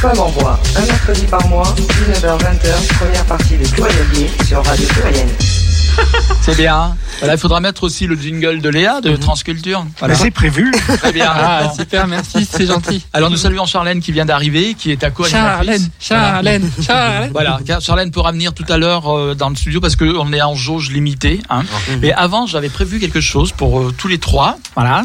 Femme 0.00 0.18
en 0.18 0.30
bois, 0.30 0.58
un 0.76 0.86
mercredi 0.86 1.26
par 1.26 1.46
mois, 1.48 1.74
19h-20h, 1.76 2.98
première 2.98 3.24
partie 3.26 3.58
de 3.58 3.68
Pluriel 3.68 4.30
sur 4.46 4.64
Radio 4.64 4.86
Pluriel. 4.88 5.28
C'est 6.40 6.56
bien. 6.56 6.96
Voilà, 7.20 7.34
il 7.34 7.38
faudra 7.38 7.60
mettre 7.60 7.84
aussi 7.84 8.06
le 8.06 8.16
jingle 8.16 8.60
de 8.60 8.68
Léa 8.68 9.00
de 9.00 9.14
Transculture. 9.16 9.84
Voilà. 9.98 10.14
Mais 10.14 10.20
c'est 10.20 10.30
prévu. 10.30 10.72
Très 10.98 11.12
bien. 11.12 11.30
Ah, 11.30 11.70
super, 11.78 12.06
merci, 12.06 12.48
c'est 12.50 12.66
gentil. 12.66 13.04
Alors 13.12 13.30
nous 13.30 13.36
saluons 13.36 13.66
Charlène 13.66 14.00
qui 14.00 14.12
vient 14.12 14.24
d'arriver, 14.24 14.74
qui 14.74 14.90
est 14.90 15.04
à 15.04 15.10
co 15.10 15.24
Charlène, 15.24 15.90
Charlène, 15.98 16.70
Charlène. 16.80 17.30
Voilà, 17.32 17.60
Charlène 17.80 18.10
pourra 18.10 18.32
venir 18.32 18.54
tout 18.54 18.64
à 18.68 18.78
l'heure 18.78 19.14
euh, 19.14 19.34
dans 19.34 19.50
le 19.50 19.56
studio 19.56 19.80
parce 19.80 19.96
qu'on 19.96 20.32
est 20.32 20.42
en 20.42 20.54
jauge 20.54 20.90
limitée. 20.90 21.40
Hein. 21.50 21.62
Mais 22.00 22.12
avant, 22.12 22.46
j'avais 22.46 22.68
prévu 22.68 22.98
quelque 22.98 23.20
chose 23.20 23.52
pour 23.52 23.80
euh, 23.80 23.94
tous 23.96 24.08
les 24.08 24.18
trois. 24.18 24.58
Voilà. 24.74 25.04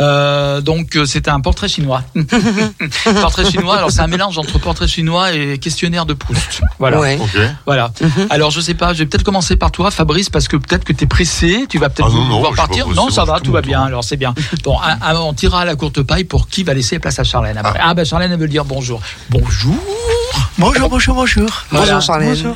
Euh, 0.00 0.60
donc 0.60 0.98
c'était 1.06 1.30
un 1.30 1.40
portrait 1.40 1.68
chinois. 1.68 2.02
portrait 3.20 3.50
chinois. 3.50 3.76
Alors 3.76 3.90
c'est 3.90 4.00
un 4.00 4.06
mélange 4.08 4.38
entre 4.38 4.58
portrait 4.58 4.88
chinois 4.88 5.32
et 5.32 5.58
questionnaire 5.58 6.06
de 6.06 6.14
Proust. 6.14 6.62
Voilà. 6.78 7.00
Ouais. 7.00 7.18
Voilà. 7.66 7.92
Alors 8.30 8.50
je 8.50 8.60
sais 8.60 8.74
pas, 8.74 8.92
je 8.92 9.00
vais 9.00 9.06
peut-être 9.06 9.24
commencer 9.24 9.56
par 9.56 9.70
toi, 9.70 9.90
Fabrice, 9.90 10.30
parce 10.30 10.48
que 10.48 10.56
peut-être 10.56 10.84
que 10.84 10.92
tu 10.92 11.04
es 11.04 11.06
pressé, 11.06 11.43
tu 11.68 11.78
vas 11.78 11.88
peut-être 11.88 12.08
Ah 12.10 12.28
non, 12.28 12.52
partir. 12.54 12.88
Non, 12.88 13.10
ça 13.10 13.24
va, 13.24 13.40
tout 13.40 13.52
va 13.52 13.60
bien. 13.60 13.82
Alors 13.82 14.04
c'est 14.04 14.16
bien. 14.16 14.34
Bon, 14.62 14.76
on 15.20 15.32
tirera 15.34 15.60
à 15.60 15.64
la 15.64 15.76
courte 15.76 16.02
paille 16.02 16.24
pour 16.24 16.48
qui 16.48 16.62
va 16.62 16.74
laisser 16.74 16.98
place 16.98 17.18
à 17.18 17.24
Charlène. 17.24 17.58
après. 17.58 17.80
Ah, 17.82 17.94
ben 17.94 18.04
Charlène 18.04 18.32
elle 18.32 18.38
veut 18.38 18.48
dire 18.48 18.64
bonjour. 18.64 19.00
Bonjour. 19.30 19.76
Bonjour, 20.58 20.88
bonjour, 20.88 21.14
bonjour. 21.14 21.48
Voilà. 21.70 21.86
Bonjour 21.86 22.00
Charlène. 22.00 22.54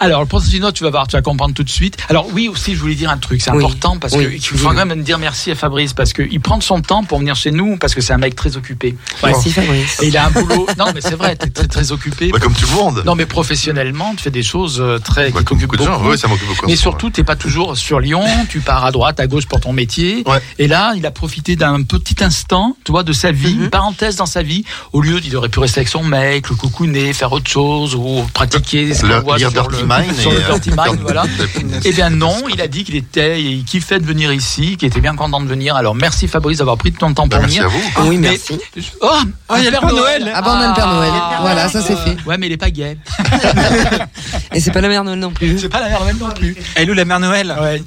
Alors, 0.00 0.20
le 0.20 0.26
Portofino, 0.26 0.72
tu 0.72 0.82
vas 0.84 0.90
voir, 0.90 1.06
tu 1.06 1.16
vas 1.16 1.22
comprendre 1.22 1.54
tout 1.54 1.62
de 1.62 1.70
suite. 1.70 1.96
Alors, 2.08 2.26
oui, 2.32 2.48
aussi, 2.48 2.74
je 2.74 2.80
voulais 2.80 2.94
dire 2.96 3.10
un 3.10 3.16
truc, 3.16 3.40
c'est 3.40 3.50
Oui. 3.52 3.58
important 3.64 3.96
parce 3.98 4.12
Oui. 4.14 4.24
que 4.26 4.32
il 4.34 4.40
faut 4.58 4.68
quand 4.68 4.86
même 4.86 5.02
dire 5.02 5.18
merci 5.18 5.50
à 5.50 5.54
Fabrice 5.54 5.92
parce 5.92 6.12
qu'il 6.12 6.40
prend 6.40 6.58
de 6.58 6.62
son 6.62 6.80
temps 6.80 7.04
pour 7.04 7.18
venir 7.20 7.36
chez 7.36 7.50
nous 7.52 7.76
parce 7.78 7.94
que 7.94 8.00
c'est 8.00 8.12
un 8.12 8.18
mec 8.18 8.34
très 8.34 8.56
occupé. 8.56 8.96
Ouais. 9.22 9.30
Merci 9.30 9.50
Fabrice. 9.50 10.02
Et 10.02 10.08
il 10.08 10.16
a 10.16 10.26
un 10.26 10.30
boulot. 10.30 10.66
Non, 10.78 10.86
mais 10.94 11.00
c'est 11.00 11.14
vrai, 11.14 11.36
t'es 11.36 11.48
très, 11.50 11.68
très 11.68 11.92
occupé. 11.92 12.28
Bah, 12.30 12.38
comme 12.40 12.54
tout 12.54 12.66
le 12.68 12.74
monde. 12.74 13.02
Non, 13.06 13.14
mais 13.14 13.24
professionnellement, 13.26 14.14
tu 14.16 14.24
fais 14.24 14.30
des 14.30 14.42
choses 14.42 14.80
euh, 14.80 14.98
très 14.98 15.30
Bah, 15.30 15.38
qui 15.40 15.44
comme 15.44 15.58
beaucoup 15.58 15.76
de 15.76 15.84
gens. 15.84 16.16
ça 16.16 16.28
m'occupe 16.28 16.48
beaucoup. 16.48 16.66
Mais 16.66 16.76
surtout, 16.76 17.10
t'es 17.10 17.24
pas 17.24 17.36
toujours 17.36 17.76
sur 17.76 18.00
Lyon. 18.00 18.24
Tu 18.48 18.60
pars 18.60 18.84
à 18.84 18.90
droite, 18.90 19.20
à 19.20 19.26
gauche 19.26 19.46
pour 19.46 19.60
ton 19.60 19.72
métier. 19.72 20.22
Ouais. 20.26 20.40
Et 20.58 20.66
là, 20.66 20.92
il 20.96 21.06
a 21.06 21.10
profité 21.12 21.54
d'un 21.56 21.82
petit 21.82 22.22
instant, 22.22 22.76
tu 22.84 22.90
vois, 22.92 23.04
de 23.04 23.12
sa 23.12 23.30
vie, 23.32 23.54
Mhm. 23.54 23.64
une 23.64 23.70
parenthèse 23.70 24.16
dans 24.16 24.26
sa 24.26 24.42
vie. 24.42 24.64
Au 24.92 25.00
lieu, 25.00 25.20
il 25.24 25.36
aurait 25.36 25.48
pu 25.48 25.60
rester 25.60 25.78
avec 25.80 25.88
son 25.88 26.02
mec, 26.02 26.48
le 26.50 26.56
coucouner, 26.56 27.12
faire 27.12 27.32
autre 27.32 27.48
chose 27.50 27.94
ou 27.94 28.24
pratiquer 28.34 28.92
ce 28.92 29.02
qu'on 29.02 29.06
Le- 29.08 29.83
sur 30.18 30.30
le, 30.30 30.38
le 30.38 30.42
euh, 30.44 30.58
Dirty 30.58 30.70
voilà. 31.02 31.24
Eh 31.84 31.92
bien 31.92 32.10
non, 32.10 32.36
il 32.52 32.60
a 32.60 32.68
dit 32.68 32.84
qu'il 32.84 32.96
était, 32.96 33.40
il 33.42 33.64
kiffait 33.64 33.98
de 34.00 34.06
venir 34.06 34.32
ici, 34.32 34.76
qu'il 34.76 34.88
était 34.88 35.00
bien 35.00 35.14
content 35.16 35.40
de 35.40 35.46
venir. 35.48 35.76
Alors 35.76 35.94
merci 35.94 36.28
Fabrice 36.28 36.58
d'avoir 36.58 36.76
pris 36.76 36.90
de 36.90 36.96
ton 36.96 37.12
temps 37.14 37.28
pour 37.28 37.40
merci 37.40 37.60
à 37.60 37.68
venir. 37.68 37.80
vous. 37.96 38.08
Oui, 38.08 38.16
Mais- 38.18 38.30
merci. 38.30 38.58
Oh, 39.00 39.08
ah, 39.48 39.58
il 39.58 39.64
y 39.64 39.68
a 39.68 39.70
le 39.70 39.78
Père 39.78 39.92
Noël. 39.94 40.32
Ah 40.34 40.40
on 40.44 40.50
a 40.50 40.68
le 40.68 40.74
Père 40.74 40.92
Noël. 40.92 41.12
Voilà, 41.40 41.68
ça 41.68 41.82
c'est 41.82 41.96
fait. 41.96 42.16
Ouais, 42.26 42.38
mais 42.38 42.46
il 42.46 42.52
est 42.52 42.56
pas 42.56 42.70
gay. 42.70 42.96
Et 44.52 44.60
c'est 44.60 44.70
pas 44.70 44.80
la 44.80 44.88
mère 44.88 45.04
Noël 45.04 45.18
non 45.18 45.30
plus. 45.30 45.58
C'est 45.58 45.68
pas 45.68 45.80
la 45.80 45.88
Mère 45.88 46.00
Noël 46.00 46.16
non 46.20 46.30
plus. 46.30 46.56
Elle 46.74 46.90
ou 46.90 46.94
la 46.94 47.04
mère 47.04 47.20
Noël? 47.20 47.54
Ouais. 47.60 47.82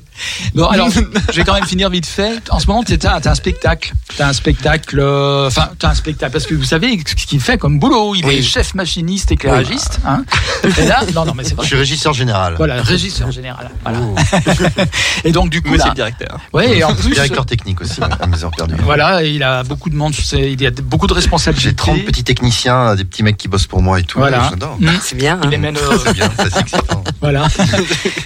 Bon, 0.54 0.66
alors, 0.68 0.90
je 0.90 1.36
vais 1.36 1.44
quand 1.44 1.54
même 1.54 1.66
finir 1.66 1.90
vite 1.90 2.06
fait. 2.06 2.42
En 2.50 2.60
ce 2.60 2.68
moment, 2.68 2.84
tu 2.84 2.98
as, 3.06 3.22
un 3.26 3.36
spectacle. 3.36 3.94
Tu 4.16 4.22
as 4.22 4.28
un 4.28 4.34
spectacle. 4.34 5.00
euh, 5.00 5.48
Enfin, 5.48 5.70
tu 5.80 5.86
as 5.86 5.90
un 5.90 5.94
spectacle. 5.96 6.32
Parce 6.32 6.46
que 6.46 6.56
vous 6.56 6.64
savez 6.64 7.00
ce 7.06 7.26
qu'il 7.26 7.40
fait 7.40 7.58
comme 7.58 7.80
boulot. 7.80 8.16
Il 8.16 8.26
est 8.26 8.28
Oui. 8.28 8.44
chef 8.44 8.74
machiniste, 8.74 9.32
éclairagiste. 9.32 10.00
Hein. 10.06 10.24
Et 10.78 10.86
là, 10.86 11.02
non, 11.14 11.26
non, 11.26 11.34
mais 11.36 11.44
c'est 11.44 11.56
Je 11.62 11.66
suis 11.68 11.76
régisseur 11.76 12.14
général. 12.14 12.56
Voilà, 12.58 12.82
régisseur 12.82 13.32
général. 13.32 13.70
Voilà. 13.84 14.00
et 15.24 15.32
donc, 15.32 15.50
du 15.50 15.62
coup, 15.62 15.74
là. 15.76 15.86
le 15.90 15.94
directeur. 15.96 16.40
Ouais, 16.54 16.78
et 16.78 16.84
en 16.84 16.94
plus. 16.96 17.12
Directeur 17.12 17.46
technique 17.46 17.82
aussi, 17.82 18.00
à 18.02 18.28
mes 18.28 18.44
heures 18.44 18.52
perdues. 18.56 18.76
Voilà, 18.84 19.24
il 19.24 19.44
a 19.44 19.64
beaucoup 19.64 19.90
de 19.90 19.96
monde, 19.96 20.14
c'est- 20.16 20.52
il 20.52 20.66
a 20.66 20.72
beaucoup 20.72 21.08
de 21.08 21.14
responsabilités. 21.14 21.70
J'ai 21.70 21.76
30 21.76 22.04
petits 22.06 22.24
techniciens, 22.24 22.96
des 22.96 23.04
petits 23.06 23.24
mecs 23.24 23.38
qui 23.38 23.48
bossent 23.48 23.68
pour 23.68 23.82
moi 23.82 24.00
et 24.00 24.04
tout. 24.04 24.20
Voilà. 24.20 24.48
J'adore. 24.50 24.78
Mm. 24.80 24.90
C'est 25.02 25.16
bien. 25.16 25.40
Il 25.42 25.48
hein. 25.48 25.50
les 25.52 25.58
mène, 25.58 25.78
euh, 25.78 25.98
C'est 26.04 26.14
bien, 26.14 26.32
ça, 26.38 26.46
c'est 26.52 26.60
excitant. 26.62 27.04
Voilà. 27.22 27.48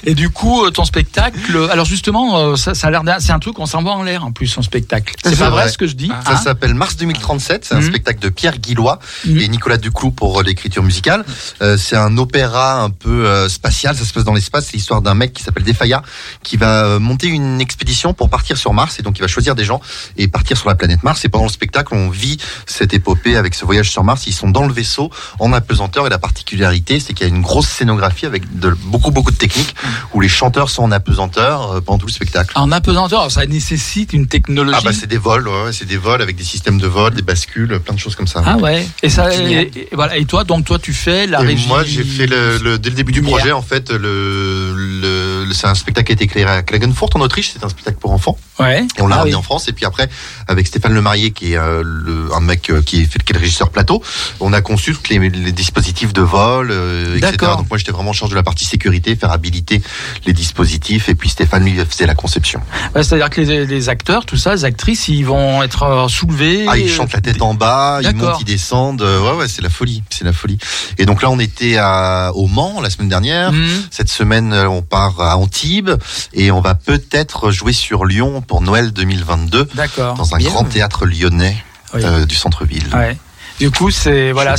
Et 0.05 0.13
du 0.15 0.29
coup, 0.29 0.65
euh, 0.65 0.69
ton 0.71 0.83
spectacle, 0.85 1.57
alors 1.81 1.89
justement, 1.89 2.37
euh, 2.37 2.55
ça, 2.57 2.75
ça 2.75 2.87
a 2.87 2.91
l'air 2.91 3.03
d'un, 3.03 3.19
c'est 3.19 3.31
un 3.31 3.39
truc, 3.39 3.57
on 3.57 3.65
s'envoie 3.65 3.93
en 3.93 4.03
l'air 4.03 4.23
en 4.23 4.31
plus, 4.31 4.45
son 4.45 4.61
spectacle. 4.61 5.15
C'est 5.23 5.31
pas 5.31 5.49
vrai 5.49 5.63
vrai. 5.63 5.71
ce 5.71 5.79
que 5.79 5.87
je 5.87 5.95
dis? 5.95 6.09
Ça 6.09 6.33
hein 6.33 6.35
s'appelle 6.35 6.75
Mars 6.75 6.95
2037, 6.95 7.65
c'est 7.65 7.73
un 7.73 7.79
Mhm. 7.79 7.87
spectacle 7.87 8.19
de 8.19 8.29
Pierre 8.29 8.59
Guillois 8.59 8.99
Mhm. 9.25 9.37
et 9.39 9.47
Nicolas 9.47 9.77
Duclou 9.77 10.11
pour 10.11 10.39
euh, 10.39 10.43
l'écriture 10.43 10.83
musicale. 10.83 11.25
Euh, 11.63 11.77
c'est 11.77 11.95
un 11.97 12.15
opéra 12.19 12.83
un 12.83 12.91
peu 12.91 13.25
euh, 13.25 13.49
spatial, 13.49 13.95
ça 13.97 14.05
se 14.05 14.13
passe 14.13 14.23
dans 14.25 14.35
l'espace, 14.35 14.65
c'est 14.67 14.73
l'histoire 14.73 15.01
d'un 15.01 15.15
mec 15.15 15.33
qui 15.33 15.41
s'appelle 15.41 15.63
Defaya 15.63 16.03
qui 16.43 16.55
va 16.55 16.99
monter 16.99 17.25
une 17.29 17.59
expédition 17.59 18.13
pour 18.13 18.29
partir 18.29 18.57
sur 18.57 18.73
Mars 18.73 18.99
et 18.99 19.01
donc 19.01 19.17
il 19.17 19.21
va 19.23 19.27
choisir 19.27 19.55
des 19.55 19.63
gens 19.65 19.81
et 20.17 20.27
partir 20.27 20.57
sur 20.57 20.69
la 20.69 20.75
planète 20.75 21.01
Mars 21.01 21.25
et 21.25 21.29
pendant 21.29 21.45
le 21.45 21.49
spectacle 21.51 21.95
on 21.95 22.09
vit 22.09 22.37
cette 22.67 22.93
épopée 22.93 23.37
avec 23.37 23.55
ce 23.55 23.65
voyage 23.65 23.89
sur 23.89 24.03
Mars, 24.03 24.27
ils 24.27 24.33
sont 24.33 24.49
dans 24.51 24.67
le 24.67 24.73
vaisseau 24.73 25.09
en 25.39 25.51
apesanteur 25.51 26.05
et 26.05 26.11
la 26.11 26.19
particularité 26.19 26.99
c'est 26.99 27.13
qu'il 27.13 27.27
y 27.27 27.31
a 27.31 27.33
une 27.33 27.41
grosse 27.41 27.67
scénographie 27.69 28.27
avec 28.27 28.59
de, 28.59 28.69
beaucoup 28.85 29.09
beaucoup 29.09 29.31
de 29.31 29.37
techniques 29.37 29.73
où 30.13 30.21
les 30.21 30.29
chanteurs 30.29 30.69
sont 30.69 30.83
en 30.83 30.91
apesanteur 30.91 31.70
euh, 31.71 31.81
pendant 31.81 31.97
tout 31.99 32.05
le 32.07 32.11
spectacle. 32.11 32.51
En 32.55 32.71
apesanteur, 32.71 33.29
ça 33.31 33.45
nécessite 33.45 34.13
une 34.13 34.27
technologie. 34.27 34.77
Ah 34.79 34.83
bah 34.83 34.91
c'est 34.93 35.07
des 35.07 35.17
vols, 35.17 35.47
ouais, 35.47 35.71
c'est 35.73 35.85
des 35.87 35.97
vols 35.97 36.21
avec 36.21 36.35
des 36.35 36.43
systèmes 36.43 36.77
de 36.79 36.87
vol, 36.87 37.13
des 37.13 37.21
bascules, 37.21 37.79
plein 37.79 37.93
de 37.95 37.99
choses 37.99 38.15
comme 38.15 38.27
ça. 38.27 38.41
Ah 38.45 38.57
ouais. 38.57 38.87
Et 39.03 39.09
ça, 39.09 39.29
Génial. 39.31 39.63
et, 39.65 39.71
et 39.75 39.89
voilà. 39.93 40.17
Et 40.17 40.25
toi, 40.25 40.43
donc 40.43 40.65
toi, 40.65 40.79
tu 40.79 40.93
fais 40.93 41.27
la 41.27 41.41
Et 41.41 41.47
régie. 41.47 41.67
moi, 41.67 41.83
j'ai 41.83 42.03
fait 42.03 42.27
le, 42.27 42.57
le- 42.57 42.79
dès 42.79 42.89
le 42.89 42.95
début 42.95 43.11
du 43.11 43.21
projet, 43.21 43.51
en 43.51 43.61
fait, 43.61 43.91
le, 43.91 44.73
le, 44.75 45.45
le- 45.45 45.53
c'est 45.53 45.67
un 45.67 45.75
spectacle 45.75 46.07
qui 46.07 46.11
a 46.13 46.15
été 46.15 46.27
créé 46.27 46.43
à 46.45 46.61
Klagenfurt 46.63 47.15
en 47.15 47.21
Autriche. 47.21 47.51
C'est 47.53 47.63
un 47.63 47.69
spectacle 47.69 47.97
pour 47.99 48.11
enfants. 48.11 48.37
Ouais. 48.59 48.83
Et 48.97 49.01
on 49.01 49.07
l'a 49.07 49.15
Ah 49.15 49.19
ramené 49.19 49.33
oui. 49.35 49.39
en 49.39 49.41
France. 49.41 49.67
Et 49.67 49.73
puis 49.73 49.85
après, 49.85 50.09
avec 50.47 50.67
Stéphane 50.67 50.93
Lemarié, 50.93 51.31
qui 51.31 51.53
est 51.53 51.57
euh, 51.57 51.81
le, 51.83 52.33
un 52.33 52.39
mec 52.41 52.69
euh, 52.69 52.81
qui 52.81 53.01
est 53.01 53.05
fait 53.05 53.21
qui 53.23 53.33
est 53.33 53.35
le 53.35 53.39
régisseur 53.41 53.69
plateau, 53.69 54.03
on 54.39 54.53
a 54.53 54.61
conçu 54.61 54.93
tous 54.93 55.11
les, 55.11 55.29
les 55.29 55.51
dispositifs 55.51 56.13
de 56.13 56.21
vol, 56.21 56.69
euh, 56.71 57.15
etc. 57.17 57.31
D'accord. 57.31 57.57
Donc 57.57 57.69
moi, 57.69 57.77
j'étais 57.77 57.91
vraiment 57.91 58.11
en 58.11 58.13
charge 58.13 58.31
de 58.31 58.35
la 58.35 58.43
partie 58.43 58.65
sécurité, 58.65 59.15
faire 59.15 59.31
habiliter 59.31 59.81
les 60.25 60.33
dispositifs. 60.33 61.09
Et 61.09 61.15
puis 61.15 61.29
Stéphane, 61.29 61.60
lui, 61.61 61.75
faisait 61.85 62.05
la 62.05 62.15
conception. 62.15 62.61
C'est-à-dire 62.95 63.29
que 63.29 63.41
les, 63.41 63.65
les 63.65 63.89
acteurs, 63.89 64.25
tout 64.25 64.37
ça, 64.37 64.53
les 64.55 64.65
actrices, 64.65 65.07
ils 65.07 65.23
vont 65.23 65.63
être 65.63 65.83
euh, 65.83 66.07
soulevés. 66.07 66.65
Ah, 66.67 66.77
ils 66.77 66.89
chantent 66.89 67.13
la 67.13 67.21
tête 67.21 67.41
en 67.41 67.53
bas, 67.53 67.99
ils 68.01 68.15
montent, 68.15 68.39
ils 68.41 68.45
descendent. 68.45 69.01
Euh, 69.01 69.19
Ouais, 69.21 69.37
ouais, 69.37 69.47
c'est 69.47 69.61
la 69.61 69.69
folie, 69.69 70.03
c'est 70.09 70.25
la 70.25 70.33
folie. 70.33 70.57
Et 70.97 71.05
donc 71.05 71.21
là, 71.21 71.29
on 71.29 71.39
était 71.39 71.77
à, 71.77 72.31
au 72.33 72.47
Mans 72.47 72.81
la 72.81 72.89
semaine 72.89 73.09
dernière. 73.09 73.51
Mhm. 73.51 73.69
Cette 73.91 74.09
semaine, 74.09 74.53
euh, 74.53 74.67
on 74.69 74.81
part 74.81 75.21
à 75.21 75.37
Antibes 75.37 75.91
et 76.33 76.51
on 76.51 76.59
va 76.61 76.73
peut-être 76.75 77.51
jouer 77.51 77.73
sur 77.73 78.05
Lyon 78.05 78.41
pour 78.41 78.61
Noël 78.61 78.91
2022 78.91 79.67
D'accord. 79.75 80.15
dans 80.15 80.33
un 80.35 80.37
Bien. 80.37 80.49
grand 80.49 80.63
théâtre 80.63 81.05
lyonnais 81.05 81.55
Oui. 81.93 82.01
euh, 82.03 82.25
du 82.25 82.35
centre-ville. 82.35 82.87
Ouais. 82.93 83.17
Du 83.61 83.69
coup, 83.69 83.91
c'est 83.91 84.31
voilà, 84.31 84.55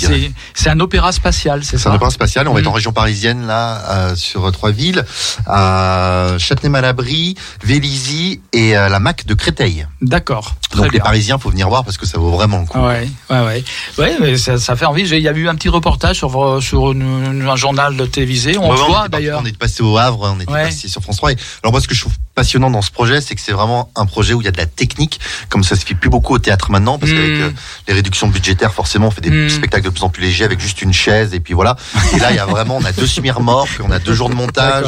c'est 0.54 0.70
un 0.70 0.78
opéra 0.78 1.10
spatial, 1.10 1.64
c'est 1.64 1.70
C'est 1.76 1.88
un 1.88 1.90
ça. 1.90 1.94
opéra 1.96 2.10
spatial. 2.12 2.46
On 2.46 2.54
va 2.54 2.60
être 2.60 2.68
en 2.68 2.72
région 2.72 2.92
parisienne 2.92 3.48
là, 3.48 3.82
euh, 3.90 4.14
sur 4.14 4.50
trois 4.52 4.70
villes, 4.70 5.04
à 5.46 6.36
Châtenay-Malabry, 6.38 7.34
Vélizy 7.64 8.40
et 8.52 8.76
euh, 8.76 8.88
la 8.88 9.00
Mac 9.00 9.26
de 9.26 9.34
Créteil. 9.34 9.86
D'accord. 10.00 10.54
Donc 10.76 10.92
les. 10.92 11.00
Parisiens, 11.00 11.36
faut 11.38 11.50
venir 11.50 11.68
voir 11.68 11.84
parce 11.84 11.96
que 11.98 12.06
ça 12.06 12.18
vaut 12.18 12.30
vraiment 12.30 12.60
le 12.60 12.66
coup. 12.66 12.78
Ouais, 12.78 13.08
ouais, 13.28 13.40
ouais. 13.44 13.64
Ouais, 13.98 14.16
mais 14.20 14.38
ça, 14.38 14.56
ça 14.58 14.76
fait 14.76 14.84
envie. 14.86 15.04
J'ai- 15.04 15.16
Il 15.18 15.22
y 15.24 15.28
a 15.28 15.32
eu 15.32 15.48
un 15.48 15.54
petit 15.56 15.68
reportage 15.68 16.16
sur, 16.18 16.62
sur 16.62 16.92
une- 16.92 17.02
une- 17.02 17.48
un 17.48 17.56
journal 17.56 18.08
télévisé. 18.08 18.56
On 18.56 18.70
Ouais, 18.70 18.76
le 18.76 18.82
voit 18.84 19.08
d'ailleurs. 19.08 19.40
On 19.42 19.46
est 19.46 19.56
passé 19.58 19.82
au 19.82 19.98
Havre, 19.98 20.32
on 20.36 20.40
était 20.40 20.50
Ouais. 20.50 20.64
passé 20.64 20.86
sur 20.88 21.02
France 21.02 21.16
3. 21.16 21.32
Et 21.32 21.36
alors 21.62 21.72
moi, 21.72 21.80
ce 21.80 21.88
que 21.88 21.94
je 21.94 22.00
trouve 22.02 22.14
passionnant 22.34 22.70
dans 22.70 22.80
ce 22.82 22.90
projet, 22.90 23.20
c'est 23.20 23.34
que 23.34 23.40
c'est 23.40 23.52
vraiment 23.52 23.90
un 23.96 24.06
projet 24.06 24.32
où 24.32 24.40
il 24.40 24.44
y 24.44 24.48
a 24.48 24.52
de 24.52 24.56
la 24.56 24.66
technique, 24.66 25.20
comme 25.50 25.64
ça 25.64 25.74
se 25.76 25.84
fait 25.84 25.94
plus 25.94 26.08
beaucoup 26.08 26.34
au 26.34 26.38
théâtre 26.38 26.70
maintenant, 26.70 26.98
parce 26.98 27.12
Mm. 27.12 27.14
qu'avec 27.16 27.30
euh, 27.40 27.50
les 27.88 27.94
réductions 27.94 28.28
budgétaires, 28.28 28.72
forcément, 28.72 28.91
on 28.98 29.10
fait 29.10 29.20
des 29.20 29.30
Mm. 29.30 29.48
spectacles 29.50 29.84
de 29.84 29.90
plus 29.90 30.02
en 30.02 30.08
plus 30.08 30.22
légers 30.22 30.44
avec 30.44 30.60
juste 30.60 30.82
une 30.82 30.92
chaise 30.92 31.32
et 31.34 31.40
puis 31.40 31.54
voilà. 31.54 31.76
Et 32.14 32.18
là, 32.18 32.30
il 32.30 32.36
y 32.36 32.38
a 32.38 32.46
vraiment, 32.46 32.76
on 32.76 32.84
a 32.84 32.92
deux 32.92 33.06
semi-remorques, 33.06 33.80
on 33.82 33.90
a 33.90 33.98
deux 33.98 34.14
jours 34.14 34.28
de 34.30 34.34
montage. 34.34 34.86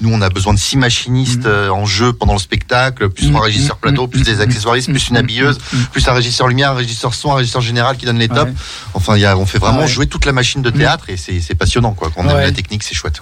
Nous, 0.00 0.10
on 0.12 0.20
a 0.20 0.28
besoin 0.28 0.54
de 0.54 0.58
six 0.58 0.76
machinistes 0.76 1.44
Mm. 1.44 1.48
euh, 1.48 1.70
en 1.70 1.84
jeu 1.86 2.12
pendant 2.12 2.32
le 2.34 2.38
spectacle, 2.38 3.08
plus 3.10 3.26
Mm. 3.28 3.30
trois 3.32 3.44
régisseurs 3.44 3.76
Mm. 3.76 3.80
plateau, 3.80 4.06
plus 4.08 4.22
des 4.22 4.40
accessoiristes, 4.40 4.90
plus 4.90 5.08
une 5.08 5.16
habilleuse, 5.16 5.58
plus 5.92 6.06
un 6.08 6.12
régisseur 6.12 6.48
lumière, 6.48 6.72
un 6.72 6.74
régisseur 6.74 7.14
son, 7.14 7.32
un 7.32 7.36
régisseur 7.36 7.60
général 7.62 7.96
qui 7.96 8.06
donne 8.06 8.18
les 8.18 8.28
tops. 8.28 8.42
Ouais. 8.50 8.54
Enfin, 8.94 9.16
il 9.16 9.22
y 9.22 9.26
a, 9.26 9.36
on 9.36 9.46
fait 9.46 9.58
vraiment 9.58 9.78
Ah 9.78 9.82
ouais. 9.82 9.88
jouer 9.88 10.06
toute 10.06 10.24
la 10.26 10.32
machine 10.32 10.62
de 10.62 10.70
théâtre 10.70 11.04
et 11.08 11.16
c'est 11.16 11.54
passionnant, 11.54 11.92
quoi. 11.92 12.10
Quand 12.14 12.22
on 12.24 12.28
aime 12.28 12.36
Ouais. 12.36 12.42
la 12.44 12.52
technique, 12.52 12.82
c'est 12.82 12.94
chouette. 12.94 13.20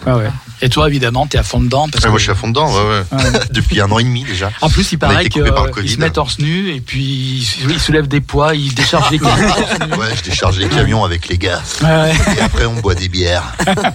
Et 0.61 0.68
toi, 0.68 0.89
évidemment, 0.89 1.26
t'es 1.26 1.39
à 1.39 1.43
fond 1.43 1.61
dedans. 1.61 1.89
Parce 1.91 2.05
que- 2.05 2.09
moi, 2.11 2.18
je 2.18 2.22
suis 2.24 2.33
à 2.33 2.35
fond 2.35 2.49
dedans. 2.49 2.70
Depuis 3.51 3.80
un 3.80 3.91
an 3.91 3.99
et 3.99 4.05
demi 4.05 4.24
déjà. 4.24 4.51
En 4.61 4.68
plus, 4.70 4.93
il 4.93 4.99
paraît 4.99 5.28
qu'ils 5.28 5.43
Covid. 5.72 5.89
se 5.89 5.99
mettent 5.99 6.12
torse 6.14 6.39
nu 6.39 6.70
et 6.74 6.80
puis 6.80 7.47
ils, 7.68 7.78
soulèvent 7.80 8.09
des 8.09 8.20
poids, 8.20 8.55
ils 8.55 8.74
déchargent 8.74 9.11
des 9.11 9.18
camions. 9.18 9.33
Ouais, 9.99 10.11
je 10.14 10.22
décharge 10.22 10.58
les 10.58 10.68
camions 10.68 11.04
avec 11.04 11.28
les 11.28 11.38
gars. 11.38 11.62
Ouais. 11.82 12.12
Et 12.36 12.40
après, 12.40 12.66
on 12.66 12.74
boit 12.74 12.94
des 12.94 13.08
bières. 13.08 13.54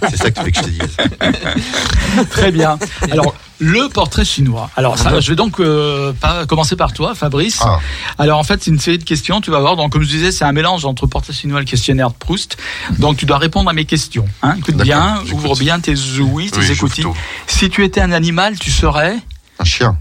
C'est 0.09 0.17
ça 0.17 0.31
que 0.31 0.39
tu 0.39 0.45
veux 0.45 0.51
que 0.51 0.57
je 0.57 0.63
te 0.63 0.69
dise. 0.69 2.27
Très 2.29 2.51
bien. 2.51 2.77
Alors, 3.11 3.33
le 3.59 3.89
portrait 3.89 4.25
chinois. 4.25 4.69
Alors, 4.75 4.97
ça, 4.97 5.19
je 5.19 5.29
vais 5.29 5.35
donc 5.35 5.59
euh, 5.59 6.13
pas 6.13 6.45
commencer 6.45 6.75
par 6.75 6.93
toi, 6.93 7.15
Fabrice. 7.15 7.59
Ah. 7.61 7.79
Alors, 8.17 8.39
en 8.39 8.43
fait, 8.43 8.63
c'est 8.63 8.71
une 8.71 8.79
série 8.79 8.97
de 8.97 9.03
questions. 9.03 9.41
Tu 9.41 9.51
vas 9.51 9.59
voir. 9.59 9.75
Donc, 9.75 9.91
comme 9.91 10.03
je 10.03 10.09
disais, 10.09 10.31
c'est 10.31 10.45
un 10.45 10.51
mélange 10.51 10.85
entre 10.85 11.07
portrait 11.07 11.33
chinois 11.33 11.59
et 11.59 11.63
le 11.63 11.69
questionnaire 11.69 12.09
de 12.09 12.15
Proust. 12.15 12.57
Donc, 12.99 13.17
tu 13.17 13.25
dois 13.25 13.37
répondre 13.37 13.69
à 13.69 13.73
mes 13.73 13.85
questions. 13.85 14.25
Hein 14.43 14.55
Écoute 14.57 14.77
bien, 14.77 15.21
ouvre 15.31 15.55
bien 15.55 15.79
tes 15.79 15.95
ouïes, 16.19 16.51
tes 16.51 16.59
Oui, 16.59 16.71
écoutilles. 16.71 17.05
Si 17.47 17.69
tu 17.69 17.83
étais 17.83 18.01
un 18.01 18.11
animal, 18.11 18.57
tu 18.59 18.71
serais. 18.71 19.17
Un 19.59 19.65
chien. 19.65 19.97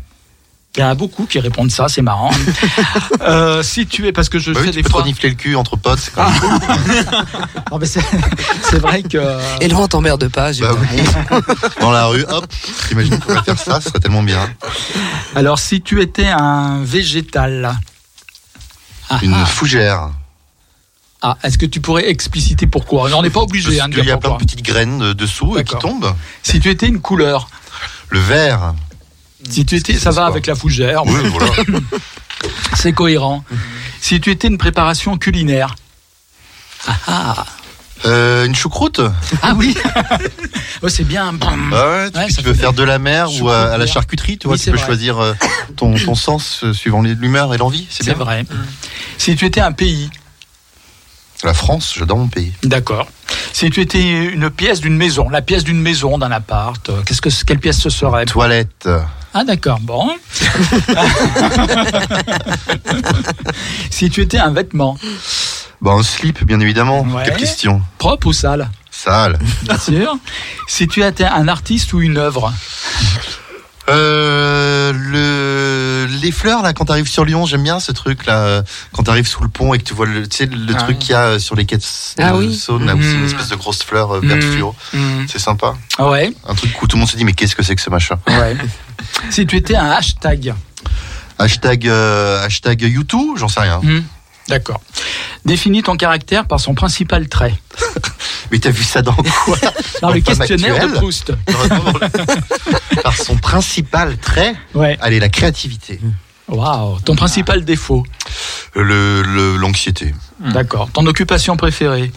Il 0.77 0.81
y 0.81 0.83
en 0.85 0.89
a 0.89 0.95
beaucoup 0.95 1.25
qui 1.25 1.39
répondent 1.41 1.71
ça, 1.71 1.89
c'est 1.89 2.03
marrant. 2.03 2.31
euh, 3.23 3.63
si 3.63 3.87
tu 3.87 4.07
es, 4.07 4.13
parce 4.13 4.29
que 4.29 4.39
je 4.39 4.53
Bah 4.53 4.61
oui, 4.63 4.71
tu 4.71 4.77
des 4.77 4.83
peux 4.83 4.91
fois. 4.91 5.05
le 5.07 5.31
cul 5.35 5.57
entre 5.57 5.77
potes, 5.77 5.99
c'est 6.01 6.13
quand 6.15 6.29
même 6.29 6.59
mais 7.81 7.87
c'est 7.87 8.03
c'est 8.63 8.79
vrai 8.79 9.03
que. 9.03 9.39
Et 9.63 9.69
non, 9.69 9.89
t'emmerde 9.89 10.29
pas. 10.29 10.53
j'ai 10.53 10.63
Bah 10.63 10.75
pas- 10.75 11.37
oui. 11.37 11.41
Dans 11.81 11.91
la 11.91 12.07
rue, 12.07 12.25
hop. 12.29 12.47
T'imagines 12.89 13.19
qu'on 13.19 13.27
pourrait 13.33 13.43
faire 13.45 13.59
ça, 13.59 13.81
ce 13.81 13.89
serait 13.89 14.01
tellement 14.01 14.23
bien. 14.23 14.49
Alors, 15.35 15.59
si 15.59 15.81
tu 15.81 16.03
étais 16.03 16.27
un 16.27 16.83
végétal. 16.83 17.79
Ah, 19.09 19.19
Une 19.23 19.33
ah. 19.35 19.47
fougère. 19.47 20.11
Ah, 21.23 21.39
est-ce 21.43 21.57
que 21.59 21.67
tu 21.67 21.81
pourrais 21.81 22.09
expliciter 22.11 22.67
pourquoi? 22.67 23.09
On 23.17 23.23
n'est 23.23 23.31
pas 23.31 23.41
obligé 23.41 23.81
hein, 23.81 23.85
Parce 23.85 23.91
de 23.97 24.01
qu'il 24.01 24.09
y 24.09 24.13
a 24.13 24.19
plein 24.19 24.33
de 24.33 24.37
petites 24.37 24.63
graines 24.63 25.03
euh, 25.03 25.15
dessous 25.15 25.57
euh, 25.57 25.63
qui 25.63 25.75
tombent. 25.79 26.15
Si 26.43 26.61
tu 26.61 26.69
étais 26.69 26.87
une 26.87 27.01
couleur, 27.01 27.49
Le 28.11 28.21
vert. 28.21 28.75
Si 29.49 29.65
tu 29.67 29.77
étais, 29.77 29.95
ça 29.99 30.11
va 30.11 30.27
avec 30.27 30.47
la 30.47 30.55
fougère, 30.55 31.05
Oui, 31.07 31.21
voilà. 31.31 31.53
c'est 32.75 32.93
cohérent. 32.93 33.45
Si 34.01 34.21
tu 34.21 34.31
étais 34.31 34.49
une 34.49 34.59
préparation 34.59 35.17
culinaire. 35.17 35.75
Ah, 36.87 36.95
ah. 37.09 37.47
Euh, 38.05 38.45
une 38.45 38.55
choucroute 38.55 39.01
Ah 39.43 39.55
oui 39.57 39.75
Oh, 40.83 40.89
C'est 40.89 41.05
bien. 41.05 41.33
Ah 41.41 41.47
ouais, 41.89 42.11
tu, 42.11 42.19
Ouais, 42.19 42.27
tu 42.27 42.33
ça 42.35 42.43
veux 42.43 42.53
faire 42.55 42.75
de 42.75 42.83
la 42.83 42.99
mer 42.99 43.29
ou 43.41 43.49
à, 43.49 43.73
à 43.73 43.79
la 43.79 43.87
charcuterie, 43.87 44.37
tu 44.39 44.47
vois, 44.47 44.57
Oui, 44.57 44.63
tu 44.63 44.71
peux 44.71 44.77
vrai. 44.77 44.87
choisir 44.87 45.19
euh, 45.19 45.33
ton, 45.77 45.95
ton 45.97 46.15
sens 46.27 46.63
euh, 46.63 46.73
suivant 46.75 47.01
l'humeur 47.03 47.55
et 47.55 47.59
l'envie, 47.59 47.87
c'est 47.91 48.05
bien. 48.05 48.13
vrai. 48.15 48.45
Si 49.19 49.35
tu 49.35 49.47
étais 49.47 49.61
un 49.63 49.73
pays. 49.73 50.11
La 51.43 51.55
France, 51.55 51.95
j'adore 51.99 52.19
mon 52.19 52.29
pays. 52.29 52.53
D'accord. 52.63 53.09
Si 53.53 53.69
tu 53.71 53.81
étais 53.81 54.01
une 54.27 54.51
pièce 54.51 54.81
d'une 54.81 54.97
maison, 54.97 55.29
la 55.31 55.43
pièce 55.43 55.65
d'une 55.65 55.81
maison, 55.81 56.19
d'un 56.19 56.31
appart, 56.31 56.91
qu'est-ce 57.05 57.21
que 57.23 57.29
quelle 57.45 57.59
pièce 57.59 57.79
ce 57.81 57.91
serait? 57.91 58.25
Toilette. 58.27 58.89
Ah 59.39 59.45
d'accord, 59.45 59.81
bon. 59.81 60.09
si 63.91 64.09
tu 64.09 64.23
étais 64.23 64.39
un 64.39 64.51
vêtement, 64.51 64.97
Bon, 65.83 65.99
un 65.99 66.03
slip, 66.03 66.43
bien 66.45 66.59
évidemment. 66.61 67.03
Ouais. 67.03 67.23
Quelle 67.27 67.37
question 67.37 67.83
propre 67.99 68.29
ou 68.29 68.33
sale? 68.33 68.71
Sale. 68.91 69.39
Bien 69.65 69.79
sûr. 69.79 70.17
si 70.67 70.89
tu 70.89 71.03
étais 71.05 71.27
un 71.27 71.49
artiste 71.49 71.93
ou 71.93 72.01
une 72.01 72.17
œuvre, 72.17 72.51
Euh, 73.89 74.93
le... 74.93 76.07
Les 76.23 76.33
fleurs, 76.33 76.63
là, 76.63 76.73
quand 76.73 76.87
t'arrives 76.87 77.09
sur 77.09 77.25
Lyon, 77.25 77.47
j'aime 77.47 77.63
bien 77.63 77.79
ce 77.79 77.93
truc, 77.93 78.27
là. 78.27 78.63
Quand 78.93 79.05
t'arrives 79.05 79.27
sous 79.29 79.43
le 79.43 79.49
pont 79.49 79.75
et 79.75 79.79
que 79.79 79.85
tu 79.85 79.95
vois 79.95 80.07
le, 80.07 80.27
tu 80.27 80.37
sais, 80.39 80.47
le 80.47 80.73
Ah 80.75 80.79
truc 80.83 80.99
qu'il 80.99 81.11
y 81.11 81.15
a 81.15 81.39
sur 81.39 81.55
les 81.55 81.65
quais 81.67 81.77
de 81.77 81.85
Ah 82.21 82.35
oui. 82.37 82.55
Saône, 82.57 82.87
là, 82.87 82.95
où 82.97 83.03
c'est 83.03 83.13
une 83.13 83.21
Mhm. 83.21 83.27
espèce 83.27 83.49
de 83.49 83.55
grosse 83.57 83.83
fleur 83.83 84.17
euh, 84.17 84.21
verte 84.21 84.43
Mhm. 84.43 84.53
fluo. 84.53 84.75
Hmm. 84.93 85.25
C'est 85.29 85.39
sympa. 85.39 85.75
Ah 85.99 86.09
ouais, 86.09 86.33
Un 86.49 86.55
truc 86.55 86.83
où 86.83 86.87
tout 86.87 86.97
le 86.97 87.01
monde 87.01 87.09
se 87.11 87.17
dit, 87.17 87.25
mais 87.25 87.33
qu'est-ce 87.33 87.55
que 87.55 87.63
c'est 87.63 87.75
que 87.77 87.83
ce 87.83 87.91
machin? 87.91 88.17
Ouais. 88.29 88.57
si 89.31 89.47
tu 89.47 89.57
étais 89.57 89.77
un 89.77 89.91
hashtag, 89.91 90.55
Hashtag, 91.39 91.87
euh, 91.87 92.43
hashtag 92.45 92.81
YouTube, 92.83 93.37
j'en 93.37 93.49
sais 93.49 93.61
rien. 93.61 93.81
Hmm. 94.47 94.51
D'accord. 94.51 94.81
Définis 95.45 95.83
ton 95.83 95.97
caractère 95.97 96.47
par 96.47 96.61
son 96.61 96.75
principal 96.75 97.29
trait. 97.29 97.55
Mais 98.53 98.59
t'as 98.59 98.71
vu 98.71 98.85
ça 98.85 99.03
dans 99.03 99.13
quoi 99.15 99.59
Dans 100.03 100.11
le 100.13 100.21
questionnaire 100.21 100.87
de 100.89 100.93
Proust. 100.95 101.33
Par 103.03 103.17
son 103.17 103.37
principal 103.37 104.17
trait, 104.19 104.55
Ouais. 104.75 104.97
allez, 105.01 105.19
la 105.21 105.29
créativité. 105.29 106.01
Waouh. 106.49 107.01
Ton 107.01 107.17
principal 107.17 107.65
défaut. 107.65 108.05
Le, 108.75 109.57
l'anxiété. 109.57 110.15
D'accord. 110.41 110.89
Ton 110.93 111.07
occupation 111.07 111.57
préférée. 111.57 112.13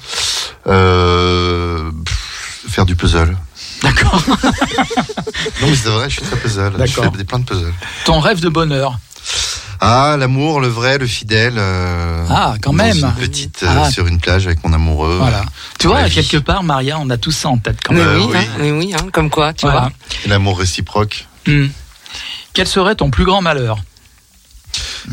Euh, 0.68 1.90
pff, 2.06 2.66
faire 2.70 2.86
du 2.86 2.96
puzzle. 2.96 3.36
D'accord. 3.82 4.22
Non, 4.28 5.68
mais 5.68 5.76
c'est 5.76 5.90
vrai, 5.90 6.10
je 6.10 6.16
suis 6.16 6.22
très 6.22 6.36
puzzle. 6.38 6.74
Je 6.74 6.78
D'accord. 6.78 7.12
fais 7.12 7.18
des, 7.18 7.24
plein 7.24 7.40
de 7.40 7.46
puzzles. 7.46 7.74
Ton 8.06 8.20
rêve 8.20 8.40
de 8.42 8.50
bonheur. 8.50 9.00
Ah, 9.82 10.18
l'amour, 10.20 10.60
le 10.60 10.68
vrai, 10.68 10.98
le 10.98 11.08
fidèle. 11.08 11.56
euh, 11.58 12.26
Ah, 12.30 12.56
quand 12.62 12.72
dans 12.72 12.78
même. 12.84 12.98
Une 12.98 13.14
petite, 13.14 13.64
euh, 13.64 13.84
Ah. 13.86 13.90
sur 13.90 14.08
une 14.08 14.20
plage 14.20 14.46
avec 14.46 14.62
mon 14.66 14.74
amoureux. 14.74 15.18
Voilà. 15.22 15.44
Tu 15.80 15.88
Pour 15.88 15.96
vois, 15.96 16.06
vie. 16.08 16.16
quelque 16.16 16.38
part, 16.38 16.64
Maria, 16.64 16.98
on 17.00 17.10
a 17.10 17.18
tous 17.18 17.32
ça 17.32 17.48
en 17.50 17.58
tête 17.58 17.78
quand 17.84 17.94
Mais 17.94 18.00
même. 18.02 18.10
Euh, 18.10 18.20
oui, 18.20 18.26
oui. 18.32 18.38
hein, 18.38 18.46
mais 18.60 18.72
oui, 18.72 18.94
hein, 18.94 19.06
comme 19.14 19.30
quoi, 19.30 19.54
tu 19.54 19.66
Voilà. 19.66 19.80
vois. 19.82 19.92
Et 20.26 20.28
L'amour 20.28 20.60
réciproque. 20.60 21.28
Hmm. 21.48 21.68
Quel 22.54 22.68
serait 22.68 22.96
ton 22.96 23.10
plus 23.10 23.24
grand 23.24 23.42
malheur? 23.42 23.78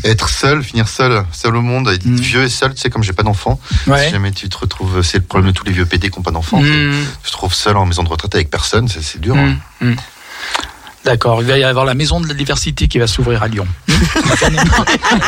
Être 0.03 0.29
seul, 0.29 0.61
finir 0.63 0.87
seul, 0.89 1.25
seul 1.31 1.55
au 1.55 1.61
monde, 1.61 1.87
être 1.87 2.05
Mm. 2.05 2.15
vieux 2.19 2.43
et 2.43 2.49
seul, 2.49 2.73
tu 2.75 2.81
sais, 2.81 2.89
comme 2.89 3.03
j'ai 3.03 3.13
pas 3.13 3.23
d'enfant. 3.23 3.59
Si 3.85 4.09
jamais 4.11 4.31
tu 4.31 4.49
te 4.49 4.57
retrouves, 4.57 5.01
c'est 5.01 5.17
le 5.17 5.23
problème 5.23 5.51
de 5.51 5.57
tous 5.57 5.63
les 5.65 5.71
vieux 5.71 5.85
PD 5.85 6.09
qui 6.09 6.19
n'ont 6.19 6.23
pas 6.23 6.31
d'enfant. 6.31 6.59
Hmm. 6.61 6.91
Tu 7.23 7.27
te 7.27 7.31
trouves 7.31 7.53
seul 7.53 7.77
en 7.77 7.85
maison 7.85 8.03
de 8.03 8.09
retraite 8.09 8.35
avec 8.35 8.49
personne, 8.49 8.87
c'est, 8.89 9.19
dur. 9.19 9.35
Hmm. 9.35 9.55
hein. 9.81 9.93
D'accord, 11.07 11.41
il 11.41 11.47
va 11.47 11.57
y 11.57 11.63
avoir 11.63 11.85
la 11.85 11.93
maison 11.93 12.19
de 12.19 12.27
la 12.27 12.33
diversité 12.33 12.89
qui 12.89 12.99
va 12.99 13.07
s'ouvrir 13.07 13.41
à 13.41 13.47
Lyon. 13.47 13.65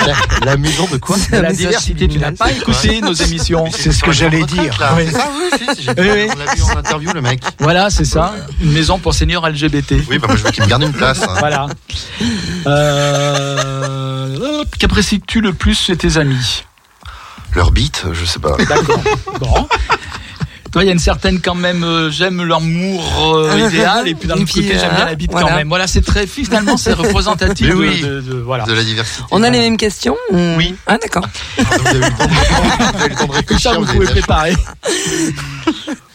La, 0.06 0.14
la 0.46 0.58
maison 0.58 0.86
de 0.92 0.98
quoi 0.98 1.16
De 1.18 1.38
la 1.38 1.42
message 1.44 1.56
diversité, 1.58 2.08
tu 2.10 2.20
n'as 2.20 2.34
pas 2.34 2.52
écouté 2.52 3.00
nos 3.00 3.14
émissions. 3.14 3.66
C'est 3.72 3.94
ce 3.94 4.04
que 4.04 4.12
j'allais 4.12 4.44
dire. 4.44 4.78
Oui. 4.98 5.10
Ça, 5.10 5.30
oui, 5.38 5.58
si, 5.76 5.84
j'ai- 5.84 5.92
Oui, 5.98 6.10
oui. 6.14 6.28
on 6.36 6.38
l'a 6.38 6.54
vu 6.54 6.62
en 6.64 6.78
interview, 6.78 7.12
le 7.14 7.22
mec. 7.22 7.40
Voilà, 7.60 7.90
c'est 7.90 8.04
ça. 8.06 8.36
Une 8.62 8.72
maison 8.74 9.00
pour 9.00 9.14
seniors 9.14 9.48
LGBT. 9.50 9.94
Oui, 10.10 10.18
bah 10.20 10.28
moi 10.28 10.36
je 10.36 10.44
veux 10.44 10.52
qu'il 10.52 10.64
me 10.64 10.68
garde 10.70 10.84
une 10.84 10.92
place. 10.92 11.22
hein. 11.24 11.34
Voilà. 11.40 11.68
Euh, 12.68 14.64
Qu'apprécies-tu 14.78 15.42
le 15.42 15.54
plus 15.54 15.80
chez 15.80 15.96
tes 15.96 16.18
amis? 16.18 16.64
Leur 17.56 17.72
bite, 17.72 18.04
je 18.14 18.26
sais 18.26 18.40
pas. 18.40 18.56
D'accord. 18.68 19.02
Bon. 19.40 19.68
Toi, 20.72 20.84
il 20.84 20.88
y 20.88 20.90
a 20.90 20.94
une 20.94 21.00
certaine 21.00 21.40
quand 21.42 21.56
même, 21.56 21.84
euh, 21.84 22.12
j'aime 22.12 22.44
l'amour 22.44 23.04
euh, 23.36 23.68
idéal, 23.68 24.08
et 24.08 24.14
puis 24.16 24.28
d'un 24.28 24.36
autre 24.36 24.46
côté, 24.54 24.68
j'aime 24.70 24.94
bien 24.96 25.04
euh, 25.04 25.10
la 25.10 25.16
bite 25.16 25.32
voilà. 25.32 25.48
quand 25.48 25.56
même. 25.56 25.68
Voilà, 25.70 25.88
c'est 25.88 26.02
très, 26.06 26.28
finalement, 26.28 26.78
c'est 26.78 26.94
représentatif 27.04 27.68
de- 27.70 27.74
oui. 27.74 28.02
de, 28.02 28.22
de- 28.22 28.36
voilà. 28.40 28.66
De 28.66 28.74
la 28.74 28.84
diversité. 28.84 29.24
On 29.32 29.42
a 29.44 29.50
les 29.50 29.60
mêmes 29.60 29.78
questions 29.78 30.16
ou- 30.32 30.38
Oui. 30.58 30.76
Ah, 30.86 30.98
d'accord. 30.98 31.26
Vous 31.58 31.88
avez 31.88 31.98
eu 31.98 32.02
le 32.02 32.10
temps 32.18 32.26
de, 32.26 32.30
vous 32.98 33.00
avez 33.00 33.10
le 33.10 33.16
temps 33.16 33.26
de 33.28 33.32
réfléchir, 33.32 33.80
vous 33.82 33.86
pouvez 33.86 34.06
préparer. 34.08 34.56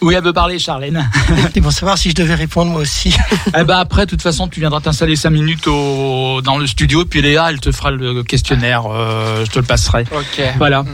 oui, 0.01 0.13
elle 0.15 0.23
veut 0.23 0.33
parler, 0.33 0.59
Charlène. 0.59 1.09
Et 1.55 1.61
pour 1.61 1.71
savoir 1.71 1.97
si 1.97 2.09
je 2.11 2.15
devais 2.15 2.35
répondre 2.35 2.71
moi 2.71 2.81
aussi. 2.81 3.15
Eh 3.57 3.63
ben 3.63 3.77
après, 3.77 4.05
de 4.05 4.11
toute 4.11 4.21
façon, 4.21 4.47
tu 4.47 4.59
viendras 4.59 4.79
t'installer 4.81 5.15
5 5.15 5.29
minutes 5.31 5.67
au, 5.67 6.41
dans 6.43 6.57
le 6.57 6.67
studio, 6.67 7.05
puis 7.05 7.21
Léa, 7.21 7.47
elle 7.49 7.59
te 7.59 7.71
fera 7.71 7.91
le 7.91 8.23
questionnaire, 8.23 8.83
euh, 8.91 9.43
je 9.45 9.51
te 9.51 9.59
le 9.59 9.65
passerai. 9.65 10.05
Ok. 10.11 10.41
Voilà. 10.57 10.85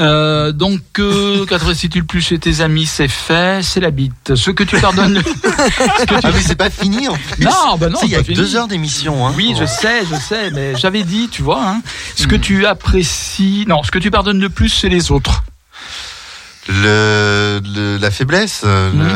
Euh, 0.00 0.52
donc, 0.52 0.80
euh, 0.98 1.44
qu'apprécies-tu 1.48 2.00
le 2.00 2.04
plus 2.06 2.20
chez 2.22 2.38
tes 2.38 2.60
amis 2.62 2.86
C'est 2.86 3.08
fait, 3.08 3.62
c'est 3.62 3.80
la 3.80 3.90
bite. 3.90 4.34
Ce 4.34 4.50
que 4.50 4.64
tu 4.64 4.78
pardonnes. 4.80 5.14
le- 5.14 5.22
ce 5.22 6.04
que 6.06 6.14
tu- 6.14 6.20
Ah 6.26 6.30
mais 6.34 6.40
c'est 6.42 6.54
pas 6.56 6.70
fini 6.70 7.08
en 7.08 7.14
plus. 7.16 7.44
Non, 7.44 7.76
bah 7.78 7.88
non, 7.88 7.98
Tu 8.00 8.06
sais, 8.06 8.06
il 8.06 8.12
y 8.12 8.16
a 8.16 8.22
deux 8.22 8.56
heures 8.56 8.68
d'émission. 8.68 9.26
Hein. 9.26 9.34
Oui, 9.36 9.54
je 9.58 9.66
sais, 9.66 10.04
je 10.10 10.16
sais, 10.16 10.50
mais 10.50 10.74
j'avais 10.76 11.02
dit, 11.02 11.28
tu 11.30 11.42
vois, 11.42 11.62
hein, 11.62 11.82
ce 12.16 12.26
que 12.26 12.36
tu 12.36 12.64
apprécies. 12.66 13.64
Non, 13.68 13.82
ce 13.82 13.90
que 13.90 13.98
tu 13.98 14.10
pardonnes 14.10 14.40
le 14.40 14.48
plus, 14.48 14.68
c'est 14.70 14.88
les 14.88 15.10
autres. 15.12 15.42
Le, 16.68 17.60
le- 17.64 17.96
la 17.98 18.10
faiblesse, 18.10 18.62
euh, 18.64 18.90
Mhm. 18.92 18.98
le- 19.02 19.08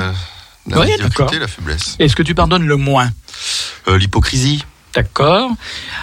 la 0.74 0.80
Oui, 0.80 0.86
médiocrité, 0.88 1.08
d'accord. 1.24 1.40
la 1.40 1.48
faiblesse. 1.48 1.96
Et 2.00 2.08
ce 2.08 2.16
que 2.16 2.22
tu 2.24 2.34
pardonnes 2.34 2.66
le 2.66 2.76
moins. 2.76 3.10
Euh, 3.88 3.98
L'hypocrisie, 3.98 4.64
D'accord. 4.94 5.50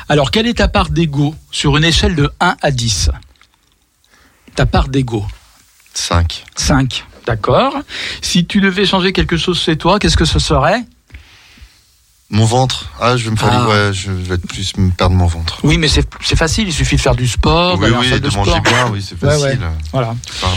Alors, 0.08 0.30
quelle 0.30 0.46
est 0.46 0.60
ta 0.60 0.68
part 0.68 0.90
d'ego 0.92 1.34
sur 1.50 1.76
une 1.78 1.84
échelle 1.84 2.14
de 2.16 2.30
1 2.40 2.56
à 2.62 2.70
10 2.70 3.10
Ta 4.56 4.66
part 4.66 4.88
d'ego 4.90 5.26
5. 5.94 6.44
5. 6.56 7.06
D'accord. 7.26 7.74
Si 8.22 8.46
tu 8.46 8.60
devais 8.62 8.86
changer 8.86 9.14
quelque 9.14 9.38
chose 9.38 9.60
chez 9.60 9.78
toi, 9.78 10.00
qu'est-ce 10.00 10.18
que 10.18 10.26
ce 10.26 10.40
serait? 10.40 10.84
Mon 12.30 12.46
ventre. 12.46 12.90
Ah, 13.00 13.16
je 13.16 13.26
vais 13.26 13.32
me 13.32 13.36
faire. 13.36 13.50
Ah. 13.52 13.68
Ouais, 13.68 13.94
je 13.94 14.12
vais 14.12 14.36
être 14.36 14.48
plus 14.48 14.76
me 14.78 14.90
perdre 14.90 15.16
mon 15.16 15.28
ventre. 15.28 15.60
Oui, 15.64 15.78
mais 15.78 15.88
c'est 15.88 16.36
facile, 16.36 16.68
il 16.68 16.74
suffit 16.74 16.96
de 16.96 17.02
faire 17.02 17.16
du 17.16 17.28
sport, 17.28 17.78
oui, 17.80 17.92
en 17.94 18.00
oui, 18.00 18.10
salle 18.10 18.22
de, 18.22 18.30
de 18.30 18.36
manger 18.36 18.50
sport. 18.52 18.62
bien, 18.64 18.90
oui, 18.92 19.06
c'est 19.08 19.22
Ouais, 19.24 19.30
facile. 19.30 19.60
ouais. 19.60 19.68
Voilà. 19.92 20.16
Enfin, 20.30 20.48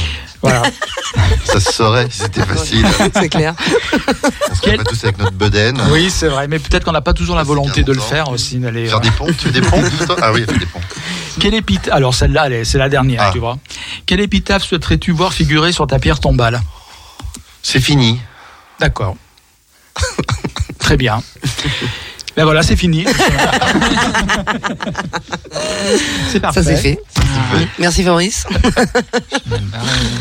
voilà. 0.43 0.62
ça 1.45 1.61
se 1.61 1.72
saurait 1.72 2.09
si 2.11 2.18
c'était 2.20 2.43
facile. 2.45 2.87
C'est 3.14 3.28
clair. 3.28 3.55
On 3.59 4.55
serait 4.55 4.61
Quel- 4.62 4.76
pas 4.78 4.84
tous 4.84 5.05
avec 5.05 5.18
notre 5.18 5.32
bedaine. 5.37 5.80
Oui, 5.91 6.11
c'est 6.11 6.28
vrai, 6.28 6.49
mais 6.49 6.59
peut-être 6.59 6.84
qu'on 6.84 6.93
n'a 6.93 7.01
pas 7.01 7.12
toujours 7.14 7.37
la 7.37 7.43
volonté 7.43 7.82
de 7.82 7.93
le 7.93 7.99
40 7.99 8.07
ans. 8.07 8.14
faire 8.14 8.28
aussi. 8.30 8.59
d'aller, 8.59 8.87
Faire 8.89 8.99
euh, 8.99 9.01
des 9.01 9.11
ponts, 9.11 9.26
tu 9.26 9.34
fais 9.34 9.51
des 9.51 9.62
ponts 9.62 9.82
Ah 10.20 10.32
oui, 10.32 10.45
des 10.47 10.66
ponts. 10.66 10.80
Quelle 11.41 11.55
épitaphe? 11.55 11.93
Alors 11.95 12.14
celle-là, 12.14 12.45
elle 12.47 12.53
est- 12.53 12.64
c'est 12.64 12.78
la 12.78 12.89
dernière, 12.89 13.22
Ah. 13.22 13.30
tu 13.32 13.39
vois. 13.39 13.59
Quelle 14.07 14.20
épitaphe 14.20 14.64
souhaiterais-tu 14.64 15.12
voir 15.12 15.32
figurer 15.32 15.72
sur 15.72 15.87
ta 15.87 15.99
pierre 15.99 16.20
tombale? 16.20 16.62
C'est 17.62 17.80
fini. 17.80 18.20
D'accord. 18.80 19.16
Très 20.78 20.97
bien. 20.97 21.22
Ben 22.37 22.45
voilà, 22.45 22.62
c'est 22.62 22.76
fini. 22.76 23.05
c'est 26.28 26.41
parfait. 26.41 26.62
Ça 26.62 26.70
c'est 26.70 26.76
fait. 26.76 27.01
Merci 27.78 28.03
Fabrice. 28.03 28.47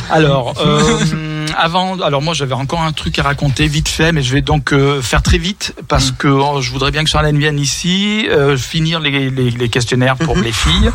Alors, 0.09 0.53
euh, 0.61 0.99
avant, 1.57 1.99
alors 2.01 2.21
moi 2.21 2.33
j'avais 2.33 2.53
encore 2.53 2.81
un 2.81 2.91
truc 2.91 3.17
à 3.19 3.23
raconter 3.23 3.67
vite 3.67 3.87
fait, 3.89 4.11
mais 4.11 4.21
je 4.23 4.33
vais 4.33 4.41
donc 4.41 4.73
euh, 4.73 5.01
faire 5.01 5.21
très 5.21 5.37
vite 5.37 5.73
parce 5.87 6.11
que 6.11 6.27
oh, 6.27 6.61
je 6.61 6.71
voudrais 6.71 6.91
bien 6.91 7.03
que 7.03 7.09
Charlène 7.09 7.37
vienne 7.37 7.59
ici, 7.59 8.25
euh, 8.29 8.57
finir 8.57 8.99
les, 8.99 9.29
les- 9.29 9.51
les 9.51 9.69
questionnaires 9.69 10.15
pour 10.17 10.37
les 10.37 10.51
filles. 10.51 10.91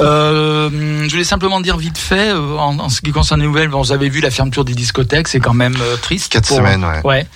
Euh, 0.00 0.70
je 1.06 1.10
voulais 1.10 1.24
simplement 1.24 1.60
dire 1.60 1.76
vite 1.76 1.98
fait, 1.98 2.30
euh, 2.32 2.56
en, 2.58 2.78
en 2.78 2.88
ce 2.88 3.00
qui 3.00 3.10
concerne 3.12 3.40
les 3.40 3.46
nouvelles, 3.46 3.68
bon, 3.68 3.80
vous 3.82 3.92
avez 3.92 4.08
vu 4.08 4.20
la 4.20 4.30
fermeture 4.30 4.64
des 4.64 4.74
discothèques, 4.74 5.28
c'est 5.28 5.40
quand 5.40 5.54
même 5.54 5.76
euh, 5.80 5.96
triste. 5.96 6.32
Quatre 6.32 6.48
pour- 6.48 6.56
semaines, 6.58 6.84
ouais. 6.84 7.00
Ouais. 7.04 7.26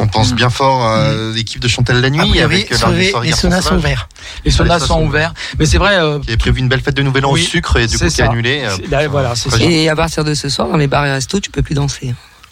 On 0.00 0.06
pense 0.06 0.34
bien 0.34 0.50
fort 0.50 0.84
à 0.86 1.12
l'équipe 1.34 1.60
de 1.60 1.68
Chantal 1.68 2.00
la 2.00 2.10
nuit 2.10 2.18
priori, 2.18 2.40
avec 2.40 2.74
sauver- 2.74 3.12
les 3.22 3.32
saunas 3.32 3.62
sont 3.62 3.76
ouverts. 3.76 4.08
Les 4.44 4.50
saunas 4.50 4.80
sont 4.80 5.02
ouverts, 5.02 5.32
mais 5.58 5.66
c'est 5.66 5.78
vrai. 5.78 5.96
euh, 5.96 6.18
Qui 6.20 6.28
avait 6.30 6.36
prévu 6.36 6.60
une 6.60 6.68
belle 6.68 6.80
fête 6.80 6.96
de 6.96 7.02
Nouvel 7.02 7.24
An 7.24 7.32
Oui, 7.32 7.40
au 7.40 7.44
sucre 7.44 7.76
et 7.78 7.86
du 7.86 7.98
coup 7.98 8.04
c'est 8.08 8.22
annulé. 8.22 8.62
euh, 8.64 8.76
c'est- 8.76 8.90
là, 8.90 9.06
voilà, 9.08 9.34
c'est 9.34 9.50
ça. 9.50 9.56
très 9.58 9.64
Et 9.72 9.88
à 9.88 9.96
partir 9.96 10.24
de 10.24 10.34
ce 10.34 10.48
soir, 10.48 10.68
dans 10.68 10.76
les 10.76 10.86
bars 10.86 11.06
et 11.06 11.12
restos, 11.12 11.40
tu 11.40 11.50
peux 11.50 11.62
plus 11.62 11.74
danser. 11.74 11.91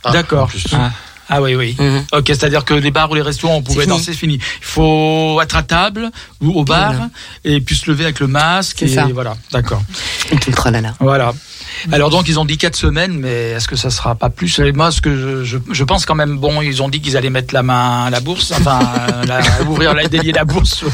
Ah, 0.05 0.13
D'accord. 0.13 0.51
Ah. 0.73 0.91
Ah 1.33 1.41
oui, 1.41 1.55
oui. 1.55 1.77
Mhm. 1.79 2.07
Ok, 2.13 2.25
c'est-à-dire 2.27 2.65
que 2.65 2.75
les 2.75 2.91
bars 2.91 3.09
ou 3.09 3.15
les 3.15 3.23
restaurants, 3.23 3.55
on 3.57 3.63
pouvait 3.63 3.87
danser, 3.87 4.07
c'est 4.07 4.15
fini. 4.15 4.35
Il 4.35 4.65
faut 4.65 5.39
être 5.41 5.55
à 5.57 5.63
table 5.63 6.11
ou 6.41 6.51
au 6.59 6.65
bar 6.65 6.91
Voilà. 6.93 7.09
et 7.45 7.61
puis 7.61 7.77
se 7.77 7.89
lever 7.89 8.03
avec 8.05 8.19
le 8.19 8.27
masque. 8.27 8.79
C'est 8.81 8.87
Et 8.87 8.95
ça. 8.97 9.07
voilà, 9.15 9.37
d'accord. 9.53 9.81
Et 10.33 10.37
tout 10.37 10.51
le 10.51 10.57
tralala. 10.57 10.95
Voilà. 10.99 11.33
Alors 11.93 12.11
donc 12.11 12.29
ils 12.29 12.39
ont 12.39 12.45
dit 12.45 12.59
quatre 12.59 12.77
semaines, 12.77 13.13
mais 13.19 13.51
est-ce 13.53 13.69
que 13.69 13.77
ça 13.77 13.91
sera 13.91 14.15
pas 14.15 14.31
plus? 14.31 14.59
Et 14.59 14.73
Moi, 14.73 14.91
ce 14.91 15.01
que 15.01 15.45
je, 15.45 15.59
je, 15.71 15.85
pense 15.85 16.07
quand 16.07 16.15
même, 16.15 16.39
bon, 16.39 16.61
ils 16.63 16.83
ont 16.83 16.89
dit 16.89 17.01
qu'ils 17.01 17.17
allaient 17.17 17.31
mettre 17.31 17.55
la 17.55 17.63
main 17.63 18.05
à 18.07 18.11
la 18.11 18.21
bourse, 18.21 18.53
enfin, 18.53 18.81
la- 19.27 19.41
ouvrir, 19.69 19.95
la, 19.95 20.07
délier 20.09 20.33
la 20.33 20.45
bourse. 20.45 20.81
je 20.81 20.87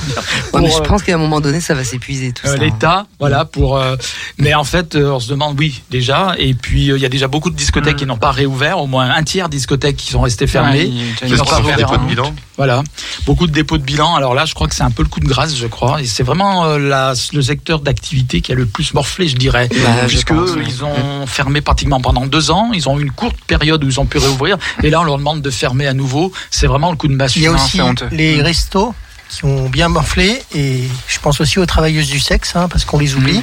Ouais, 0.56 0.62
mais 0.62 0.74
euh, 0.74 0.80
pense 0.80 1.02
qu'à 1.02 1.14
un 1.14 1.18
moment 1.18 1.40
donné, 1.40 1.60
ça 1.60 1.74
va 1.74 1.84
s'épuiser 1.84 2.32
tout 2.32 2.46
euh, 2.46 2.52
ça. 2.52 2.56
l'État, 2.56 3.06
voilà 3.18 3.44
pour. 3.44 3.76
euh, 3.78 3.96
mais 4.38 4.54
en 4.54 4.64
fait, 4.64 4.96
on 4.96 5.20
se 5.20 5.28
demande, 5.28 5.56
oui, 5.58 5.82
déjà, 5.90 6.34
et 6.38 6.54
puis 6.54 6.86
il 6.86 6.98
y 6.98 7.04
a 7.04 7.08
déjà 7.08 7.28
beaucoup 7.28 7.50
de 7.50 7.56
discothèques 7.56 7.96
qui 7.96 8.06
n'ont 8.06 8.16
pas 8.18 8.30
réouvert, 8.32 8.78
au 8.78 8.86
moins 8.86 9.10
un 9.10 9.22
tiers 9.22 9.48
discothèques 9.48 9.96
qui 9.96 10.10
sont 10.12 10.20
restées 10.20 10.46
fermées. 10.46 10.84
Ouais, 10.84 10.86
il- 10.88 11.06
Ils 11.28 11.36
Parce 11.36 11.40
ont 11.40 11.62
qu'ils 11.62 11.84
pas 11.86 11.96
de 11.98 12.06
bilan. 12.06 12.34
Voilà, 12.56 12.82
beaucoup 13.26 13.46
de 13.46 13.52
dépôts 13.52 13.76
de 13.78 13.82
bilan. 13.82 14.14
Alors 14.14 14.34
là, 14.34 14.44
je 14.46 14.54
crois 14.54 14.66
que 14.66 14.74
c'est 14.74 14.82
un 14.82 14.90
peu 14.90 15.02
le 15.02 15.08
coup 15.08 15.20
de 15.20 15.26
grâce, 15.26 15.54
je 15.56 15.66
crois. 15.66 16.00
Et 16.00 16.06
c'est 16.06 16.22
vraiment 16.22 16.64
euh, 16.64 16.78
la, 16.78 17.12
le 17.32 17.42
secteur 17.42 17.80
d'activité 17.80 18.40
qui 18.40 18.52
a 18.52 18.54
le 18.54 18.64
plus 18.66 18.94
morflé, 18.94 19.28
je 19.28 19.36
dirais, 19.36 19.68
Bah, 19.70 20.06
je 20.08 20.20
pense, 20.22 20.50
ils 20.66 20.75
ils 20.76 20.84
ont 20.84 21.26
fermé 21.26 21.60
pratiquement 21.60 22.00
pendant 22.00 22.26
deux 22.26 22.50
ans. 22.50 22.70
Ils 22.72 22.88
ont 22.88 22.98
eu 22.98 23.02
une 23.02 23.10
courte 23.10 23.36
période 23.46 23.82
où 23.82 23.88
ils 23.88 24.00
ont 24.00 24.06
pu 24.06 24.18
réouvrir. 24.18 24.58
Et 24.82 24.90
là, 24.90 25.00
on 25.00 25.04
leur 25.04 25.18
demande 25.18 25.42
de 25.42 25.50
fermer 25.50 25.86
à 25.86 25.94
nouveau. 25.94 26.32
C'est 26.50 26.66
vraiment 26.66 26.90
le 26.90 26.96
coup 26.96 27.08
de 27.08 27.14
massue. 27.14 27.40
Il 27.40 27.42
y 27.42 27.46
a 27.46 27.52
aussi 27.52 27.80
les 28.10 28.42
restos 28.42 28.94
qui 29.28 29.44
ont 29.44 29.68
bien 29.68 29.88
morflé 29.88 30.40
et 30.54 30.84
je 31.08 31.18
pense 31.18 31.40
aussi 31.40 31.58
aux 31.58 31.66
travailleuses 31.66 32.08
du 32.08 32.20
sexe 32.20 32.54
hein, 32.54 32.68
parce 32.68 32.84
qu'on 32.84 32.98
les 32.98 33.14
oublie. 33.14 33.42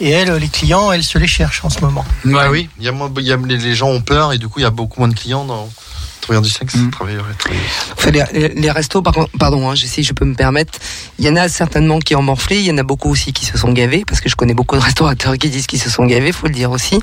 Et 0.00 0.10
elles, 0.10 0.32
les 0.32 0.48
clients, 0.48 0.90
elles 0.92 1.04
se 1.04 1.18
les 1.18 1.26
cherchent 1.26 1.64
en 1.64 1.70
ce 1.70 1.80
moment. 1.80 2.04
Ah 2.34 2.50
oui, 2.50 2.70
il 2.78 2.84
y 2.84 2.88
a 2.88 2.92
moins, 2.92 3.10
il 3.18 3.26
y 3.26 3.32
a, 3.32 3.36
les, 3.36 3.58
les 3.58 3.74
gens 3.74 3.88
ont 3.88 4.00
peur 4.00 4.32
et 4.32 4.38
du 4.38 4.48
coup 4.48 4.60
il 4.60 4.62
y 4.62 4.66
a 4.66 4.70
beaucoup 4.70 5.00
moins 5.00 5.08
de 5.08 5.14
clients 5.14 5.44
dans 5.44 5.68
travailleurs 6.28 6.42
du 6.42 6.50
sexe. 6.50 6.76
Travailleurs 6.92 7.26
et 7.32 7.34
travailleuses. 7.36 7.64
Enfin, 7.96 8.10
les, 8.10 8.48
les- 8.54 8.70
restos, 8.70 9.00
par 9.02 9.14
pardon, 9.38 9.70
hein, 9.70 9.74
je- 9.74 9.86
si 9.86 10.02
je 10.02 10.12
peux 10.12 10.24
me 10.26 10.34
permettre, 10.34 10.78
il 11.18 11.24
y 11.24 11.28
en 11.30 11.36
a 11.36 11.48
certainement 11.48 11.98
qui 12.00 12.14
ont 12.14 12.22
morflé, 12.22 12.56
il 12.58 12.64
y 12.66 12.70
en 12.70 12.76
a 12.78 12.82
beaucoup 12.82 13.10
aussi 13.10 13.32
qui 13.32 13.46
se 13.46 13.56
sont 13.56 13.72
gavés, 13.72 14.04
parce 14.06 14.20
que 14.20 14.28
je 14.28 14.36
connais 14.36 14.52
beaucoup 14.54 14.76
de 14.76 14.80
restaurateurs 14.82 15.36
qui 15.38 15.48
disent 15.48 15.66
qu'ils 15.66 15.80
se 15.80 15.88
sont 15.90 16.04
gavés, 16.04 16.32
faut 16.32 16.46
le 16.46 16.52
dire 16.52 16.70
aussi. 16.70 16.98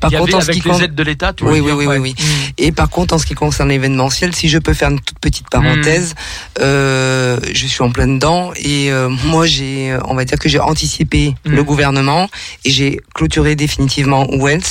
Par 0.00 0.10
Il 0.12 0.14
y 0.14 0.18
contre, 0.18 0.36
en 0.36 0.40
ce 0.40 0.50
qui 0.52 0.60
les 0.60 0.70
con- 0.70 0.78
aides 0.78 0.94
de 0.94 1.02
l'État, 1.02 1.32
tu 1.32 1.44
oui, 1.44 1.60
oui, 1.60 1.72
oui, 1.72 1.86
oui, 1.86 1.98
oui. 1.98 2.14
Et 2.56 2.70
par 2.72 2.88
contre, 2.88 3.14
en 3.14 3.18
ce 3.18 3.26
qui 3.26 3.34
concerne 3.34 3.68
l'événementiel, 3.70 4.34
si 4.34 4.48
je 4.48 4.58
peux 4.58 4.74
faire 4.74 4.90
une 4.90 5.00
toute 5.00 5.18
petite 5.18 5.50
parenthèse, 5.50 6.14
euh, 6.60 7.38
je 7.52 7.66
suis 7.66 7.82
en 7.82 7.90
plein 7.90 8.06
dedans 8.06 8.52
et 8.56 8.90
euh, 8.92 9.08
moi 9.24 9.46
j'ai, 9.46 9.96
on 10.06 10.14
va 10.14 10.24
dire 10.24 10.38
que 10.38 10.48
j'ai 10.48 10.60
anticipé 10.60 11.34
Mm. 11.44 11.50
le 11.54 11.64
gouvernement 11.64 12.28
et 12.64 12.70
j'ai 12.70 13.00
clôturé 13.14 13.56
définitivement 13.56 14.26
Wells. 14.30 14.62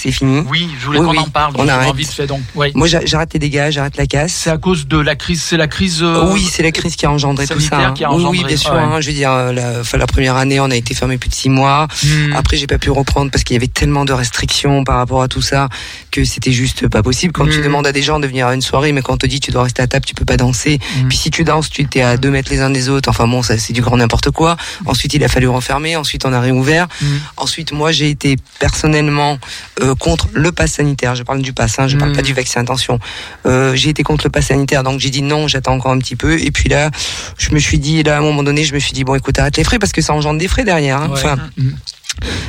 C'est 0.00 0.12
fini. 0.12 0.44
Oui, 0.48 0.70
je 0.80 0.86
voulais 0.86 1.00
Oui, 1.00 1.06
qu'on 1.06 1.10
oui, 1.10 1.18
en 1.18 1.24
parle. 1.28 1.54
on 1.58 1.66
arrête. 1.66 1.92
vite 1.96 2.12
fait. 2.12 2.28
Donc, 2.28 2.40
ouais. 2.54 2.70
Moi, 2.76 2.86
j'a- 2.86 3.04
j'arrête 3.04 3.32
les 3.32 3.40
dégâts, 3.40 3.66
j'arrête 3.70 3.96
la 3.96 4.06
casse. 4.06 4.32
C'est 4.32 4.50
à 4.50 4.56
cause 4.56 4.86
de 4.86 4.96
la 4.96 5.16
crise. 5.16 5.42
C'est 5.42 5.56
la 5.56 5.66
crise. 5.66 6.02
euh, 6.04 6.30
oui, 6.32 6.48
c'est 6.48 6.62
la 6.62 6.70
crise 6.70 6.94
qui 6.94 7.04
a 7.04 7.10
engendré 7.10 7.48
tout 7.48 7.58
ça. 7.58 7.78
hein. 7.78 7.92
qui 7.94 8.04
a 8.04 8.10
oui, 8.10 8.14
engendré, 8.16 8.38
oui, 8.38 8.44
bien 8.44 8.56
sûr. 8.56 8.72
ouais. 8.74 8.78
hein, 8.78 9.00
je 9.00 9.08
veux 9.08 9.12
dire, 9.16 9.32
euh, 9.32 9.52
la, 9.52 9.98
la 9.98 10.06
première 10.06 10.36
année, 10.36 10.60
on 10.60 10.70
a 10.70 10.76
été 10.76 10.94
fermé 10.94 11.18
plus 11.18 11.28
de 11.30 11.34
six 11.34 11.48
mois. 11.48 11.88
Hmm. 12.04 12.32
Après, 12.36 12.56
j'ai 12.56 12.68
pas 12.68 12.78
pu 12.78 12.90
reprendre 12.92 13.32
parce 13.32 13.42
qu'il 13.42 13.54
y 13.54 13.56
avait 13.56 13.66
tellement 13.66 14.04
de 14.04 14.12
restrictions 14.12 14.84
par 14.84 14.98
rapport 14.98 15.20
à 15.22 15.26
tout 15.26 15.42
ça 15.42 15.68
que 16.12 16.22
c'était 16.24 16.52
juste 16.52 16.86
pas 16.86 17.02
possible. 17.02 17.32
Quand 17.32 17.46
tu 17.46 17.58
Mm. 17.58 17.64
demandes 17.64 17.86
à 17.88 17.92
des 17.92 18.02
gens 18.02 18.20
de 18.20 18.26
venir 18.28 18.46
à 18.46 18.54
une 18.54 18.62
soirée, 18.62 18.92
mais 18.92 19.02
quand 19.02 19.14
on 19.14 19.16
te 19.16 19.26
dit 19.26 19.40
tu 19.40 19.50
dois 19.50 19.64
rester 19.64 19.82
à 19.82 19.88
table, 19.88 20.04
tu 20.06 20.14
peux 20.14 20.24
pas 20.24 20.36
danser. 20.36 20.78
Mm. 21.02 21.08
Puis 21.08 21.18
si 21.18 21.30
tu 21.32 21.42
danses, 21.42 21.70
tu 21.70 21.84
t'es 21.86 22.02
à 22.02 22.16
deux 22.16 22.30
mètres 22.30 22.50
les 22.52 22.60
uns 22.60 22.70
des 22.70 22.88
autres. 22.88 23.08
Enfin 23.08 23.26
bon, 23.26 23.42
ça 23.42 23.58
c'est 23.58 23.72
du 23.72 23.80
grand 23.82 23.96
n'importe 23.96 24.30
quoi. 24.30 24.56
Ensuite, 24.86 25.14
il 25.14 25.24
a 25.24 25.28
fallu 25.28 25.48
refermer. 25.48 25.96
Ensuite, 25.96 26.24
on 26.24 26.32
a 26.32 26.40
réouvert. 26.40 26.86
Mm. 27.02 27.06
Ensuite, 27.36 27.72
moi, 27.72 27.90
j'ai 27.90 28.10
été 28.10 28.36
personnellement 28.60 29.38
euh, 29.82 29.87
contre 29.94 30.28
le 30.32 30.52
pass 30.52 30.72
sanitaire. 30.72 31.14
Je 31.14 31.22
parle 31.22 31.42
du 31.42 31.52
pass, 31.52 31.78
hein, 31.78 31.88
je 31.88 31.96
parle 31.96 32.10
Mm. 32.12 32.16
pas 32.16 32.22
du 32.22 32.32
vaccin. 32.34 32.60
Attention. 32.60 32.98
Euh, 33.46 33.74
j'ai 33.74 33.90
été 33.90 34.02
contre 34.02 34.24
le 34.26 34.30
pass 34.30 34.46
sanitaire, 34.46 34.82
donc 34.82 35.00
j'ai 35.00 35.10
dit 35.10 35.22
non. 35.22 35.48
J'attends 35.48 35.74
encore 35.74 35.92
un 35.92 35.98
petit 35.98 36.16
peu. 36.16 36.38
Et 36.40 36.50
puis 36.50 36.68
là, 36.68 36.90
je 37.38 37.50
me 37.52 37.58
suis 37.58 37.78
dit, 37.78 38.02
là, 38.02 38.16
à 38.16 38.18
un 38.18 38.22
moment 38.22 38.42
donné, 38.42 38.64
je 38.64 38.74
me 38.74 38.78
suis 38.78 38.92
dit 38.92 39.04
bon, 39.04 39.14
écoute, 39.14 39.38
arrête 39.38 39.56
les 39.56 39.64
frais 39.64 39.78
parce 39.78 39.92
que 39.92 40.00
ça 40.02 40.12
engendre 40.14 40.38
des 40.38 40.48
frais 40.48 40.64
derrière. 40.64 40.98
hein. 41.02 41.08
Ouais. 41.08 41.14
Enfin, 41.18 41.36
Mm. 41.56 41.70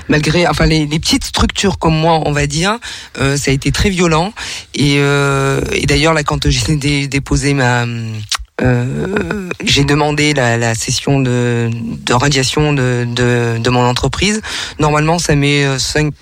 malgré 0.08 0.48
enfin 0.48 0.66
les, 0.66 0.88
les 0.88 1.00
petites 1.00 1.24
structures 1.26 1.78
comme 1.78 1.94
moi 1.96 2.24
on 2.26 2.32
va 2.32 2.48
dire 2.48 2.80
euh, 3.20 3.38
ça 3.38 3.52
a 3.52 3.54
été 3.54 3.72
très 3.72 3.92
violent 3.92 4.34
et, 4.74 4.96
euh, 4.98 5.62
et 5.74 5.86
d'ailleurs 5.86 6.14
là 6.16 6.24
quand 6.24 6.50
j'ai 6.50 6.76
dé- 6.76 7.08
déposé 7.08 7.54
ma 7.54 7.86
euh, 8.62 9.50
j'ai 9.64 9.84
demandé 9.84 10.34
la, 10.34 10.58
la 10.58 10.76
session 10.76 11.20
de, 11.20 11.70
de 11.74 12.14
radiation 12.14 12.74
de, 12.74 13.06
de, 13.08 13.58
de 13.60 13.70
mon 13.70 13.84
entreprise. 13.86 14.42
Normalement, 14.80 15.20
ça 15.20 15.36
met 15.36 15.66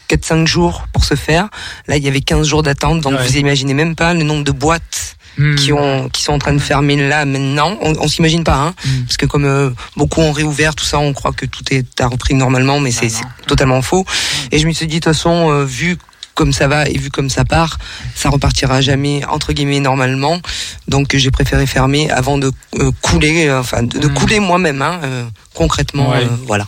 4-5 0.09 0.45
jours 0.47 0.85
pour 0.93 1.03
se 1.05 1.15
faire. 1.15 1.49
Là, 1.88 1.97
il 1.97 2.03
y 2.03 2.07
avait 2.07 2.22
15 2.22 2.47
jours 2.47 2.64
d'attente, 2.64 3.01
donc 3.01 3.14
Ouais. 3.14 3.26
vous 3.26 3.38
imaginez 3.38 3.73
même 3.73 3.95
pas 3.95 4.14
le 4.14 4.23
nombre 4.23 4.43
de 4.43 4.51
boîtes 4.51 5.14
Mm. 5.39 5.53
qui 5.53 5.72
ont 5.72 6.09
qui 6.09 6.23
sont 6.23 6.34
en 6.34 6.39
train 6.39 6.53
de 6.53 6.57
fermer 6.57 6.95
là 6.95 7.23
maintenant. 7.23 7.77
On, 7.81 7.93
on 7.99 8.07
s'imagine 8.07 8.43
pas, 8.43 8.55
hein, 8.55 8.73
Mm. 8.84 9.03
parce 9.03 9.18
que 9.18 9.27
comme 9.27 9.45
euh, 9.45 9.69
beaucoup 9.95 10.19
ont 10.22 10.31
réouvert 10.31 10.73
tout 10.73 10.84
ça, 10.84 10.97
on 10.97 11.14
croit 11.14 11.31
que 11.31 11.45
tout 11.45 11.64
est 11.69 11.85
a 12.01 12.07
repris 12.07 12.34
normalement, 12.34 12.80
mais 12.80 12.89
c'est 12.89 13.05
non. 13.05 13.11
c'est 13.39 13.45
totalement 13.45 13.84
faux. 13.84 14.03
Et 14.51 14.57
je 14.57 14.65
me 14.68 14.72
suis 14.73 14.88
dit 14.88 14.95
de 14.99 15.03
toute 15.05 15.14
façon, 15.14 15.51
euh, 15.51 15.64
vu 15.64 15.97
comme 16.38 16.53
ça 16.53 16.68
va 16.68 16.88
et 16.88 16.97
vu 16.97 17.09
comme 17.09 17.30
ça 17.30 17.43
part, 17.43 17.77
ça 18.15 18.30
repartira 18.30 18.80
jamais 18.80 19.22
entre 19.30 19.51
guillemets 19.53 19.80
normalement. 19.81 20.39
Donc 20.88 21.15
j'ai 21.15 21.31
préféré 21.31 21.65
fermer 21.65 22.09
avant 22.11 22.38
de 22.38 22.51
euh, 22.80 22.91
couler, 23.01 23.47
euh, 23.47 23.59
enfin 23.59 23.81
de, 23.84 23.97
de 23.99 24.07
Mm. 24.07 24.14
couler 24.14 24.39
moi-même, 24.39 24.81
hein, 24.81 24.99
euh, 25.03 25.23
concrètement, 25.55 26.11
Ouais. 26.11 26.23
euh, 26.23 26.27
voilà. 26.45 26.68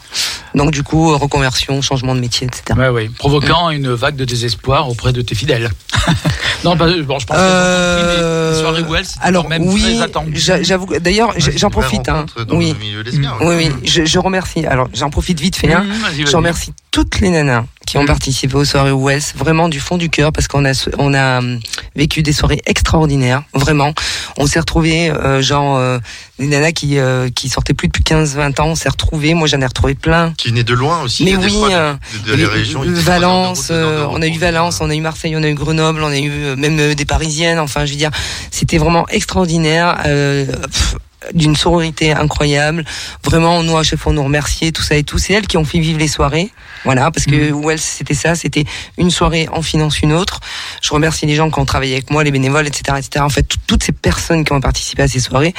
Donc 0.56 0.72
du 0.72 0.82
coup, 0.82 1.16
reconversion, 1.16 1.82
changement 1.84 2.16
de 2.16 2.20
métier, 2.20 2.48
etc. 2.48 2.64
Ouais, 2.78 2.90
ouais. 2.90 3.10
Provoquant 3.20 3.70
une 3.70 3.92
vague 3.94 4.16
de 4.16 4.26
désespoir 4.26 4.90
auprès 4.90 5.14
de 5.14 5.22
tes 5.22 5.36
fidèles. 5.36 5.70
non, 6.64 6.76
bah, 6.76 6.88
bon, 7.06 7.20
je 7.20 7.26
pense 7.28 7.38
que 7.38 7.42
Euh, 7.42 8.50
les 8.78 9.04
c'est 9.04 9.20
alors 9.22 9.44
quand 9.44 9.50
même 9.50 9.68
oui, 9.68 10.00
j'avoue. 10.34 10.88
que- 10.88 10.98
D'ailleurs, 11.00 11.34
j'en 11.38 11.70
profite. 11.70 12.10
Hein. 12.10 12.26
Oui, 12.52 12.74
le 12.74 12.80
milieu 12.84 13.02
lesbien. 13.04 13.34
oui, 13.42 13.56
oui. 13.58 13.72
Je, 13.84 14.06
je 14.06 14.20
remercie. 14.20 14.66
Alors, 14.66 14.90
j'en 14.94 15.10
profite 15.12 15.40
vite 15.40 15.56
fait. 15.56 15.68
Mmh. 15.76 16.26
Je 16.26 16.36
remercie 16.36 16.74
toutes 16.92 17.20
les 17.20 17.30
nanas 17.30 17.66
qui 17.88 17.98
ont 17.98 18.06
participé 18.06 18.54
aux 18.56 18.66
soirées 18.66 18.92
Wells, 18.92 19.24
vraiment 19.36 19.68
du 19.68 19.80
fond 19.80 19.98
du 19.98 20.10
cœur, 20.12 20.32
parce 20.32 20.48
qu'on 20.48 20.64
a 20.64 20.74
on 21.00 21.14
a 21.16 21.40
hum, 21.40 21.60
vécu 21.96 22.22
des 22.22 22.34
soirées 22.34 22.62
extraordinaires, 22.68 23.42
vraiment. 23.54 23.94
On 24.38 24.46
s'est 24.46 24.60
retrouvés, 24.60 25.10
euh, 25.10 25.42
genre 25.42 25.78
euh, 25.78 25.98
des 26.38 26.46
nanas 26.48 26.72
qui 26.74 27.00
euh, 27.00 27.30
qui 27.34 27.50
sortaient 27.50 27.74
plus 27.74 27.88
depuis 27.88 28.04
15-20 28.04 28.62
ans, 28.62 28.68
on 28.68 28.76
s'est 28.76 28.90
retrouvés. 28.90 29.34
Moi, 29.34 29.48
j'en 29.48 29.60
ai 29.62 29.66
retrouvé 29.66 29.96
plein. 29.96 30.34
Qui 30.38 30.50
venait 30.50 30.64
de 30.64 30.74
loin 30.76 31.02
aussi. 31.02 31.24
Mais 31.26 31.36
oui, 31.36 31.50
fois, 31.50 31.70
de- 31.70 32.20
de, 32.28 32.32
de 32.32 32.36
les 32.36 32.46
régions. 32.46 32.84
de 32.86 32.92
Valence, 32.92 33.70
de 33.70 33.74
euh, 33.74 34.08
on 34.12 34.22
a 34.22 34.28
eu 34.28 34.38
Valence, 34.38 34.80
on 34.82 34.90
a 34.90 34.96
eu 34.96 35.02
Marseille, 35.02 35.36
on 35.36 35.42
a 35.44 35.50
eu 35.50 35.56
Grenoble, 35.56 36.04
on 36.04 36.12
a 36.12 36.18
eu 36.20 36.30
euh, 36.30 36.56
même 36.56 36.80
euh, 36.80 36.94
des 36.94 37.06
Parisiennes. 37.06 37.60
Enfin, 37.60 37.86
je 37.86 37.92
veux 37.94 37.98
dire, 37.98 38.12
c'était 38.52 38.78
vraiment 38.78 39.08
extraordinaire. 39.10 39.98
euh, 40.06 40.46
pff, 40.46 40.96
d'une 41.34 41.56
sororité 41.56 42.12
incroyable. 42.14 42.84
Vraiment, 43.24 43.64
nous, 43.64 43.78
à 43.78 43.84
chaque 43.84 44.00
fois, 44.00 44.12
on 44.12 44.16
nous 44.16 44.24
remerciait, 44.24 44.72
tout 44.72 44.82
ça 44.84 44.96
et 44.96 45.04
tout. 45.04 45.18
C'est 45.18 45.34
elles 45.34 45.48
qui 45.48 45.58
ont 45.58 45.66
fait 45.66 45.80
vivre 45.80 46.00
les 46.00 46.08
soirées. 46.08 46.50
Voilà, 46.86 47.12
parce 47.12 47.26
que 47.26 47.52
Wells, 47.52 47.78
c'était 47.80 48.14
ça, 48.14 48.36
c'était 48.36 48.64
une 48.98 49.12
soirée 49.12 49.50
en 49.52 49.62
finance 49.62 50.00
une 50.02 50.14
autre. 50.14 50.40
Je 50.82 50.90
remercie 50.94 51.26
les 51.26 51.36
gens 51.36 51.50
qui 51.52 51.60
ont 51.60 51.66
travaillé 51.66 51.94
avec 51.94 52.10
moi, 52.10 52.24
les 52.24 52.32
bénévoles, 52.32 52.68
etc., 52.68 52.98
etc. 52.98 53.24
En 53.26 53.30
fait, 53.30 53.44
tout- 53.44 53.58
toutes 53.68 53.84
ces 53.84 53.92
personnes 53.92 54.46
qui 54.46 54.54
ont 54.54 54.62
participé 54.62 55.04
à 55.04 55.08
ces 55.10 55.20
soirées. 55.20 55.54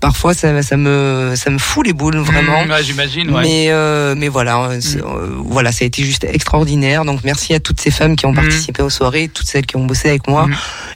Parfois, 0.00 0.32
ça, 0.34 0.62
ça 0.62 0.76
me, 0.78 1.34
ça 1.36 1.50
me 1.50 1.58
fout 1.58 1.86
les 1.86 1.92
boules, 1.92 2.16
vraiment. 2.18 2.64
Mmh, 2.64 2.70
ouais, 2.70 2.82
J'imagine, 2.82 3.30
ouais. 3.30 3.42
Mais 3.42 3.66
euh, 3.68 4.14
mais 4.16 4.28
voilà, 4.28 4.58
euh, 4.64 4.78
c'est- 4.80 4.98
euh, 5.02 5.28
voilà, 5.44 5.72
ça 5.72 5.84
a 5.84 5.86
été 5.86 6.02
juste 6.04 6.24
extraordinaire. 6.24 7.04
Donc 7.04 7.20
merci 7.22 7.52
à 7.54 7.60
toutes 7.60 7.80
ces 7.80 7.90
femmes 7.90 8.16
qui 8.16 8.24
ont 8.26 8.32
Mm. 8.32 8.36
participé 8.36 8.82
aux 8.82 8.90
soirées, 8.90 9.28
toutes 9.28 9.46
celles 9.46 9.66
qui 9.66 9.76
ont 9.76 9.84
bossé 9.84 10.08
avec 10.08 10.26
moi. 10.26 10.46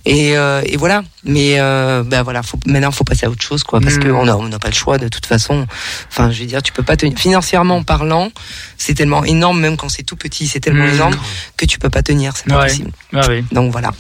Et, 0.07 0.37
euh, 0.37 0.63
et 0.65 0.77
voilà. 0.77 1.03
Mais 1.27 1.59
euh, 1.59 2.03
ben 2.05 2.23
voilà, 2.23 2.43
faut, 2.43 2.59
maintenant 2.67 2.91
faut 2.93 3.05
passer 3.05 3.27
à 3.27 3.31
autre 3.31 3.43
chose, 3.43 3.63
quoi, 3.65 3.81
parce 3.81 3.97
Mm. 3.97 4.01
que 4.05 4.09
on 4.09 4.29
a 4.29 4.35
on 4.37 4.49
n'a 4.49 4.59
pas 4.59 4.69
le 4.69 4.75
choix 4.75 4.97
de 4.99 5.09
toute 5.09 5.27
façon. 5.27 5.67
Enfin, 6.11 6.31
je 6.31 6.41
veux 6.41 6.47
dire, 6.47 6.63
tu 6.63 6.73
peux 6.73 6.83
pas 6.85 6.97
tenir 6.97 7.19
financièrement 7.19 7.83
parlant, 7.83 8.31
c'est 8.79 8.95
tellement 8.95 9.25
énorme, 9.25 9.61
même 9.61 9.77
quand 9.77 9.89
c'est 9.89 10.03
tout 10.05 10.17
petit, 10.17 10.47
c'est 10.47 10.61
tellement 10.61 10.87
Mm. 10.87 10.95
énorme 10.95 11.17
que 11.57 11.67
tu 11.67 11.79
peux 11.79 11.91
pas 11.91 12.03
tenir, 12.03 12.37
c'est 12.37 12.47
pas 12.49 12.59
Ouais. 12.61 12.69
possible. 12.69 12.91
Ouais, 13.13 13.27
ouais. 13.27 13.45
Donc 13.53 13.73
voilà, 13.73 13.91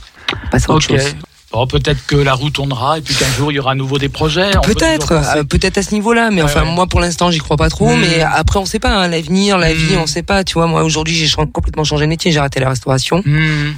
passer 0.50 0.66
à 0.68 0.74
autre 0.74 0.86
chose. 0.86 1.16
Bon, 1.52 1.64
peut-être 1.66 2.04
que 2.06 2.16
la 2.16 2.34
roue 2.34 2.50
tournera 2.50 2.98
et 2.98 3.00
puis 3.00 3.14
qu'un 3.14 3.30
jour 3.38 3.50
il 3.52 3.54
y 3.54 3.58
aura 3.60 3.70
à 3.70 3.74
nouveau 3.76 3.98
des 3.98 4.08
projets. 4.08 4.50
Peut 4.62 4.74
Peut-être, 4.74 5.12
euh, 5.12 5.44
peut-être 5.44 5.78
à 5.78 5.82
ce 5.82 5.94
niveau-là, 5.94 6.30
mais 6.30 6.42
Ouais, 6.42 6.50
enfin 6.50 6.64
ouais. 6.64 6.72
moi 6.74 6.86
pour 6.88 6.98
l'instant 7.00 7.30
j'y 7.30 7.38
crois 7.38 7.56
pas 7.56 7.70
trop. 7.70 7.94
Mm. 7.94 8.00
Mais 8.00 8.20
après 8.20 8.58
on 8.58 8.66
sait 8.66 8.80
pas, 8.80 8.90
hein, 8.90 9.08
l'avenir, 9.08 9.56
la 9.56 9.72
vie, 9.72 9.94
Mm. 9.94 10.00
on 10.00 10.06
sait 10.06 10.24
pas. 10.24 10.42
Tu 10.44 10.54
vois, 10.54 10.66
moi 10.66 10.82
aujourd'hui 10.82 11.14
j'ai 11.14 11.32
complètement 11.52 11.84
changé 11.84 12.04
de 12.04 12.08
métier, 12.10 12.32
j'ai 12.32 12.40
arrêté 12.40 12.58
la 12.60 12.68
restauration, 12.68 13.22
Mmh. 13.24 13.74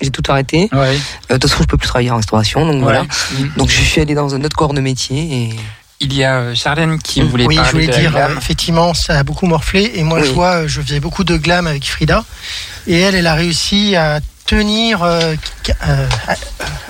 J'ai 0.00 0.10
tout 0.10 0.22
arrêté. 0.28 0.68
Ouais. 0.72 0.78
Euh, 1.30 1.34
De 1.34 1.38
toute 1.38 1.50
façon 1.50 1.62
je 1.62 1.68
peux 1.68 1.76
plus 1.76 1.88
travailler 1.88 2.10
en 2.10 2.16
restauration, 2.16 2.66
donc 2.66 2.82
voilà. 2.82 3.02
Mmh. 3.04 3.44
Donc 3.56 3.68
je 3.70 3.80
suis 3.80 4.00
allé 4.00 4.14
dans 4.14 4.34
un 4.34 4.42
autre 4.44 4.56
corps 4.56 4.74
de 4.74 4.80
métier 4.80 5.18
et 5.18 5.50
Il 6.00 6.14
y 6.14 6.24
a 6.24 6.36
euh, 6.40 6.54
Charlène 6.54 6.98
qui 6.98 7.20
voulait 7.20 7.46
oui, 7.46 7.56
je 7.56 7.60
parler 7.60 7.72
voulais 7.72 7.86
de 7.88 7.92
la 7.92 7.98
dire, 8.00 8.10
glam. 8.12 8.32
euh, 8.32 8.38
effectivement, 8.38 8.94
ça 8.94 9.18
a 9.18 9.22
beaucoup 9.22 9.46
morflé. 9.46 9.92
Et 9.96 10.02
moi, 10.02 10.20
Oui. 10.20 10.26
je 10.26 10.32
vois, 10.32 10.66
je 10.66 10.80
faisais 10.80 11.00
beaucoup 11.00 11.24
de 11.24 11.36
glam 11.36 11.66
avec 11.66 11.84
Frida. 11.84 12.24
Et 12.86 12.98
elle, 12.98 13.14
elle 13.14 13.26
a 13.26 13.34
réussi 13.34 13.94
à 13.96 14.20
tenir, 14.46 15.02
euh, 15.02 15.34
euh, 15.88 16.06
à, 16.26 16.34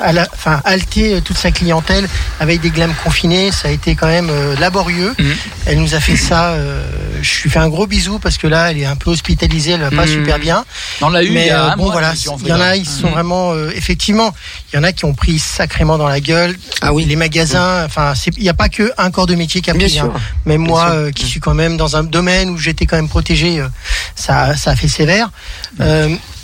à 0.09 0.13
la, 0.13 0.27
enfin, 0.33 0.61
halter 0.65 1.15
euh, 1.15 1.21
toute 1.21 1.37
sa 1.37 1.51
clientèle 1.51 2.09
avec 2.41 2.61
des 2.61 2.71
glams 2.71 2.95
confinés. 3.05 3.53
Ça 3.53 3.69
a 3.69 3.71
été 3.71 3.95
quand 3.95 4.07
même 4.07 4.31
euh, 4.31 4.57
laborieux. 4.57 5.15
Mhm. 5.19 5.35
Elle 5.67 5.79
nous 5.81 5.95
a 5.95 6.01
fait 6.01 6.17
ça. 6.17 6.51
euh, 6.53 6.83
je 7.23 7.43
lui 7.43 7.51
fais 7.51 7.59
un 7.59 7.69
gros 7.69 7.87
bisou 7.87 8.19
parce 8.19 8.39
que 8.39 8.47
là, 8.47 8.71
elle 8.71 8.79
est 8.79 8.87
un 8.87 8.97
peu 8.97 9.11
hospitalisée. 9.11 9.73
Elle 9.73 9.81
va 9.83 9.91
pas 9.91 10.07
Mhm. 10.07 10.13
super 10.13 10.39
bien. 10.39 10.65
On 11.03 11.11
l'a 11.11 11.23
eu 11.23 11.27
il 11.27 11.33
Mais 11.35 11.49
y 11.49 11.51
a 11.51 11.65
euh, 11.67 11.71
un 11.73 11.77
bon, 11.77 11.85
mois, 11.85 11.93
voilà, 11.93 12.15
il 12.15 12.49
y 12.49 12.53
en 12.53 12.61
a, 12.61 12.77
ils 12.77 12.87
sont 12.87 13.09
Mmh. 13.09 13.13
vraiment, 13.13 13.53
euh, 13.53 13.71
effectivement, 13.75 14.35
il 14.73 14.77
y 14.77 14.79
en 14.79 14.83
a 14.85 14.93
qui 14.93 15.05
ont 15.05 15.13
pris 15.15 15.39
sacrément 15.39 15.99
dans 15.99 16.09
la 16.09 16.21
gueule. 16.21 16.57
ah 16.81 16.93
oui, 16.95 17.05
Les 17.05 17.17
magasins, 17.17 17.85
enfin, 17.85 18.15
il 18.39 18.43
n'y 18.43 18.49
a 18.49 18.55
pas 18.55 18.69
que 18.71 18.91
un 18.97 19.11
corps 19.11 19.27
de 19.27 19.35
métier 19.35 19.61
qui 19.61 19.71
a 19.71 19.75
pris. 19.75 19.85
hein. 19.99 20.05
sûr. 20.05 20.13
Même 20.47 20.63
moi, 20.63 20.91
euh, 20.91 21.11
qui 21.11 21.27
suis 21.27 21.41
quand 21.41 21.55
même 21.55 21.77
dans 21.77 21.97
un 21.97 22.05
domaine 22.05 22.49
où 22.51 22.57
j'étais 22.57 22.87
quand 22.87 22.97
même 22.97 23.09
protégé, 23.09 23.61
euh, 23.61 23.69
ça, 24.15 24.57
ça 24.57 24.71
a 24.71 24.77
fait 24.77 24.89
sévère. 24.89 25.31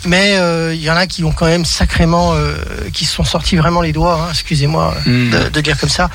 Euh, 0.05 0.09
mais 0.09 0.37
euh, 0.37 0.73
il 0.73 0.81
y 0.81 0.89
en 0.91 0.95
a 0.95 1.07
qui 1.07 1.23
ont 1.23 1.31
quand 1.31 1.45
même 1.47 1.65
sacrément, 1.65 2.33
euh, 2.33 2.55
qui 2.93 3.05
se 3.05 3.13
sont 3.15 3.23
sortis 3.23 3.55
vraiment 3.55 3.81
les 3.81 3.91
doigts, 3.93 4.21
hein, 4.23 4.27
excusez-moi 4.31 4.93
euh, 5.07 5.09
Mm. 5.09 5.29
de, 5.31 5.49
de 5.49 5.61
dire 5.61 5.77
comme 5.79 5.89
ça. 5.89 6.09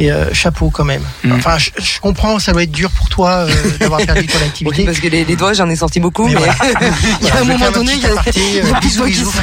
Et 0.00 0.12
euh, 0.12 0.32
chapeau 0.32 0.70
quand 0.70 0.84
même. 0.84 1.02
Mm. 1.24 1.32
Enfin, 1.32 1.58
je, 1.58 1.70
je 1.76 1.98
comprends, 1.98 2.38
ça 2.38 2.52
doit 2.52 2.62
être 2.62 2.70
dur 2.70 2.88
pour 2.90 3.08
toi 3.08 3.30
euh, 3.48 3.50
d'avoir 3.80 4.00
perdu 4.00 4.26
ton 4.28 4.38
activité. 4.38 4.76
Oui, 4.82 4.84
parce 4.86 5.00
que 5.00 5.08
les, 5.08 5.24
les 5.24 5.34
doigts, 5.34 5.54
j'en 5.54 5.68
ai 5.68 5.74
sorti 5.74 5.98
beaucoup, 5.98 6.26
Mais 6.28 6.34
mais, 6.34 6.38
voilà. 6.38 6.54
il 7.20 7.26
y 7.26 7.30
a 7.30 7.40
un 7.40 7.44
moment 7.44 7.70
donné, 7.72 7.92
il 7.94 8.02
y 8.02 8.06
a, 8.06 8.08
petite 8.10 8.18
aparté, 8.18 8.40
il 8.40 8.54
y 8.54 8.60
a 8.60 8.64
euh, 8.64 8.72
plus 8.74 8.74
de 8.74 8.80
bisous, 8.80 8.98
doigts 8.98 9.10
qui 9.10 9.16
sortent. 9.16 9.34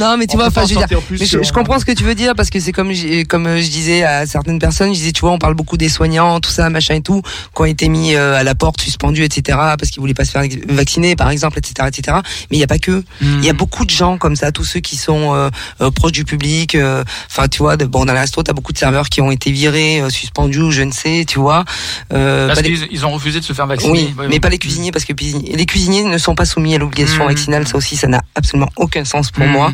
Non, 0.00 0.16
mais 0.16 0.26
tu 0.26 0.36
On 0.36 0.38
vois, 0.38 0.48
enfin, 0.48 0.62
je, 0.64 0.74
veux 0.74 0.80
dire, 0.80 0.88
sortir 0.88 1.00
plus 1.02 1.18
mais 1.20 1.26
je, 1.26 1.30
sur- 1.30 1.42
je 1.42 1.52
comprends 1.52 1.78
ce 1.78 1.84
que 1.84 1.92
tu 1.92 2.04
veux 2.04 2.14
dire 2.14 2.34
parce 2.34 2.50
que 2.50 2.60
c'est 2.60 2.72
comme, 2.72 2.92
comme 3.28 3.46
euh, 3.46 3.60
je 3.60 3.68
disais 3.68 4.04
à 4.04 4.26
certaines 4.26 4.58
personnes, 4.58 4.88
je 4.88 4.98
disais, 4.98 5.12
tu 5.12 5.20
vois, 5.20 5.32
on 5.32 5.38
parle 5.38 5.54
beaucoup 5.54 5.76
des 5.76 5.88
soignants, 5.88 6.40
tout 6.40 6.50
ça, 6.50 6.70
machin 6.70 6.94
et 6.94 7.00
tout, 7.02 7.22
qui 7.54 7.62
ont 7.62 7.64
été 7.64 7.88
mis 7.88 8.14
euh, 8.14 8.36
à 8.38 8.42
la 8.42 8.54
porte, 8.54 8.80
suspendus, 8.80 9.24
etc., 9.24 9.58
parce 9.78 9.90
qu'ils 9.90 10.00
voulaient 10.00 10.14
pas 10.14 10.24
se 10.24 10.30
faire 10.30 10.42
vacciner, 10.68 11.16
par 11.16 11.30
exemple, 11.30 11.58
etc., 11.58 11.88
etc. 11.88 12.18
Mais 12.50 12.56
il 12.56 12.58
n'y 12.58 12.64
a 12.64 12.68
pas 12.68 12.78
que. 12.78 13.04
Il 13.20 13.44
y 13.44 13.50
a 13.50 13.52
beaucoup 13.52 13.84
de 13.84 13.90
gens 13.90 14.18
comme 14.18 14.36
ça, 14.36 14.52
tous 14.52 14.64
ceux 14.64 14.80
qui 14.80 14.96
sont 14.96 15.34
euh, 15.34 15.50
euh, 15.80 15.90
proches 15.90 16.12
du 16.12 16.24
public. 16.24 16.74
euh, 16.74 17.01
Enfin, 17.30 17.48
tu 17.48 17.58
vois, 17.58 17.76
de, 17.76 17.84
bon, 17.84 18.04
dans 18.04 18.12
restos, 18.14 18.42
t'as 18.42 18.52
beaucoup 18.52 18.72
de 18.72 18.78
serveurs 18.78 19.08
qui 19.08 19.20
ont 19.20 19.30
été 19.30 19.50
virés, 19.50 20.00
euh, 20.00 20.10
suspendus, 20.10 20.70
je 20.72 20.82
ne 20.82 20.92
sais, 20.92 21.24
tu 21.26 21.38
vois. 21.38 21.64
Euh, 22.12 22.48
Parce 22.48 22.62
qu'ils 22.62 22.88
ils 22.90 23.06
ont 23.06 23.10
refusé 23.10 23.40
de 23.40 23.44
se 23.44 23.52
faire 23.52 23.66
vacciner. 23.66 23.92
oui, 23.92 24.14
Ouais, 24.18 24.26
mais 24.28 24.34
ouais. 24.34 24.40
pas 24.40 24.48
les 24.48 24.58
cuisiniers 24.58 24.92
parce 24.92 25.04
que 25.04 25.12
les 25.12 25.66
cuisiniers 25.66 26.04
ne 26.04 26.18
sont 26.18 26.34
pas 26.34 26.44
soumis 26.44 26.74
à 26.74 26.78
l'obligation 26.78 27.24
Mmh. 27.24 27.28
vaccinale. 27.28 27.66
Ça 27.68 27.76
aussi, 27.76 27.96
ça 27.96 28.06
n'a 28.08 28.22
absolument 28.34 28.68
aucun 28.76 29.04
sens 29.04 29.30
pour 29.30 29.44
Mmh. 29.46 29.50
moi. 29.50 29.72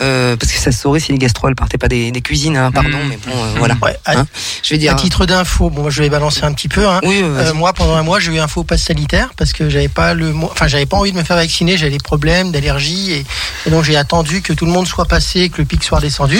Euh, 0.00 0.36
parce 0.36 0.50
que 0.50 0.58
ça 0.58 0.72
se 0.72 0.80
saurait 0.80 0.98
si 1.00 1.12
les 1.12 1.18
gastro 1.18 1.48
elles 1.48 1.54
partaient 1.54 1.78
pas 1.78 1.86
des, 1.88 2.10
des 2.10 2.20
cuisines, 2.20 2.56
hein, 2.56 2.72
pardon, 2.72 2.90
Mmh. 2.98 3.08
mais 3.08 3.18
bon, 3.26 3.32
euh, 3.32 3.54
voilà. 3.58 3.76
Ouais, 3.82 3.96
à, 4.04 4.18
Hein, 4.18 4.26
je 4.62 4.70
vais 4.70 4.78
dire. 4.78 4.92
à 4.92 4.96
titre 4.96 5.24
d'info, 5.26 5.70
bon, 5.70 5.88
je 5.90 6.02
vais 6.02 6.08
balancer 6.10 6.42
un 6.44 6.52
petit 6.52 6.68
peu. 6.68 6.86
Hein. 6.88 7.00
Oui, 7.04 7.20
euh, 7.22 7.54
moi, 7.54 7.72
pendant 7.72 7.94
un 7.94 8.02
mois, 8.02 8.18
j'ai 8.20 8.32
eu 8.32 8.38
un 8.40 8.48
faux 8.48 8.64
pass 8.64 8.82
sanitaire 8.82 9.30
parce 9.36 9.52
que 9.52 9.68
j'avais 9.70 9.88
pas 9.88 10.14
le, 10.14 10.34
enfin, 10.42 10.66
j'avais 10.66 10.86
pas 10.86 10.96
envie 10.96 11.12
de 11.12 11.16
me 11.16 11.22
faire 11.24 11.36
vacciner. 11.36 11.76
J'avais 11.76 11.92
des 11.92 11.98
problèmes 11.98 12.50
d'allergie 12.50 13.12
et, 13.12 13.24
et 13.66 13.70
donc 13.70 13.84
j'ai 13.84 13.96
attendu 13.96 14.42
que 14.42 14.52
tout 14.52 14.66
le 14.66 14.72
monde 14.72 14.86
soit 14.86 15.04
passé, 15.06 15.48
que 15.48 15.58
le 15.58 15.64
pic 15.64 15.82
soit 15.84 16.00
descendu. 16.00 16.38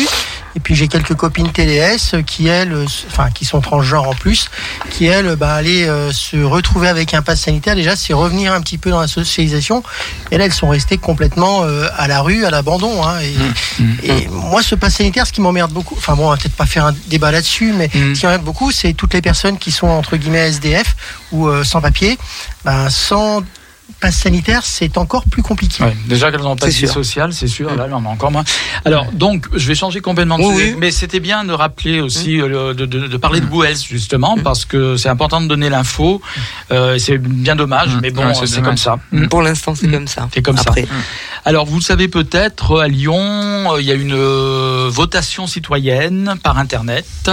Et 0.57 0.61
puis 0.61 0.77
j'ai 0.77 0.86
quelques 0.86 1.15
copines 1.15 1.51
TDS 1.51 2.23
qui 2.24 2.47
elles, 2.47 2.73
euh, 2.73 2.86
enfin, 3.09 3.31
qui 3.31 3.45
sont 3.45 3.61
transgenres 3.61 4.09
en 4.09 4.15
plus, 4.15 4.49
qui 4.91 5.07
elles, 5.07 5.35
bah, 5.35 5.55
allaient 5.55 5.89
euh, 5.89 6.12
se 6.12 6.36
retrouver 6.36 6.89
avec 6.89 7.12
un 7.15 7.23
pass 7.23 7.41
sanitaire. 7.41 7.74
Déjà, 7.74 7.97
c'est 7.97 8.12
revenir 8.12 8.53
un 8.53 8.61
petit 8.61 8.78
peu 8.78 8.91
dans 8.91 9.01
la 9.01 9.09
socialisation. 9.09 9.82
Et 10.31 10.39
là, 10.39 10.45
elles 10.45 10.53
sont 10.53 10.69
restées 10.69 10.99
complètement 10.99 11.65
euh, 11.65 11.89
à 11.97 12.07
la 12.07 12.20
rue, 12.20 12.45
à 12.45 12.51
l'abandon. 12.51 13.05
Hein, 13.05 13.19
et, 13.20 14.09
et 14.09 14.28
moi, 14.28 14.62
ce 14.62 14.77
pass 14.77 14.95
sanitaire, 14.95 15.27
ce 15.27 15.32
qui 15.32 15.41
m'emmerde 15.41 15.73
beaucoup, 15.73 15.97
enfin 15.97 16.15
bon, 16.15 16.27
on 16.27 16.31
va 16.31 16.36
peut-être 16.36 16.55
pas 16.57 16.66
faire 16.66 16.85
un 16.86 16.95
débat 17.09 17.32
là-dessus, 17.32 17.73
mais 17.73 17.89
Mm. 17.95 18.15
ce 18.15 18.20
qui 18.20 18.27
m'emmerde 18.27 18.45
beaucoup, 18.45 18.70
c'est 18.73 18.93
toutes 18.95 19.15
les 19.15 19.23
personnes 19.23 19.59
qui 19.59 19.70
sont 19.70 19.86
entre 19.86 20.16
guillemets 20.16 20.49
SDF 20.49 20.97
ou 21.32 21.49
euh, 21.49 21.65
sans 21.65 21.81
papier. 21.81 22.19
Ben, 22.65 22.91
sans 22.91 23.43
passe 24.01 24.16
sanitaire, 24.16 24.62
c'est 24.65 24.99
encore 24.99 25.25
plus 25.25 25.43
compliqué. 25.43 25.83
Ouais, 25.83 25.97
déjà 26.07 26.31
qu'elles 26.31 26.41
n'ont 26.43 26.57
pas 26.57 26.66
de 26.66 26.71
C'est 26.71 26.81
vie 26.81 26.87
sûr. 26.87 26.95
sociale, 26.95 27.33
c'est 27.33 27.47
sûr. 27.49 27.75
Là, 27.75 27.87
il 27.89 27.93
en 27.95 28.05
a 28.05 28.09
encore 28.09 28.31
moins. 28.31 28.45
Alors, 28.85 29.07
donc, 29.12 29.47
je 29.55 29.66
vais 29.69 29.75
changer 29.75 30.01
complètement 30.01 30.39
de 30.39 30.45
Oui, 30.45 30.55
sujet. 30.55 30.71
oui. 30.73 30.77
Mais 30.79 30.91
c'était 30.91 31.21
bien 31.21 31.45
de 31.45 31.53
rappeler 31.53 32.01
aussi, 32.01 32.41
euh, 32.41 32.49
le- 32.49 32.75
de, 32.75 32.87
de- 32.87 33.07
de 33.07 33.16
parler 33.16 33.41
de 33.41 33.47
Gouès, 33.47 33.83
justement, 33.85 34.37
parce 34.43 34.65
que 34.65 34.97
c'est 34.97 35.09
important 35.09 35.41
de 35.41 35.47
donner 35.49 35.71
l'info. 35.71 36.21
Euh, 36.71 36.99
c'est 36.99 37.19
bien 37.19 37.57
dommage, 37.57 37.95
Mm. 37.97 38.01
mais 38.03 38.11
bon, 38.11 38.27
Ouais, 38.27 38.35
c'est 38.47 38.62
comme 38.62 38.77
ça. 38.77 38.97
Mm. 39.12 39.27
Pour 39.29 39.43
l'instant, 39.43 39.75
c'est 39.75 39.87
Mmh. 39.87 39.93
comme 39.93 40.09
ça. 40.09 40.29
C'est 40.33 40.43
comme 40.43 40.57
ça. 40.59 40.73
Alors, 41.45 41.66
vous 41.66 41.77
le 41.77 41.83
savez 41.83 42.09
peut-être, 42.09 42.81
à 42.81 42.89
Lyon, 42.89 43.73
euh, 43.75 43.81
il 43.81 43.87
y 43.87 43.91
a 43.93 43.95
une 43.95 44.15
euh, 44.15 44.89
votation 44.91 45.47
citoyenne 45.47 46.35
par 46.43 46.59
Internet 46.59 47.31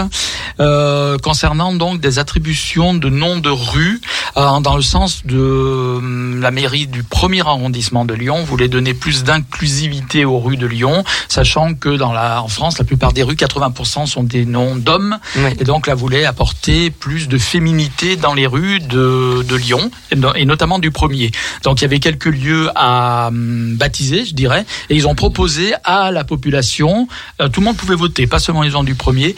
euh, 0.60 1.18
concernant 1.18 1.74
donc 1.74 2.02
des 2.02 2.20
attributions 2.20 2.94
de 2.94 3.10
noms 3.10 3.38
de 3.40 3.50
rues 3.50 4.02
euh, 4.38 4.60
dans 4.60 4.76
le 4.76 4.82
sens 4.82 5.22
de 5.26 5.38
euh, 5.38 6.42
la 6.52 6.56
mairie 6.56 6.86
du 6.88 7.02
premier 7.04 7.40
arrondissement 7.48 8.04
de 8.04 8.14
Lyon 8.14 8.44
voulait 8.44 8.68
donner 8.68 8.94
plus 8.94 9.24
d'inclusivité 9.24 10.26
aux 10.26 10.38
rues 10.38 10.58
de 10.58 10.68
Lyon, 10.68 11.06
sachant 11.30 11.76
que 11.76 11.88
dans 11.96 12.12
la, 12.12 12.44
en 12.44 12.50
France, 12.50 12.78
la 12.78 12.84
plupart 12.84 13.14
des 13.14 13.24
rues, 13.24 13.36
80% 13.36 14.06
sont 14.06 14.24
des 14.24 14.46
noms 14.46 14.76
d'hommes, 14.76 15.18
et 15.62 15.64
donc 15.64 15.88
là 15.88 15.96
voulait 15.96 16.26
apporter 16.26 16.90
plus 16.90 17.30
de 17.30 17.38
féminité 17.38 18.18
dans 18.18 18.34
les 18.34 18.48
rues 18.48 18.80
de, 18.82 19.46
de 19.48 19.56
Lyon, 19.56 19.90
et 20.12 20.18
no- 20.18 20.36
et 20.36 20.44
notamment 20.44 20.78
du 20.78 20.92
premier. 20.92 21.32
Donc 21.64 21.80
il 21.80 21.84
y 21.84 21.86
avait 21.86 22.00
quelques 22.02 22.26
lieux 22.26 22.70
à 22.76 23.28
hum, 23.30 23.78
baptiser, 23.78 24.26
je 24.26 24.34
dirais, 24.34 24.66
et 24.90 24.96
ils 24.98 25.08
ont 25.08 25.16
proposé 25.16 25.74
à 25.86 26.12
la 26.12 26.26
population, 26.26 27.08
euh, 27.42 27.48
tout 27.48 27.62
le 27.62 27.68
monde 27.68 27.78
pouvait 27.78 27.96
voter, 27.96 28.28
pas 28.28 28.40
seulement 28.40 28.64
les 28.64 28.72
gens 28.72 28.84
du 28.84 28.96
premier, 28.96 29.38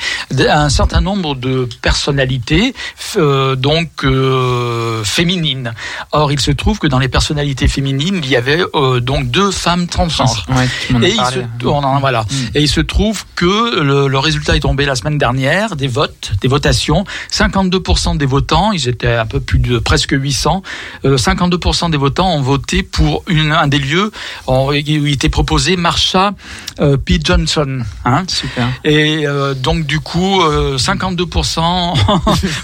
un 0.49 0.69
certain 0.69 1.01
nombre 1.01 1.35
de 1.35 1.69
personnalités, 1.83 2.73
euh, 3.17 3.55
donc 3.55 4.03
euh, 4.03 5.03
féminines. 5.03 5.73
Or, 6.11 6.31
il 6.31 6.39
se 6.39 6.49
trouve 6.49 6.79
que 6.79 6.87
dans 6.87 6.97
les 6.97 7.02
personnalités 7.09 7.67
féminines, 7.67 8.21
il 8.23 8.29
y 8.29 8.35
avait 8.35 8.63
euh, 8.75 8.99
donc 8.99 9.29
deux 9.31 9.51
femmes 9.51 9.87
transgenres. 9.87 10.45
Ouais, 10.49 10.65
Et 11.07 11.11
il, 11.13 11.15
se, 11.61 11.65
on 11.65 11.83
en- 11.83 11.99
voilà. 11.99 12.25
et 12.55 12.61
il 12.61 12.67
se 12.69 12.81
trouve 12.81 13.23
que 13.35 13.79
le, 13.81 14.07
le 14.07 14.19
résultat 14.19 14.55
est 14.55 14.59
tombé 14.61 14.85
la 14.85 14.95
semaine 14.95 15.17
dernière 15.17 15.75
des 15.75 15.87
votes, 15.87 16.31
des 16.41 16.47
votations. 16.47 17.05
52% 17.31 18.17
des 18.17 18.25
votants, 18.25 18.71
ils 18.71 18.87
étaient 18.87 19.15
un 19.15 19.25
peu 19.25 19.39
plus 19.39 19.59
de 19.59 19.79
presque 19.79 20.11
800, 20.13 20.63
euh, 21.05 21.17
52% 21.17 21.89
des 21.91 21.97
votants 21.97 22.33
ont 22.35 22.41
voté 22.41 22.83
pour 22.83 23.23
une, 23.27 23.51
un 23.51 23.67
des 23.67 23.79
lieux 23.79 24.11
où 24.47 24.71
il 24.73 25.13
était 25.13 25.29
proposé 25.29 25.75
Marsha 25.75 26.33
euh, 26.79 26.97
P. 26.97 27.19
Johnson. 27.23 27.79
Hein 28.05 28.23
Super. 28.27 28.67
et 28.83 29.25
euh, 29.27 29.53
donc 29.53 29.85
du 29.85 29.99
coup, 29.99 30.41
euh, 30.41 30.77
52% 30.77 31.93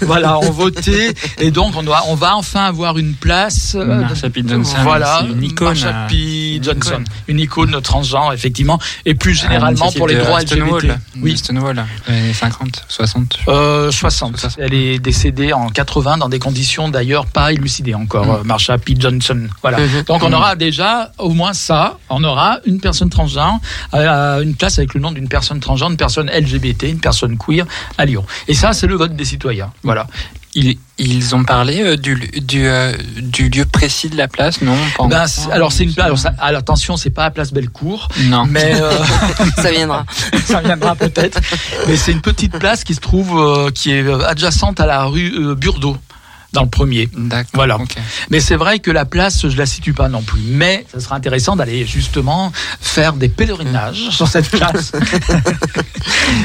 voilà 0.02 0.38
ont 0.38 0.50
voté 0.50 1.14
et 1.38 1.50
donc 1.50 1.74
on, 1.76 1.82
doit, 1.82 2.02
on 2.08 2.14
va 2.14 2.36
enfin 2.36 2.64
avoir 2.64 2.98
une 2.98 3.14
place. 3.14 3.74
euh, 3.78 4.02
Marsha 4.30 4.42
P. 4.42 4.48
Johnson, 4.48 4.76
voilà, 4.82 5.22
une 5.28 5.42
icône, 5.42 5.68
Marsha 5.68 5.88
euh, 5.88 6.08
P. 6.08 6.54
une 6.56 6.64
Johnson, 6.64 6.90
icône. 6.90 7.04
une 7.28 7.40
icône 7.40 7.80
transgenre 7.82 8.32
effectivement, 8.32 8.78
et 9.04 9.14
plus 9.14 9.38
Ah, 9.40 9.48
généralement 9.48 9.92
pour 9.92 10.06
les 10.08 10.16
droits 10.16 10.40
LGBT. 10.40 10.48
Stonewall. 10.56 10.98
Oui. 11.20 11.32
De 11.32 11.36
Stonewall, 11.38 11.84
les 12.08 12.32
50, 12.32 12.84
60. 12.88 13.38
Euh, 13.48 13.90
60. 13.90 14.36
60. 14.36 14.58
Elle 14.62 14.74
est 14.74 14.98
décédée 14.98 15.52
en 15.52 15.68
80 15.68 16.18
dans 16.18 16.28
des 16.28 16.38
conditions 16.38 16.88
d'ailleurs 16.88 17.26
pas 17.26 17.52
élucidées 17.52 17.94
encore, 17.94 18.26
Mm. 18.26 18.30
euh, 18.30 18.44
Marsha 18.44 18.78
P. 18.78 18.94
Johnson. 18.98 19.48
Voilà. 19.62 19.78
Mhm. 19.80 20.02
Donc 20.06 20.22
on 20.22 20.32
aura 20.32 20.56
déjà 20.56 21.12
au 21.18 21.30
moins 21.30 21.52
ça. 21.52 21.98
On 22.08 22.22
aura 22.24 22.58
une 22.66 22.80
personne 22.80 23.10
transgenre, 23.10 23.60
euh, 23.94 24.42
une 24.42 24.54
place 24.54 24.78
avec 24.78 24.94
le 24.94 25.00
nom 25.00 25.12
d'une 25.12 25.28
personne 25.28 25.60
transgenre, 25.60 25.90
une 25.90 25.96
personne 25.96 26.28
LGBT, 26.30 26.84
une 26.84 27.00
personne 27.00 27.36
queer 27.38 27.64
à 27.98 28.04
Lyon. 28.04 28.24
Et 28.48 28.54
ça, 28.54 28.72
c'est 28.72 28.86
le 28.86 28.94
vote 28.96 29.14
des 29.16 29.24
citoyens. 29.24 29.72
Voilà. 29.82 30.06
Ils, 30.62 30.76
ils 30.98 31.34
ont 31.34 31.42
parlé 31.44 31.80
euh, 31.82 31.96
du, 31.96 32.16
du, 32.42 32.66
euh, 32.66 32.92
du 33.22 33.48
lieu 33.48 33.64
précis 33.64 34.10
de 34.10 34.16
la 34.16 34.28
place, 34.28 34.60
non 34.60 34.76
Ben, 35.08 35.24
alors 35.50 35.72
c'est 35.72 35.84
une 35.84 35.94
place. 35.94 36.04
Alors, 36.06 36.18
ça- 36.18 36.34
alors, 36.38 36.58
attention, 36.60 36.96
c'est 36.98 37.08
pas 37.10 37.24
à 37.24 37.30
Place 37.30 37.52
Bellecour, 37.52 38.08
Non. 38.24 38.44
mais 38.46 38.74
euh, 38.80 38.92
ça 39.56 39.70
viendra. 39.70 40.04
ça 40.44 40.60
viendra 40.60 40.94
peut-être. 40.96 41.40
Mais 41.88 41.96
c'est 41.96 42.12
une 42.12 42.20
petite 42.20 42.58
place 42.58 42.84
qui 42.84 42.94
se 42.94 43.00
trouve, 43.00 43.38
euh, 43.40 43.70
qui 43.70 43.92
est 43.92 44.06
adjacente 44.24 44.80
à 44.80 44.86
la 44.86 45.04
rue 45.04 45.32
euh, 45.34 45.54
Burdeau, 45.54 45.96
dans 46.52 46.62
le 46.62 46.68
premier. 46.68 47.08
D'accord. 47.16 47.50
Voilà. 47.54 47.78
Mais 48.30 48.40
c'est 48.40 48.56
vrai 48.56 48.78
que 48.80 48.90
la 48.90 49.04
place, 49.04 49.48
je 49.48 49.56
la 49.56 49.66
situe 49.66 49.92
pas 49.92 50.08
non 50.08 50.22
plus. 50.22 50.40
Mais 50.42 50.84
ça 50.92 51.00
sera 51.00 51.16
intéressant 51.16 51.56
d'aller 51.56 51.86
justement 51.86 52.52
faire 52.80 53.12
des 53.12 53.28
pèlerinages 53.28 54.10
sur 54.10 54.26
cette 54.28 54.48
place 54.50 54.92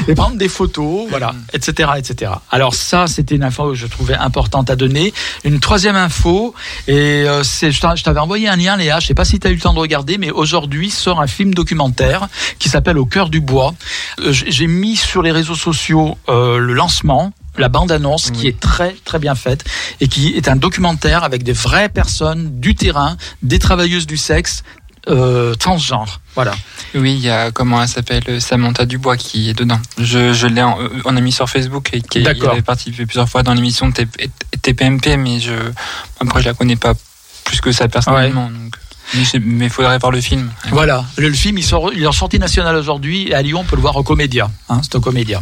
et 0.08 0.14
prendre 0.14 0.36
des 0.36 0.48
photos, 0.48 1.06
voilà, 1.08 1.34
etc., 1.52 1.90
etc. 1.96 2.32
Alors 2.50 2.74
ça, 2.74 3.06
c'était 3.06 3.34
une 3.36 3.42
info 3.44 3.70
que 3.70 3.74
je 3.74 3.86
trouvais 3.86 4.14
importante 4.14 4.70
à 4.70 4.76
donner. 4.76 5.12
Une 5.44 5.60
troisième 5.60 5.96
info, 5.96 6.54
et 6.88 6.94
euh, 7.26 7.42
c'est, 7.42 7.72
je 7.72 7.80
t'a- 7.80 7.94
je 7.96 8.04
t'avais 8.04 8.20
envoyé 8.20 8.48
un 8.48 8.56
lien, 8.56 8.76
Léa. 8.76 9.00
Je 9.00 9.06
sais 9.08 9.14
pas 9.14 9.24
si 9.24 9.38
tu 9.40 9.46
as 9.46 9.50
eu 9.50 9.54
le 9.54 9.60
temps 9.60 9.74
de 9.74 9.78
regarder, 9.78 10.18
mais 10.18 10.30
aujourd'hui 10.30 10.90
sort 10.90 11.20
un 11.20 11.26
film 11.26 11.54
documentaire 11.54 12.28
qui 12.58 12.68
s'appelle 12.68 12.98
Au 12.98 13.06
cœur 13.06 13.28
du 13.28 13.40
bois. 13.40 13.74
Euh, 14.20 14.32
j'ai 14.32 14.50
j'ai 14.50 14.66
mis 14.68 14.96
sur 14.96 15.22
les 15.22 15.32
réseaux 15.32 15.54
sociaux 15.54 16.16
euh, 16.28 16.58
le 16.58 16.72
lancement. 16.72 17.32
La 17.58 17.68
bande-annonce 17.68 18.30
qui 18.30 18.46
est 18.48 18.58
très 18.60 18.94
très 19.04 19.18
bien 19.18 19.34
faite 19.34 19.64
et 20.00 20.08
qui 20.08 20.34
est 20.36 20.48
un 20.48 20.56
documentaire 20.56 21.24
avec 21.24 21.42
des 21.42 21.52
vraies 21.52 21.88
personnes 21.88 22.60
du 22.60 22.74
terrain, 22.74 23.16
des 23.42 23.58
travailleuses 23.58 24.06
du 24.06 24.16
sexe 24.16 24.62
euh, 25.08 25.54
transgenres. 25.54 26.20
Voilà. 26.34 26.52
Oui, 26.94 27.14
il 27.14 27.20
y 27.20 27.30
a, 27.30 27.52
comment 27.52 27.80
elle 27.80 27.88
s'appelle, 27.88 28.40
Samantha 28.40 28.84
Dubois 28.86 29.16
qui 29.16 29.48
est 29.50 29.54
dedans. 29.54 29.78
Je, 29.98 30.32
je 30.32 30.46
l'ai, 30.48 30.62
en- 30.62 30.78
on 31.04 31.16
a 31.16 31.20
mis 31.20 31.30
sur 31.32 31.48
Facebook 31.48 31.90
et 31.92 32.00
qui 32.00 32.22
avait 32.50 32.62
participé 32.62 33.06
plusieurs 33.06 33.28
fois 33.28 33.42
dans 33.44 33.54
l'émission 33.54 33.90
TP 33.92 34.28
TPMP, 34.62 35.16
mais 35.16 35.38
je, 35.38 35.52
après, 36.20 36.42
je 36.42 36.46
la 36.48 36.54
connais 36.54 36.74
pas 36.76 36.94
plus 37.44 37.60
que 37.60 37.70
ça 37.70 37.86
personnellement. 37.86 38.50
Donc, 38.50 38.74
mais 39.40 39.66
il 39.66 39.70
faudrait 39.70 39.98
voir 39.98 40.10
le 40.10 40.20
film. 40.20 40.50
Voilà. 40.72 41.04
Le, 41.16 41.28
le 41.28 41.34
film, 41.34 41.56
il, 41.58 41.62
sort, 41.64 41.92
il 41.94 42.02
est 42.02 42.06
en 42.08 42.12
sortie 42.12 42.40
nationale 42.40 42.74
aujourd'hui 42.74 43.28
et 43.28 43.34
à 43.34 43.42
Lyon, 43.42 43.60
on 43.60 43.64
peut 43.64 43.76
le 43.76 43.82
voir 43.82 43.94
au 43.96 44.02
Comédia. 44.02 44.50
Hein, 44.68 44.80
c'est 44.82 44.96
au 44.96 45.00
Comédia. 45.00 45.40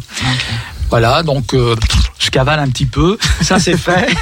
Voilà, 0.90 1.22
donc 1.22 1.54
euh, 1.54 1.74
je 2.18 2.30
cavale 2.30 2.60
un 2.60 2.68
petit 2.68 2.86
peu. 2.86 3.18
Ça 3.42 3.58
c'est 3.58 3.76
fait. 3.76 4.08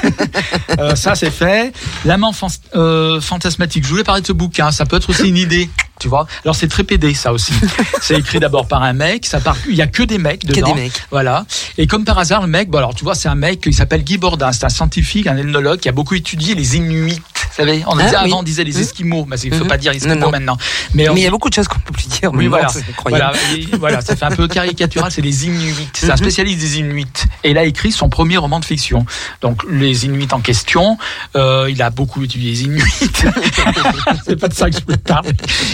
Euh, 0.78 0.96
ça 0.96 1.14
c'est 1.14 1.30
fait. 1.30 1.72
L'amant 2.06 2.32
fan- 2.32 2.48
euh, 2.74 3.20
fantasmatique. 3.20 3.84
Je 3.84 3.90
voulais 3.90 4.04
parler 4.04 4.22
de 4.22 4.26
ce 4.26 4.32
bouquin. 4.32 4.70
Ça 4.70 4.86
peut 4.86 4.96
être 4.96 5.10
aussi 5.10 5.28
une 5.28 5.36
idée. 5.36 5.68
Tu 6.00 6.08
vois 6.08 6.26
Alors 6.44 6.56
c'est 6.56 6.66
très 6.66 6.82
pédé 6.82 7.12
ça 7.14 7.32
aussi. 7.32 7.52
C'est 8.00 8.16
écrit 8.18 8.40
d'abord 8.40 8.66
par 8.66 8.82
un 8.82 8.94
mec. 8.94 9.26
Ça 9.26 9.38
part. 9.38 9.56
Il 9.68 9.74
y 9.74 9.82
a 9.82 9.86
que 9.86 10.02
des 10.02 10.16
mecs 10.18 10.40
Que 10.46 10.52
dedans. 10.54 10.74
des 10.74 10.80
mecs. 10.82 10.92
Voilà. 11.10 11.44
Et 11.76 11.86
comme 11.86 12.04
par 12.04 12.18
hasard, 12.18 12.40
le 12.40 12.48
mec. 12.48 12.70
Bon 12.70 12.78
alors 12.78 12.94
tu 12.94 13.04
vois, 13.04 13.14
c'est 13.14 13.28
un 13.28 13.34
mec. 13.34 13.62
Il 13.66 13.74
s'appelle 13.74 14.02
Guy 14.02 14.16
Bordin. 14.16 14.50
C'est 14.52 14.64
un 14.64 14.70
scientifique, 14.70 15.26
un 15.26 15.36
ethnologue 15.36 15.78
qui 15.78 15.90
a 15.90 15.92
beaucoup 15.92 16.14
étudié 16.14 16.54
les 16.54 16.76
Inuits 16.76 17.20
Vous 17.52 17.56
savez, 17.56 17.84
on 17.86 17.92
Ah, 17.98 18.02
disait 18.04 18.16
oui. 18.16 18.24
avant, 18.30 18.38
on 18.40 18.42
disait 18.42 18.64
les 18.64 18.72
Mhm. 18.72 18.80
Esquimaux, 18.80 19.26
mais 19.28 19.36
il 19.40 19.50
ne 19.50 19.56
faut 19.56 19.64
Mhm. 19.64 19.68
pas 19.70 19.76
dire 19.76 19.92
Esquimaux 19.92 20.14
Non, 20.14 20.20
non. 20.22 20.30
maintenant. 20.30 20.56
Mais, 20.94 21.08
on 21.10 21.16
il 21.16 21.22
y 21.22 21.26
a 21.26 21.30
beaucoup 21.30 21.50
de 21.50 21.54
choses 21.54 21.68
qu'on 21.68 21.78
peut 21.80 21.92
plus 21.92 22.08
dire. 22.08 22.30
oui, 22.32 22.46
voilà. 22.46 22.68
Voilà, 23.06 23.32
et 23.54 23.66
voilà, 23.76 24.00
ça 24.00 24.16
fait 24.16 24.24
un 24.24 24.30
peu 24.30 24.48
caricatural, 24.48 25.10
c'est 25.12 25.20
les 25.20 25.46
Inuits. 25.46 25.88
C'est 25.92 26.06
un 26.08 26.12
Mhm. 26.12 26.16
spécialiste 26.18 26.58
des 26.60 26.78
Inuits. 26.78 27.06
Et 27.44 27.50
il 27.50 27.58
a 27.58 27.64
écrit 27.64 27.92
son 27.92 28.08
premier 28.08 28.38
roman 28.38 28.58
de 28.60 28.64
fiction. 28.64 29.04
Donc, 29.42 29.62
les 29.70 30.06
Inuits 30.06 30.28
en 30.32 30.40
question, 30.40 30.96
euh, 31.36 31.68
il 31.70 31.82
a 31.82 31.90
beaucoup 31.90 32.22
étudié 32.24 32.50
les 32.52 32.62
Inuits. 32.64 32.82
c'est 34.26 34.36
pas 34.40 34.48
de 34.48 34.54
ça 34.54 34.70
que 34.70 34.76
je 34.76 34.82
peux 34.82 34.96
parler. 34.96 35.30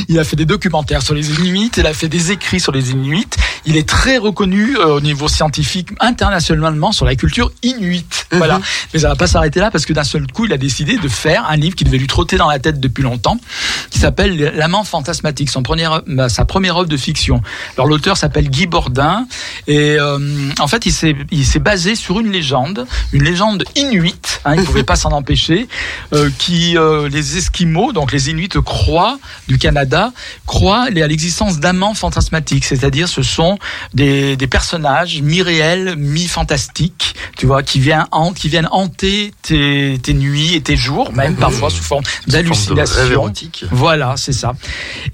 Il 0.09 0.19
a 0.19 0.25
fait 0.25 0.37
des 0.37 0.47
documentaires 0.47 1.03
sur 1.03 1.15
les 1.15 1.31
Inuits, 1.31 1.71
il 1.77 1.87
a 1.87 1.93
fait 1.95 2.09
des 2.09 2.33
écrits 2.33 2.61
sur 2.61 2.73
les 2.73 2.91
Inuits. 2.91 3.27
Il 3.67 3.77
est 3.77 3.89
très 3.89 4.17
reconnu 4.19 4.77
euh, 4.77 4.87
au 4.97 5.01
niveau 5.01 5.29
scientifique 5.29 5.91
internationalement 6.01 6.93
sur 6.93 7.05
la 7.05 7.15
culture 7.15 7.53
inuite. 7.63 8.27
Voilà. 8.33 8.61
Mais 8.93 9.01
ça 9.01 9.09
va 9.09 9.17
pas 9.17 9.27
s'arrêter 9.27 9.61
là 9.61 9.71
parce 9.71 9.85
que 9.87 9.93
d'un 9.93 10.05
seul 10.05 10.27
coup, 10.33 10.45
il 10.47 10.53
a 10.53 10.57
décidé 10.59 10.97
de 10.97 11.09
faire 11.09 11.47
un 11.49 11.57
livre 11.57 11.68
qui 11.75 11.85
devait 11.85 11.99
lui 11.99 12.07
trotter 12.07 12.37
dans 12.37 12.49
la 12.49 12.59
tête 12.59 12.81
depuis 12.81 13.03
longtemps, 13.03 13.39
qui 13.91 13.99
s'appelle 13.99 14.37
L'amant 14.57 14.85
fantasmatique, 14.85 15.51
son 15.51 15.63
premier, 15.63 15.89
euh, 16.09 16.29
sa 16.29 16.45
première 16.45 16.77
œuvre 16.77 16.89
de 16.89 16.97
fiction. 16.97 17.43
Alors 17.77 17.87
l'auteur 17.89 18.17
s'appelle 18.17 18.49
Guy 18.51 18.67
Bordin 18.67 19.27
et 19.67 19.97
euh, 19.99 20.19
en 20.61 20.67
fait 20.69 20.87
il 20.87 20.93
s'est 21.45 21.59
basé 21.59 21.95
sur 21.95 22.21
une 22.21 22.31
légende, 22.31 22.87
une 23.13 23.23
légende 23.25 23.65
inuite, 23.77 24.41
hein, 24.45 24.55
il 24.57 24.65
pouvait 24.65 24.85
pas 24.85 24.97
s'en 24.97 25.11
empêcher, 25.13 25.69
euh, 26.13 26.31
qui 26.39 26.77
euh, 26.77 27.09
les 27.09 27.37
Esquimaux, 27.39 27.93
donc 27.93 28.13
les 28.13 28.31
Inuits 28.31 28.49
croient 28.65 29.19
du 29.49 29.59
Canada, 29.59 30.13
croient 30.47 30.85
à 30.85 30.91
l'existence 30.91 31.59
d'amants 31.59 31.95
fantasmatiques, 31.95 32.65
c'est-à-dire 32.65 33.09
ce 33.09 33.23
sont 33.23 33.59
des, 33.95 34.37
des 34.37 34.47
personnages 34.47 35.21
mi-réels, 35.23 35.97
mi-fantastiques, 35.97 37.15
tu 37.37 37.47
vois, 37.47 37.63
qui 37.63 37.81
viennent, 37.81 38.07
han- 38.13 38.33
qui 38.35 38.49
viennent 38.49 38.69
hanter 38.71 39.33
tes, 39.43 39.99
tes 40.03 40.15
nuits 40.15 40.55
et 40.55 40.61
tes 40.61 40.77
jours, 40.77 41.13
même 41.13 41.35
parfois 41.37 41.58
sous 41.69 41.83
forme 41.83 42.05
Sous 42.29 43.13
érotique. 43.13 43.65
Voilà, 43.71 44.15
c'est 44.17 44.33
ça. 44.33 44.53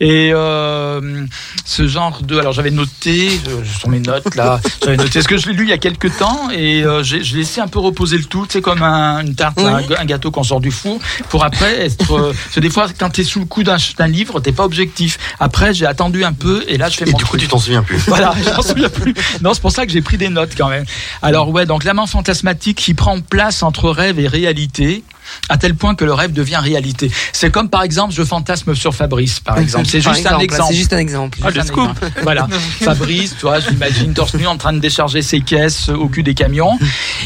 Et 0.01 0.31
euh, 0.35 1.25
ce 1.65 1.87
genre 1.89 2.21
de, 2.23 2.39
alors 2.39 2.53
j'avais 2.53 2.71
noté, 2.71 3.31
euh, 3.49 3.63
ce 3.65 3.81
sont 3.81 3.89
mes 3.89 4.01
notes 4.01 4.35
là, 4.35 4.61
j'avais 4.85 4.97
noté 4.97 5.23
ce 5.23 5.29
que 5.29 5.37
je 5.37 5.49
l'ai 5.49 5.55
lu 5.55 5.65
il 5.65 5.71
y 5.71 5.73
a 5.73 5.79
quelques 5.79 6.17
temps? 6.19 6.51
Et 6.51 6.83
euh, 6.85 7.03
j'ai 7.03 7.21
laissé 7.37 7.61
un 7.61 7.69
peu 7.69 7.79
reposer 7.79 8.19
le 8.19 8.25
tout, 8.25 8.47
c'est 8.49 8.61
comme 8.61 8.83
un, 8.83 9.21
une 9.21 9.35
tarte, 9.35 9.59
Oui. 9.59 9.65
un, 9.67 10.01
un 10.03 10.05
gâteau 10.05 10.31
qu'on 10.31 10.43
sort 10.45 10.61
du 10.61 10.71
four, 10.71 10.99
pour 11.31 11.45
après 11.45 11.81
être. 11.87 12.13
euh, 12.13 12.33
parce 12.45 12.55
que 12.55 12.61
des 12.61 12.71
fois, 12.71 12.87
quand 12.99 13.11
t'es 13.11 13.25
sous 13.25 13.41
le 13.41 13.47
coup 13.47 13.63
d'un 13.63 13.77
livre, 14.07 14.41
t'es 14.41 14.53
pas 14.53 14.65
objectif. 14.65 15.19
Après, 15.41 15.73
j'ai 15.75 15.87
attendu 15.87 16.25
un 16.25 16.33
peu 16.33 16.65
et 16.69 16.77
là, 16.77 16.89
je 16.89 16.97
fais 16.99 17.09
Et 17.09 17.11
mon 17.13 17.19
du 17.19 17.25
coup, 17.25 17.31
truc. 17.31 17.41
tu 17.43 17.49
t'en 17.49 17.59
souviens 17.59 17.83
plus. 17.83 17.99
Voilà, 18.07 18.35
j'en 18.45 18.63
souviens 18.63 18.89
plus. 18.91 19.15
Non, 19.43 19.55
c'est 19.55 19.61
pour 19.63 19.73
ça 19.73 19.87
que 19.87 19.93
j'ai 19.93 20.03
pris 20.03 20.17
des 20.19 20.29
notes 20.29 20.53
quand 20.57 20.69
même. 20.69 20.85
Alors 21.23 21.49
ouais, 21.51 21.67
donc 21.67 21.85
l'amant 21.85 22.07
fantasmatique 22.07 22.79
qui 22.79 22.95
prend 22.95 23.21
place 23.21 23.63
entre 23.63 23.91
rêve 23.91 24.19
et 24.19 24.29
réalité 24.29 25.03
à 25.49 25.57
tel 25.57 25.75
point 25.75 25.95
que 25.95 26.05
le 26.05 26.13
rêve 26.13 26.33
devient 26.33 26.57
réalité. 26.57 27.11
C'est 27.33 27.51
comme 27.51 27.69
par 27.69 27.83
exemple 27.83 28.13
je 28.13 28.23
fantasme 28.23 28.75
sur 28.75 28.95
Fabrice 28.95 29.41
par 29.41 29.59
exemple. 29.59 29.87
C'est 29.87 30.01
juste 30.13 30.27
un 30.27 30.39
exemple. 30.39 30.73
C'est 30.73 30.79
juste 30.79 30.93
un 30.93 30.99
exemple. 30.99 31.39
Ah, 31.43 31.65
scoop. 31.65 31.91
Voilà. 32.23 32.49
Fabrice, 32.81 33.37
toi, 33.39 33.61
je 33.61 33.71
l'imagine 33.71 34.15
torse 34.15 34.35
nu 34.35 34.47
en 34.47 34.57
train 34.57 34.73
de 34.73 34.79
décharger 34.79 35.23
ses 35.23 35.41
caisses 35.41 35.89
au 35.89 36.09
cul 36.09 36.23
des 36.23 36.35
camions. 36.35 36.79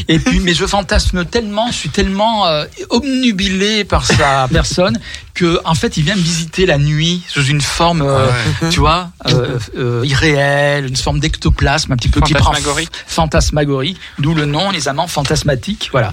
Et 0.07 0.19
puis, 0.19 0.39
mais 0.39 0.53
je 0.53 0.65
fantasme 0.65 1.25
tellement, 1.25 1.67
je 1.67 1.77
suis 1.77 1.89
tellement 1.89 2.47
euh, 2.47 2.65
obnubilé 2.89 3.83
par 3.83 4.05
sa 4.05 4.47
personne 4.51 4.99
que, 5.39 5.57
en 5.63 5.73
fait, 5.73 5.95
il 5.95 6.03
vient 6.03 6.17
me 6.17 6.21
visiter 6.21 6.65
la 6.65 6.77
nuit 6.77 7.23
sous 7.29 7.45
une 7.45 7.61
forme, 7.61 8.01
euh, 8.01 8.27
tu 8.71 8.81
vois, 8.81 9.11
euh, 9.27 9.57
euh, 9.77 10.01
irréelle, 10.03 10.85
une 10.85 10.97
forme 10.97 11.21
d'ectoplasme 11.21 11.93
un 11.93 11.95
petit 11.95 12.09
peu 12.09 12.19
qui 12.19 12.33
prend 12.33 12.51
Fantasmagorique. 12.51 12.91
fantasmagorie, 13.07 13.97
d'où 14.17 14.33
le 14.33 14.43
nom, 14.43 14.69
les 14.69 14.89
amants 14.89 15.07
fantasmatiques. 15.07 15.91
Voilà. 15.93 16.11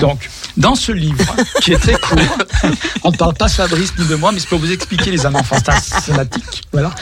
Donc, 0.00 0.30
dans 0.56 0.76
ce 0.76 0.92
livre, 0.92 1.24
qui 1.60 1.72
est 1.72 1.78
très 1.78 1.94
court, 1.94 2.20
on 3.02 3.10
ne 3.10 3.16
parle 3.16 3.34
pas 3.34 3.46
de 3.46 3.50
Fabrice 3.50 3.94
ni 3.98 4.06
de 4.06 4.14
moi, 4.14 4.30
mais 4.30 4.38
je 4.38 4.46
peux 4.46 4.54
vous 4.54 4.70
expliquer 4.70 5.10
les 5.10 5.26
amants 5.26 5.42
fantasmatiques. 5.42 6.62
Voilà. 6.70 6.94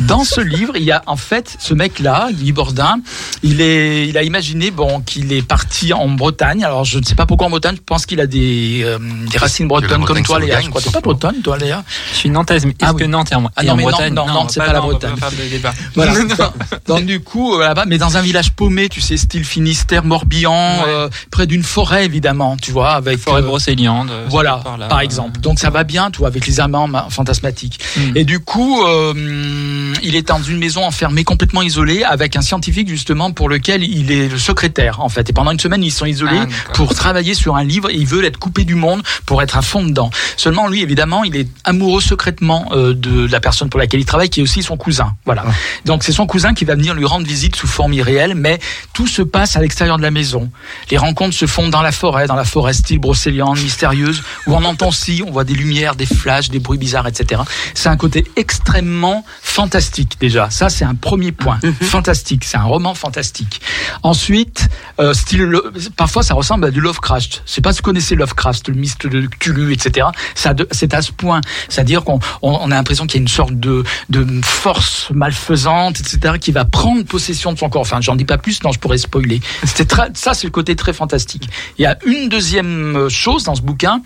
Dans 0.00 0.24
ce 0.24 0.42
livre, 0.42 0.74
il 0.76 0.84
y 0.84 0.92
a 0.92 1.02
en 1.06 1.16
fait 1.16 1.56
ce 1.58 1.72
mec-là, 1.72 2.28
Guy 2.32 2.52
Bordin, 2.52 2.98
il, 3.42 3.62
est, 3.62 4.08
il 4.08 4.18
a 4.18 4.24
imaginé 4.24 4.70
bon, 4.70 5.00
qu'il 5.00 5.32
est 5.32 5.46
parti 5.46 5.94
en 5.94 6.08
Bretagne. 6.08 6.64
Alors, 6.64 6.84
je 6.84 6.98
ne 6.98 7.04
sais 7.04 7.14
pas 7.14 7.24
pourquoi 7.24 7.46
en 7.46 7.50
Bretagne, 7.50 7.76
je 7.76 7.82
pense 7.82 8.04
qu'il 8.04 8.20
a 8.20 8.26
des, 8.26 8.84
des 9.30 9.38
racines 9.38 9.68
bretonnes 9.68 10.04
comme 10.04 10.22
toi, 10.22 10.36
ça 10.36 10.40
le 10.40 10.46
Léa. 10.46 10.60
gagne, 10.60 10.65
Je 10.66 10.70
crois 10.70 10.82
t'es 10.82 10.90
pas 10.90 11.00
bretonne, 11.00 11.40
toi, 11.42 11.56
Léa? 11.58 11.82
Je 12.12 12.16
suis 12.18 12.30
nantaise, 12.30 12.64
mais 12.66 12.72
est-ce 12.72 12.78
Ah 12.90 12.92
oui. 12.94 13.00
que 13.02 13.06
Nantes 13.06 13.32
est 13.32 13.34
en, 13.36 13.50
Ah 13.56 13.62
non, 13.64 13.72
en 13.72 13.76
mais 13.76 13.82
non, 13.84 13.88
Bretagne 13.90 14.14
non, 14.14 14.26
Nantes, 14.26 14.50
c'est 14.52 14.60
bah 14.60 14.66
pas 14.66 14.72
la 14.74 14.80
non, 14.80 14.86
Bretagne. 14.88 15.16
faire 15.16 15.30
de 15.30 15.48
débat. 15.50 15.72
Voilà. 15.94 16.12
Donc 16.86 17.04
du 17.06 17.20
coup 17.20 17.54
euh, 17.54 17.60
là-bas, 17.60 17.84
mais 17.86 17.98
dans 17.98 18.16
un 18.16 18.20
village 18.22 18.52
paumé, 18.52 18.88
tu 18.88 19.00
sais, 19.00 19.16
style 19.16 19.44
Finistère, 19.44 20.04
Morbihan, 20.04 20.52
Ouais. 20.78 20.84
euh, 20.88 21.08
près 21.30 21.46
d'une 21.46 21.62
forêt 21.62 22.04
évidemment, 22.04 22.56
tu 22.60 22.70
vois, 22.72 22.90
avec 22.92 23.18
Forêt 23.18 23.40
euh, 23.42 23.46
brocéliande. 23.46 24.10
euh, 24.10 24.26
voilà, 24.28 24.56
par 24.62 24.76
là, 24.78 24.88
par 24.88 25.00
exemple. 25.00 25.40
Donc 25.40 25.58
ça 25.58 25.70
va 25.70 25.84
bien, 25.84 26.10
tu 26.10 26.18
vois, 26.18 26.28
avec 26.28 26.46
les 26.46 26.60
amants 26.60 26.88
ma- 26.88 27.06
fantasmatiques. 27.10 27.80
Mm. 27.96 28.16
Et 28.16 28.24
du 28.24 28.40
coup, 28.40 28.82
euh, 28.84 29.94
il 30.02 30.14
est 30.16 30.28
dans 30.28 30.42
une 30.42 30.58
maison 30.58 30.84
enfermée, 30.84 31.24
complètement 31.24 31.62
isolée, 31.62 32.02
avec 32.04 32.36
un 32.36 32.40
scientifique 32.42 32.88
justement 32.88 33.30
pour 33.32 33.48
lequel 33.48 33.82
il 33.84 34.10
est 34.12 34.28
le 34.28 34.38
secrétaire 34.38 35.00
en 35.00 35.08
fait. 35.08 35.28
Et 35.30 35.32
pendant 35.32 35.50
une 35.52 35.60
semaine, 35.60 35.82
ils 35.82 35.90
sont 35.92 36.06
isolés 36.06 36.38
Ah, 36.40 36.72
pour 36.74 36.94
travailler 36.94 37.34
sur 37.34 37.56
un 37.56 37.64
livre. 37.64 37.90
Et 37.90 37.94
il 37.96 38.06
veut 38.06 38.24
être 38.24 38.38
coupé 38.38 38.64
du 38.64 38.74
monde 38.74 39.02
pour 39.24 39.42
être 39.42 39.56
à 39.56 39.62
fond 39.62 39.84
dedans. 39.84 40.10
Seulement, 40.46 40.68
lui, 40.68 40.80
évidemment, 40.80 41.24
il 41.24 41.34
est 41.34 41.48
amoureux 41.64 42.00
secrètement 42.00 42.68
euh, 42.70 42.94
de 42.94 43.26
la 43.26 43.40
personne 43.40 43.68
pour 43.68 43.80
laquelle 43.80 43.98
il 43.98 44.04
travaille, 44.06 44.30
qui 44.30 44.38
est 44.38 44.42
aussi 44.44 44.62
son 44.62 44.76
cousin. 44.76 45.16
Voilà. 45.24 45.44
Donc 45.84 46.04
c'est 46.04 46.12
son 46.12 46.24
cousin 46.28 46.54
qui 46.54 46.64
va 46.64 46.76
venir 46.76 46.94
lui 46.94 47.04
rendre 47.04 47.26
visite 47.26 47.56
sous 47.56 47.66
forme 47.66 47.94
irréelle, 47.94 48.36
mais 48.36 48.60
tout 48.92 49.08
se 49.08 49.22
passe 49.22 49.56
à 49.56 49.60
l'extérieur 49.60 49.96
de 49.96 50.02
la 50.02 50.12
maison. 50.12 50.48
Les 50.88 50.98
rencontres 50.98 51.34
se 51.34 51.46
font 51.46 51.68
dans 51.68 51.82
la 51.82 51.90
forêt, 51.90 52.28
dans 52.28 52.36
la 52.36 52.44
forêt 52.44 52.74
style 52.74 53.00
brocéliande, 53.00 53.58
mystérieuse, 53.58 54.22
où 54.46 54.54
on 54.54 54.62
entend 54.62 54.90
aussi, 54.90 55.20
on 55.26 55.32
voit 55.32 55.42
des 55.42 55.54
lumières, 55.54 55.96
des 55.96 56.06
flashs, 56.06 56.48
des 56.48 56.60
bruits 56.60 56.78
bizarres, 56.78 57.08
etc. 57.08 57.42
C'est 57.74 57.88
un 57.88 57.96
côté 57.96 58.24
extrêmement 58.36 59.24
fantastique 59.42 60.16
déjà. 60.20 60.48
Ça, 60.50 60.68
c'est 60.68 60.84
un 60.84 60.94
premier 60.94 61.32
point. 61.32 61.58
Fantastique. 61.82 62.44
C'est 62.44 62.56
un 62.56 62.62
roman 62.62 62.94
fantastique. 62.94 63.60
Ensuite, 64.04 64.68
euh, 65.00 65.12
style, 65.12 65.42
le- 65.42 65.72
parfois 65.96 66.22
ça 66.22 66.34
ressemble 66.34 66.66
à 66.66 66.70
du 66.70 66.80
Lovecraft. 66.80 67.42
Je 67.46 67.52
sais 67.52 67.60
pas 67.60 67.72
si 67.72 67.78
vous 67.78 67.82
connaissez 67.82 68.14
Lovecraft, 68.14 68.68
le 68.68 68.74
myste 68.74 69.06
de 69.08 69.22
Cthulhu, 69.26 69.72
etc. 69.72 70.06
Ça, 70.36 70.54
de- 70.54 70.68
c'est 70.70 70.94
à 70.94 71.02
ce 71.02 71.10
point. 71.10 71.40
C'est-à-dire 71.68 72.04
qu'on 72.04 72.20
on, 72.42 72.52
on 72.52 72.70
a 72.70 72.74
l'impression 72.76 73.06
qu'il 73.08 73.16
y 73.16 73.20
a 73.20 73.22
une 73.22 73.28
sorte 73.28 73.54
de, 73.54 73.82
de 74.10 74.24
force 74.44 75.08
malfaisante, 75.12 75.98
etc., 75.98 76.34
qui 76.40 76.52
va 76.52 76.64
prendre 76.64 77.02
possession 77.04 77.52
de 77.52 77.58
son 77.58 77.68
corps. 77.68 77.80
Enfin, 77.82 78.00
j'en 78.00 78.14
dis 78.14 78.24
pas 78.24 78.38
plus, 78.38 78.62
non, 78.62 78.70
je 78.70 78.78
pourrais 78.78 78.98
spoiler. 78.98 79.40
C'était 79.64 79.86
très, 79.86 80.10
ça, 80.14 80.34
c'est 80.34 80.46
le 80.46 80.50
côté 80.52 80.76
très 80.76 80.92
fantastique. 80.92 81.48
Il 81.78 81.82
y 81.82 81.86
a 81.86 81.98
une 82.06 82.28
deuxième 82.28 83.08
chose 83.08 83.42
dans 83.44 83.54
ce 83.56 83.62
bouquin, 83.62 84.02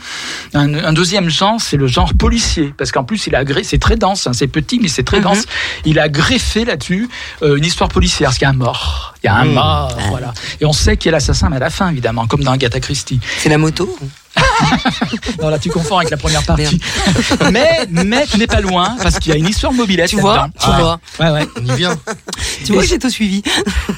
un, 0.55 0.73
un 0.75 0.93
deuxième 0.93 1.29
genre, 1.29 1.61
c'est 1.61 1.77
le 1.77 1.87
genre 1.87 2.15
policier, 2.15 2.73
parce 2.79 2.93
qu'en 2.93 3.05
plus, 3.05 3.27
il 3.27 3.35
a 3.35 3.45
gré, 3.45 3.65
c'est 3.65 3.79
très 3.79 3.97
dense, 3.97 4.27
hein, 4.27 4.33
c'est 4.33 4.47
petit, 4.47 4.79
mais 4.81 4.89
c'est 4.89 5.03
très 5.03 5.21
dense. 5.21 5.45
Il 5.85 5.99
a 5.99 6.09
greffé 6.09 6.65
là-dessus 6.65 7.09
euh, 7.43 7.57
une 7.57 7.65
histoire 7.65 7.89
policière, 7.91 8.29
parce 8.29 8.39
qu'il 8.39 8.45
y 8.47 8.49
a 8.49 8.51
un 8.51 8.55
mort. 8.55 9.15
Il 9.23 9.27
y 9.27 9.29
a 9.29 9.35
un 9.37 9.45
mort, 9.45 9.99
voilà. 10.09 10.33
Et 10.61 10.65
on 10.65 10.73
sait 10.73 10.97
qui 10.97 11.09
est 11.09 11.11
l'assassin, 11.13 11.49
mais 11.51 11.57
à 11.57 11.61
la 11.61 11.71
fin, 11.71 11.91
évidemment, 11.91 12.27
comme 12.27 12.43
dans 12.45 12.53
Agatha 12.53 12.81
Christie. 12.81 13.21
C'est 13.39 13.49
la 13.51 13.59
moto 13.59 13.99
Non, 15.41 15.49
là, 15.49 15.59
tu 15.59 15.71
confonds 15.71 15.99
avec 15.99 16.11
la 16.11 16.17
première 16.17 16.43
partie. 16.45 16.81
mais, 17.53 17.87
mais 17.91 18.27
tu 18.27 18.39
n'es 18.39 18.47
pas 18.47 18.61
loin, 18.61 18.97
parce 19.03 19.19
qu'il 19.19 19.33
y 19.33 19.35
a 19.35 19.39
une 19.39 19.49
histoire 19.49 19.73
mobilette 19.73 20.09
Tu 20.11 20.17
vois. 20.21 20.49
Tu 20.61 20.69
Ouais. 20.69 20.77
vois 20.77 21.01
Ouais, 21.19 21.31
ouais. 21.31 21.49
On 21.61 21.65
y 21.65 21.77
vient. 21.77 21.97
Tu 22.65 22.73
vois 22.73 22.83
que 22.83 22.89
j'ai 22.89 22.99
tout 22.99 23.11
suivi. 23.11 23.43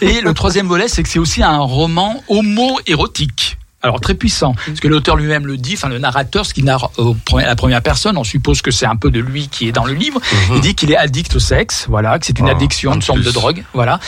Et 0.01 0.20
le 0.20 0.32
troisième 0.35 0.66
volet, 0.66 0.89
c'est 0.89 1.02
que 1.02 1.09
c'est 1.09 1.19
aussi 1.19 1.43
un 1.43 1.59
roman 1.59 2.23
homo-érotique. 2.28 3.59
Alors 3.85 4.01
très 4.01 4.14
puissant, 4.14 4.55
parce 4.64 4.78
que 4.78 4.86
l'auteur 4.86 5.16
lui-même 5.16 5.44
le 5.44 5.56
dit, 5.56 5.74
enfin 5.74 5.89
le 5.89 5.98
narrateur, 5.98 6.47
ce 6.47 6.55
qui 6.55 6.62
narre 6.62 6.93
au 6.98 7.14
premier- 7.14 7.43
à 7.43 7.48
la 7.48 7.56
première 7.56 7.82
personne, 7.82 8.16
on 8.16 8.23
suppose 8.23 8.62
que 8.62 8.70
c'est 8.70 8.86
un 8.86 8.94
peu 8.94 9.10
de 9.10 9.19
lui 9.19 9.48
qui 9.48 9.66
est 9.66 9.73
dans 9.73 9.85
le 9.85 9.93
livre. 9.93 10.20
Il 10.55 10.60
dit 10.60 10.77
qu'il 10.77 10.93
est 10.93 10.97
addict 10.97 11.35
au 11.35 11.40
sexe, 11.40 11.86
voilà, 11.89 12.16
que 12.20 12.27
c'est 12.27 12.39
une 12.39 12.47
Ah, 12.47 12.52
addiction, 12.52 12.94
une 12.94 13.02
sorte 13.02 13.23
de 13.23 13.31
drogue, 13.32 13.64
voilà. 13.74 13.98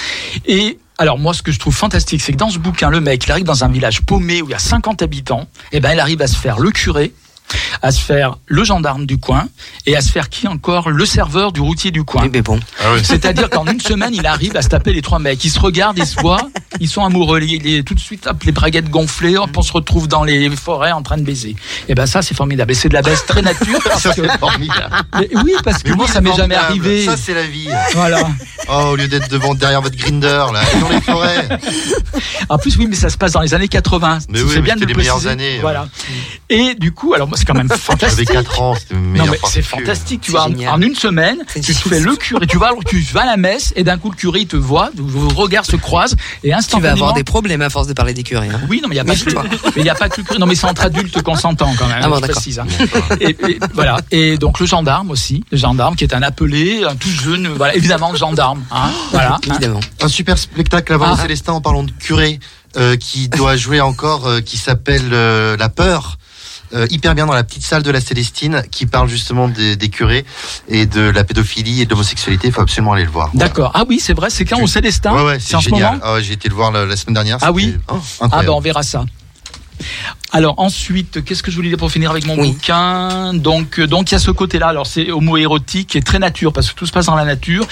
Et 0.47 0.79
alors 0.99 1.19
moi, 1.19 1.35
ce 1.35 1.43
que 1.43 1.51
je 1.51 1.59
trouve 1.59 1.75
fantastique, 1.75 2.23
c'est 2.23 2.33
que 2.33 2.39
dans 2.39 2.51
ce 2.51 2.59
bouquin, 2.59 2.91
le 2.91 3.01
mec, 3.01 3.25
il 3.27 3.33
arrive 3.33 3.45
dans 3.45 3.65
un 3.65 3.69
village 3.69 4.03
paumé 4.03 4.43
où 4.43 4.49
il 4.49 4.53
y 4.53 4.55
a 4.55 4.59
50 4.59 5.03
habitants, 5.03 5.49
et 5.73 5.81
ben 5.81 5.93
il 5.93 6.01
arrive 6.01 6.23
à 6.23 6.27
se 6.27 6.37
faire 6.37 6.59
le 6.59 6.71
curé, 6.71 7.13
à 7.83 7.91
se 7.91 8.01
faire 8.01 8.37
le 8.47 8.65
gendarme 8.65 9.07
du 9.07 9.19
coin, 9.19 9.49
et 9.87 9.97
à 9.97 10.01
se 10.01 10.11
faire 10.11 10.29
qui 10.29 10.49
encore 10.49 10.91
le 10.91 11.07
serveur 11.07 11.53
du 11.53 11.61
routier 11.61 11.91
du 11.91 12.05
coin. 12.05 12.23
Eh 12.25 12.29
ben 12.29 12.43
bon. 12.43 12.61
C'est-à-dire 13.03 13.51
qu'en 13.51 13.67
une 13.67 13.81
semaine, 13.81 14.15
il 14.15 14.27
arrive 14.27 14.57
à 14.57 14.63
se 14.63 14.69
taper 14.69 14.93
les 14.93 15.03
trois 15.03 15.19
mecs. 15.19 15.45
Ils 15.45 15.51
se 15.51 15.61
regardent, 15.61 15.99
ils 15.99 16.07
se 16.07 16.19
voient, 16.21 16.49
ils 16.81 16.89
sont 16.89 17.05
amoureux. 17.05 17.41
Il 17.43 17.67
est 17.67 17.83
tout 17.83 17.95
de 17.95 18.01
suite, 18.01 18.27
hop, 18.27 18.43
les 18.45 18.53
braguettes 18.53 18.89
gonflées, 18.91 19.37
hop, 19.37 19.51
on 19.57 19.63
se 19.63 19.73
retrouve 19.73 20.09
dans 20.09 20.25
les 20.25 20.49
forêts 20.57 20.93
en 20.93 21.03
train 21.03 21.17
de 21.17 21.23
baiser. 21.23 21.57
Et 21.89 21.95
ben 21.95 22.07
ça, 22.07 22.23
c'est 22.23 22.35
formidable. 22.35 22.73
Et 22.73 22.75
c'est 22.75 22.89
de 22.89 22.95
la 22.95 23.03
baisse 23.03 23.25
très 23.27 23.43
nature. 23.43 23.79
Parce 23.85 24.03
Ça, 24.03 24.11
que, 24.13 24.23
c'est 24.23 24.39
formidable. 24.39 24.97
Mais 25.19 25.29
oui, 25.43 25.53
parce 25.63 25.83
que 25.83 25.91
Mais 25.91 25.97
moi, 25.97 26.09
ça 26.09 26.21
m'est 26.21 26.31
c'est 26.31 26.37
jamais 26.37 26.55
arrivé. 26.55 27.05
Ça, 27.05 27.17
c'est 27.17 27.35
la 27.35 27.47
vie. 27.47 27.69
Voilà. 27.95 28.29
Oh, 28.69 28.91
au 28.93 28.97
lieu 28.97 29.09
d'être 29.09 29.29
devant, 29.29 29.55
derrière 29.55 29.83
votre 29.83 29.97
grinder, 29.97 30.47
là, 30.53 30.63
dans 30.81 30.89
les 30.89 31.01
forêts. 31.01 31.49
En 32.49 32.59
plus, 32.59 32.77
oui, 32.77 32.87
mais 32.89 32.97
ça 32.97 33.11
se 33.11 33.17
passe 33.17 33.33
dans 33.33 33.41
les 33.41 33.55
années 33.55 33.69
80. 33.69 34.19
Mais 34.29 34.39
C'est 34.39 34.45
oui, 34.45 34.53
mais 34.57 34.61
bien 34.63 34.77
de 34.77 34.85
les 34.85 34.95
meilleures 34.95 35.27
années, 35.27 35.57
ouais. 35.57 35.61
Voilà. 35.61 35.89
Et 36.49 36.75
du 36.75 36.93
coup, 36.93 37.15
alors 37.15 37.29
moi, 37.29 37.37
c'est 37.47 37.53
quand 37.53 37.55
même 37.59 37.69
J'avais 37.69 37.81
fantastique. 37.81 38.29
4 38.33 38.61
ans, 38.63 38.75
c'était 38.75 38.95
Non 38.95 39.27
mais 39.31 39.39
c'est 39.49 39.63
fantastique, 39.63 40.21
tu 40.23 40.31
vois. 40.31 40.45
En, 40.45 40.49
génial. 40.49 40.73
en 40.75 40.81
une 40.81 40.95
semaine, 40.95 41.39
C'est 41.47 41.61
tu 41.61 41.75
te 41.75 41.89
fais 41.89 42.01
le 42.01 42.17
curé, 42.17 42.47
tu 42.47 42.59
vas, 42.59 42.71
tu 42.87 43.01
vas 43.13 43.23
à 43.23 43.27
la 43.27 43.37
messe 43.37 43.73
et 43.77 43.85
d'un 43.85 43.99
coup 43.99 44.11
le 44.11 44.17
curé 44.17 44.41
il 44.41 44.47
te 44.47 44.57
voit, 44.57 44.91
vos 44.97 45.29
regards 45.31 45.65
se 45.67 45.77
croisent 45.77 46.17
et 46.43 46.53
instantanément. 46.53 46.95
Tu 46.95 46.99
vas 47.01 47.05
avoir 47.07 47.13
des 47.15 47.25
problèmes 47.25 47.63
à 47.63 47.71
force 47.71 47.87
de 47.87 47.93
parler 47.93 48.15
d'écurie. 48.15 48.49
Hein. 48.49 48.61
Oui, 48.69 48.81
non, 48.83 48.89
mais 48.89 48.97
il 48.97 48.99
n'y 48.99 49.01
a 49.01 49.05
pas 49.05 49.15
que 49.15 49.25
Méfie-toi. 49.25 49.45
mais 49.77 49.83
il 49.83 49.85
y 49.87 49.91
a 49.91 49.95
pas 49.95 50.09
que 50.09 50.21
le- 50.21 50.39
non, 50.39 50.47
mais 50.47 50.55
c'est 50.55 50.67
entre 50.67 50.83
adultes 50.85 51.23
consentants 51.23 51.75
quand 51.79 51.87
même. 51.87 51.99
Ah 52.03 52.09
bon, 52.09 52.17
je 52.17 52.21
précise. 52.23 52.59
hein. 52.59 52.67
Et, 53.21 53.31
et 53.49 53.59
voilà. 53.75 53.99
Et 54.11 54.37
donc 54.39 54.61
le 54.61 54.67
gendarme 54.67 55.11
aussi, 55.11 55.45
le 55.51 55.59
gendarme 55.59 55.97
qui 55.97 56.05
est 56.05 56.15
un 56.15 56.23
appelé, 56.23 56.85
un 56.85 56.97
tout 56.97 57.09
jeune, 57.09 57.49
voilà, 57.49 57.75
évidemment 57.75 58.11
le 58.13 58.19
gendarme. 58.19 58.63
Hein, 58.71 58.91
voilà. 59.11 59.39
Évidemment. 59.49 59.81
Un 60.01 60.09
super 60.09 60.39
spectacle 60.39 60.93
à 60.93 60.97
voir 60.97 61.17
Ah. 61.19 61.23
Célestin 61.23 61.53
en 61.53 61.61
parlant 61.61 61.83
de 61.83 61.91
curé 61.93 62.39
euh, 62.77 62.97
qui 62.97 63.29
doit 63.29 63.57
jouer 63.57 63.81
encore, 63.81 64.27
euh, 64.27 64.41
qui 64.41 64.57
s'appelle 64.57 65.11
euh, 65.13 65.57
La 65.57 65.69
Peur. 65.69 66.19
Euh, 66.75 66.87
hyper 66.91 67.15
bien 67.15 67.27
dans 67.27 67.35
la 67.35 67.45
petite 67.45 67.65
salle 67.65 67.83
de 67.83 67.91
la 67.91 68.01
Célestine 68.01 68.63
qui 68.71 68.87
parle 68.87 69.09
justement 69.09 69.47
des, 69.49 69.77
des 69.77 69.89
curés 69.89 70.25
et 70.69 70.87
de 70.87 71.03
la 71.03 71.23
pédophilie 71.23 71.83
et 71.83 71.85
de 71.85 71.91
l'homosexualité. 71.91 72.49
Il 72.49 72.53
faut 72.53 72.63
absolument 72.63 72.95
aller 72.95 73.05
le 73.05 73.11
voir. 73.11 73.31
D'accord. 73.35 73.71
Ah 73.75 73.85
oui, 73.89 74.01
c'est 74.01 74.13
vrai, 74.13 74.29
c'est 74.31 74.45
quand 74.45 74.61
au 74.61 74.67
Célestin 74.67 75.15
Ouais, 75.15 75.25
ouais, 75.25 75.39
C'est 75.41 75.61
génial. 75.61 76.01
Ah 76.03 76.17
J'ai 76.21 76.33
été 76.33 76.49
le 76.49 76.55
voir 76.55 76.73
la, 76.73 76.85
la 76.85 76.97
semaine 76.97 77.15
dernière. 77.15 77.39
Ah 77.43 77.53
oui 77.53 77.77
oh, 77.89 77.99
Ah 78.21 78.43
ben 78.43 78.51
on 78.51 78.61
verra 78.61 78.83
ça. 78.83 79.05
Alors 80.33 80.55
ensuite, 80.59 81.25
qu'est-ce 81.25 81.43
que 81.43 81.51
je 81.51 81.57
voulais 81.57 81.69
dire 81.69 81.79
pour 81.79 81.93
finir 81.93 82.11
avec 82.11 82.27
mon 82.27 82.37
Oui. 82.37 82.53
bouquin 82.53 83.33
Donc, 83.35 83.79
euh, 83.79 83.87
donc 83.87 84.11
il 84.11 84.15
y 84.15 84.17
a 84.17 84.19
ce 84.19 84.31
côté-là. 84.33 84.67
Alors 84.69 84.87
c'est 84.87 85.11
homo-érotique 85.13 85.95
et 85.97 86.03
très 86.03 86.19
nature 86.19 86.53
parce 86.53 86.71
que 86.71 86.75
tout 86.75 86.87
se 86.87 86.93
passe 86.93 87.07
dans 87.07 87.15
la 87.15 87.25
nature. 87.25 87.67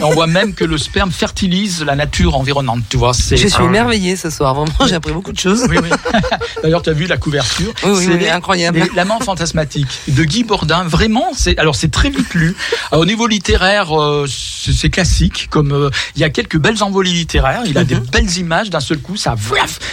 On 0.00 0.10
voit 0.10 0.26
même 0.26 0.54
que 0.54 0.64
le 0.64 0.78
sperme 0.78 1.10
fertilise 1.10 1.84
la 1.84 1.94
nature 1.94 2.36
environnante. 2.36 2.82
Tu 2.88 2.96
vois, 2.96 3.12
c'est. 3.12 3.36
Je 3.36 3.48
suis 3.48 3.64
émerveillée 3.64 4.16
ce 4.16 4.30
soir. 4.30 4.54
Vraiment, 4.54 4.72
j'ai 4.88 4.94
appris 4.94 5.12
beaucoup 5.12 5.32
de 5.32 5.38
choses. 5.38 5.66
Oui, 5.68 5.76
oui. 5.82 5.88
D'ailleurs, 6.62 6.82
tu 6.82 6.90
as 6.90 6.94
vu 6.94 7.06
la 7.06 7.16
couverture. 7.18 7.72
Oui, 7.84 7.90
oui, 7.94 8.08
C'est 8.20 8.30
incroyable. 8.30 8.82
L'amant 8.94 9.20
fantasmatique 9.20 9.86
de 10.08 10.24
Guy 10.24 10.44
Bourdin. 10.44 10.84
Vraiment, 10.84 11.32
c'est 11.36 11.58
alors 11.58 11.74
c'est 11.76 11.90
très 11.90 12.08
vite 12.10 12.32
lu. 12.34 12.56
Alors, 12.92 13.02
au 13.02 13.06
niveau 13.06 13.26
littéraire, 13.26 13.92
euh, 14.00 14.26
c'est 14.28 14.90
classique. 14.90 15.48
Comme 15.50 15.72
euh, 15.72 15.90
il 16.16 16.22
y 16.22 16.24
a 16.24 16.30
quelques 16.30 16.56
belles 16.58 16.82
envolées 16.82 17.10
littéraires. 17.12 17.62
Il 17.66 17.76
a 17.76 17.84
des 17.84 17.94
Mhm. 17.96 18.06
belles 18.10 18.38
images 18.38 18.70
d'un 18.70 18.80
seul 18.80 18.98
coup. 18.98 19.16
Ça 19.16 19.34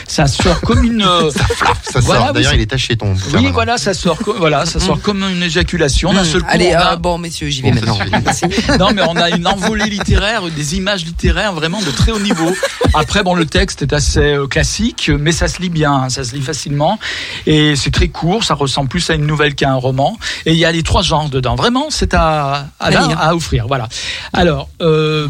ça 0.07 0.27
sort 0.27 0.61
comme 0.61 0.83
une. 0.85 1.01
Ça 1.29 1.93
sort. 1.93 2.01
Voilà, 2.03 2.27
oui, 2.27 2.33
D'ailleurs, 2.33 2.53
il 2.53 2.61
est 2.61 2.65
taché 2.65 2.95
ton. 2.97 3.13
oui, 3.33 3.49
voilà, 3.51 3.77
ça 3.77 3.93
sort, 3.93 4.17
voilà, 4.37 4.65
ça 4.65 4.79
sort 4.79 4.99
comme 5.01 5.23
une 5.23 5.43
éjaculation 5.43 6.13
d'un 6.13 6.21
Mmh. 6.21 6.25
seul 6.25 6.41
coup. 6.41 6.47
Allez, 6.49 6.71
a- 6.73 6.93
euh, 6.93 6.95
bon, 6.95 7.17
messieurs, 7.17 7.49
j'y 7.49 7.61
vais 7.61 7.71
Bon, 7.71 7.75
maintenant. 7.75 7.97
ça 8.33 8.77
non, 8.77 8.89
mais 8.95 9.01
on 9.07 9.15
a 9.17 9.29
une 9.29 9.45
envolée 9.47 9.85
littéraire, 9.85 10.43
des 10.49 10.75
images 10.77 11.05
littéraires 11.05 11.53
vraiment 11.53 11.81
de 11.81 11.91
très 11.91 12.11
haut 12.11 12.19
niveau. 12.19 12.55
Après, 12.93 13.23
bon, 13.23 13.35
le 13.35 13.45
texte 13.45 13.81
est 13.81 13.93
assez 13.93 14.19
euh, 14.19 14.47
classique, 14.47 15.11
mais 15.19 15.31
ça 15.31 15.47
se 15.47 15.61
lit 15.61 15.69
bien, 15.69 15.91
hein, 15.93 16.09
ça 16.09 16.23
se 16.23 16.33
lit 16.33 16.41
facilement. 16.41 16.99
Et 17.45 17.75
c'est 17.75 17.91
très 17.91 18.07
court, 18.07 18.43
ça 18.43 18.53
ressemble 18.53 18.89
plus 18.89 19.09
à 19.09 19.15
une 19.15 19.25
nouvelle 19.25 19.55
qu'à 19.55 19.69
un 19.69 19.75
roman. 19.75 20.17
Et 20.45 20.53
il 20.53 20.57
y 20.57 20.65
a 20.65 20.71
les 20.71 20.83
trois 20.83 21.01
genres 21.01 21.29
dedans. 21.29 21.55
Vraiment, 21.55 21.87
c'est 21.89 22.13
à, 22.13 22.67
à, 22.79 22.87
à 23.19 23.35
offrir. 23.35 23.67
Voilà. 23.67 23.87
Alors, 24.33 24.69
euh, 24.81 25.27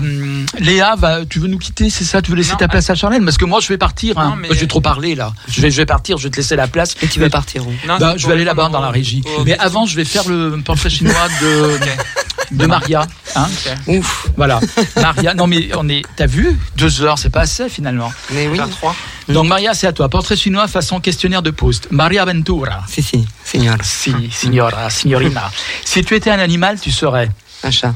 Léa, 0.60 0.96
va, 0.96 1.26
tu 1.26 1.40
veux 1.40 1.48
nous 1.48 1.58
quitter, 1.60 1.90
c'est 1.90 2.04
ça? 2.04 2.22
Tu 2.22 2.32
veux 2.32 2.38
laisser 2.38 2.52
Non, 2.54 2.58
ta 2.58 2.68
place 2.68 2.90
à 2.90 2.96
Charlène? 2.96 3.24
Parce 3.26 3.38
que 3.38 3.46
moi, 3.46 3.60
je 3.62 3.68
vais 3.68 3.78
partir. 3.78 4.18
Hein. 4.20 4.38
J'ai 4.52 4.68
trop 4.68 4.82
parlé 4.82 5.16
là. 5.16 5.34
Je 5.48 5.62
vais, 5.62 5.72
je 5.72 5.81
vais 5.82 5.86
partir, 5.86 6.18
je 6.18 6.24
vais 6.24 6.30
te 6.30 6.38
laisser 6.38 6.56
la 6.56 6.68
place. 6.68 6.96
Et 7.02 7.08
tu 7.08 7.20
vas 7.20 7.30
partir 7.30 7.68
où 7.68 7.72
Non, 7.88 7.98
Bah, 8.00 8.14
je 8.18 8.28
vais 8.28 8.34
aller 8.34 8.44
là-bas 8.44 8.70
dans 8.70 8.80
la 8.82 8.90
régie. 8.90 9.24
Mais 9.46 9.58
avant, 9.58 9.86
je 9.86 9.96
vais 9.96 10.06
faire 10.06 10.28
le 10.28 10.62
portrait 10.64 10.90
chinois 10.90 11.28
de, 11.42 11.80
de 12.52 12.66
Maria. 12.66 13.06
Hein 13.36 13.48
Ouf. 13.88 14.28
voilà. 14.38 14.60
Maria, 14.98 15.34
non 15.34 15.48
mais 15.48 15.70
on 15.78 15.88
est, 15.90 16.04
t'as 16.16 16.26
vu? 16.28 16.58
Deux 16.76 17.02
heures, 17.02 17.18
c'est 17.18 17.30
pas 17.30 17.42
assez 17.42 17.70
finalement. 17.70 18.12
Mais 18.32 18.48
oui. 18.48 18.60
Trois. 18.78 18.96
Donc 19.30 19.48
Maria, 19.48 19.74
c'est 19.74 19.88
à 19.88 19.94
toi. 19.94 20.10
Portrait 20.10 20.36
chinois 20.36 20.68
façon 20.68 21.00
questionnaire 21.00 21.42
de 21.42 21.52
poste. 21.52 21.88
Maria 21.92 22.26
Ventura. 22.26 22.84
Si, 22.90 23.02
si, 23.02 23.26
signor. 23.46 23.78
Si, 23.84 24.14
signora, 24.32 24.90
signorina. 24.90 25.50
Si 25.86 26.04
tu 26.04 26.16
étais 26.16 26.30
un 26.32 26.40
animal, 26.40 26.80
tu 26.80 26.92
serais? 26.92 27.30
Un 27.64 27.72
chat. 27.72 27.94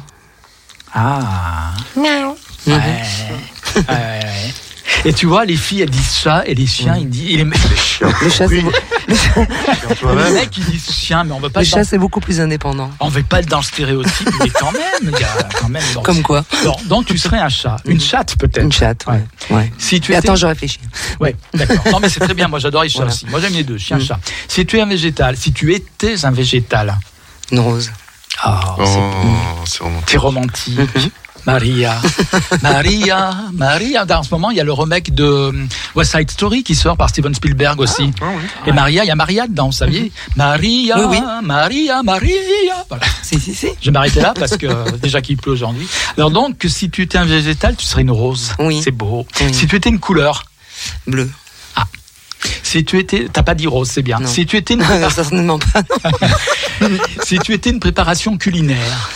Ah. 0.93 1.73
Miaou. 1.97 2.37
Ouais. 2.67 2.73
Ouais, 2.73 2.81
ouais, 3.75 3.85
ouais. 3.89 4.53
Et 5.03 5.13
tu 5.13 5.25
vois, 5.25 5.45
les 5.45 5.55
filles, 5.55 5.81
elles 5.81 5.89
disent 5.89 6.15
chat, 6.15 6.43
et 6.45 6.53
les 6.55 6.65
chiens, 6.67 6.95
ils 6.97 7.09
disent. 7.09 7.31
et 7.33 7.37
les 7.37 7.43
mecs, 7.45 7.59
Le 8.21 8.29
chat, 8.29 8.47
c'est 8.47 8.61
beau- 8.61 8.71
les 9.07 10.31
mecs, 10.31 10.57
ils 10.57 10.65
disent 10.65 10.89
chien, 10.91 11.23
mais 11.23 11.31
on 11.33 11.39
veut 11.39 11.49
pas 11.49 11.61
le 11.61 11.65
être 11.65 11.71
dans- 11.71 11.77
chat, 11.79 11.83
c'est 11.85 11.97
beaucoup 11.97 12.19
plus 12.19 12.39
indépendant. 12.39 12.91
on 12.99 13.09
veut 13.09 13.23
pas 13.23 13.39
être 13.39 13.47
dans 13.49 13.57
le 13.59 13.63
stéréotype, 13.63 14.29
mais 14.41 14.49
quand 14.49 14.71
même, 14.71 14.81
il 15.03 15.19
y 15.19 15.23
a 15.23 15.47
quand 15.59 15.69
même. 15.69 15.83
Comme 16.03 16.21
quoi 16.21 16.43
donc, 16.63 16.87
donc 16.87 17.05
tu 17.05 17.17
serais 17.17 17.39
un 17.39 17.49
chat, 17.49 17.77
une 17.85 17.99
chatte 17.99 18.35
peut-être. 18.37 18.63
Une 18.63 18.71
chatte, 18.71 19.05
ouais. 19.07 19.23
ouais. 19.51 19.71
Si 19.77 19.99
tu 19.99 20.11
étais- 20.11 20.17
attends, 20.27 20.35
je 20.35 20.47
réfléchis. 20.47 20.79
Ouais, 21.19 21.35
d'accord. 21.53 21.77
Non, 21.91 21.99
mais 21.99 22.09
c'est 22.09 22.19
très 22.19 22.33
bien. 22.33 22.47
Moi, 22.47 22.59
j'adore 22.59 22.83
les 22.83 22.89
chats 22.89 22.99
Voilà. 22.99 23.11
aussi. 23.13 23.25
Moi, 23.27 23.39
j'aime 23.39 23.53
les 23.53 23.63
deux, 23.63 23.77
chien, 23.77 23.97
Mm. 23.97 24.01
chat. 24.01 24.19
Si 24.47 24.65
tu 24.65 24.77
es 24.77 24.81
un 24.81 24.85
végétal, 24.85 25.35
si 25.37 25.51
tu 25.53 25.73
étais 25.73 26.25
un 26.25 26.31
végétal, 26.31 26.97
Une 27.51 27.59
rose. 27.59 27.91
ah, 28.41 28.75
Oh, 28.77 28.83
c'est- 29.65 29.71
c'est 29.77 29.83
romantique. 29.83 30.07
c'est 30.09 30.17
romantique. 30.17 30.79
Mhm. 31.45 31.53
Maria, 31.53 32.01
Maria, 32.61 33.35
Maria. 33.53 34.05
En 34.17 34.23
ce 34.23 34.31
moment, 34.31 34.51
il 34.51 34.57
y 34.57 34.59
a 34.59 34.63
le 34.63 34.73
remake 34.73 35.13
de 35.13 35.23
euh, 35.23 35.51
West 35.95 36.11
Side 36.11 36.31
Story 36.31 36.63
qui 36.63 36.75
sort 36.75 36.97
par 36.97 37.09
Steven 37.09 37.33
Spielberg 37.35 37.79
aussi. 37.79 38.11
Et 38.65 38.71
Maria, 38.71 39.03
il 39.03 39.07
y 39.07 39.11
a 39.11 39.15
Maria 39.15 39.47
dedans, 39.47 39.67
vous 39.67 39.71
saviez 39.71 40.11
Maria, 40.35 40.97
Oui, 40.99 41.05
oui. 41.11 41.19
Maria, 41.43 42.01
Maria. 42.03 42.85
Voilà. 42.89 43.05
Si, 43.21 43.39
si, 43.39 43.53
si. 43.53 43.67
Je 43.79 43.85
vais 43.85 43.91
m'arrêter 43.91 44.21
là 44.21 44.33
parce 44.37 44.57
que 44.57 44.65
euh, 44.65 44.85
déjà 45.01 45.21
qu'il 45.21 45.37
pleut 45.37 45.51
aujourd'hui. 45.53 45.87
Alors 46.17 46.31
donc, 46.31 46.65
si 46.67 46.89
tu 46.89 47.01
étais 47.03 47.17
un 47.17 47.25
végétal, 47.25 47.75
tu 47.75 47.85
serais 47.85 48.01
une 48.01 48.11
rose. 48.11 48.51
Oui. 48.59 48.81
C'est 48.83 48.91
beau. 48.91 49.25
Si 49.51 49.67
tu 49.67 49.75
étais 49.75 49.89
une 49.89 49.99
couleur, 49.99 50.45
Bleu. 51.07 51.29
si 52.63 52.83
tu 52.85 52.99
étais, 52.99 53.27
t'as 53.31 53.43
pas 53.43 53.55
dit 53.55 53.67
rose, 53.67 53.89
c'est 53.91 54.01
bien. 54.01 54.19
Non. 54.19 54.27
Si 54.27 54.45
tu 54.45 54.57
étais 54.57 54.73
une 54.75 54.83
Certainement 55.09 55.59
pas. 55.59 55.81
si 57.23 57.37
tu 57.39 57.53
étais 57.53 57.69
une 57.69 57.79
préparation 57.79 58.37
culinaire, 58.37 59.09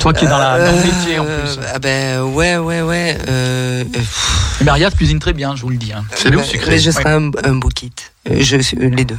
toi 0.00 0.12
qui 0.12 0.24
es 0.24 0.28
dans, 0.28 0.38
la, 0.38 0.58
dans 0.58 0.72
le 0.72 0.82
métier 0.84 1.18
en 1.18 1.24
Euh, 1.26 1.42
plus. 1.54 1.60
Ah 1.74 1.78
ben, 1.78 2.20
ouais, 2.22 2.56
ouais, 2.58 2.82
ouais. 2.82 3.18
Euh, 3.28 3.84
euh, 3.96 4.64
Maria 4.64 4.90
cuisine 4.90 5.18
très 5.18 5.32
bien, 5.32 5.56
je 5.56 5.62
vous 5.62 5.70
le 5.70 5.76
dis. 5.76 5.92
hein. 5.92 6.04
C'est 6.14 6.34
ouais, 6.34 6.44
sucré. 6.44 6.72
mais 6.72 6.78
je 6.78 6.90
serais 6.90 7.12
un, 7.12 7.30
un 7.44 7.54
bouquet. 7.54 7.90
Euh, 8.30 8.36
Je 8.40 8.56
les 8.78 9.04
deux. 9.04 9.18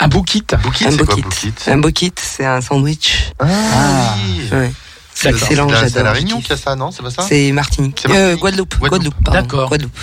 Un 0.00 0.08
bouquit. 0.08 0.42
Bouquet, 0.62 0.86
un 0.86 0.90
c'est 0.92 1.04
quoi 1.04 1.14
bouquet. 1.16 1.52
Un 1.66 1.78
bouquet, 1.78 2.10
c'est 2.16 2.46
un 2.46 2.60
sandwich. 2.60 3.32
Ah, 3.38 3.46
oui. 4.16 4.48
Ouais. 4.52 4.72
C'est 5.14 5.28
excellent, 5.28 5.68
C'est 5.68 5.74
la- 5.74 5.80
C'est 5.80 5.88
j'adore. 5.90 6.04
la 6.04 6.12
Réunion 6.12 6.36
kiffe. 6.38 6.46
qui 6.46 6.52
a 6.54 6.56
ça, 6.56 6.74
non 6.76 6.90
C'est 6.90 7.02
pas 7.02 7.10
ça 7.10 7.22
C'est 7.28 7.52
Martinique. 7.52 8.06
Euh, 8.08 8.36
Guadeloupe. 8.36 8.78
Guadeloupe. 8.78 9.14
D'accord. 9.30 9.68
Guadeloupe. 9.68 9.98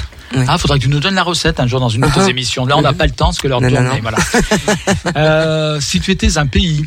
Ah, 0.48 0.58
faudrait 0.60 0.78
que 0.78 0.84
tu 0.84 0.90
nous 0.90 0.99
donnes 0.99 1.16
la 1.16 1.24
recette 1.24 1.60
un 1.60 1.66
jour 1.68 1.80
dans 1.80 1.90
une 1.90 2.06
autre 2.06 2.20
Uh-huh. 2.22 2.30
émission. 2.30 2.66
Là, 2.68 2.78
on 2.78 2.82
n'a 2.82 2.94
pas 2.94 3.06
le 3.06 3.12
temps 3.14 3.28
parce 3.28 3.40
que 3.40 3.48
l'heure 3.48 3.62
tourne. 3.62 3.90
Voilà. 4.02 4.18
Euh, 5.16 5.80
si 5.82 5.99
tu 5.99 6.12
étais 6.12 6.38
un 6.38 6.45
pays. 6.45 6.86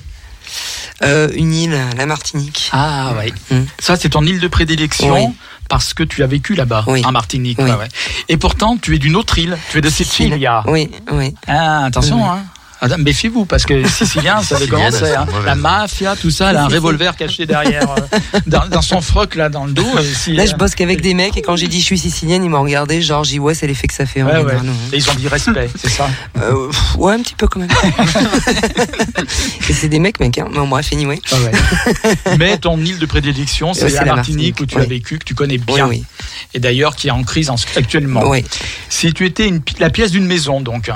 Euh, 1.02 1.28
une 1.34 1.54
île, 1.54 1.78
la 1.96 2.06
Martinique. 2.06 2.68
Ah, 2.72 3.12
ouais. 3.16 3.32
Mm. 3.50 3.64
Ça, 3.78 3.96
c'est 3.96 4.10
ton 4.10 4.22
île 4.24 4.40
de 4.40 4.48
prédilection. 4.48 5.14
Oui. 5.14 5.26
Parce 5.68 5.94
que 5.94 6.02
tu 6.02 6.22
as 6.24 6.26
vécu 6.26 6.54
là-bas, 6.54 6.84
Oui. 6.88 7.02
en 7.04 7.12
Martinique. 7.12 7.58
Oui. 7.60 7.70
ouais. 7.70 7.88
Et 8.28 8.36
pourtant, 8.36 8.76
tu 8.76 8.94
es 8.94 8.98
d'une 8.98 9.14
autre 9.16 9.38
île. 9.38 9.56
Tu 9.70 9.78
es 9.78 9.80
de 9.80 9.88
Sicilia. 9.90 10.62
Oui, 10.66 10.90
oui. 11.12 11.34
Ah, 11.46 11.84
attention, 11.84 12.16
Oui. 12.16 12.28
hein. 12.28 12.44
Ah, 12.82 12.88
Méfiez-vous, 12.96 13.44
parce 13.44 13.64
que 13.66 13.86
Sicilien, 13.88 14.42
ça 14.42 14.56
avait 14.56 14.66
commencé. 14.66 15.04
Hein. 15.14 15.26
La 15.44 15.54
mafia, 15.54 16.16
tout 16.16 16.30
ça, 16.30 16.50
elle 16.50 16.56
a 16.56 16.64
un 16.64 16.68
revolver 16.68 17.14
caché 17.16 17.44
derrière, 17.46 17.90
euh, 17.90 18.38
dans, 18.46 18.66
dans 18.66 18.80
son 18.82 19.00
froc, 19.00 19.34
là, 19.34 19.48
dans 19.50 19.66
le 19.66 19.72
dos. 19.72 19.86
Et 19.98 20.04
si, 20.04 20.32
Là, 20.32 20.46
je 20.46 20.54
euh, 20.54 20.56
bosse 20.56 20.74
qu'avec 20.74 21.00
des 21.02 21.12
mecs 21.14 21.36
et 21.36 21.42
quand 21.42 21.56
j'ai 21.56 21.68
dit 21.68 21.80
je 21.80 21.84
suis 21.84 21.98
sicilienne, 21.98 22.42
ils 22.44 22.48
m'ont 22.50 22.62
regardé 22.62 23.02
genre, 23.02 23.22
j'ai 23.24 23.32
dit 23.32 23.38
ouais, 23.38 23.54
c'est 23.54 23.66
l'effet 23.66 23.86
que 23.86 23.94
ça 23.94 24.06
fait 24.06 24.22
en 24.22 24.26
Ouais, 24.26 24.32
ouais. 24.32 24.38
général. 24.40 24.66
hein. 24.68 24.72
Et 24.92 24.96
ils 24.96 25.10
ont 25.10 25.14
dit 25.14 25.28
respect, 25.28 25.68
c'est 25.76 25.90
ça. 25.90 26.08
Euh, 26.40 26.68
pff, 26.68 26.96
ouais, 26.96 27.14
un 27.14 27.18
petit 27.22 27.34
peu 27.34 27.46
quand 27.48 27.60
même. 27.60 27.68
et 29.68 29.72
c'est 29.72 29.88
des 29.88 29.98
mecs, 29.98 30.18
mec. 30.20 30.38
Hein. 30.38 30.48
Bon, 30.52 30.66
bref, 30.66 30.88
anyway. 30.92 31.18
Ah 31.32 31.36
ouais. 31.36 32.36
Mais 32.38 32.56
ton 32.58 32.78
île 32.78 32.98
de 32.98 33.06
prédilection, 33.06 33.74
c'est 33.74 33.88
la 33.90 34.04
la 34.04 34.14
Martinique, 34.16 34.58
où 34.60 34.66
tu 34.66 34.78
as 34.78 34.84
vécu, 34.84 35.18
que 35.18 35.24
tu 35.24 35.34
connais 35.34 35.58
bien. 35.58 35.86
oui. 35.86 36.04
Et 36.54 36.58
d'ailleurs, 36.60 36.96
qui 36.96 37.08
est 37.08 37.12
en 37.12 37.22
crise 37.22 37.50
en- 37.50 37.56
actuellement. 37.76 38.22
Oui. 38.28 38.44
Si 38.88 39.12
tu 39.12 39.26
étais 39.26 39.46
une, 39.46 39.60
la 39.78 39.90
pièce 39.90 40.10
d'une 40.10 40.26
maison, 40.26 40.60
donc. 40.60 40.90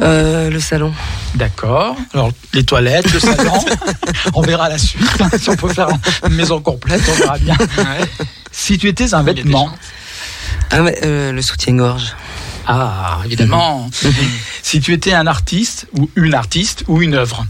Euh, 0.00 0.50
le 0.50 0.60
salon. 0.60 0.92
D'accord. 1.34 1.96
Alors, 2.14 2.30
les 2.52 2.64
toilettes, 2.64 3.12
le 3.12 3.20
salon. 3.20 3.64
on 4.34 4.42
verra 4.42 4.68
la 4.68 4.78
suite. 4.78 5.02
si 5.40 5.50
on 5.50 5.56
peut 5.56 5.72
faire 5.72 5.88
une 6.26 6.34
maison 6.34 6.60
complète, 6.60 7.02
on 7.10 7.14
verra 7.14 7.38
bien. 7.38 7.56
Si 8.52 8.78
tu 8.78 8.88
étais 8.88 9.14
un 9.14 9.22
vêtement. 9.22 9.70
Ah, 10.70 10.82
ouais, 10.82 10.98
euh, 11.04 11.32
le 11.32 11.42
soutien-gorge. 11.42 12.14
Ah, 12.66 13.20
évidemment. 13.24 13.90
si 14.62 14.80
tu 14.80 14.92
étais 14.92 15.14
un 15.14 15.26
artiste, 15.26 15.86
ou 15.98 16.10
une 16.16 16.34
artiste, 16.34 16.84
ou 16.86 17.02
une 17.02 17.14
œuvre. 17.14 17.46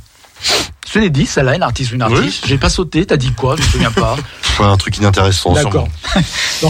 Je 0.90 1.00
l'ai 1.00 1.10
dit, 1.10 1.26
celle-là, 1.26 1.56
une 1.56 1.62
artiste 1.62 1.92
ou 1.92 1.96
une 1.96 2.02
artiste. 2.02 2.46
J'ai 2.46 2.56
pas 2.56 2.70
sauté, 2.70 3.04
t'as 3.04 3.16
dit 3.18 3.32
quoi 3.32 3.56
Je 3.56 3.62
me 3.62 3.68
souviens 3.68 3.90
pas. 3.90 4.16
Faut 4.40 4.64
un 4.64 4.76
truc 4.78 4.96
inintéressant, 4.96 5.52
D'accord. 5.52 5.88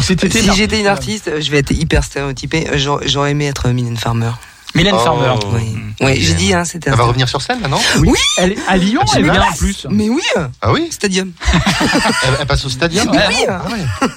si 0.02 0.16
j'étais 0.56 0.80
une 0.80 0.86
artiste, 0.86 1.40
je 1.40 1.50
vais 1.50 1.58
être 1.58 1.70
hyper 1.70 2.02
stéréotypée. 2.02 2.66
j'aurais- 2.74 3.06
J'aurais 3.06 3.30
aimé 3.30 3.46
être 3.46 3.68
Mylène 3.68 3.96
Farmer. 3.96 4.32
Mylène 4.74 4.94
Oh. 4.96 4.98
Farmer. 5.04 5.34
Oui, 5.52 5.76
oui 6.00 6.16
j'ai 6.20 6.34
dit, 6.34 6.52
hein, 6.54 6.64
c'était 6.64 6.90
Elle 6.90 6.96
va 6.96 7.04
revenir 7.04 7.28
sur 7.28 7.40
scène, 7.42 7.60
là, 7.62 7.68
non 7.68 7.78
Oui. 8.00 8.18
Elle 8.36 8.52
est 8.52 8.58
à 8.68 8.76
Lyon, 8.76 9.00
elle 9.16 9.24
vient 9.24 9.42
en 9.42 9.52
plus. 9.52 9.86
Mais 9.90 10.08
oui, 10.08 10.22
Ah 10.60 10.72
oui 10.72 10.88
Stadium. 10.90 11.32
elle, 11.52 12.36
elle 12.40 12.46
passe 12.46 12.64
au 12.64 12.68
stadium 12.68 13.08
Mais 13.10 13.26
oui. 13.28 13.44
Ah 13.48 13.62
ouais. 13.70 14.08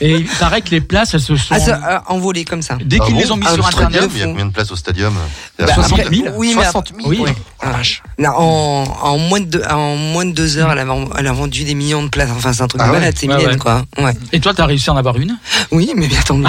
Et 0.00 0.16
il 0.16 0.26
paraît 0.26 0.60
que 0.62 0.70
les 0.70 0.80
places, 0.80 1.14
elles 1.14 1.20
se 1.20 1.36
sont. 1.36 1.54
Ah, 1.54 1.92
euh, 1.94 1.98
envolé 2.08 2.44
comme 2.44 2.60
ça. 2.62 2.76
Dès 2.84 2.98
Ah 3.00 3.04
qu'ils 3.04 3.14
bon 3.14 3.20
les 3.20 3.30
ont 3.30 3.36
mis 3.36 3.46
Ah, 3.48 3.54
sur 3.54 3.66
Internet. 3.66 3.90
Stadium, 3.92 4.10
il 4.14 4.18
y 4.18 4.22
a 4.22 4.26
combien 4.26 4.46
de 4.46 4.50
places 4.52 4.72
au 4.72 4.76
stadium? 4.76 5.14
Il 5.58 5.62
y 5.62 5.64
a 5.64 5.68
Bah, 5.68 5.74
60 5.74 6.00
après, 6.00 6.14
000 6.16 6.28
oui, 6.36 6.54
mais 6.56 6.64
60 6.64 6.92
000 6.96 7.08
oui. 7.08 7.18
ouais. 7.20 7.34
Ah, 7.60 7.76
Non, 8.18 8.30
en, 8.36 8.84
en, 9.02 9.18
moins 9.18 9.40
de 9.40 9.44
deux, 9.46 9.62
en 9.70 9.94
moins 9.96 10.24
de 10.24 10.32
deux 10.32 10.58
heures, 10.58 10.72
elle 10.72 10.80
a, 10.80 10.84
vend- 10.84 11.08
elle 11.16 11.26
a 11.28 11.32
vendu 11.32 11.62
des 11.64 11.74
millions 11.74 12.02
de 12.02 12.08
places. 12.08 12.30
Enfin, 12.36 12.52
c'est 12.52 12.62
un 12.62 12.66
truc 12.66 12.80
Ah 12.82 12.88
de 12.88 12.92
ouais. 12.92 12.98
malade, 12.98 13.14
c'est 13.16 13.28
Mylène, 13.28 13.58
quoi. 13.58 13.84
Ouais. 13.98 14.12
Et 14.32 14.40
toi, 14.40 14.52
t'as 14.54 14.66
réussi 14.66 14.90
à 14.90 14.94
en 14.94 14.96
avoir 14.96 15.16
une? 15.16 15.38
Oui, 15.70 15.92
mais 15.94 16.08
bien 16.08 16.20
tant 16.26 16.34
mieux. 16.36 16.48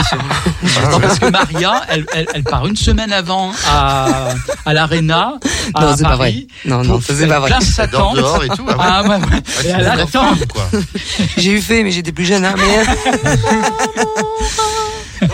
Non, 0.91 0.99
parce 0.99 1.19
que 1.19 1.27
Maria, 1.29 1.83
elle 1.89 2.43
part 2.43 2.65
une 2.65 2.75
semaine 2.75 3.13
avant 3.13 3.42
à, 3.67 4.29
à 4.65 4.73
l'Arena, 4.73 5.33
à 5.73 5.81
Non, 5.81 5.95
c'est 5.97 6.03
pas 6.03 6.17
Paris. 6.17 6.47
vrai. 6.65 6.69
Non, 6.69 6.83
non, 6.83 6.99
c'est 7.05 7.27
pas 7.27 7.39
vrai. 7.39 7.49
place 7.49 7.65
sa 7.65 7.83
Elle 7.83 7.89
dort 7.91 8.01
tente. 8.09 8.17
dehors 8.17 8.43
et 8.43 8.49
tout. 8.49 8.65
Ah 8.69 8.73
ouais. 8.77 8.79
Ah, 8.79 9.03
ouais, 9.03 9.17
ouais. 9.17 9.41
Ah, 9.85 10.05
Et. 10.05 10.35
J'ai 11.37 11.51
eu 11.51 11.61
fait, 11.61 11.83
mais 11.83 11.91
j'étais 11.91 12.11
plus 12.11 12.25
jeune. 12.25 12.45
Hein, 12.45 12.55
mais... 12.57 12.83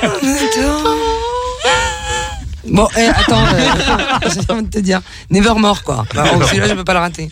Bon, 2.67 2.87
eh, 2.97 3.05
attends, 3.05 3.43
euh, 3.45 4.29
j'ai 4.29 4.51
envie 4.53 4.63
de 4.63 4.69
te 4.69 4.79
dire, 4.79 5.01
Nevermore 5.31 5.81
quoi. 5.83 6.05
Bah, 6.13 6.25
oh, 6.35 6.43
Celui-là, 6.43 6.67
je 6.67 6.73
peux 6.73 6.83
pas 6.83 6.93
le 6.93 6.99
rater. 6.99 7.31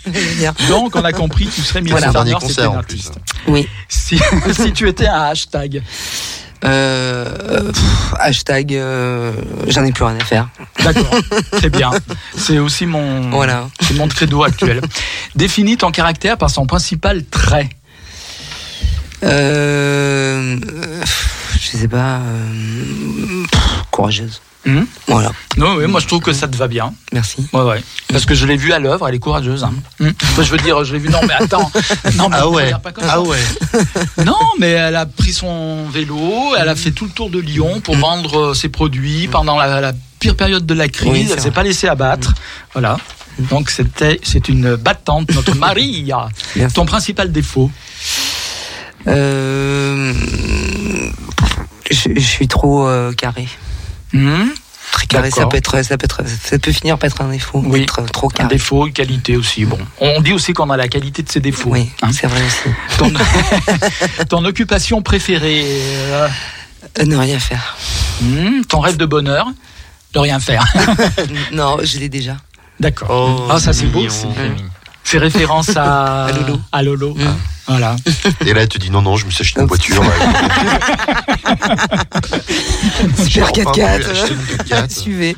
Donc, 0.70 0.96
on 0.96 1.04
a 1.04 1.12
compris, 1.12 1.48
tu 1.48 1.62
serais 1.62 1.82
Mylène 1.82 1.98
Voilà. 2.00 2.14
Dernier 2.14 2.34
c'était 2.36 2.48
concert, 2.48 2.72
une 2.72 2.78
en 2.80 2.84
plus. 2.84 3.08
artiste. 3.08 3.14
Oui. 3.48 3.68
Si, 3.88 4.20
si 4.54 4.74
tu 4.74 4.88
étais 4.88 5.08
un 5.08 5.24
hashtag. 5.26 5.84
Euh, 6.66 7.72
pff, 7.72 8.14
hashtag, 8.20 8.74
euh, 8.74 9.32
j'en 9.68 9.84
ai 9.86 9.92
plus 9.92 10.04
rien 10.04 10.18
à 10.20 10.24
faire. 10.24 10.50
D'accord, 10.84 11.14
très 11.52 11.70
bien. 11.70 11.92
C'est 12.36 12.58
aussi 12.60 12.86
mon, 12.86 13.30
Voilà. 13.30 13.70
c'est 13.82 13.94
mon 13.96 14.08
credo 14.08 14.44
actuel. 14.44 14.82
Définis 15.36 15.78
ton 15.78 15.92
caractère 15.92 16.38
par 16.38 16.50
son 16.50 16.66
principal 16.66 17.24
trait. 17.26 17.70
Euh, 19.24 20.58
je 21.60 21.78
sais 21.78 21.88
pas. 21.88 22.20
euh, 22.20 23.44
pff, 23.52 23.62
courageuse. 23.92 24.42
Hmm 24.68 24.84
Voilà. 25.08 25.32
Non, 25.58 25.76
oui, 25.78 25.88
moi 25.88 26.00
je 26.02 26.08
trouve 26.08 26.20
que 26.22 26.34
ça 26.34 26.48
te 26.48 26.56
va 26.58 26.68
bien. 26.68 26.94
Merci. 27.14 27.48
Ouais, 27.54 27.62
ouais. 27.64 27.84
Parce 28.10 28.26
que 28.26 28.36
je 28.36 28.46
l'ai 28.46 28.58
vue 28.58 28.74
à 28.74 28.80
l'œuvre, 28.80 29.08
elle 29.08 29.16
est 29.16 29.20
courageuse. 29.20 29.64
Hein. 29.64 29.74
Hmm. 30.00 30.10
Enfin, 30.22 30.44
je 30.44 30.52
veux 30.52 30.58
dire, 30.58 30.84
je 30.84 30.94
l'ai 30.94 31.00
vue. 31.00 31.10
Non, 31.10 31.22
mais 31.28 31.34
attends. 31.34 31.72
Non, 32.16 32.28
mais 32.30 32.38
Ah 32.40 32.50
ouais. 32.50 32.72
pas 32.84 32.92
comme 32.92 33.04
ça. 33.06 33.14
Ah 33.14 33.22
ouais. 33.22 33.40
Non, 34.26 34.36
mais 34.60 34.72
elle 34.72 34.96
a 34.98 35.06
pris 35.06 35.32
son 35.34 35.88
vélo, 35.90 36.54
elle 36.60 36.68
a 36.70 36.76
fait 36.76 36.92
tout 36.92 37.06
le 37.06 37.12
tour 37.12 37.30
de 37.30 37.40
Lyon 37.40 37.80
pour 37.82 37.96
vendre 37.96 38.40
euh, 38.50 38.54
ses 38.54 38.70
produits 38.70 39.28
pendant 39.28 39.58
la, 39.58 39.80
la 39.82 39.94
pire 40.20 40.36
période 40.36 40.66
de 40.66 40.74
la 40.74 40.88
crise. 40.90 41.12
Oui, 41.12 41.30
elle 41.32 41.40
s'est 41.40 41.52
pas 41.52 41.64
laissée 41.64 41.88
abattre. 41.88 42.34
Voilà. 42.74 42.98
Donc 43.40 43.70
c'était, 43.70 44.20
c'est 44.24 44.50
une 44.50 44.76
battante, 44.76 45.32
notre 45.34 45.56
Maria. 45.66 46.28
Merci. 46.56 46.76
Ton 46.76 46.86
principal 46.86 47.32
défaut. 47.32 47.72
Euh, 49.08 50.14
je, 51.90 52.10
je 52.16 52.20
suis 52.20 52.48
trop 52.48 52.88
euh, 52.88 53.14
carré. 53.14 53.48
Hmm 54.14 54.48
Très 54.92 55.06
carré, 55.06 55.30
ça 55.30 55.38
D'accord. 55.38 55.50
peut 55.50 55.58
être, 55.58 55.84
ça 55.84 55.98
peut 55.98 56.06
être, 56.06 56.22
ça 56.26 56.58
peut 56.58 56.72
finir 56.72 56.98
par 56.98 57.08
être 57.10 57.22
un 57.22 57.28
défaut. 57.30 57.62
Oui. 57.66 57.82
Être 57.82 58.06
trop 58.06 58.28
Un 58.28 58.38
carré. 58.38 58.50
défaut, 58.56 58.88
une 58.88 58.94
qualité 58.94 59.36
aussi. 59.36 59.66
Bon, 59.66 59.78
on 60.00 60.22
dit 60.22 60.32
aussi 60.34 60.54
qu'on 60.54 60.70
a 60.70 60.78
la 60.78 60.88
qualité 60.88 61.22
de 61.24 61.30
ses 61.30 61.42
défauts. 61.42 61.72
Oui, 61.72 61.90
hein. 62.02 62.10
c'est 62.14 62.26
vrai 62.28 62.42
aussi. 62.42 62.70
Ton, 62.98 63.12
ton 64.30 64.46
occupation 64.46 65.02
préférée, 65.02 65.64
euh, 65.66 66.28
Euh, 67.00 67.06
ne 67.06 67.16
rien 67.18 67.38
faire. 67.38 67.76
hmm, 68.22 68.62
ton 68.70 68.80
rêve 68.80 68.96
de 68.98 69.06
bonheur, 69.06 69.48
de 70.14 70.20
rien 70.20 70.40
faire. 70.40 70.66
non, 71.52 71.78
je 71.84 72.00
l'ai 72.00 72.10
déjà. 72.10 72.38
D'accord. 72.80 73.10
Oh, 73.12 73.48
Ah, 73.52 73.60
ça 73.60 73.74
c'est 73.74 73.88
beau. 73.88 74.06
C'est 75.10 75.20
référence 75.20 75.70
à, 75.78 76.26
À 76.28 76.32
Lolo. 76.34 76.60
À 76.74 76.84
Lolo. 76.84 77.14
Mm. 77.16 77.36
Voilà. 77.68 77.96
Et 78.46 78.54
là, 78.54 78.62
elle 78.64 78.68
te 78.68 78.78
dit 78.78 78.90
non, 78.92 79.02
non, 79.02 79.16
je 79.16 79.26
me 79.26 79.32
suis 79.32 79.42
acheté 79.42 79.62
une 79.62 79.68
voiture. 79.68 80.04
Super 83.18 83.28
J'ai 83.28 83.42
enfin 83.42 83.52
4x4. 83.52 83.74
pu 83.74 83.82
acheter 84.12 84.34
une 84.34 84.42
4x4. 84.66 84.90
Suivez. 85.02 85.36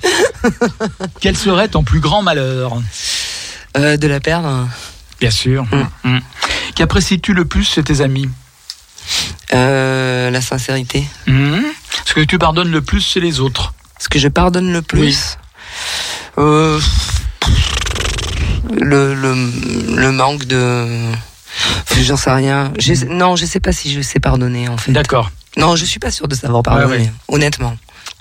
Quel 1.21 1.37
serait 1.37 1.67
ton 1.67 1.83
plus 1.83 1.99
grand 1.99 2.21
malheur 2.23 2.81
Euh, 3.77 3.97
de 3.97 4.07
la 4.07 4.19
perdre. 4.19 4.67
Bien 5.19 5.31
sûr. 5.31 5.65
Mm. 6.03 6.19
Qu'apprécies-tu 6.75 7.33
le 7.33 7.45
plus 7.45 7.63
chez 7.67 7.83
tes 7.83 8.01
amis 8.01 8.29
Euh, 9.53 10.29
la 10.31 10.41
sincérité. 10.41 11.07
Mm. 11.27 11.59
Ce 12.05 12.13
que 12.13 12.21
tu 12.21 12.37
pardonnes 12.39 12.71
le 12.71 12.81
plus 12.81 13.05
chez 13.05 13.19
les 13.19 13.39
autres 13.39 13.73
Ce 13.99 14.09
que 14.09 14.17
je 14.19 14.27
pardonne 14.29 14.71
le 14.73 14.81
plus. 14.81 15.37
Euh, 16.37 16.79
le, 18.71 19.13
le, 19.13 19.33
le 19.95 20.11
manque 20.11 20.45
de. 20.45 20.85
J'en 22.01 22.17
sais 22.17 22.31
rien. 22.31 22.71
Je 22.79 22.93
sais- 22.93 23.05
non, 23.07 23.35
je 23.35 23.45
sais 23.45 23.59
pas 23.59 23.71
si 23.71 23.91
je 23.93 24.01
sais 24.01 24.19
pardonner 24.19 24.69
en 24.69 24.77
fait. 24.77 24.91
D'accord. 24.91 25.31
Non, 25.57 25.75
je 25.75 25.83
suis 25.85 25.99
pas 25.99 26.11
sûr 26.11 26.27
de 26.27 26.35
savoir 26.35 26.63
pardonner. 26.63 26.85
Ouais, 26.91 26.97
ouais. 26.99 27.11
Honnêtement. 27.27 27.75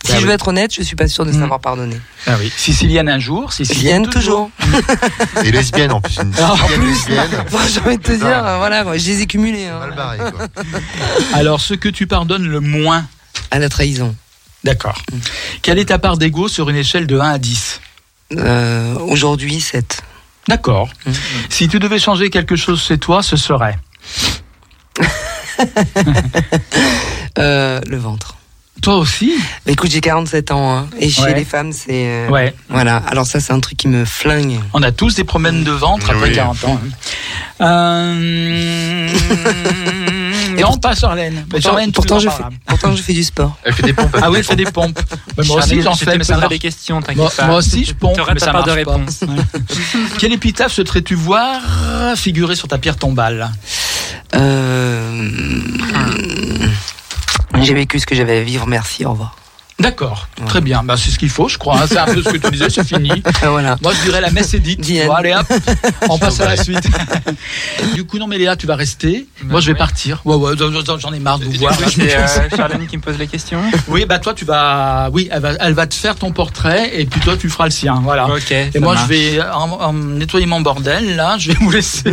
Si 0.04 0.12
Bah 0.12 0.18
je 0.18 0.22
oui. 0.22 0.28
veux 0.28 0.34
être 0.34 0.48
honnête, 0.48 0.72
je 0.74 0.82
suis 0.82 0.96
pas 0.96 1.08
sûr 1.08 1.26
de 1.26 1.30
Mm. 1.32 1.40
savoir 1.40 1.60
pardonner. 1.60 2.00
Ah 2.26 2.36
oui. 2.40 2.52
Sicilienne 2.56 3.08
un 3.08 3.18
jour, 3.18 3.52
Sicilienne 3.52 4.02
Vienne 4.04 4.10
toujours. 4.10 4.50
Et 5.44 5.50
lesbienne 5.50 5.92
en 5.92 6.00
plus. 6.00 6.16
Une 6.22 6.32
Ah, 6.40 6.52
en 6.52 6.56
plus. 6.68 6.96
J'ai 7.72 7.80
envie 7.80 7.98
de 7.98 8.02
te 8.02 8.12
ça. 8.12 8.16
dire, 8.18 8.56
voilà, 8.58 8.82
quoi, 8.84 8.96
je 8.96 9.06
les 9.08 9.22
ai 9.22 9.26
cumulés. 9.26 9.66
hein. 9.66 9.78
Mal 9.80 9.94
barré, 9.94 10.18
quoi. 10.18 10.46
Alors, 11.34 11.60
ce 11.60 11.74
que 11.74 11.88
tu 11.88 12.06
pardonnes 12.06 12.46
le 12.48 12.60
moins 12.60 13.04
À 13.50 13.58
la 13.58 13.68
trahison. 13.68 14.14
D'accord. 14.64 15.00
Quelle 15.62 15.78
est 15.78 15.86
ta 15.86 15.98
part 15.98 16.16
d'ego 16.16 16.48
sur 16.48 16.68
une 16.70 16.76
échelle 16.76 17.06
de 17.06 17.18
1 17.18 17.30
à 17.30 17.38
10 17.38 17.80
Euh, 18.36 18.94
Aujourd'hui, 19.00 19.60
7. 19.60 20.02
D'accord. 20.48 20.88
Mm. 21.06 21.10
Si 21.50 21.68
tu 21.68 21.78
devais 21.78 21.98
changer 21.98 22.30
quelque 22.30 22.56
chose 22.56 22.82
chez 22.82 22.98
toi, 22.98 23.22
ce 23.22 23.36
serait 23.36 23.78
Euh, 27.38 27.80
le 27.86 27.96
ventre. 27.98 28.34
Toi 28.82 28.96
aussi 28.96 29.32
Bah, 29.66 29.72
écoute, 29.72 29.90
j'ai 29.90 30.00
47 30.00 30.50
ans, 30.52 30.72
hein, 30.76 30.88
et 30.98 31.08
chez 31.10 31.22
Ouais. 31.22 31.34
les 31.34 31.44
femmes, 31.44 31.72
c'est. 31.72 32.06
euh, 32.06 32.28
Ouais. 32.28 32.54
Voilà, 32.68 32.96
alors 32.96 33.26
ça, 33.26 33.40
c'est 33.40 33.52
un 33.52 33.58
truc 33.60 33.76
qui 33.76 33.88
me 33.88 34.04
flingue. 34.04 34.58
On 34.72 34.82
a 34.82 34.92
tous 34.92 35.14
des 35.16 35.24
problèmes 35.24 35.64
de 35.64 35.70
ventre 35.72 36.10
après 36.10 36.28
Oui. 36.28 36.34
40 36.34 36.64
ans. 36.64 36.80
Euh... 37.60 39.08
non, 40.62 40.76
pas 40.76 40.94
Charlène. 40.94 41.46
Mais 41.52 41.60
Pourtant, 41.60 41.78
pourtant, 41.92 42.18
je 42.18 42.28
fais, 42.28 42.42
pourtant, 42.66 42.96
je 42.96 43.02
fais 43.02 43.12
du 43.12 43.24
sport. 43.24 43.56
Elle 43.64 43.72
fait 43.74 43.82
des 43.82 43.92
pompes. 43.92 44.16
Ah 44.20 44.30
oui, 44.30 44.38
elle 44.38 44.44
fait 44.44 44.56
des 44.56 44.64
pompes. 44.64 44.98
Mais 45.38 45.44
moi 45.44 45.58
aussi, 45.58 45.82
j'en 45.82 45.94
je 45.94 46.04
fais, 46.04 46.18
mais 46.18 46.24
ça 46.24 46.48
des 46.48 46.58
questions, 46.58 47.00
t'inquiète 47.00 47.16
Moi, 47.16 47.30
pas. 47.36 47.46
moi 47.46 47.56
aussi, 47.56 47.84
je 47.84 47.92
pompe, 47.94 48.18
mais 48.32 48.40
ça 48.40 48.52
marche 48.52 48.84
pas. 48.84 49.00
Quelle 50.18 50.32
épitaphe 50.32 50.72
souhaiterais-tu 50.72 51.14
voir 51.14 51.60
figurer 52.16 52.56
sur 52.56 52.68
ta 52.68 52.78
pierre 52.78 52.96
tombale 52.96 53.50
Euh, 54.34 55.28
J'ai 57.62 57.74
vécu 57.74 57.98
ce 58.00 58.06
que 58.06 58.14
j'avais 58.14 58.38
à 58.38 58.42
vivre, 58.42 58.66
merci, 58.66 59.04
au 59.04 59.10
revoir. 59.10 59.36
D'accord, 59.80 60.28
très 60.46 60.60
bien. 60.60 60.82
Bah, 60.82 60.96
c'est 60.96 61.10
ce 61.10 61.18
qu'il 61.18 61.28
faut, 61.30 61.48
je 61.48 61.56
crois. 61.56 61.78
hein. 61.80 61.84
C'est 61.88 61.98
un 61.98 62.06
peu 62.06 62.20
ce 62.20 62.30
que 62.30 62.36
tu 62.38 62.50
disais, 62.50 62.68
c'est 62.68 62.84
fini. 62.86 63.22
Ah, 63.42 63.50
voilà. 63.50 63.76
Moi, 63.82 63.92
je 63.94 64.02
dirais 64.08 64.20
la 64.20 64.30
messe 64.30 64.52
est 64.54 64.58
dite. 64.58 64.80
Bon, 65.06 65.12
allez, 65.12 65.32
hop, 65.34 65.46
on 66.08 66.18
passe 66.18 66.40
à 66.40 66.46
la 66.46 66.56
suite. 66.56 66.82
du 67.94 68.04
coup, 68.04 68.18
non, 68.18 68.26
mais 68.26 68.38
Léa, 68.38 68.56
tu 68.56 68.66
vas 68.66 68.74
rester. 68.74 69.26
Moi, 69.44 69.60
je 69.60 69.68
vais 69.70 69.78
partir. 69.78 70.20
Ouais, 70.24 70.34
ouais, 70.34 70.52
j'en- 70.58 71.12
ai 71.12 71.18
marre 71.20 71.38
de 71.38 71.44
vous 71.44 71.52
voir. 71.52 71.74
C'est 71.88 72.16
euh, 72.16 72.26
Charlène 72.56 72.86
qui 72.88 72.96
me 72.96 73.02
pose 73.02 73.16
les 73.18 73.26
questions. 73.28 73.60
Oui, 73.86 74.04
bah 74.06 74.18
toi, 74.18 74.34
tu 74.34 74.44
vas. 74.44 75.08
Oui, 75.12 75.28
elle 75.30 75.40
va, 75.40 75.52
elle 75.60 75.74
va 75.74 75.86
te 75.86 75.94
faire 75.94 76.16
ton 76.16 76.32
portrait 76.32 76.90
et 77.00 77.06
puis 77.06 77.20
toi, 77.20 77.36
tu 77.36 77.48
feras 77.48 77.66
le 77.66 77.70
sien. 77.70 78.00
Voilà. 78.02 78.28
Ok. 78.28 78.50
Et 78.50 78.70
moi, 78.80 78.96
je 78.96 79.06
vais 79.06 79.40
en, 79.42 79.70
en 79.70 79.92
nettoyer 79.92 80.46
mon 80.46 80.60
bordel. 80.60 81.14
Là, 81.16 81.36
je 81.38 81.52
vais 81.52 81.56
vous 81.60 81.70
laisser. 81.70 82.12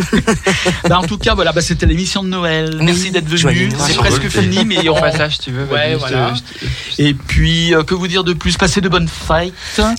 Bah, 0.87 0.99
en 0.99 1.03
tout 1.07 1.17
cas, 1.17 1.33
voilà, 1.33 1.51
bah, 1.51 1.61
c'était 1.61 1.85
l'émission 1.87 2.21
de 2.23 2.29
Noël. 2.29 2.75
Oui, 2.79 2.85
Merci 2.85 3.11
d'être 3.11 3.27
venu. 3.27 3.69
C'est 3.79 3.95
presque 3.95 4.29
fini, 4.29 4.63
mais 4.65 4.87
on. 4.89 4.95
passage, 4.99 5.33
si 5.33 5.39
tu 5.39 5.51
veux. 5.51 5.65
Ouais, 5.65 5.95
voilà. 5.95 6.33
Et 6.99 7.13
puis, 7.13 7.54
euh, 7.73 7.83
que 7.83 7.93
vous 7.93 8.07
dire 8.07 8.23
de 8.23 8.33
plus? 8.33 8.57
Passez 8.57 8.81
de 8.81 8.89
bonnes 8.89 9.07
fêtes. 9.07 9.53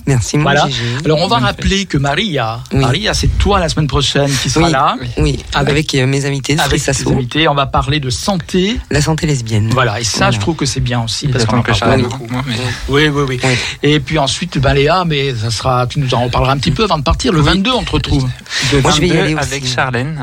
Merci, 0.05 0.37
mon 0.37 0.43
Voilà. 0.43 0.67
Gigi. 0.67 0.81
Alors, 1.05 1.19
on 1.19 1.27
va 1.27 1.35
Bonne 1.37 1.45
rappeler 1.45 1.85
que 1.85 1.97
Maria, 1.97 2.59
Oui. 2.73 2.79
Maria, 2.79 3.13
c'est 3.13 3.27
toi 3.37 3.59
la 3.59 3.69
semaine 3.69 3.87
prochaine 3.87 4.29
qui 4.31 4.49
sera 4.49 4.65
Oui. 4.65 4.71
là. 4.71 4.95
Oui, 5.17 5.43
Avec- 5.53 5.69
avec, 5.71 5.95
euh, 5.95 6.07
mes 6.07 6.25
invités 6.25 6.57
Avec 6.59 6.79
ses 6.81 7.07
invités, 7.07 7.47
on 7.47 7.53
va 7.55 7.65
parler 7.65 7.99
de 7.99 8.09
santé. 8.09 8.79
La 8.89 9.01
santé 9.01 9.27
lesbienne. 9.27 9.69
Voilà, 9.71 9.99
et 9.99 10.03
ça, 10.03 10.17
Voilà. 10.17 10.31
je 10.31 10.39
trouve 10.39 10.55
que 10.55 10.65
c'est 10.65 10.79
bien 10.79 11.03
aussi. 11.03 11.27
Parce 11.27 11.45
qu'on 11.45 11.57
en 11.59 11.63
parle 11.63 12.01
beaucoup. 12.01 12.17
beaucoup. 12.19 12.33
moi, 12.33 12.43
mais- 12.47 12.55
Oui, 12.89 13.07
oui, 13.09 13.23
oui. 13.27 13.39
Oui. 13.43 13.53
Et 13.83 13.99
puis 13.99 14.17
ensuite, 14.17 14.57
bah, 14.57 14.73
Léa, 14.73 15.03
mais 15.05 15.33
ça 15.35 15.51
sera, 15.51 15.85
tu 15.87 15.99
nous 15.99 16.13
en 16.13 16.23
reparleras 16.23 16.53
un 16.53 16.57
petit 16.57 16.71
peu 16.71 16.83
avant 16.83 16.97
de 16.97 17.03
partir. 17.03 17.33
Le 17.33 17.41
22, 17.41 17.71
on 17.71 17.83
te 17.83 17.91
retrouve. 17.91 18.23
Moi, 18.23 18.91
je 18.91 19.01
vais 19.01 19.07
y 19.07 19.09
22 19.09 19.23
aller 19.23 19.35
aussi. 19.35 19.43
avec 19.43 19.67
Charlène. 19.67 20.19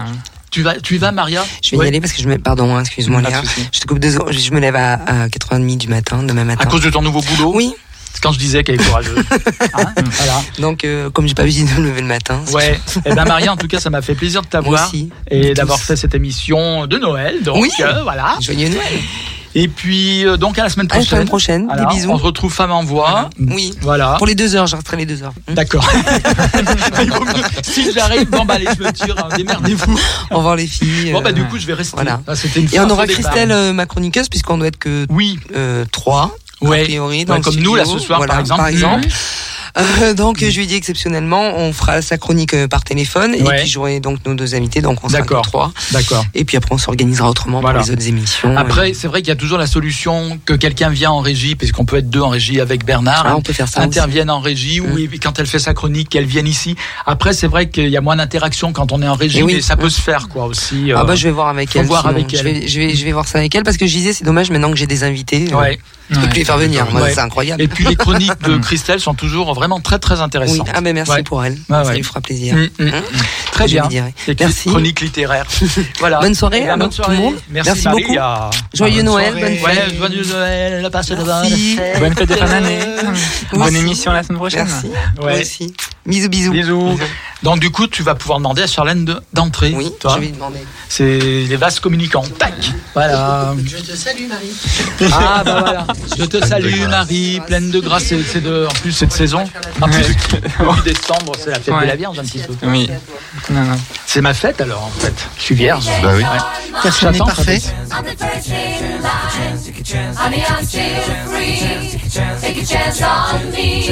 Tu 0.54 0.62
vas, 0.62 0.74
tu 0.80 0.94
y 0.94 0.98
vas, 0.98 1.10
Maria 1.10 1.44
Je 1.64 1.72
vais 1.72 1.78
Ouais. 1.78 1.86
y 1.86 1.88
aller 1.88 2.00
parce 2.00 2.12
que 2.12 2.22
je 2.22 2.28
me. 2.28 2.38
Pardon, 2.38 2.76
hein, 2.76 2.80
excuse-moi, 2.82 3.20
Léa. 3.22 3.42
Je 3.72 3.80
te 3.80 3.86
coupe 3.88 3.98
deux 3.98 4.12
secondes. 4.12 4.30
Je 4.32 4.50
me 4.52 4.60
lève 4.60 4.76
à, 4.76 4.92
à 4.94 5.26
4h30 5.26 5.76
du 5.78 5.88
matin, 5.88 6.22
demain 6.22 6.44
matin. 6.44 6.62
À 6.64 6.70
cause 6.70 6.80
de 6.80 6.90
ton 6.90 7.02
nouveau 7.02 7.22
boulot 7.22 7.50
Oui, 7.56 7.72
C'est 8.12 8.22
quand 8.22 8.30
je 8.30 8.38
disais 8.38 8.62
qu'elle 8.62 8.76
est 8.80 8.84
courageuse. 8.84 9.18
Hein 9.74 9.92
voilà. 9.96 10.42
donc 10.60 10.84
euh, 10.84 11.10
comme 11.10 11.26
j'ai 11.26 11.34
pas 11.34 11.42
visité 11.42 11.74
de 11.74 11.80
me 11.80 11.88
lever 11.88 12.02
le 12.02 12.06
matin. 12.06 12.40
Ouais. 12.52 12.78
Et 13.04 13.12
ben 13.12 13.24
Maria, 13.24 13.52
en 13.52 13.56
tout 13.56 13.66
cas, 13.66 13.80
ça 13.80 13.90
m'a 13.90 14.00
fait 14.00 14.14
plaisir 14.14 14.42
de 14.42 14.46
Moi 14.46 14.50
t'avoir 14.62 14.88
aussi. 14.88 15.10
et 15.28 15.54
d'avoir 15.54 15.80
fait 15.80 15.96
cette 15.96 16.14
émission 16.14 16.86
de 16.86 16.98
Noël. 16.98 17.42
Donc 17.42 17.60
Oui. 17.60 17.70
euh, 17.80 18.04
voilà. 18.04 18.36
Joyeux 18.40 18.68
Noël. 18.68 19.00
Et 19.56 19.68
puis, 19.68 20.26
euh, 20.26 20.36
donc 20.36 20.58
à 20.58 20.64
la 20.64 20.68
semaine 20.68 20.86
À 20.90 20.94
la 20.94 21.00
prochaine. 21.00 21.10
semaine 21.10 21.28
prochaine. 21.28 21.64
Voilà, 21.66 21.84
Des 21.84 21.94
bisous. 21.94 22.10
On 22.10 22.18
se 22.18 22.22
retrouve 22.24 22.52
Femme 22.52 22.72
en 22.72 22.82
Voix. 22.82 23.30
Oui. 23.38 23.72
Voilà. 23.82 24.14
Pour 24.18 24.26
les 24.26 24.34
deux 24.34 24.56
heures, 24.56 24.66
je 24.66 24.74
resterai 24.76 24.96
les 24.96 25.06
deux 25.06 25.22
heures. 25.22 25.32
D'accord. 25.48 25.84
Vaut 25.84 27.24
mieux- 27.24 27.42
si 27.62 27.92
j'arrive, 27.92 28.28
bon 28.30 28.44
bah 28.44 28.54
allez, 28.54 28.66
je 28.76 28.82
me 28.82 28.90
tire, 28.92 29.14
hein, 29.18 29.28
démerdez-vous. 29.36 29.98
Au 30.32 30.36
revoir 30.38 30.56
les 30.56 30.66
filles. 30.66 31.12
Bon 31.12 31.22
bah 31.22 31.30
euh, 31.30 31.32
du 31.32 31.44
coup, 31.44 31.58
je 31.58 31.66
vais 31.66 31.74
rester. 31.74 31.94
Voilà. 31.96 32.20
Ah, 32.26 32.32
une 32.56 32.68
Et 32.72 32.80
on 32.80 32.90
aura. 32.90 33.06
Christelle, 33.06 33.52
euh, 33.52 33.72
ma 33.72 33.86
chroniqueuse, 33.86 34.28
puisqu'on 34.28 34.58
doit 34.58 34.66
être 34.68 34.78
que 34.78 35.06
Oui. 35.10 35.38
euh, 35.54 35.84
trois. 35.92 36.36
Ouais. 36.60 36.80
A 36.80 36.84
priori, 36.84 37.24
dans 37.24 37.34
Ouais, 37.34 37.38
le 37.40 37.44
comme 37.44 37.56
nous, 37.56 37.74
là, 37.74 37.84
ce 37.84 37.98
soir, 37.98 38.24
par 38.26 38.38
exemple. 38.40 38.62
Euh, 39.76 40.14
donc 40.14 40.38
je 40.38 40.56
lui 40.56 40.62
ai 40.64 40.66
dit 40.66 40.74
exceptionnellement, 40.76 41.56
on 41.56 41.72
fera 41.72 42.00
sa 42.00 42.16
chronique 42.16 42.54
euh, 42.54 42.68
par 42.68 42.84
téléphone 42.84 43.32
Ouais. 43.32 43.38
et 43.40 43.60
puis 43.62 43.68
j'aurai 43.68 43.98
donc 43.98 44.18
nos 44.24 44.34
deux 44.34 44.54
invités, 44.54 44.80
donc 44.80 45.02
on 45.02 45.08
sera 45.08 45.22
trois. 45.42 45.72
D'accord. 45.90 46.24
Et 46.34 46.44
puis 46.44 46.56
après 46.56 46.72
on 46.74 46.78
s'organisera 46.78 47.28
autrement 47.28 47.60
Voilà. 47.60 47.80
pour 47.80 47.88
les 47.88 47.92
autres 47.92 48.06
émissions. 48.06 48.56
Après, 48.56 48.94
c'est 48.94 49.08
vrai 49.08 49.20
qu'il 49.22 49.28
y 49.30 49.32
a 49.32 49.36
toujours 49.36 49.58
la 49.58 49.66
solution 49.66 50.38
que 50.44 50.54
quelqu'un 50.54 50.90
vient 50.90 51.10
en 51.10 51.18
régie, 51.20 51.56
puisqu'on 51.56 51.84
peut 51.84 51.96
être 51.96 52.08
deux 52.08 52.20
en 52.20 52.28
régie 52.28 52.60
avec 52.60 52.84
Bernard, 52.84 53.24
Ah, 53.26 53.30
hein, 53.30 53.34
on 53.36 53.40
peut 53.42 53.52
faire 53.52 53.66
ça 53.68 53.80
intervienne 53.80 54.30
en 54.30 54.38
régie, 54.40 54.80
ou 54.80 54.96
et 54.96 55.08
puis 55.08 55.18
quand 55.18 55.38
elle 55.40 55.46
fait 55.46 55.58
sa 55.58 55.74
chronique, 55.74 56.08
qu'elle 56.08 56.26
vienne 56.26 56.46
ici. 56.46 56.76
Après, 57.04 57.32
c'est 57.32 57.48
vrai 57.48 57.68
qu'il 57.68 57.88
y 57.88 57.96
a 57.96 58.00
moins 58.00 58.16
d'interaction 58.16 58.72
quand 58.72 58.92
on 58.92 59.02
est 59.02 59.08
en 59.08 59.14
régie, 59.14 59.42
oui. 59.42 59.54
mais 59.56 59.60
ça 59.60 59.76
peut 59.76 59.90
se 59.90 60.00
faire, 60.00 60.28
quoi, 60.28 60.44
aussi. 60.46 60.92
Ah 60.94 61.00
euh, 61.00 61.04
bah 61.04 61.14
je 61.16 61.24
vais 61.24 61.32
voir 61.32 61.48
avec 61.48 61.74
elle. 61.74 61.86
voir 61.86 62.06
avec 62.06 62.30
je 62.30 62.36
elle. 62.36 62.44
vais, 62.60 62.68
je 62.68 62.78
vais 62.80 62.94
je 62.94 63.04
vais 63.04 63.12
voir 63.12 63.26
ça 63.26 63.38
avec 63.38 63.52
elle 63.54 63.64
parce 63.64 63.76
que 63.76 63.86
je 63.86 63.92
disais 63.92 64.12
c'est 64.12 64.24
dommage 64.24 64.50
maintenant 64.50 64.70
que 64.70 64.76
j'ai 64.76 64.86
des 64.86 65.02
invités. 65.02 65.46
euh, 65.52 65.56
Ouais. 65.56 65.78
Je 66.10 66.20
peux 66.20 66.28
plus 66.28 66.38
les 66.40 66.44
faire 66.44 66.58
venir. 66.58 66.86
C'est 67.08 67.18
incroyable. 67.20 67.62
Et 67.62 67.68
puis 67.68 67.84
les 67.84 67.96
chroniques 67.96 68.40
de 68.42 68.56
Christelle 68.62 69.00
sont 69.00 69.14
toujours 69.14 69.54
vraiment 69.54 69.80
très 69.80 69.98
très 69.98 70.16
oui. 70.16 70.20
intéressantes. 70.22 70.68
Ah 70.74 70.80
ben 70.80 70.94
merci 70.94 71.10
Ouais. 71.12 71.22
pour 71.22 71.44
elle. 71.44 71.56
Ça 71.68 71.82
ouais. 71.84 71.96
lui 71.96 72.02
fera 72.02 72.20
plaisir. 72.20 72.54
Mm, 72.56 72.68
mm. 72.78 72.88
Hein 72.94 73.02
Très 73.52 73.68
Je 73.68 73.78
bien. 73.80 74.10
Merci. 74.40 74.68
Chronique 74.68 75.00
littéraire. 75.00 75.46
voilà. 76.00 76.20
Bonne 76.20 76.34
soirée 76.34 76.66
bonne 76.66 76.78
tout 76.80 76.84
le 76.86 76.92
soirée. 76.92 77.16
monde. 77.18 77.34
Merci, 77.50 77.70
Merci 77.70 77.84
Marie, 77.88 78.02
beaucoup. 78.02 78.18
à- 78.20 78.50
Joyeux 78.74 78.96
Bonne 78.96 79.06
Noël, 79.06 79.32
bonne 79.34 79.42
Ouais, 79.44 79.56
fête. 79.58 79.96
joyeux 79.96 80.24
Noël, 80.26 80.88
passez 80.92 81.14
de 81.16 81.22
bonnes. 81.22 81.48
Bonne 82.00 82.14
fête 82.14 82.28
de 82.28 82.34
fin 82.34 82.46
d'année. 82.46 82.78
Bonne 83.52 83.76
émission 83.76 84.12
la 84.12 84.22
semaine 84.22 84.38
prochaine. 84.38 84.66
Merci. 84.68 84.86
Ouais. 85.22 85.32
Moi 85.32 85.40
aussi. 85.40 85.74
Bisous 86.06 86.28
bisous. 86.28 86.52
Bisous. 86.52 86.98
Donc 87.42 87.60
du 87.60 87.70
coup, 87.70 87.86
tu 87.86 88.02
vas 88.02 88.14
pouvoir 88.14 88.38
demander 88.38 88.62
à 88.62 88.66
Charlène 88.66 89.04
de- 89.04 89.20
d'entrer. 89.32 89.72
Oui, 89.74 89.90
toi. 90.00 90.12
je 90.14 90.20
vais 90.20 90.26
lui 90.26 90.32
demander. 90.32 90.58
C'est 90.88 91.18
les 91.18 91.56
vases 91.56 91.80
communicants. 91.80 92.24
Tac. 92.38 92.52
Voilà. 92.94 93.54
Je 93.64 93.76
te 93.78 93.96
salue, 93.96 94.28
Marie. 94.28 95.10
Ah 95.12 95.42
bah 95.44 95.60
voilà. 95.60 95.86
Je 96.18 96.24
te 96.24 96.44
salue 96.46 96.86
Marie, 96.88 97.40
pleine 97.46 97.70
de 97.70 97.80
grâce. 97.80 98.04
C'est 98.04 98.22
c'est 98.22 98.40
de, 98.40 98.66
en 98.70 98.74
plus 98.80 98.92
c'est 98.92 99.06
de 99.06 99.12
saison. 99.12 99.44
En 99.80 99.88
plus, 99.88 100.02
depuis 100.06 100.82
décembre, 100.84 101.32
c'est 101.38 101.50
la 101.50 101.56
fête 101.56 101.66
de 101.66 101.72
Ouais. 101.80 101.86
la 101.86 101.96
Vierge 101.96 102.18
un 102.18 102.22
petit 102.24 102.38
peu. 102.38 102.54
Oui. 102.66 102.88
C'est 104.06 104.20
ma 104.20 104.34
fête 104.34 104.60
alors 104.60 104.84
en 104.84 105.00
fait. 105.00 105.14
Je 105.38 105.42
suis 105.42 105.54
vierge. 105.54 105.86
Bah 106.02 106.10
oui. 106.16 106.24
Personne 106.82 107.12
n'est 107.12 107.18
J'attends, 107.18 107.26
parfait. 107.26 107.60
I'm 107.90 108.04
the 108.04 108.18
first 108.18 108.48
in 108.50 109.02
line. 109.02 110.16
Honey, 110.16 110.42
I'm 110.48 110.64
still 110.64 110.80
free. 111.26 111.98
Take 112.40 112.62
a 112.62 112.66
chance 112.66 113.02
on 113.02 113.50
me. 113.50 113.86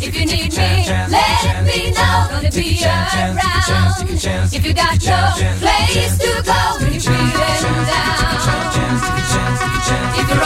If 0.00 0.14
you 0.18 0.24
need 0.26 0.52
me, 0.56 0.84
let 1.08 1.64
me 1.64 1.90
know. 1.92 2.26
Gonna 2.30 2.50
be 2.50 2.78
around. 2.84 4.52
If 4.52 4.64
you 4.66 4.72
got 4.74 4.98
no 5.04 5.18
place 5.60 6.18
to 6.18 6.42
go 6.42 6.52
when 6.80 6.92
you're 6.92 7.00
feeling 7.00 7.32
down. 7.86 9.15
If 10.28 10.42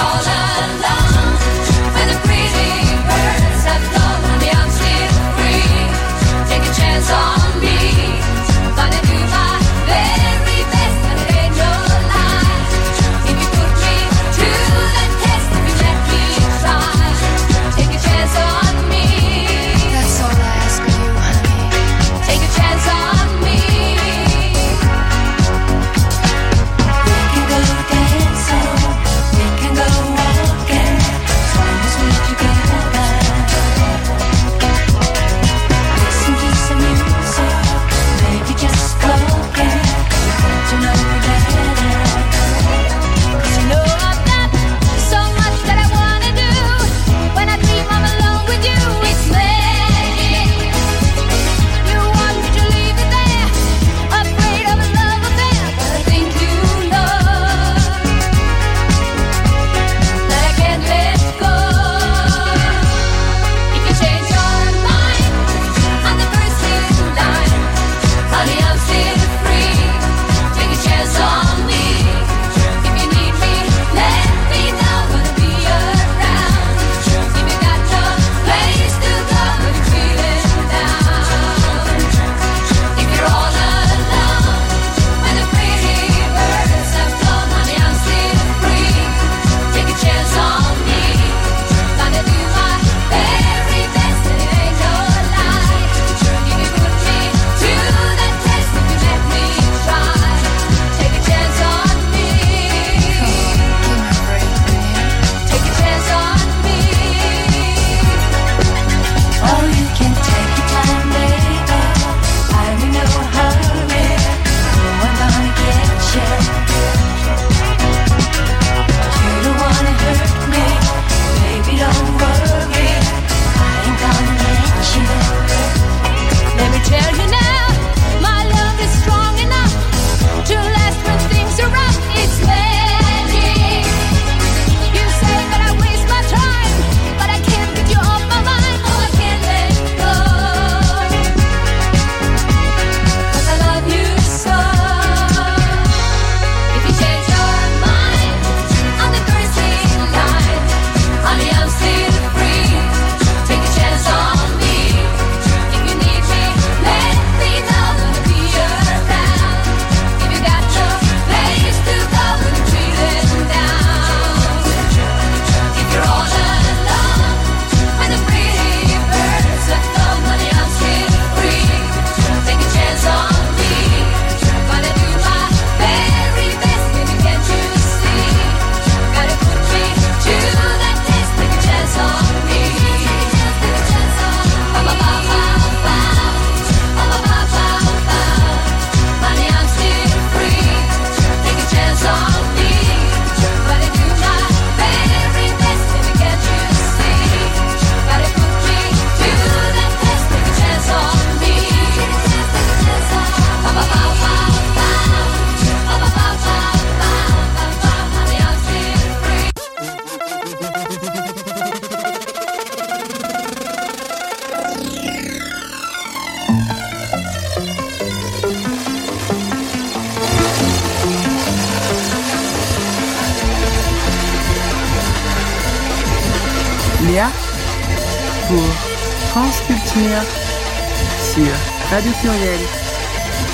Radio 232.00 232.12
Pluriel 232.22 232.60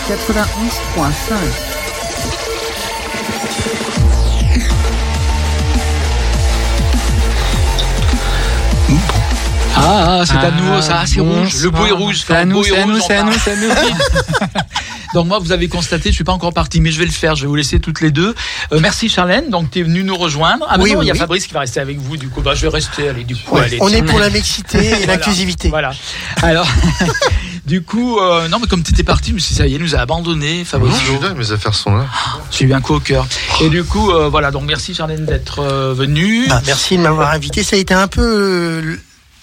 91.5. 0.07 1.35
Ah, 9.79 10.23
c'est 10.25 10.37
à 10.37 10.51
nous, 10.51 10.81
ça, 10.81 11.03
c'est 11.07 11.21
rouge. 11.21 11.55
Le 11.63 11.71
beau 11.71 11.87
est 11.87 11.91
rouge. 11.91 12.23
C'est 12.27 12.35
à 12.35 12.45
le 12.45 12.51
nous, 12.53 12.63
c'est 12.65 12.77
à 12.79 12.87
nous, 12.87 12.99
c'est 13.01 13.17
à 13.17 13.23
nous, 13.25 13.33
c'est 13.33 13.53
à 13.53 13.57
nous. 13.57 13.69
Donc 15.15 15.27
moi, 15.27 15.39
vous 15.39 15.53
avez 15.53 15.69
constaté, 15.69 16.11
je 16.11 16.15
suis 16.15 16.25
pas 16.25 16.33
encore 16.33 16.53
parti, 16.53 16.81
mais 16.81 16.91
je 16.91 16.99
vais 16.99 17.05
le 17.05 17.11
faire. 17.11 17.37
Je 17.37 17.43
vais 17.43 17.47
vous 17.47 17.55
laisser 17.57 17.79
toutes 17.81 18.01
les 18.01 18.11
deux. 18.11 18.35
Euh, 18.73 18.81
merci 18.81 19.09
Charlène. 19.09 19.49
Donc 19.51 19.71
tu 19.71 19.81
es 19.81 19.83
venu 19.83 20.03
nous 20.03 20.17
rejoindre. 20.17 20.67
Ah 20.69 20.77
Oui, 20.79 20.93
non, 20.93 20.99
oui, 20.99 21.05
il 21.07 21.09
y 21.09 21.11
a 21.11 21.15
oui. 21.15 21.19
Fabrice 21.19 21.47
qui 21.47 21.55
va 21.55 21.61
rester 21.61 21.81
avec 21.81 21.99
vous. 21.99 22.17
Du 22.17 22.29
coup, 22.29 22.41
bah 22.43 22.55
je 22.55 22.63
vais 22.63 22.69
rester. 22.69 23.09
Allez, 23.09 23.25
du 23.25 23.37
coup, 23.37 23.55
Ouais, 23.55 23.63
allez, 23.63 23.79
on 23.81 23.89
est 23.89 24.03
pour 24.03 24.19
la 24.19 24.29
mixité 24.31 24.79
et 24.79 24.91
Voilà. 24.95 25.07
l'inclusivité. 25.07 25.69
Voilà. 25.69 25.93
Alors, 26.43 26.67
du 27.67 27.83
coup, 27.83 28.19
euh, 28.19 28.49
non, 28.49 28.59
mais 28.61 28.67
comme 28.69 28.83
tu 28.83 28.93
étais 28.93 29.03
parti, 29.03 29.31
je 29.31 29.35
me 29.35 29.39
suis 29.41 29.51
dit, 29.51 29.59
ça 29.59 29.67
y 29.67 29.73
est, 29.73 29.77
il 29.77 29.83
nous 29.83 29.95
a 29.95 29.99
abandonné, 29.99 30.59
Non, 30.59 30.65
Fabrice. 30.65 30.95
je 31.01 31.13
suis 31.13 31.19
là, 31.21 31.35
mes 31.35 31.51
affaires 31.53 31.75
sont 31.75 31.97
là. 31.97 32.07
J'ai 32.51 32.65
eu 32.67 32.73
un 32.73 32.81
coup 32.81 32.95
au 32.95 33.01
cœur. 33.01 33.27
Et 33.61 33.69
du 33.69 33.83
coup, 33.85 34.11
euh, 34.13 34.29
voilà. 34.29 34.51
Donc 34.51 34.65
merci 34.65 34.95
Charlène 34.95 35.25
d'être 35.27 35.59
euh, 35.59 35.93
venue. 35.93 36.47
Bah, 36.49 36.63
merci 36.65 36.97
de 36.97 37.03
m'avoir 37.03 37.33
invité. 37.33 37.63
Ça 37.65 37.77
a 37.77 37.79
été 37.79 37.93
un 37.93 38.07
peu 38.09 38.23
euh, 38.23 38.97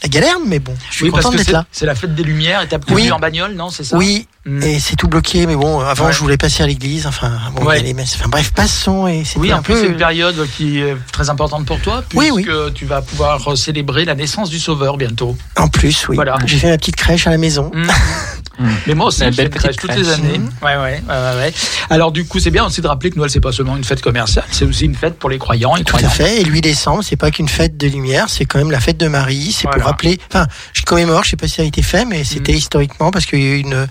la 0.03 0.09
galère, 0.09 0.35
mais 0.45 0.59
bon, 0.59 0.73
je 0.89 0.95
suis 0.95 1.05
oui, 1.05 1.11
content 1.11 1.31
d'être 1.31 1.49
là. 1.51 1.65
c'est 1.71 1.85
la 1.85 1.95
fête 1.95 2.13
des 2.13 2.23
Lumières 2.23 2.61
et 2.61 2.67
t'as 2.67 2.77
Oui. 2.91 3.09
en 3.11 3.19
bagnole, 3.19 3.53
non 3.53 3.69
C'est 3.69 3.83
ça 3.85 3.95
Oui, 3.97 4.27
Mm. 4.45 4.61
et 4.63 4.79
c'est 4.81 4.97
tout 4.97 5.07
bloqué, 5.07 5.47
mais 5.47 5.55
bon, 5.55 5.79
avant 5.79 6.07
Ouais. 6.07 6.11
je 6.13 6.19
voulais 6.19 6.35
passer 6.35 6.61
à 6.63 6.67
l'église, 6.67 7.07
enfin, 7.07 7.31
bon, 7.55 7.63
Ouais. 7.63 7.79
les 7.81 7.93
messes. 7.93 8.15
Enfin 8.19 8.27
bref, 8.27 8.51
passons, 8.51 9.07
et 9.07 9.23
Oui, 9.37 9.53
en 9.53 9.61
plus, 9.61 9.73
peu... 9.73 9.79
c'est 9.79 9.87
une 9.87 9.95
période 9.95 10.45
qui 10.57 10.79
est 10.81 10.97
très 11.13 11.29
importante 11.29 11.65
pour 11.65 11.79
toi, 11.79 12.03
Oui, 12.13 12.29
puisque 12.35 12.49
oui. 12.49 12.73
tu 12.75 12.85
vas 12.85 13.01
pouvoir 13.01 13.57
célébrer 13.57 14.03
la 14.03 14.15
naissance 14.15 14.49
du 14.49 14.59
Sauveur 14.59 14.97
bientôt. 14.97 15.37
En 15.55 15.69
plus, 15.69 16.07
oui. 16.09 16.15
Voilà. 16.17 16.37
J'ai 16.45 16.57
fait 16.57 16.69
ma 16.69 16.77
petite 16.77 16.97
crèche 16.97 17.25
à 17.25 17.29
la 17.29 17.37
maison. 17.37 17.71
Mm. 17.73 17.87
Mais 18.87 18.93
moi 18.93 19.07
aussi, 19.07 19.23
belle 19.31 19.49
crèche 19.49 19.75
toutes 19.77 19.95
les 19.95 20.09
années. 20.09 20.39
Ouais, 20.61 20.75
ouais, 20.75 20.77
ouais, 20.77 21.01
ouais, 21.07 21.35
ouais. 21.37 21.53
Alors, 21.89 22.11
du 22.11 22.25
coup, 22.25 22.39
c'est 22.39 22.51
bien 22.51 22.65
aussi 22.65 22.81
de 22.81 22.87
rappeler 22.87 23.09
que 23.09 23.17
Noël, 23.17 23.29
c'est 23.31 23.39
pas 23.39 23.51
seulement 23.51 23.75
une 23.75 23.83
fête 23.83 24.01
commerciale, 24.01 24.45
c'est 24.51 24.65
aussi 24.65 24.85
une 24.85 24.95
fête 24.95 25.17
pour 25.17 25.29
les 25.29 25.37
croyants 25.39 25.75
et 25.75 25.83
Tout 25.83 25.95
à 25.95 25.99
croyantes. 25.99 26.13
fait. 26.13 26.41
Et 26.41 26.43
le 26.43 26.51
8 26.51 26.61
décembre, 26.61 27.03
c'est 27.03 27.15
pas 27.15 27.31
qu'une 27.31 27.49
fête 27.49 27.77
de 27.77 27.87
lumière, 27.87 28.29
c'est 28.29 28.45
quand 28.45 28.59
même 28.59 28.71
la 28.71 28.79
fête 28.79 28.97
de 28.97 29.07
Marie. 29.07 29.51
C'est 29.51 29.63
Voilà. 29.63 29.77
pour 29.79 29.87
rappeler. 29.87 30.19
Enfin, 30.31 30.47
je 30.73 30.83
commémore. 30.83 31.23
Je 31.23 31.31
sais 31.31 31.35
pas 31.37 31.47
si 31.47 31.55
ça 31.55 31.61
a 31.63 31.65
été 31.65 31.81
fait, 31.81 32.05
mais 32.05 32.23
c'était 32.23 32.53
Mm. 32.53 32.57
historiquement 32.57 33.11
parce 33.11 33.25
qu'il 33.25 33.39
y 33.39 33.47
a 33.47 33.55
eu 33.55 33.59
une 33.59 33.87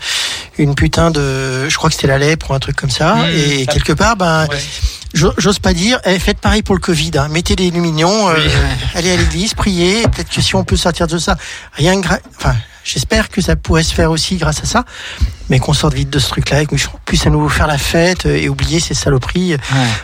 une 0.58 0.74
putain 0.74 1.10
de. 1.10 1.68
Je 1.68 1.76
crois 1.76 1.88
que 1.88 1.96
c'était 1.96 2.06
la 2.08 2.18
lèpre 2.18 2.50
ou 2.50 2.54
un 2.54 2.58
truc 2.60 2.76
comme 2.76 2.90
ça. 2.90 3.14
Mm. 3.14 3.24
Et 3.34 3.64
Ça- 3.64 3.72
quelque 3.72 3.92
part, 3.92 4.16
ben, 4.16 4.46
Ouais. 4.48 4.58
J'o- 5.14 5.32
j'ose 5.38 5.58
pas 5.58 5.72
dire. 5.74 6.00
eh, 6.04 6.18
faites 6.18 6.38
pareil 6.38 6.62
pour 6.62 6.74
le 6.74 6.80
Covid. 6.80 7.12
Hein. 7.16 7.28
Mettez 7.28 7.56
des 7.56 7.70
lumignons. 7.70 8.28
euh, 8.30 8.34
Oui. 8.38 8.50
allez 8.94 9.12
à 9.12 9.16
l'église, 9.16 9.54
priez. 9.54 10.02
Peut-être 10.02 10.30
que 10.30 10.40
si 10.40 10.54
on 10.54 10.64
peut 10.64 10.76
sortir 10.76 11.06
de 11.06 11.18
ça, 11.18 11.36
rien 11.74 12.00
que. 12.00 12.08
Enfin, 12.38 12.54
j'espère 12.84 13.28
que 13.28 13.40
ça 13.40 13.56
pourrait 13.56 13.82
se 13.82 13.94
faire 13.94 14.10
aussi 14.10 14.36
grâce 14.36 14.60
à 14.62 14.66
ça. 14.66 14.84
Mais 15.50 15.58
qu'on 15.58 15.74
sorte 15.74 15.92
vite 15.94 16.08
de 16.08 16.18
ce 16.18 16.28
truc-là 16.30 16.62
et 16.62 16.66
qu'on 16.66 16.76
puisse 17.04 17.26
à 17.26 17.30
nouveau 17.30 17.48
faire 17.50 17.66
la 17.66 17.76
fête 17.76 18.24
euh, 18.26 18.36
et 18.36 18.48
oublier 18.48 18.80
ces 18.80 18.94
saloperies. 18.94 19.56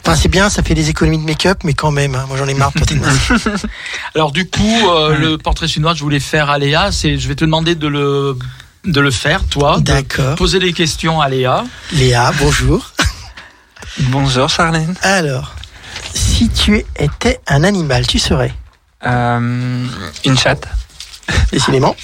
Enfin, 0.05 0.15
c'est 0.15 0.29
bien, 0.29 0.51
ça 0.51 0.63
fait 0.63 0.75
des 0.75 0.91
économies 0.91 1.19
de 1.19 1.25
make-up, 1.25 1.61
mais 1.65 1.73
quand 1.73 1.91
même, 1.91 2.15
hein, 2.15 2.25
moi 2.29 2.37
j'en 2.37 2.47
ai 2.47 2.55
marre 2.55 2.73
masque. 2.77 3.33
Alors, 4.15 4.31
du 4.33 4.47
coup, 4.49 4.91
euh, 4.91 5.17
le 5.17 5.39
portrait 5.39 5.69
chinois 5.69 5.93
que 5.93 5.99
je 5.99 6.03
voulais 6.05 6.21
faire 6.21 6.51
à 6.51 6.59
Léa, 6.59 6.93
c'est, 6.93 7.19
je 7.19 7.29
vais 7.29 7.35
te 7.35 7.45
demander 7.47 7.75
de 7.77 7.89
le, 7.89 8.37
de 8.85 9.01
le 9.01 9.11
faire, 9.11 9.45
toi. 9.45 9.79
D'accord. 9.81 10.35
Poser 10.37 10.59
des 10.59 10.73
questions 10.75 11.21
à 11.21 11.29
Léa. 11.31 11.65
Léa, 11.93 12.33
bonjour. 12.39 12.93
Bonjour 14.01 14.49
Charlène. 14.49 14.95
Alors, 15.03 15.55
si 16.15 16.49
tu 16.49 16.85
étais 16.97 17.41
un 17.47 17.65
animal, 17.65 18.07
tu 18.07 18.19
serais 18.19 18.53
Euh, 19.07 19.87
une 20.25 20.39
chatte. 20.39 20.67
Décidément. 21.53 21.95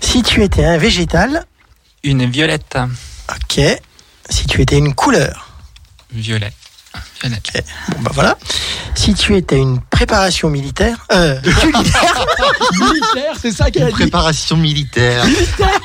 Si 0.00 0.22
tu 0.22 0.42
étais 0.42 0.64
un 0.64 0.78
végétal, 0.78 1.44
Une 2.02 2.28
violette. 2.30 2.76
ok. 3.30 3.60
Si 4.30 4.46
tu 4.46 4.62
étais 4.62 4.78
une 4.78 4.94
couleur, 4.94 5.44
Violet. 6.12 6.52
Bon, 7.24 7.30
bah 8.02 8.10
voilà. 8.14 8.36
Si 8.94 9.12
tu 9.14 9.36
étais 9.36 9.58
une 9.58 9.80
préparation 9.80 10.50
militaire, 10.50 11.06
euh, 11.12 11.40
culinaire. 11.60 12.26
Militaire, 12.80 13.34
c'est 13.40 13.50
ça 13.52 13.70
qu'elle 13.70 13.82
a 13.84 13.86
dit. 13.86 13.92
Préparation 13.92 14.56
militaire. 14.56 15.24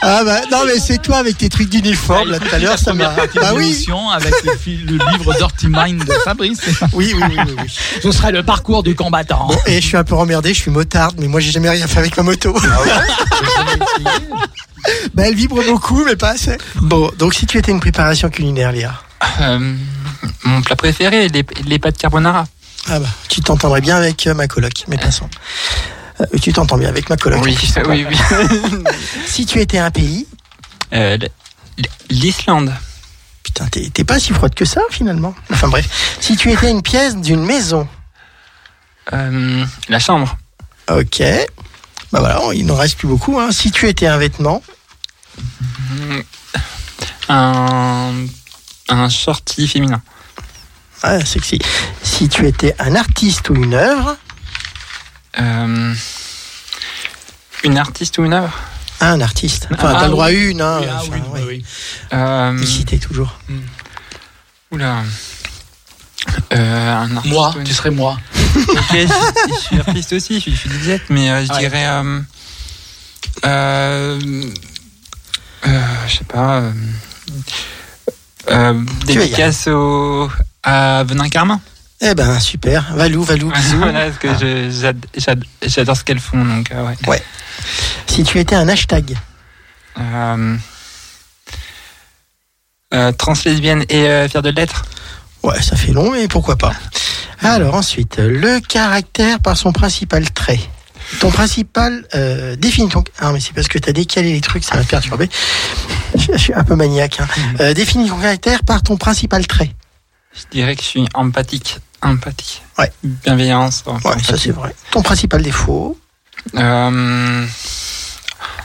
ah 0.01 0.21
bah 0.23 0.41
non, 0.51 0.59
mais 0.65 0.79
c'est 0.79 0.99
toi 1.01 1.17
avec 1.17 1.37
tes 1.37 1.49
trucs 1.49 1.69
d'uniforme 1.69 2.29
là 2.31 2.39
tout 2.39 2.53
à 2.53 2.59
l'heure, 2.59 2.77
ça 2.77 2.93
m'a. 2.93 3.09
Bah 3.35 3.51
oui. 3.55 3.65
Émission 3.71 4.09
avec 4.09 4.33
le, 4.43 4.55
fil- 4.55 4.85
le 4.85 4.97
livre 5.11 5.33
Dirty 5.35 5.67
Mind 5.69 6.03
de 6.05 6.13
Fabrice. 6.23 6.59
Oui, 6.93 7.13
oui, 7.15 7.23
oui, 7.29 7.37
oui, 7.47 7.55
oui. 7.63 7.75
Ce 8.01 8.11
serait 8.11 8.31
le 8.31 8.43
parcours 8.43 8.83
du 8.83 8.93
combattant. 8.95 9.47
Bon, 9.47 9.57
et 9.65 9.81
je 9.81 9.85
suis 9.87 9.97
un 9.97 10.03
peu 10.03 10.15
emmerdé, 10.15 10.53
je 10.53 10.59
suis 10.61 10.71
motarde, 10.71 11.15
mais 11.19 11.27
moi 11.27 11.39
j'ai 11.39 11.51
jamais 11.51 11.69
rien 11.69 11.87
fait 11.87 11.99
avec 11.99 12.15
ma 12.17 12.23
moto. 12.23 12.55
bah 15.13 15.23
elle 15.27 15.35
vibre 15.35 15.63
beaucoup, 15.65 16.03
mais 16.05 16.15
pas 16.15 16.29
assez. 16.31 16.57
Bon, 16.75 17.11
donc 17.17 17.33
si 17.33 17.45
tu 17.45 17.57
étais 17.57 17.71
une 17.71 17.79
préparation 17.79 18.29
culinaire, 18.29 18.71
Léa, 18.71 18.93
Euh, 19.41 19.75
mon 20.43 20.61
plat 20.61 20.75
préféré, 20.75 21.27
les, 21.29 21.45
les 21.65 21.79
pâtes 21.79 21.97
carbonara. 21.97 22.45
ah 22.89 22.99
bah 22.99 23.07
tu 23.29 23.41
t'entendrais 23.41 23.81
bien 23.81 23.97
avec 23.97 24.27
euh, 24.27 24.33
ma 24.33 24.47
coloc, 24.47 24.85
mais 24.87 24.97
passons. 24.97 25.29
Euh, 26.21 26.25
tu 26.41 26.53
t'entends 26.53 26.77
bien 26.77 26.89
avec 26.89 27.09
ma 27.09 27.17
coloc. 27.17 27.41
Oui, 27.43 27.57
oui, 27.87 28.05
oui. 28.09 28.17
Si 29.25 29.45
tu 29.45 29.59
étais 29.59 29.79
un 29.79 29.91
pays, 29.91 30.27
Euh, 30.93 31.17
L'Islande. 32.11 32.71
putain, 33.41 33.65
t'es 33.67 33.89
t'es 33.91 34.03
pas 34.03 34.19
si 34.19 34.31
froide 34.33 34.53
que 34.53 34.65
ça 34.65 34.81
finalement. 34.91 35.33
Enfin 35.51 35.67
bref, 35.69 35.87
si 36.19 36.35
tu 36.35 36.51
étais 36.51 36.69
une 36.69 36.81
pièce 36.83 37.15
d'une 37.17 37.43
maison, 37.43 37.87
Euh, 39.11 39.65
la 39.89 39.99
chambre. 39.99 40.37
ok. 40.89 41.21
Bah 42.11 42.19
voilà, 42.19 42.39
il 42.53 42.65
n'en 42.67 42.75
reste 42.75 42.97
plus 42.99 43.07
beaucoup. 43.07 43.39
Hein. 43.39 43.51
Si 43.51 43.71
tu 43.71 43.87
étais 43.89 44.05
un 44.05 44.17
vêtement, 44.17 44.61
Un, 47.29 48.11
un 48.89 49.09
shorty 49.09 49.67
féminin. 49.67 50.01
Ah, 51.03 51.23
sexy. 51.25 51.59
Si 52.01 52.29
tu 52.29 52.47
étais 52.47 52.75
un 52.79 52.95
artiste 52.95 53.49
ou 53.49 53.55
une 53.55 53.73
œuvre, 53.73 54.17
Euh, 55.39 55.93
une 57.63 57.77
artiste 57.79 58.17
ou 58.19 58.25
une 58.25 58.33
œuvre 58.33 58.53
ah, 58.99 59.11
un 59.13 59.21
artiste. 59.21 59.67
Enfin, 59.73 59.93
Ah, 59.95 59.97
t'as 59.99 60.05
le 60.05 60.11
droit 60.11 60.27
à 60.27 60.29
oui. 60.29 60.51
une. 60.51 60.61
Hein, 60.61 60.77
Oui, 60.81 60.87
ah 60.89 60.99
enfin, 61.01 61.21
oui, 61.33 61.41
oui, 61.47 61.65
euh, 62.13 62.99
toujours. 62.99 63.37
Oula. 64.71 65.03
Euh, 66.53 66.93
un 66.95 67.15
artiste 67.17 67.33
Moi, 67.33 67.53
ou 67.55 67.59
une- 67.59 67.65
tu 67.65 67.73
serais 67.73 67.89
moi. 67.91 68.17
Ok, 68.55 68.91
je, 68.91 69.07
je 69.55 69.59
suis 69.59 69.79
artiste 69.79 70.13
aussi, 70.13 70.39
je, 70.39 70.51
je 70.51 70.55
suis 70.55 70.69
Lisette, 70.69 71.09
mais 71.09 71.29
euh, 71.31 71.45
je 71.45 71.59
dirais. 71.59 71.85
Euh, 71.87 72.21
euh, 73.45 74.19
euh, 75.67 75.81
je 76.07 76.17
sais 76.17 76.23
pas. 76.25 76.59
Euh, 76.59 76.71
euh, 78.51 78.81
dédicace 79.05 79.67
au, 79.67 80.29
à 80.63 81.03
Venin 81.03 81.29
Carmin. 81.29 81.59
Eh 82.01 82.15
ben 82.15 82.39
super, 82.39 82.93
Valou, 82.95 83.23
Valou, 83.23 83.49
bisous. 83.55 83.77
voilà, 83.77 84.09
parce 84.09 84.17
que 84.17 84.69
j'adore 85.67 85.95
ce 85.97 86.03
qu'elles 86.03 86.19
font, 86.19 86.43
donc 86.43 86.71
euh, 86.71 86.93
ouais. 87.07 87.23
Si 88.07 88.23
tu 88.23 88.39
étais 88.39 88.55
un 88.55 88.67
hashtag, 88.67 89.15
Euh, 89.99 90.57
euh, 92.93 93.11
translesbienne 93.11 93.85
et 93.89 94.07
euh, 94.07 94.27
fière 94.27 94.41
de 94.41 94.49
l'être. 94.49 94.83
ouais, 95.43 95.61
ça 95.61 95.75
fait 95.75 95.91
long, 95.91 96.11
mais 96.11 96.27
pourquoi 96.27 96.55
pas. 96.57 96.73
Alors 97.41 97.75
ensuite, 97.75 98.17
le 98.17 98.59
caractère 98.59 99.39
par 99.39 99.57
son 99.57 99.71
principal 99.71 100.29
trait. 100.31 100.59
Ton 101.19 101.29
principal 101.31 102.05
euh, 102.15 102.55
définit 102.55 102.89
ton. 102.89 103.03
Ah 103.19 103.31
mais 103.33 103.39
c'est 103.39 103.53
parce 103.53 103.67
que 103.67 103.77
t'as 103.77 103.91
décalé 103.91 104.31
les 104.33 104.41
trucs, 104.41 104.63
ça 104.63 104.75
m'a 104.75 104.83
perturbé. 104.83 105.29
Je, 106.15 106.31
je 106.33 106.37
suis 106.37 106.53
un 106.53 106.63
peu 106.63 106.75
maniaque. 106.75 107.19
Hein. 107.19 107.27
Euh, 107.59 107.73
définis 107.73 108.07
ton 108.09 108.17
caractère 108.17 108.63
par 108.63 108.81
ton 108.83 108.95
principal 108.97 109.45
trait. 109.45 109.71
Je 110.35 110.43
dirais 110.51 110.75
que 110.75 110.81
je 110.81 110.87
suis 110.87 111.07
empathique. 111.13 111.79
Empathique. 112.01 112.63
Ouais. 112.77 112.91
Bienveillance. 113.03 113.83
Ouais, 113.85 114.21
ça 114.23 114.37
c'est 114.37 114.51
vrai. 114.51 114.75
Ton 114.91 115.01
principal 115.01 115.41
défaut. 115.41 115.97
Euh, 116.55 117.45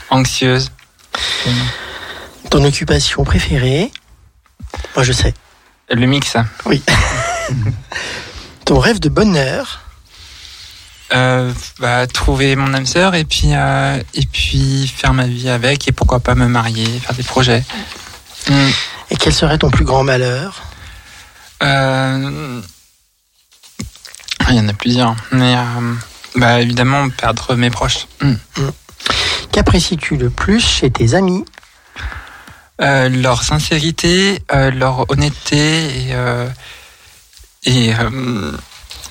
anxieuse. 0.09 0.71
Ton 2.49 2.63
occupation 2.63 3.23
préférée. 3.23 3.91
Moi 4.95 5.03
je 5.03 5.13
sais. 5.13 5.33
Le 5.91 6.05
mix. 6.05 6.35
Oui. 6.65 6.81
ton 8.65 8.79
rêve 8.79 8.99
de 8.99 9.09
bonheur. 9.09 9.81
Euh, 11.11 11.51
bah, 11.79 12.05
trouver 12.05 12.55
mon 12.55 12.71
âme 12.75 12.85
sœur 12.85 13.15
et 13.15 13.25
puis 13.25 13.49
euh, 13.55 13.99
et 14.13 14.27
puis 14.27 14.87
faire 14.87 15.11
ma 15.11 15.25
vie 15.25 15.49
avec 15.49 15.87
et 15.87 15.91
pourquoi 15.91 16.19
pas 16.19 16.35
me 16.35 16.47
marier, 16.47 16.85
faire 16.99 17.15
des 17.15 17.23
projets. 17.23 17.63
Mm. 18.47 18.69
Et 19.09 19.15
quel 19.15 19.33
serait 19.33 19.57
ton 19.57 19.71
plus 19.71 19.85
grand 19.85 20.03
malheur 20.03 20.61
Euh, 21.63 22.61
Il 24.49 24.55
y 24.55 24.59
en 24.59 24.67
a 24.67 24.73
plusieurs, 24.73 25.15
mais 25.31 25.55
euh, 25.55 25.93
bah, 26.35 26.61
évidemment 26.61 27.09
perdre 27.09 27.55
mes 27.55 27.69
proches. 27.69 28.07
Mm. 28.21 28.33
Qu'apprécies-tu 29.51 30.17
le 30.17 30.29
plus 30.29 30.59
chez 30.65 30.89
tes 30.91 31.13
amis? 31.15 31.45
Euh, 32.81 33.09
leur 33.09 33.43
sincérité, 33.43 34.41
euh, 34.53 34.71
leur 34.71 35.09
honnêteté 35.11 36.09
et 36.09 36.15
et, 37.65 37.91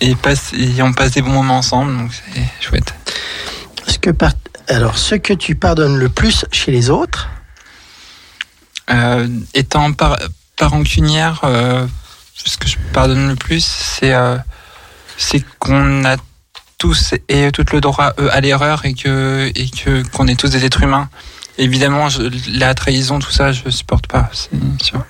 et, 0.00 0.14
passe- 0.14 0.54
et 0.54 0.80
on 0.82 0.94
passe 0.94 1.10
des 1.12 1.20
bons 1.22 1.32
moments 1.32 1.58
ensemble, 1.58 1.96
donc 1.96 2.10
c'est 2.14 2.42
chouette. 2.60 2.94
que 4.00 4.10
par- 4.10 4.32
Alors, 4.68 4.96
ce 4.96 5.14
que 5.16 5.34
tu 5.34 5.54
pardonnes 5.54 5.98
le 5.98 6.08
plus 6.08 6.46
chez 6.50 6.72
les 6.72 6.88
autres? 6.88 7.28
Étant 9.54 9.92
par, 9.92 10.16
par 10.56 10.70
rancunière, 10.70 11.42
ce 12.44 12.56
que 12.56 12.69
je 12.69 12.77
pardonne 12.93 13.28
le 13.28 13.36
plus, 13.36 13.65
c'est 13.65 14.15
euh, 14.15 14.36
c'est 15.16 15.44
qu'on 15.59 16.05
a 16.05 16.16
tous 16.78 17.15
et 17.28 17.51
tout 17.52 17.65
le 17.73 17.81
droit 17.81 18.12
euh, 18.20 18.28
à 18.32 18.40
l'erreur 18.40 18.85
et 18.85 18.94
que 18.94 19.51
et 19.55 19.69
que 19.69 20.02
qu'on 20.09 20.27
est 20.28 20.39
tous 20.39 20.51
des 20.51 20.65
êtres 20.65 20.82
humains. 20.82 21.09
Évidemment, 21.60 22.09
je- 22.09 22.23
la 22.56 22.73
trahison, 22.74 23.19
tout 23.19 23.32
ça, 23.32 23.51
je 23.51 23.69
supporte 23.69 24.06
pas. 24.06 24.31
Sûr. 24.81 25.05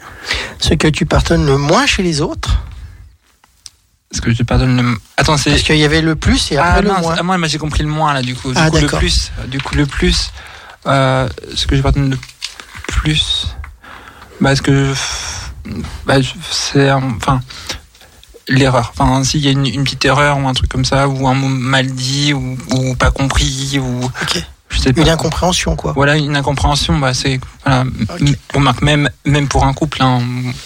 Ce 0.59 0.73
que 0.75 0.89
tu 0.89 1.05
pardonnes 1.05 1.45
le 1.45 1.59
moins 1.59 1.85
chez 1.87 2.03
les 2.03 2.23
autres? 2.23 2.57
Parce 4.11 4.23
que 4.23 4.33
je 4.33 4.43
pardonne 4.43 4.81
le. 4.81 4.97
Attends, 5.19 5.37
c'est. 5.37 5.51
Parce 5.51 5.63
qu'il 5.63 5.77
y 5.77 5.85
avait 5.85 6.01
le 6.01 6.17
plus 6.17 6.51
et 6.53 6.57
après 6.57 6.79
Ah 6.79 6.81
le 6.81 6.89
mince, 6.89 7.03
moins. 7.03 7.17
ah, 7.19 7.23
moi, 7.23 7.47
j'ai 7.47 7.59
compris 7.59 7.83
le 7.83 7.91
moins 7.91 8.15
là 8.15 8.23
du 8.23 8.35
coup. 8.35 8.51
Du 8.53 8.59
Ah, 8.59 8.71
coup 8.71 8.79
le 8.79 8.87
plus, 8.87 9.31
du 9.49 9.61
coup 9.61 9.75
le 9.75 9.85
plus, 9.85 10.33
euh, 10.87 11.29
ce 11.55 11.67
que 11.67 11.77
je 11.77 11.83
pardonne 11.83 12.09
le 12.13 12.19
plus, 12.87 13.49
bah 14.41 14.57
ce 14.57 14.63
que 14.63 14.73
je, 14.73 14.99
bah 16.07 16.15
c'est 16.51 16.91
enfin 16.91 17.41
l'erreur. 18.49 18.93
Enfin 18.97 19.25
s'il 19.25 19.41
y 19.41 19.49
a 19.49 19.51
une, 19.51 19.67
une 19.67 19.85
petite 19.85 20.05
erreur 20.05 20.39
ou 20.39 20.49
un 20.49 20.55
truc 20.55 20.71
comme 20.71 20.85
ça 20.85 21.09
ou 21.09 21.29
un 21.29 21.35
mot 21.35 21.49
mal 21.49 21.87
dit 21.87 22.33
ou, 22.33 22.57
ou 22.71 22.95
pas 22.97 23.11
compris 23.11 23.79
ou 23.79 24.05
Ok. 24.23 24.43
je 24.71 24.79
sais 24.79 24.93
pas. 24.93 25.01
Une 25.03 25.09
incompréhension, 25.11 25.77
quoi. 25.77 25.93
Voilà 25.95 26.17
une 26.17 26.37
incompréhension, 26.37 26.99
bah 26.99 27.15
c'est 27.15 27.41
voilà. 27.65 27.85
On 28.55 28.59
remarque 28.59 28.83
même 28.83 29.11
même 29.25 29.49
pour 29.49 29.65
un 29.65 29.75
couple, 29.75 30.03
hein, 30.03 30.21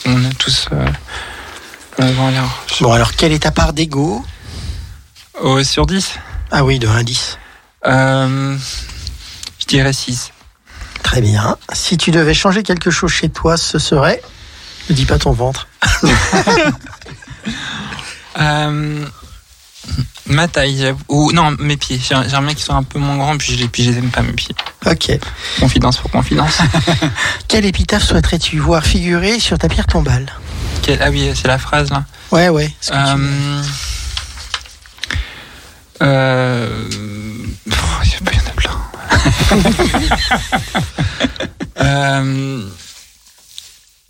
on, 0.07 0.25
est 0.25 0.35
tous 0.39 0.69
euh, 0.73 0.87
euh. 2.01 2.13
Bon, 2.81 2.93
alors, 2.93 3.13
quelle 3.13 3.33
est 3.33 3.41
ta 3.43 3.51
part 3.51 3.73
d'ego 3.73 4.25
Oh, 5.43 5.63
sur 5.63 5.87
10 5.87 6.15
Ah 6.51 6.65
oui, 6.65 6.79
de 6.79 6.87
1 6.89 6.97
à 6.97 7.03
10. 7.03 7.39
euh, 7.87 8.57
Je 9.59 9.67
dirais 9.67 9.93
6. 9.93 10.31
Très 11.03 11.21
bien. 11.21 11.57
Si 11.73 11.97
tu 11.99 12.11
devais 12.11 12.33
changer 12.35 12.63
quelque 12.63 12.91
chose 12.91 13.11
chez 13.11 13.29
toi, 13.29 13.57
ce 13.57 13.79
serait? 13.79 14.23
Ne 14.91 14.95
dis 14.95 15.05
pas 15.07 15.19
ton 15.19 15.33
ventre. 15.33 15.67
Euh, 18.41 19.05
ma 20.27 20.49
taille, 20.49 20.95
ou 21.09 21.33
non, 21.33 21.55
mes 21.59 21.77
pieds. 21.77 21.99
J'ai- 22.03 22.29
J'aimerais 22.31 22.55
qu'ils 22.55 22.65
soient 22.65 22.77
un 22.77 22.83
peu 22.83 22.99
moins 22.99 23.19
grands, 23.19 23.37
puis 23.37 23.53
je, 23.53 23.59
les- 23.59 23.69
puis 23.69 23.85
je 23.85 23.91
les 23.91 23.99
aime 23.99 24.09
pas, 24.11 24.23
mes 24.23 24.33
pieds. 24.33 24.55
Ok. 24.87 25.11
Confidence 25.61 25.99
pour 25.99 26.11
confidence. 26.11 26.59
Quelle 27.49 27.67
épitaphe 27.67 28.05
souhaiterais-tu 28.05 28.59
voir 28.59 28.85
figurer 28.85 29.39
sur 29.39 29.59
ta 29.59 29.69
pierre 29.69 29.87
tombale? 29.87 30.33
Ah 30.99 31.11
oui, 31.11 31.31
c'est 31.35 31.47
la 31.47 31.59
phrase 31.59 31.91
là. 31.91 32.05
Ouais, 32.31 32.49
ouais. 32.49 32.73
ce 32.81 32.91
que 32.91 32.95
tu 32.97 33.19
veux. 33.21 33.29
Euh, 36.01 36.83
euh, 36.89 36.89
oh, 37.71 37.75
il 38.05 38.11
y 38.11 38.15
en 38.17 38.47
a 38.47 38.53
plein. 38.57 38.73
Euh, 41.81 42.63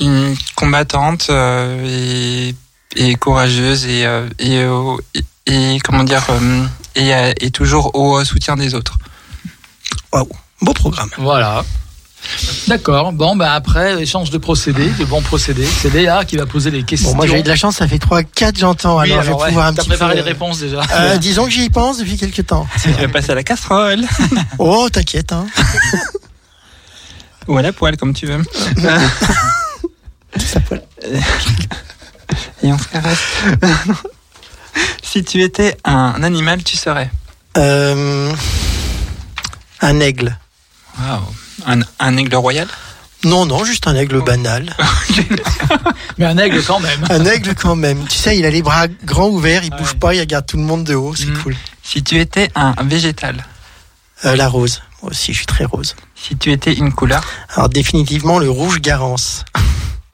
une 0.03 0.37
combattante 0.55 1.27
euh, 1.31 1.85
et, 1.87 2.55
et 2.97 3.15
courageuse 3.17 3.87
et, 3.87 4.05
euh, 4.07 4.27
et, 4.39 4.59
euh, 4.59 4.97
et- 5.15 5.25
et 5.75 5.81
comment 5.81 6.05
dire 6.05 6.25
euh, 6.31 6.65
et, 6.95 7.11
et 7.45 7.51
toujours 7.51 7.95
au 7.95 8.23
soutien 8.25 8.57
des 8.57 8.75
autres. 8.75 8.97
Waouh, 10.13 10.29
beau 10.61 10.73
programme. 10.75 11.11
Voilà. 11.19 11.65
D'accord. 12.69 13.13
Bon, 13.13 13.35
bah 13.35 13.53
après, 13.53 14.01
échange 14.01 14.31
de 14.31 14.39
procédés, 14.39 14.89
de 14.91 15.05
bons 15.05 15.23
procédés. 15.23 15.67
C'est 15.67 15.93
Léa 15.93 16.25
qui 16.25 16.37
va 16.37 16.47
poser 16.47 16.71
les 16.71 16.85
questions. 16.85 17.11
Bon, 17.11 17.17
moi 17.17 17.27
j'ai 17.27 17.41
eu 17.41 17.43
de 17.43 17.49
la 17.49 17.57
chance, 17.57 17.77
ça 17.79 17.89
fait 17.89 17.99
3-4 17.99 18.57
j'entends, 18.61 19.01
Oui, 19.01 19.11
alors, 19.11 19.25
je 19.25 19.29
vais 19.31 19.35
ouais, 19.35 19.49
pouvoir 19.49 19.67
un 19.67 19.75
petit 19.75 19.89
préparé 19.89 20.13
peu... 20.13 20.17
les 20.19 20.23
réponses 20.23 20.61
déjà. 20.61 20.83
Euh, 20.93 21.19
disons 21.19 21.47
que 21.47 21.51
j'y 21.51 21.69
pense 21.69 21.99
depuis 21.99 22.17
quelques 22.17 22.47
temps. 22.47 22.69
Je 22.85 22.91
vais 22.91 23.09
passer 23.09 23.33
à 23.33 23.35
la 23.35 23.43
casserole 23.43 24.05
Oh, 24.61 24.89
t'inquiète, 24.89 25.33
hein. 25.33 25.47
ou 27.49 27.57
à 27.59 27.63
la 27.63 27.73
poêle 27.73 27.97
comme 27.97 28.15
tu 28.15 28.27
veux. 28.27 28.39
Et 32.63 32.73
on 32.73 32.79
se 32.79 32.89
caresse. 32.89 33.19
si 35.03 35.23
tu 35.25 35.43
étais 35.43 35.77
un 35.85 36.23
animal, 36.23 36.63
tu 36.63 36.77
serais. 36.77 37.11
Euh, 37.59 38.33
un 39.81 40.01
aigle. 40.01 40.39
Waouh. 40.99 41.21
Un, 41.67 41.81
un 41.99 42.17
aigle 42.17 42.35
royal? 42.37 42.69
Non, 43.25 43.47
non, 43.47 43.65
juste 43.65 43.87
un 43.87 43.95
aigle 43.95 44.23
banal. 44.23 44.75
Mais 46.19 46.25
un 46.25 46.39
aigle 46.39 46.63
quand 46.65 46.81
même. 46.81 47.05
Un 47.11 47.25
aigle 47.25 47.55
quand 47.55 47.77
même. 47.77 48.05
Tu 48.09 48.17
sais, 48.17 48.37
il 48.39 48.45
a 48.47 48.51
les 48.51 48.63
bras 48.63 48.89
grands 49.05 49.29
ouverts, 49.29 49.63
il 49.65 49.71
bouge 49.71 49.95
pas, 49.95 50.15
il 50.15 50.21
regarde 50.21 50.47
tout 50.47 50.57
le 50.57 50.65
monde 50.65 50.85
de 50.85 50.95
haut, 50.95 51.15
c'est 51.15 51.27
Mm. 51.27 51.43
cool. 51.43 51.57
Si 51.85 52.03
tu 52.03 52.19
étais 52.19 52.51
un 52.55 52.75
végétal? 52.83 53.45
Euh, 54.25 54.35
la 54.37 54.49
rose. 54.49 54.83
Moi 55.03 55.11
aussi, 55.11 55.33
je 55.33 55.39
suis 55.39 55.47
très 55.47 55.65
rose. 55.65 55.95
Si 56.17 56.37
tu 56.37 56.51
étais 56.53 56.73
une 56.73 56.93
couleur? 56.93 57.23
Alors 57.55 57.69
définitivement 57.69 58.39
le 58.39 58.49
rouge 58.51 58.81
Garance. 58.81 59.45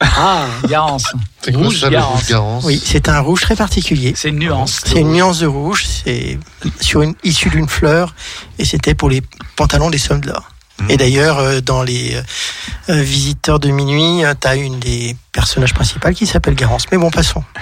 Ah, 0.00 0.46
Garance. 0.68 1.12
C'est 1.42 1.54
Rouge 1.54 1.80
ça, 1.80 1.90
Garance. 1.90 2.64
Oui, 2.64 2.80
c'est 2.82 3.08
un 3.08 3.20
rouge 3.20 3.40
très 3.40 3.56
particulier. 3.56 4.12
C'est 4.16 4.28
une 4.28 4.38
nuance. 4.38 4.80
C'est 4.84 5.00
une 5.00 5.12
nuance 5.12 5.40
de 5.40 5.46
rouge, 5.46 5.84
c'est 5.86 6.38
sur 6.80 7.02
une 7.02 7.14
issue 7.24 7.50
d'une 7.50 7.68
fleur, 7.68 8.14
et 8.58 8.64
c'était 8.64 8.94
pour 8.94 9.10
les 9.10 9.22
pantalons 9.56 9.90
des 9.90 9.98
sommes 9.98 10.20
d'or. 10.20 10.48
Et 10.88 10.96
d'ailleurs, 10.96 11.38
euh, 11.38 11.60
dans 11.60 11.82
les 11.82 12.14
euh, 12.14 12.22
euh, 12.90 13.02
visiteurs 13.02 13.58
de 13.58 13.68
minuit, 13.70 14.22
tu 14.40 14.48
as 14.48 14.54
une 14.54 14.78
des 14.78 15.16
personnages 15.32 15.74
principales 15.74 16.14
qui 16.14 16.26
s'appelle 16.26 16.54
Garance. 16.54 16.84
Mais 16.92 16.98
bon, 16.98 17.10
passons. 17.10 17.42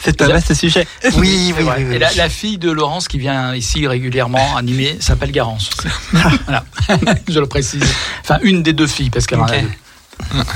C'est 0.00 0.22
un 0.22 0.28
vaste 0.28 0.54
sujet. 0.54 0.86
Oui, 1.04 1.12
oui, 1.16 1.54
oui. 1.56 1.62
vrai. 1.64 1.84
oui, 1.84 1.96
Et 1.96 1.98
la, 1.98 2.28
fille 2.28 2.58
de 2.58 2.70
Laurence 2.70 3.08
qui 3.08 3.18
vient 3.18 3.54
ici 3.54 3.84
régulièrement 3.88 4.56
animer 4.56 4.96
s'appelle 5.00 5.32
Garance. 5.32 5.70
voilà, 6.12 6.64
je 7.28 7.40
le 7.40 7.46
précise. 7.46 7.82
Enfin, 8.22 8.38
une 8.42 8.62
des 8.62 8.72
deux 8.72 8.86
filles, 8.86 9.10
parce 9.10 9.26
qu'elle 9.26 9.40
en 9.40 9.46
a 9.46 9.58
deux. 9.58 9.68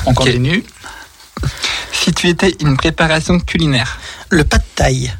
On 0.07 0.15
continue. 0.15 0.65
Si 1.93 2.13
tu 2.13 2.29
étais 2.29 2.55
une 2.61 2.77
préparation 2.77 3.39
culinaire 3.39 3.99
Le 4.31 4.45
pas 4.45 4.59
de 4.59 4.65
taille. 4.75 5.13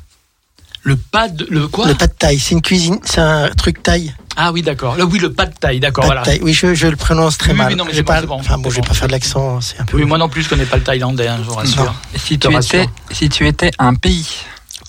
Le 0.85 0.97
pas 0.97 1.29
de. 1.29 1.47
Le 1.49 1.69
quoi? 1.69 1.87
Le 1.87 1.95
pas 1.95 2.09
de 2.09 2.13
taille, 2.13 2.41
c'est 2.41 2.55
une 2.57 2.63
cuisine, 2.63 2.99
c'est 3.05 3.21
un 3.21 3.49
truc 3.51 3.83
taille. 3.85 4.13
Ah 4.37 4.51
oui, 4.51 4.63
d'accord. 4.63 4.97
Oui, 4.99 5.19
le 5.21 5.33
pas 5.33 5.47
de 5.47 5.55
taille, 5.55 5.79
d'accord. 5.79 6.07
Voilà. 6.07 6.25
Oui, 6.41 6.53
je, 6.53 6.75
je 6.75 6.89
le 6.89 6.97
prononce 6.97 7.39
très 7.39 7.53
Oui, 7.53 7.59
mal. 7.59 7.69
oui, 7.69 7.77
non, 7.77 7.85
mais 7.85 7.93
J'ai 7.93 8.03
pas, 8.03 8.21
bon, 8.23 8.29
bon, 8.29 8.35
enfin 8.41 8.59
bon, 8.59 8.69
je 8.71 8.77
vais 8.77 8.81
bon, 8.81 8.89
pas 8.89 8.95
faire 8.95 9.07
de 9.07 9.13
bon. 9.13 9.17
l'accent, 9.17 9.61
c'est 9.61 9.79
un 9.79 9.85
peu 9.85 9.97
Oui, 9.99 10.05
moi 10.05 10.19
non 10.19 10.29
plus, 10.29 10.43
je 10.43 10.49
connais 10.49 10.65
pas 10.67 10.79
le 10.79 10.83
thaïlandais, 10.83 11.29
hein, 11.29 11.37
je 11.39 11.45
vous 11.49 11.55
rassure. 11.55 11.95
Si 12.17 12.37
tu, 12.39 12.49
rassure. 12.49 12.81
étais, 12.81 12.91
si 13.13 13.29
tu 13.29 13.47
étais 13.47 13.71
un 13.79 13.95
pays? 13.95 14.27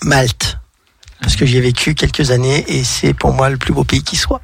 Malte. 0.02 0.58
Parce 1.20 1.36
que 1.36 1.46
j'y 1.46 1.58
ai 1.58 1.60
vécu 1.60 1.94
quelques 1.94 2.32
années 2.32 2.64
et 2.66 2.82
c'est 2.84 3.14
pour 3.14 3.32
moi 3.32 3.48
le 3.48 3.56
plus 3.56 3.72
beau 3.72 3.84
pays 3.84 4.02
qui 4.02 4.16
soit. 4.16 4.40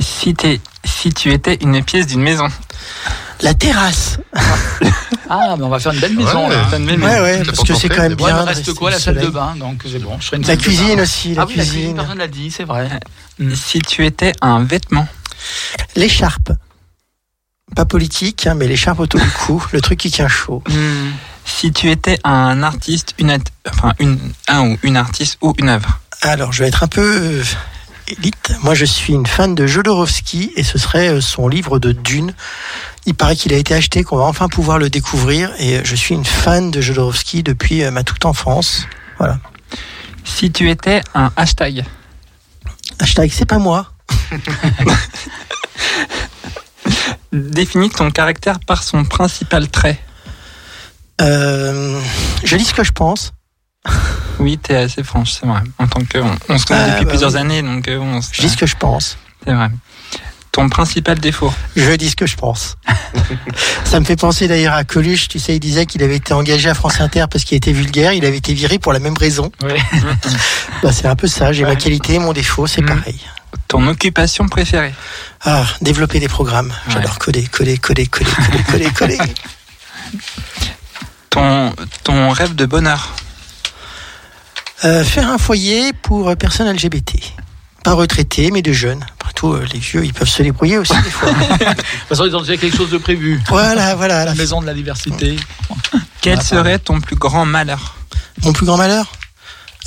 si, 0.00 0.34
si 0.84 1.12
tu 1.12 1.32
étais 1.32 1.58
une 1.62 1.82
pièce 1.84 2.06
d'une 2.08 2.20
maison 2.22 2.48
La 3.42 3.54
terrasse. 3.54 4.18
Ah, 5.28 5.56
mais 5.58 5.64
on 5.64 5.68
va 5.68 5.80
faire 5.80 5.90
une 5.92 5.98
belle 5.98 6.14
maison 6.14 6.48
Ouais, 6.48 6.54
là. 6.54 6.66
T'as 6.70 6.78
une 6.78 6.86
belle 6.86 7.02
Ouais, 7.02 7.08
maison. 7.10 7.22
ouais, 7.24 7.38
T'as 7.38 7.44
parce 7.46 7.64
que 7.68 7.74
c'est 7.74 7.88
quand 7.88 8.02
même 8.02 8.14
bien. 8.14 8.28
il 8.28 8.34
me 8.34 8.40
de 8.42 8.46
reste 8.46 8.72
quoi 8.74 8.90
La 8.92 9.00
salle 9.00 9.18
de 9.18 9.26
bain, 9.26 9.56
donc 9.56 9.82
c'est 9.90 9.98
bon. 9.98 10.16
Je 10.20 10.26
ferai 10.26 10.36
une 10.36 10.46
La 10.46 10.56
cuisine 10.56 10.96
bain. 10.96 11.02
aussi, 11.02 11.34
la 11.34 11.42
ah 11.42 11.46
oui, 11.48 11.54
la 11.56 11.64
cuisine, 11.64 11.80
cuisine. 11.80 11.96
personne 11.96 12.18
l'a 12.18 12.28
dit, 12.28 12.50
c'est 12.52 12.62
vrai. 12.62 12.88
Si 13.56 13.80
tu 13.80 14.06
étais 14.06 14.30
un 14.40 14.62
vêtement 14.62 15.08
L'écharpe. 15.96 16.52
Pas 17.74 17.84
politique, 17.84 18.46
hein, 18.46 18.54
mais 18.54 18.68
l'écharpe 18.68 19.00
autour 19.00 19.18
du 19.20 19.28
cou, 19.30 19.60
le 19.72 19.80
truc 19.80 19.98
qui 19.98 20.12
tient 20.12 20.28
chaud. 20.28 20.62
Si 21.44 21.72
tu 21.72 21.90
étais 21.90 22.20
un 22.22 22.62
artiste, 22.62 23.14
une, 23.18 23.36
enfin 23.68 23.94
une, 23.98 24.20
un 24.46 24.60
ou 24.68 24.78
une 24.84 24.96
artiste 24.96 25.38
ou 25.42 25.54
une 25.58 25.70
œuvre. 25.70 25.98
Alors, 26.22 26.52
je 26.52 26.62
vais 26.62 26.68
être 26.68 26.84
un 26.84 26.88
peu 26.88 27.42
élite. 28.08 28.52
Moi, 28.62 28.74
je 28.74 28.84
suis 28.84 29.12
une 29.12 29.26
fan 29.26 29.54
de 29.54 29.66
Jodorowsky 29.66 30.52
et 30.56 30.62
ce 30.62 30.78
serait 30.78 31.08
euh, 31.08 31.20
son 31.20 31.48
livre 31.48 31.78
de 31.78 31.92
Dune. 31.92 32.34
Il 33.06 33.14
paraît 33.14 33.36
qu'il 33.36 33.52
a 33.52 33.56
été 33.56 33.74
acheté, 33.74 34.02
qu'on 34.04 34.16
va 34.16 34.24
enfin 34.24 34.48
pouvoir 34.48 34.78
le 34.78 34.90
découvrir. 34.90 35.50
Et 35.58 35.76
euh, 35.76 35.80
je 35.84 35.94
suis 35.94 36.14
une 36.14 36.24
fan 36.24 36.70
de 36.70 36.80
Jodorowsky 36.80 37.42
depuis 37.42 37.82
euh, 37.82 37.90
ma 37.90 38.02
toute 38.04 38.24
enfance. 38.24 38.86
Voilà. 39.18 39.38
Si 40.24 40.50
tu 40.50 40.68
étais 40.70 41.02
un 41.14 41.30
hashtag. 41.36 41.84
Hashtag, 42.98 43.30
c'est 43.32 43.44
pas 43.46 43.58
moi. 43.58 43.92
Définis 47.32 47.90
ton 47.90 48.10
caractère 48.10 48.58
par 48.60 48.82
son 48.82 49.04
principal 49.04 49.68
trait. 49.68 50.00
Euh, 51.20 52.00
je 52.44 52.56
dis 52.56 52.64
ce 52.64 52.74
que 52.74 52.84
je 52.84 52.92
pense. 52.92 53.32
Oui, 54.38 54.58
t'es 54.58 54.76
assez 54.76 55.02
franche, 55.02 55.32
c'est 55.32 55.46
vrai. 55.46 55.60
En 55.78 55.86
tant 55.86 56.00
que, 56.04 56.18
on, 56.18 56.36
on 56.48 56.58
se 56.58 56.66
connaît 56.66 56.80
Ah, 56.84 56.90
depuis 56.92 57.04
bah 57.04 57.10
plusieurs 57.10 57.32
oui. 57.32 57.38
années, 57.40 57.62
donc 57.62 57.88
euh, 57.88 57.98
on 57.98 58.20
se- 58.20 58.28
Je 58.34 58.42
dis 58.42 58.48
ce 58.48 58.56
que 58.56 58.66
je 58.66 58.76
pense. 58.76 59.16
c'est 59.44 59.52
vrai. 59.54 59.68
Ton 60.52 60.68
principal 60.70 61.18
défaut. 61.18 61.52
Je 61.76 61.92
dis 61.96 62.08
ce 62.08 62.16
que 62.16 62.26
je 62.26 62.36
pense. 62.36 62.76
Ça 63.84 64.00
me 64.00 64.06
fait 64.06 64.16
penser 64.16 64.48
d'ailleurs 64.48 64.72
à 64.72 64.84
Coluche. 64.84 65.28
Tu 65.28 65.38
sais, 65.38 65.54
il 65.56 65.60
disait 65.60 65.84
qu'il 65.84 66.02
avait 66.02 66.16
été 66.16 66.32
engagé 66.32 66.70
à 66.70 66.74
France 66.74 66.98
Inter 67.00 67.26
parce 67.30 67.44
qu'il 67.44 67.58
était 67.58 67.72
vulgaire. 67.72 68.14
Il 68.14 68.24
avait 68.24 68.38
été 68.38 68.54
viré 68.54 68.78
pour 68.78 68.94
la 68.94 68.98
même 68.98 69.16
raison. 69.18 69.52
Ouais. 69.62 69.76
Bah, 70.82 70.92
c'est 70.92 71.06
un 71.08 71.16
peu 71.16 71.26
ça. 71.26 71.52
J'ai 71.52 71.64
ma 71.64 71.76
qualité, 71.76 72.18
mon 72.18 72.32
défaut, 72.32 72.66
c'est 72.66 72.80
Mm. 72.82 72.86
pareil. 72.86 73.20
Ton 73.68 73.86
occupation 73.86 74.46
préférée. 74.48 74.94
Ah, 75.44 75.64
développer 75.82 76.20
des 76.20 76.28
programmes. 76.28 76.72
J'adore 76.88 77.18
coder, 77.18 77.44
coder, 77.46 77.76
coder, 77.78 78.06
coder, 78.06 78.30
coder, 78.30 78.62
coder, 78.64 78.90
coder. 78.92 79.18
Ton, 81.30 81.74
ton 82.04 82.30
rêve 82.30 82.54
de 82.54 82.64
bonheur. 82.64 83.14
Euh, 84.84 85.04
faire 85.04 85.28
un 85.30 85.38
foyer 85.38 85.92
pour 85.92 86.28
euh, 86.28 86.34
personnes 86.34 86.70
LGBT. 86.70 87.14
Pas 87.82 87.94
retraités, 87.94 88.50
mais 88.50 88.62
de 88.62 88.72
jeunes. 88.72 89.04
surtout 89.22 89.52
euh, 89.54 89.66
les 89.72 89.78
vieux, 89.78 90.04
ils 90.04 90.12
peuvent 90.12 90.28
se 90.28 90.42
débrouiller 90.42 90.76
aussi 90.78 90.94
des 91.02 91.10
fois. 91.10 91.32
De 91.32 91.74
toute 91.74 91.84
façon, 92.08 92.26
ils 92.26 92.36
ont 92.36 92.40
déjà 92.40 92.56
quelque 92.56 92.76
chose 92.76 92.90
de 92.90 92.98
prévu. 92.98 93.40
voilà, 93.48 93.94
voilà. 93.94 94.18
La 94.18 94.24
la- 94.26 94.34
maison 94.34 94.60
de 94.60 94.66
la 94.66 94.74
diversité. 94.74 95.36
Quel 96.20 96.42
serait 96.42 96.78
ton 96.78 97.00
plus 97.00 97.16
grand 97.16 97.46
malheur? 97.46 97.94
Mon 98.42 98.52
plus 98.52 98.66
grand 98.66 98.76
malheur? 98.76 99.12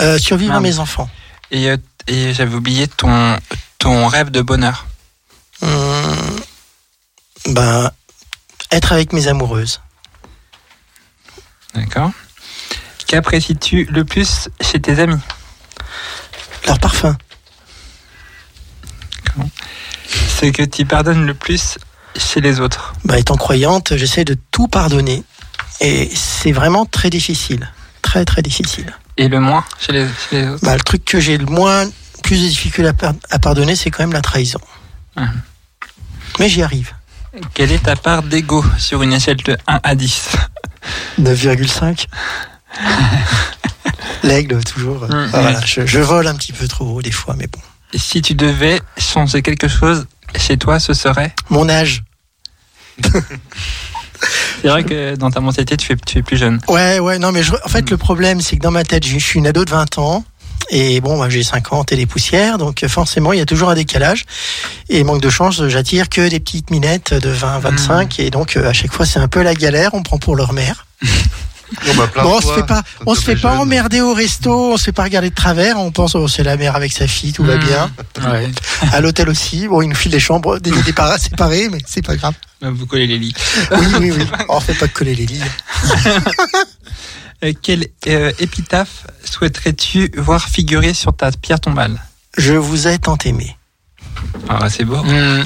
Euh, 0.02 0.18
Survivre 0.18 0.54
à 0.56 0.60
mes 0.62 0.80
enfants. 0.80 1.10
Et, 1.52 1.68
et 2.08 2.34
j'avais 2.34 2.56
oublié 2.56 2.88
ton, 2.88 3.38
ton 3.80 4.08
rêve 4.08 4.32
de 4.32 4.42
bonheur. 4.42 4.88
Hum, 5.62 6.40
ben, 7.50 7.92
être 8.72 8.92
avec 8.94 9.12
mes 9.14 9.28
amoureuses. 9.28 9.82
D'accord 11.76 12.12
Qu'apprécies-tu 13.10 13.86
le 13.90 14.06
plus 14.06 14.50
chez 14.62 14.80
tes 14.80 15.00
amis? 15.00 15.18
Leur 16.68 16.78
parfum. 16.78 17.18
Ce 20.08 20.46
que 20.46 20.62
tu 20.62 20.86
pardonnes 20.86 21.26
le 21.26 21.34
plus 21.34 21.80
chez 22.16 22.40
les 22.40 22.60
autres? 22.60 22.94
Bah, 23.06 23.18
étant 23.18 23.36
croyante, 23.36 23.98
j'essaie 23.98 24.26
de 24.26 24.38
tout 24.52 24.68
pardonner. 24.68 25.24
Et 25.82 26.08
c'est 26.14 26.52
vraiment 26.52 26.86
très 26.86 27.10
difficile. 27.10 27.72
Très, 28.04 28.26
très 28.26 28.44
difficile. 28.44 28.96
Et 29.18 29.28
le 29.28 29.40
moins 29.40 29.66
chez 29.80 29.92
les, 29.92 30.06
chez 30.30 30.42
les 30.44 30.48
autres? 30.50 30.64
Bah, 30.64 30.76
le 30.76 30.82
truc 30.84 31.04
que 31.04 31.20
j'ai 31.20 31.40
le 31.40 31.48
moins, 31.48 31.90
plus 32.22 32.40
de 32.78 32.86
à, 32.86 32.94
par- 32.94 33.14
à 33.32 33.40
pardonner, 33.40 33.76
c'est 33.76 33.90
quand 33.90 34.04
même 34.04 34.14
la 34.14 34.22
trahison. 34.22 34.62
Ah. 35.16 35.30
Mais 36.40 36.48
j'y 36.48 36.62
arrive. 36.62 36.94
Quelle 37.56 37.72
est 37.72 37.86
ta 37.86 37.96
part 37.96 38.22
d'ego 38.22 38.64
sur 38.78 39.02
une 39.02 39.14
échelle 39.14 39.38
de 39.38 39.58
1 39.66 39.80
à 39.82 39.96
10 39.96 40.30
9,5. 41.22 42.06
L'aigle, 44.24 44.64
toujours. 44.64 45.04
Mm. 45.08 45.30
Ah, 45.34 45.42
voilà, 45.42 45.62
je, 45.66 45.86
je 45.86 46.00
vole 46.00 46.28
un 46.28 46.36
petit 46.36 46.54
peu 46.54 46.68
trop 46.68 46.86
haut 46.86 47.02
des 47.02 47.12
fois, 47.12 47.36
mais 47.38 47.48
bon. 47.48 47.60
Si 47.98 48.22
tu 48.22 48.36
devais 48.36 48.82
changer 48.98 49.42
quelque 49.42 49.68
chose 49.68 50.06
chez 50.36 50.58
toi, 50.58 50.80
ce 50.80 50.94
serait? 50.94 51.34
Mon 51.50 51.70
âge. 51.70 52.04
C'est 54.62 54.68
vrai 54.68 54.84
que 54.84 55.16
dans 55.16 55.32
ta 55.32 55.40
mentalité, 55.40 55.78
tu 55.78 55.94
es, 55.94 55.96
tu 55.96 56.18
es 56.18 56.22
plus 56.22 56.36
jeune. 56.38 56.60
Ouais, 56.68 57.00
ouais, 57.00 57.18
non, 57.20 57.32
mais 57.32 57.42
je- 57.42 57.54
en 57.54 57.70
fait, 57.70 57.90
le 57.90 57.96
problème, 57.98 58.42
c'est 58.42 58.58
que 58.58 58.62
dans 58.62 58.72
ma 58.72 58.84
tête, 58.84 59.06
je 59.08 59.14
je 59.18 59.24
suis 59.24 59.40
une 59.40 59.48
ado 59.48 59.64
de 59.64 59.70
20 59.72 59.98
ans. 59.98 60.26
Et 60.72 61.00
bon, 61.02 61.28
j'ai 61.30 61.42
50 61.42 61.94
et 61.94 61.96
des 61.96 62.06
poussières, 62.06 62.58
donc 62.60 62.86
forcément, 62.88 63.32
il 63.34 63.40
y 63.40 63.42
a 63.42 63.46
toujours 63.46 63.70
un 63.70 63.76
décalage. 63.76 64.26
Et 64.90 65.04
manque 65.04 65.22
de 65.22 65.30
chance, 65.30 65.66
j'attire 65.70 66.10
que 66.10 66.28
des 66.30 66.40
petites 66.40 66.70
minettes 66.70 67.14
de 67.14 67.30
20, 67.30 67.60
25. 67.60 68.20
Et 68.20 68.30
donc, 68.30 68.56
euh, 68.58 68.70
à 68.70 68.74
chaque 68.74 68.92
fois, 68.92 69.06
c'est 69.06 69.20
un 69.20 69.28
peu 69.30 69.42
la 69.42 69.56
galère. 69.56 69.92
On 69.94 70.04
prend 70.04 70.18
pour 70.20 70.36
leur 70.36 70.52
mère. 70.54 70.86
Bah, 71.96 72.10
Bon, 72.24 72.38
on 72.38 72.42
se 72.42 72.54
fait 72.54 72.66
pas, 72.66 72.82
on 73.06 73.16
se 73.16 73.22
fait 73.22 73.36
pas 73.36 73.52
jeune. 73.52 73.60
emmerder 73.62 74.02
au 74.02 74.14
resto, 74.14 74.74
on 74.74 74.78
se 74.78 74.86
fait 74.86 74.92
pas 74.92 75.04
regarder 75.04 75.30
de 75.30 75.36
travers. 75.36 75.78
On 75.80 75.92
pense, 75.92 76.16
oh, 76.16 76.28
c'est 76.28 76.44
la 76.44 76.58
mère 76.58 76.76
avec 76.76 76.92
sa 76.92 77.08
fille, 77.08 77.32
tout 77.34 77.44
va 77.44 77.58
Mm. 77.58 77.64
bien. 77.64 77.92
Ouais. 78.32 78.52
À 78.92 79.02
l'hôtel 79.02 79.30
aussi, 79.30 79.68
bon, 79.68 79.82
il 79.82 79.90
nous 79.90 79.96
file 79.96 80.12
des 80.12 80.20
chambres, 80.20 80.58
des 80.60 80.72
des 80.84 80.94
paras 80.94 81.18
séparés, 81.18 81.70
mais 81.70 81.80
c'est 81.86 82.02
pas 82.06 82.16
grave. 82.16 82.34
Vous 82.62 82.86
collez 82.86 83.08
les 83.08 83.18
lits. 83.20 83.34
Oui, 83.72 83.86
oui, 84.00 84.12
oui. 84.12 84.26
Oh, 84.50 84.56
on 84.56 84.60
fait 84.60 84.74
pas 84.74 84.88
coller 84.88 85.16
les 85.16 85.26
lits. 85.26 85.42
Euh, 87.42 87.54
quelle 87.62 87.88
euh, 88.08 88.34
épitaphe 88.40 89.08
souhaiterais-tu 89.24 90.12
voir 90.18 90.50
figurer 90.50 90.94
sur 90.94 91.16
ta 91.16 91.32
pierre 91.32 91.62
tombale? 91.62 91.98
Je 92.38 92.54
vous 92.54 92.90
ai 92.90 93.00
tant 93.00 93.18
aimé. 93.24 93.56
Ah, 94.50 94.70
c'est 94.70 94.84
beau. 94.84 95.02
Hmm, 95.02 95.44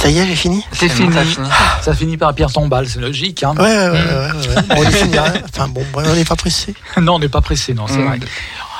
Ça 0.00 0.08
y 0.08 0.18
est, 0.18 0.26
j'ai 0.26 0.34
fini 0.36 0.64
C'est 0.72 0.88
fini. 0.88 1.12
fini. 1.12 1.46
Ça 1.82 1.94
finit 1.94 2.16
par 2.16 2.34
Pierre 2.34 2.50
Tombal, 2.50 2.88
c'est 2.88 3.00
logique. 3.00 3.42
Hein. 3.42 3.54
Ouais, 3.58 3.62
ouais, 3.64 3.90
ouais, 3.90 3.90
ouais, 3.90 4.54
ouais. 4.56 4.62
Bon, 4.68 4.74
on 4.78 4.82
les 4.82 4.90
finira. 4.92 5.24
Enfin 5.52 5.68
bon, 5.68 5.84
ouais, 5.94 6.04
on 6.06 6.14
n'est 6.14 6.24
pas 6.24 6.36
pressé. 6.36 6.74
Non, 7.00 7.16
on 7.16 7.18
n'est 7.18 7.28
pas 7.28 7.42
pressé, 7.42 7.74
non, 7.74 7.86
c'est 7.86 7.98
Mm. 7.98 8.06
vrai. 8.06 8.20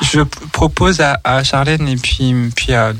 Je 0.02 0.20
propose 0.52 1.01
à, 1.02 1.20
à 1.24 1.44
Charlène 1.44 1.86
et 1.88 1.97
puis, 1.97 2.34
puis, 2.56 2.72
à, 2.72 2.92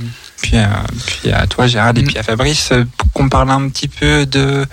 puis, 0.42 0.59
à, 0.59 0.82
puis 1.06 1.32
à 1.32 1.47
toi, 1.47 1.66
Gérald, 1.66 1.97
et 1.97 2.02
Mm. 2.02 2.06
puis 2.09 2.18
à 2.18 2.22
Fabrice, 2.22 2.72
euh, 2.72 2.84
qu'on 3.14 3.30
parle 3.30 3.51
un 3.51 3.68
petit 3.70 3.88
peu 3.88 4.26
de, 4.26 4.66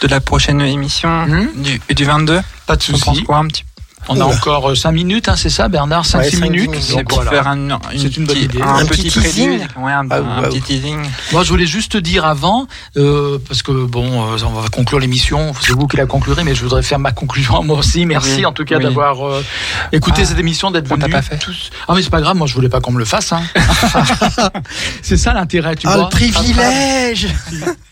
de 0.00 0.06
la 0.08 0.20
prochaine 0.20 0.60
émission 0.60 1.26
Mm. 1.26 1.48
du, 1.62 1.80
du 1.94 2.04
22. 2.04 2.40
Pas 2.66 2.74
de 2.76 2.82
On 2.88 2.92
pense 2.98 3.00
souci. 3.14 3.22
quoi 3.22 3.36
un 3.38 3.46
petit 3.46 3.62
peu 3.62 3.71
On 4.08 4.20
a 4.20 4.24
Oula. 4.24 4.34
encore 4.36 4.76
5 4.76 4.90
minutes, 4.92 5.28
hein, 5.28 5.36
c'est 5.36 5.48
ça, 5.48 5.68
Bernard? 5.68 6.04
5-6 6.04 6.16
Ouais, 6.18 6.24
cinq, 6.24 6.30
dix 6.30 6.40
minutes. 6.42 6.70
minutes. 6.70 6.82
C'est 6.86 7.04
pour 7.04 7.18
voilà. 7.22 7.30
faire 7.30 7.46
un, 7.48 7.56
une 7.56 7.68
bonne 7.68 8.26
petit- 8.26 8.42
idée. 8.44 8.60
un, 8.60 8.66
Un 8.76 8.86
petit, 8.86 9.08
petit 9.10 9.20
teasing 9.20 9.60
Ouais, 9.78 9.92
un, 9.92 10.06
Ah, 10.10 10.16
un 10.38 10.42
petit 10.42 10.60
teasing. 10.60 10.98
Moi, 11.32 11.44
je 11.44 11.48
voulais 11.50 11.66
juste 11.66 11.92
te 11.92 11.98
dire 11.98 12.24
avant, 12.24 12.66
euh, 12.96 13.38
parce 13.46 13.62
que 13.62 13.70
bon, 13.72 14.32
euh, 14.32 14.36
on 14.44 14.50
va 14.60 14.68
conclure 14.70 14.98
l'émission. 14.98 15.52
C'est 15.60 15.72
vous 15.72 15.86
qui 15.86 15.96
la 15.96 16.06
conclurez, 16.06 16.42
mais 16.44 16.54
je 16.54 16.62
voudrais 16.62 16.82
faire 16.82 16.98
ma 16.98 17.12
conclusion 17.12 17.62
moi 17.62 17.78
aussi. 17.78 18.04
Merci 18.06 18.36
Oui, 18.38 18.46
en 18.46 18.52
tout 18.52 18.64
cas 18.64 18.76
oui. 18.78 18.82
d'avoir 18.84 19.26
euh, 19.26 19.44
écouté 19.92 20.22
Ah, 20.22 20.26
cette 20.26 20.38
émission, 20.38 20.70
d'être 20.72 20.88
venu. 20.88 21.08
pas 21.10 21.22
fait. 21.22 21.38
tous. 21.38 21.70
Ah 21.86 21.92
mais 21.94 22.02
c'est 22.02 22.10
pas 22.10 22.20
grave, 22.20 22.36
moi 22.36 22.46
je 22.46 22.54
voulais 22.54 22.68
pas 22.68 22.80
qu'on 22.80 22.92
me 22.92 22.98
le 22.98 23.04
fasse. 23.04 23.32
Hein. 23.32 23.42
c'est 25.02 25.16
ça 25.16 25.32
l'intérêt, 25.32 25.76
tu 25.76 25.86
Ah, 25.88 25.94
vois. 25.96 26.04
le 26.04 26.10
privilège 26.10 27.28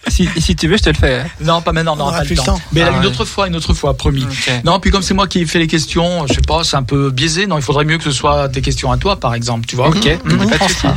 Si, 0.09 0.29
si 0.39 0.57
tu 0.57 0.67
veux, 0.67 0.77
je 0.77 0.83
te 0.83 0.89
le 0.91 0.97
fais. 0.97 1.21
hein. 1.21 1.27
Non, 1.41 1.61
pas 1.63 1.73
maintenant, 1.73 1.95
on 1.99 2.09
On 2.09 2.11
pas 2.11 2.23
plus 2.23 2.31
le 2.31 2.37
temps. 2.37 2.55
temps. 2.57 2.61
Mais 2.73 2.83
Ah, 2.83 2.91
une 2.91 3.01
ouais. 3.01 3.07
autre 3.07 3.25
fois, 3.25 3.47
une 3.47 3.55
autre 3.55 3.75
fois, 3.75 3.97
promis. 3.97 4.27
Non, 4.65 4.81
puis 4.81 4.91
comme 4.91 5.03
c'est 5.03 5.15
moi 5.15 5.29
qui 5.29 5.41
ai 5.41 5.47
fait 5.47 5.59
les 5.61 5.67
questions, 5.69 6.00
je 6.29 6.35
sais 6.35 6.41
pas, 6.47 6.65
c'est 6.65 6.77
un 6.77 6.83
peu 6.83 7.11
biaisé. 7.11 7.47
Non, 7.47 7.57
il 7.57 7.63
faudrait 7.63 7.85
mieux 7.85 7.99
que 7.99 8.05
ce 8.05 8.11
soit 8.11 8.49
des 8.49 8.61
questions 8.61 8.91
à 8.93 8.97
toi, 8.97 9.17
par 9.17 9.35
exemple, 9.35 9.67
tu 9.67 9.77
vois. 9.77 9.89
Ok, 9.89 10.03
pas 10.03 10.31
de 10.31 10.59
pense 10.59 10.69
souci. 10.71 10.83
pas. 10.87 10.95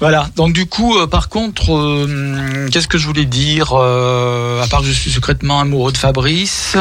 Voilà. 0.00 0.28
Donc 0.36 0.52
du 0.52 0.66
coup, 0.66 0.96
euh, 0.96 1.06
par 1.06 1.28
contre, 1.28 1.74
euh, 1.74 2.68
qu'est-ce 2.72 2.88
que 2.88 2.98
je 2.98 3.06
voulais 3.06 3.24
dire 3.24 3.72
euh, 3.74 4.62
À 4.62 4.66
part 4.66 4.80
que 4.80 4.86
je 4.86 4.92
suis 4.92 5.10
secrètement 5.10 5.60
amoureux 5.60 5.92
de 5.92 5.98
Fabrice? 5.98 6.76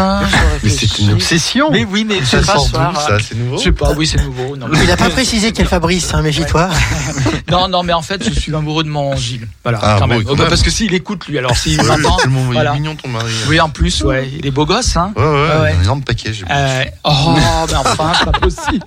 Mais 0.63 0.69
c'est 0.69 0.99
une 0.99 1.11
obsession. 1.13 1.69
Mais 1.71 1.85
oui, 1.85 2.05
mais 2.07 2.19
je 2.19 2.25
ça 2.25 2.39
sais 2.41 2.45
pas, 2.45 2.53
sort 2.59 2.69
d'où, 2.69 2.99
ça 2.99 3.17
C'est 3.19 3.37
nouveau 3.37 3.57
Je 3.57 3.63
sais 3.63 3.71
pas, 3.71 3.91
oui, 3.93 4.07
c'est 4.07 4.21
nouveau. 4.23 4.55
Non, 4.55 4.67
Il 4.83 4.89
a 4.91 4.97
pas 4.97 5.09
précisé 5.09 5.51
quel 5.51 5.67
Fabrice, 5.67 6.13
hein, 6.13 6.21
méfie-toi. 6.21 6.69
non, 7.51 7.67
non, 7.67 7.83
mais 7.83 7.93
en 7.93 8.01
fait, 8.01 8.23
je 8.23 8.37
suis 8.39 8.53
amoureux 8.55 8.83
de 8.83 8.89
mon 8.89 9.15
Gilles. 9.15 9.47
Voilà, 9.63 9.79
Ah, 9.81 9.95
quand 9.99 10.07
bon, 10.07 10.15
même. 10.15 10.23
quand 10.23 10.31
Oh, 10.33 10.35
même. 10.35 10.47
Parce 10.49 10.61
que 10.63 10.69
s'il 10.69 10.93
écoute, 10.93 11.27
lui, 11.27 11.37
alors 11.37 11.55
s'il 11.55 11.79
Ouais, 11.81 11.87
m'entend. 11.97 12.17
tellement 12.17 12.41
il 12.45 12.49
est 12.51 12.53
voilà. 12.53 12.73
mignon 12.73 12.95
ton 12.95 13.09
mari. 13.09 13.31
Oui, 13.47 13.59
en 13.59 13.69
plus, 13.69 14.03
ouais, 14.03 14.29
il 14.37 14.45
est 14.45 14.51
beau 14.51 14.65
gosse, 14.65 14.95
hein. 14.97 15.11
Ouais, 15.15 15.23
ouais, 15.23 15.73
un 15.77 15.81
énorme 15.83 16.01
paquet. 16.03 16.31
Euh, 16.49 16.83
oh, 17.63 17.65
mais 17.69 17.75
enfin, 17.75 18.11
c'est 18.17 18.25
pas 18.25 18.39
possible. 18.39 18.85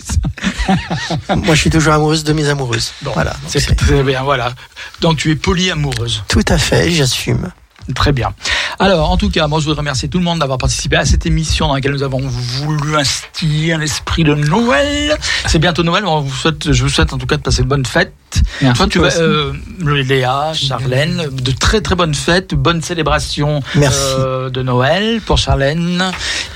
Moi, 1.47 1.55
je 1.55 1.61
suis 1.61 1.71
toujours 1.71 1.93
amoureuse 1.95 2.25
de 2.25 2.33
mes 2.33 2.49
amoureuses. 2.49 2.93
Bon, 3.03 3.13
voilà. 3.15 3.35
C'est 3.47 3.61
c'est- 3.61 3.75
très 3.75 4.03
bien, 4.03 4.23
voilà. 4.23 4.53
Donc 5.01 5.17
tu 5.19 5.31
es 5.31 5.37
polyamoureuse. 5.37 6.23
Tout 6.29 6.45
à 6.49 6.59
fait, 6.59 6.91
j'assume. 6.91 7.51
Très 7.95 8.13
bien. 8.13 8.35
Alors, 8.79 9.11
en 9.11 9.17
tout 9.17 9.31
cas, 9.31 9.47
moi, 9.47 9.61
je 9.61 9.65
voudrais 9.65 9.79
remercier 9.81 10.11
tout 10.11 10.19
le 10.19 10.25
monde 10.25 10.41
d'avoir 10.41 10.59
participé 10.59 10.97
à 10.97 11.07
cette 11.07 11.25
émission 11.25 11.69
dans 11.69 11.75
laquelle 11.75 11.93
nous 11.93 12.03
avons 12.03 12.21
voulu 12.21 12.97
instiller 12.97 13.73
un 13.73 13.81
esprit 13.81 14.25
de 14.25 14.35
Noël. 14.35 15.17
C'est 15.47 15.59
bientôt 15.59 15.83
Noël. 15.83 16.05
On 16.05 16.21
vous 16.21 16.35
souhaite, 16.35 16.71
je 16.71 16.83
vous 16.83 16.91
souhaite 16.91 17.15
en 17.15 17.19
tout 17.19 17.27
cas 17.27 17.39
de 17.39 17.43
passer 17.43 17.63
de 17.63 17.69
bonnes 17.69 17.87
fêtes. 17.87 18.13
Merci, 18.63 18.79
Toi, 18.79 18.87
tu 18.89 18.99
vas, 18.99 19.17
euh, 19.21 19.53
Léa, 19.85 20.53
Charlène, 20.55 21.29
de 21.31 21.51
très 21.53 21.81
très 21.81 21.95
bonnes 21.95 22.15
fêtes, 22.15 22.55
bonnes 22.55 22.83
célébrations 22.83 23.63
Merci. 23.75 23.99
euh, 24.19 24.51
de 24.51 24.63
Noël 24.63 25.21
pour 25.25 25.39
Charlène, 25.39 26.05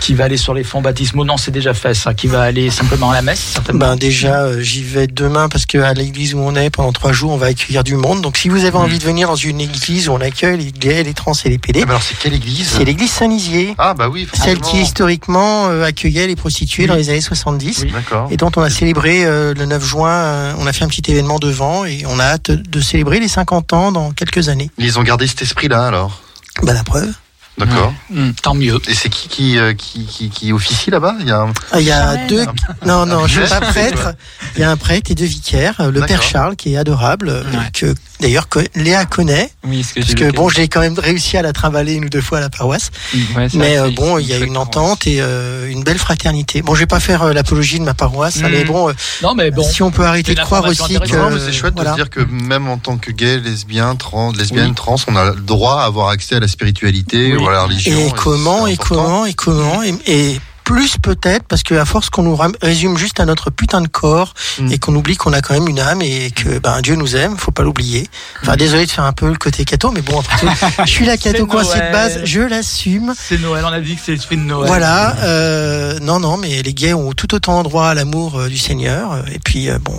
qui 0.00 0.14
va 0.14 0.24
aller 0.24 0.36
sur 0.36 0.54
les 0.54 0.64
fonds 0.64 0.80
baptismaux. 0.82 1.24
Non, 1.24 1.36
c'est 1.36 1.50
déjà 1.50 1.74
fait, 1.74 1.94
ça. 1.94 2.14
Qui 2.14 2.26
va 2.26 2.42
aller 2.42 2.70
simplement 2.70 3.10
à 3.10 3.14
la 3.14 3.22
messe, 3.22 3.40
certainement. 3.40 3.86
Ben 3.90 3.96
déjà, 3.96 4.42
euh, 4.42 4.60
j'y 4.60 4.82
vais 4.82 5.06
demain 5.06 5.48
parce 5.48 5.66
que 5.66 5.78
à 5.78 5.94
l'église 5.94 6.34
où 6.34 6.38
on 6.38 6.54
est 6.56 6.70
pendant 6.70 6.92
trois 6.92 7.12
jours, 7.12 7.32
on 7.32 7.36
va 7.36 7.46
accueillir 7.46 7.84
du 7.84 7.94
monde. 7.96 8.20
Donc, 8.22 8.36
si 8.36 8.48
vous 8.48 8.64
avez 8.64 8.76
envie 8.76 8.98
de 8.98 9.04
venir 9.04 9.28
dans 9.28 9.36
une 9.36 9.60
église 9.60 10.08
où 10.08 10.12
on 10.12 10.20
accueille 10.20 10.58
les 10.58 10.72
gays, 10.72 11.02
les 11.04 11.14
trans 11.14 11.32
et 11.44 11.48
les 11.48 11.58
PD, 11.58 11.80
Ah, 11.86 11.90
alors 11.90 12.02
c'est 12.02 12.18
quelle 12.18 12.34
église? 12.34 12.68
c'est 12.76 12.84
l'église 12.84 13.10
Saint-Nizier, 13.12 13.74
Ah 13.78 13.94
bah 13.94 14.08
oui, 14.10 14.26
celle 14.34 14.58
qui 14.60 14.78
historiquement 14.80 15.68
euh, 15.68 15.84
accueillait 15.84 16.26
les 16.26 16.36
prostituées 16.36 16.84
Oui. 16.84 16.88
dans 16.88 16.94
les 16.96 17.08
années 17.10 17.20
70. 17.20 17.86
D'accord. 17.92 18.28
Et 18.30 18.36
dont 18.36 18.50
on 18.56 18.62
a 18.62 18.70
célébré 18.70 19.24
euh, 19.24 19.54
le 19.54 19.66
9 19.66 19.84
juin, 19.84 20.10
euh, 20.10 20.52
on 20.58 20.66
a 20.66 20.72
fait 20.72 20.84
un 20.84 20.88
petit 20.88 21.10
événement 21.10 21.38
devant 21.38 21.61
et 21.86 22.04
on 22.06 22.18
a 22.18 22.24
hâte 22.24 22.50
de 22.50 22.80
célébrer 22.80 23.20
les 23.20 23.28
50 23.28 23.72
ans 23.72 23.92
dans 23.92 24.12
quelques 24.12 24.48
années. 24.48 24.70
Ils 24.78 24.98
ont 24.98 25.02
gardé 25.02 25.26
cet 25.26 25.42
esprit-là 25.42 25.86
alors? 25.86 26.22
Bah 26.62 26.74
la 26.74 26.84
preuve. 26.84 27.12
D'accord. 27.58 27.92
Hmm, 28.10 28.30
tant 28.42 28.54
mieux. 28.54 28.78
Et 28.88 28.94
c'est 28.94 29.08
qui 29.10 29.28
qui, 29.28 29.58
euh, 29.58 29.74
qui, 29.74 30.06
qui, 30.06 30.30
qui 30.30 30.52
officie 30.52 30.90
là-bas? 30.90 31.16
Il 31.20 31.28
y 31.28 31.30
a 31.30 31.40
un... 31.42 31.52
Ah, 31.70 31.80
Il 31.80 31.86
y 31.86 31.90
a 31.92 32.02
Charlène. 32.04 32.26
deux. 32.28 32.44
Non, 32.86 33.04
non, 33.06 33.26
je 33.26 33.40
suis 33.42 33.48
pas 33.48 33.60
prêtre. 33.60 34.14
Il 34.56 34.60
y 34.62 34.64
a 34.64 34.70
un 34.70 34.76
prêtre 34.78 35.10
et 35.10 35.14
deux 35.14 35.26
vicaires. 35.26 35.90
Le 35.90 36.00
père 36.02 36.22
Charles, 36.22 36.56
qui 36.56 36.72
est 36.74 36.76
adorable, 36.78 37.28
euh, 37.28 37.42
Ouais. 37.52 37.68
que 37.74 37.94
d'ailleurs 38.20 38.46
Léa 38.74 39.04
connaît, 39.04 39.50
Oui, 39.64 39.82
ce 39.82 39.90
que 39.94 40.00
parce 40.00 40.08
j'ai 40.08 40.14
que 40.14 40.30
bon, 40.32 40.48
j'ai 40.48 40.68
quand 40.68 40.80
même 40.80 40.98
réussi 40.98 41.36
à 41.36 41.42
la 41.42 41.52
trimballer 41.52 41.92
une 41.94 42.06
ou 42.06 42.08
deux 42.08 42.20
fois 42.22 42.38
à 42.38 42.40
la 42.40 42.48
paroisse. 42.50 42.90
Ouais, 43.36 43.48
c'est 43.50 43.58
Mais 43.58 43.76
vrai, 43.76 43.88
euh, 43.88 43.90
bon, 43.94 44.18
il 44.18 44.26
y 44.26 44.32
a 44.32 44.38
une 44.38 44.56
entente 44.56 45.06
et 45.06 45.18
euh, 45.20 45.68
une 45.70 45.84
belle 45.84 45.98
fraternité. 45.98 46.62
Bon, 46.62 46.74
je 46.74 46.80
vais 46.80 46.86
pas 46.86 47.00
faire 47.00 47.22
euh, 47.22 47.32
l'apologie 47.34 47.78
de 47.78 47.84
ma 47.84 47.94
paroisse, 47.94 48.38
hein, 48.42 48.48
Mm. 48.48 48.52
mais 48.52 48.64
bon, 48.64 48.88
euh, 48.88 48.92
Non, 49.22 49.34
mais 49.34 49.50
bon. 49.50 49.62
si 49.62 49.82
on 49.82 49.90
peut 49.90 50.04
arrêter 50.06 50.34
de 50.34 50.40
croire 50.40 50.64
aussi 50.64 50.78
que. 50.94 50.96
intéressante. 50.96 51.30
Non, 51.30 51.36
mais 51.36 51.40
c'est 51.44 51.52
chouette 51.52 51.74
voilà. 51.74 51.90
de 51.90 51.96
dire 51.96 52.10
que 52.10 52.20
même 52.20 52.68
en 52.68 52.78
tant 52.78 52.96
que 52.96 53.10
gay, 53.10 53.38
lesbien, 53.38 53.94
trans, 53.96 54.32
lesbienne, 54.32 54.68
Oui. 54.68 54.74
trans, 54.74 54.96
on 55.08 55.16
a 55.16 55.32
le 55.32 55.40
droit 55.40 55.82
à 55.82 55.84
avoir 55.84 56.08
accès 56.08 56.36
à 56.36 56.40
la 56.40 56.48
spiritualité 56.48 57.36
Oui. 57.36 57.41
La 57.50 57.64
religion. 57.64 57.98
Et 57.98 58.12
comment, 58.12 58.66
et 58.66 58.76
comment, 58.76 59.26
et 59.26 59.34
comment, 59.34 59.82
et, 59.82 59.94
et 60.06 60.40
plus 60.64 60.96
peut-être, 60.96 61.44
parce 61.48 61.64
que 61.64 61.74
à 61.74 61.84
force 61.84 62.08
qu'on 62.08 62.22
nous 62.22 62.38
résume 62.62 62.96
juste 62.96 63.18
à 63.18 63.24
notre 63.24 63.50
putain 63.50 63.80
de 63.80 63.88
corps, 63.88 64.32
Mm. 64.60 64.72
et 64.72 64.78
qu'on 64.78 64.94
oublie 64.94 65.16
qu'on 65.16 65.32
a 65.32 65.40
quand 65.40 65.54
même 65.54 65.66
une 65.68 65.80
âme, 65.80 66.02
et 66.02 66.30
que 66.30 66.58
ben, 66.58 66.80
Dieu 66.82 66.94
nous 66.94 67.16
aime, 67.16 67.36
faut 67.36 67.50
pas 67.50 67.62
l'oublier. 67.62 68.08
Enfin, 68.42 68.54
désolé 68.56 68.86
de 68.86 68.90
faire 68.90 69.04
un 69.04 69.12
peu 69.12 69.28
le 69.28 69.36
côté 69.36 69.64
catho, 69.64 69.90
mais 69.90 70.02
bon, 70.02 70.20
après 70.20 70.38
tout, 70.46 70.52
je 70.86 70.90
suis 70.90 71.04
la 71.04 71.16
catho 71.16 71.46
coincée 71.46 71.78
de 71.78 71.92
base, 71.92 72.20
je 72.24 72.40
l'assume. 72.40 73.12
C'est 73.18 73.40
Noël, 73.40 73.64
on 73.66 73.72
a 73.72 73.80
dit 73.80 73.96
que 73.96 74.02
c'est 74.04 74.12
l'esprit 74.12 74.36
de 74.36 74.42
Noël. 74.42 74.68
Voilà, 74.68 75.16
euh, 75.24 75.98
non, 76.00 76.20
non, 76.20 76.36
mais 76.36 76.62
les 76.62 76.74
gays 76.74 76.94
ont 76.94 77.12
tout 77.12 77.34
autant 77.34 77.62
droit 77.62 77.86
à 77.88 77.94
l'amour 77.94 78.38
euh, 78.38 78.48
du 78.48 78.58
Seigneur, 78.58 79.12
euh, 79.12 79.22
et 79.32 79.38
puis 79.38 79.68
euh, 79.68 79.78
bon, 79.80 79.98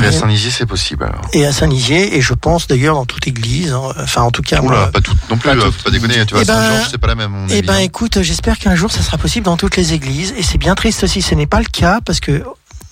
Mais 0.00 0.06
à 0.06 0.12
Saint-Nizier, 0.12 0.50
c'est 0.50 0.66
possible 0.66 1.04
alors. 1.04 1.20
et 1.32 1.44
à 1.46 1.52
Saint-Nizier, 1.52 2.16
et 2.16 2.20
je 2.20 2.34
pense 2.34 2.66
d'ailleurs 2.66 2.94
dans 2.96 3.06
toute 3.06 3.26
église. 3.26 3.72
hein. 3.72 3.92
Enfin, 3.98 4.22
en 4.22 4.30
tout 4.30 4.42
cas, 4.42 4.60
Oula, 4.60 4.76
moi, 4.76 4.90
pas 4.92 5.00
tout 5.00 5.14
non 5.30 5.36
plus, 5.36 5.48
Pas 5.50 5.56
euh, 5.56 5.60
tout. 5.62 5.72
faut 5.72 5.82
pas 5.84 5.90
déconner, 5.90 6.24
tu 6.26 6.34
vois, 6.34 6.42
Eh 6.42 6.46
ben, 6.46 6.54
Saint-Georges, 6.54 6.88
c'est 6.90 6.98
pas 6.98 7.06
la 7.08 7.14
même. 7.14 7.46
Eh 7.50 7.62
ben, 7.62 7.74
hein. 7.74 7.78
écoute, 7.78 8.22
j'espère 8.22 8.58
qu'un 8.58 8.74
jour 8.74 8.90
ça 8.90 9.02
sera 9.02 9.18
possible 9.18 9.44
dans 9.46 9.56
toutes 9.56 9.76
les 9.76 9.92
églises. 9.92 10.34
Et 10.36 10.42
c'est 10.42 10.58
bien 10.58 10.74
triste 10.74 11.06
si 11.06 11.22
ce 11.22 11.34
n'est 11.34 11.46
pas 11.46 11.58
le 11.60 11.66
cas, 11.66 12.00
parce 12.04 12.20
que 12.20 12.42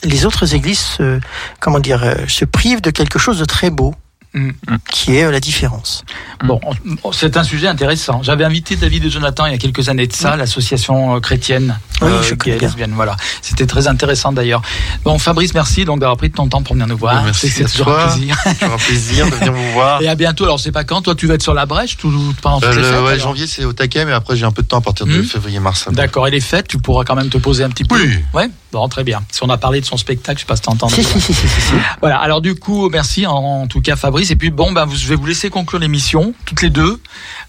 les 0.04 0.24
autres 0.26 0.54
églises, 0.54 0.78
se, 0.78 1.20
comment 1.60 1.80
dire, 1.80 2.02
euh, 2.04 2.14
se 2.28 2.44
privent 2.44 2.80
de 2.80 2.90
quelque 2.90 3.18
chose 3.18 3.38
de 3.38 3.44
très 3.44 3.70
beau, 3.70 3.94
Mm. 4.38 4.76
qui 4.90 5.16
est 5.16 5.24
euh, 5.24 5.30
la 5.30 5.40
différence. 5.40 6.04
Bon, 6.44 6.60
on- 7.02 7.12
c'est 7.12 7.36
un 7.36 7.44
sujet 7.44 7.66
intéressant. 7.66 8.22
J'avais 8.22 8.44
invité 8.44 8.76
David 8.76 9.04
et 9.04 9.10
Jonathan 9.10 9.46
il 9.46 9.52
y 9.52 9.54
a 9.54 9.58
quelques 9.58 9.88
années 9.88 10.06
de 10.06 10.12
ça, 10.12 10.36
l'association 10.36 11.16
euh, 11.16 11.20
chrétienne 11.20 11.78
Oui, 12.02 12.08
euh, 12.08 12.22
je 12.22 12.50
lesbienne. 12.50 12.92
Voilà, 12.94 13.16
c'était 13.42 13.66
très 13.66 13.88
intéressant 13.88 14.32
d'ailleurs. 14.32 14.62
Bon, 15.04 15.18
Fabrice, 15.18 15.54
merci 15.54 15.84
donc 15.84 16.00
d'avoir 16.00 16.16
pris 16.16 16.28
de 16.28 16.34
ton 16.34 16.46
temps 16.48 16.62
pour 16.62 16.74
venir 16.74 16.86
nous 16.86 16.96
voir. 16.96 17.24
Merci 17.24 17.48
C'est 17.48 17.64
toujours 17.64 17.86
toi. 17.86 18.04
un 18.04 18.12
plaisir. 18.12 18.36
C'est 18.58 18.64
un 18.64 18.76
plaisir 18.76 19.26
de 19.26 19.30
venir 19.34 19.52
vous 19.52 19.72
voir. 19.72 20.00
Et 20.02 20.08
à 20.08 20.14
bientôt. 20.14 20.44
Alors, 20.44 20.60
c'est 20.60 20.72
pas 20.72 20.84
quand 20.84 21.02
Toi, 21.02 21.14
tu 21.14 21.26
vas 21.26 21.34
être 21.34 21.42
sur 21.42 21.54
la 21.54 21.66
brèche 21.66 21.96
tout 21.96 22.12
pendant 22.42 22.60
toutes 22.60 22.70
Euh, 22.70 22.74
les 22.74 22.82
le 22.82 22.82
fêtes, 22.84 23.00
ouais, 23.02 23.12
alors 23.12 23.18
janvier, 23.28 23.46
c'est 23.46 23.64
au 23.64 23.72
taquet, 23.72 24.04
mais 24.04 24.12
après, 24.12 24.36
j'ai 24.36 24.44
un 24.44 24.50
peu 24.52 24.62
de 24.62 24.68
temps 24.68 24.78
à 24.78 24.80
partir 24.80 25.06
de 25.06 25.12
Hmm. 25.18 25.24
février-mars. 25.24 25.88
D'accord. 25.92 26.26
Et 26.28 26.30
les 26.30 26.40
fêtes, 26.40 26.68
tu 26.68 26.78
pourras 26.78 27.04
quand 27.04 27.14
même 27.16 27.28
te 27.30 27.38
poser 27.38 27.64
un 27.64 27.70
petit 27.70 27.84
peu. 27.84 27.96
Oui. 27.96 28.18
Ouais. 28.34 28.48
Bon, 28.70 28.86
très 28.88 29.02
bien. 29.02 29.22
Si 29.32 29.42
on 29.42 29.48
a 29.48 29.56
parlé 29.56 29.80
de 29.80 29.86
son 29.86 29.96
spectacle, 29.96 30.38
je 30.38 30.42
sais 30.42 30.46
pas 30.46 30.56
si 30.56 30.62
t'entends. 30.62 30.88
Si, 30.90 31.02
si, 31.02 31.20
si, 31.20 31.32
si, 31.32 31.48
si, 31.48 31.60
si. 31.60 31.72
Voilà. 32.00 32.18
Alors 32.18 32.40
du 32.42 32.54
coup, 32.54 32.90
merci 32.90 33.26
en, 33.26 33.32
en 33.62 33.66
tout 33.66 33.80
cas 33.80 33.96
Fabrice. 33.96 34.27
Et 34.30 34.36
puis 34.36 34.50
bon, 34.50 34.72
ben, 34.72 34.84
vous- 34.84 34.96
je 34.96 35.06
vais 35.08 35.14
vous 35.16 35.26
laisser 35.26 35.50
conclure 35.50 35.78
l'émission, 35.80 36.34
toutes 36.44 36.62
les 36.62 36.70
deux. 36.70 37.00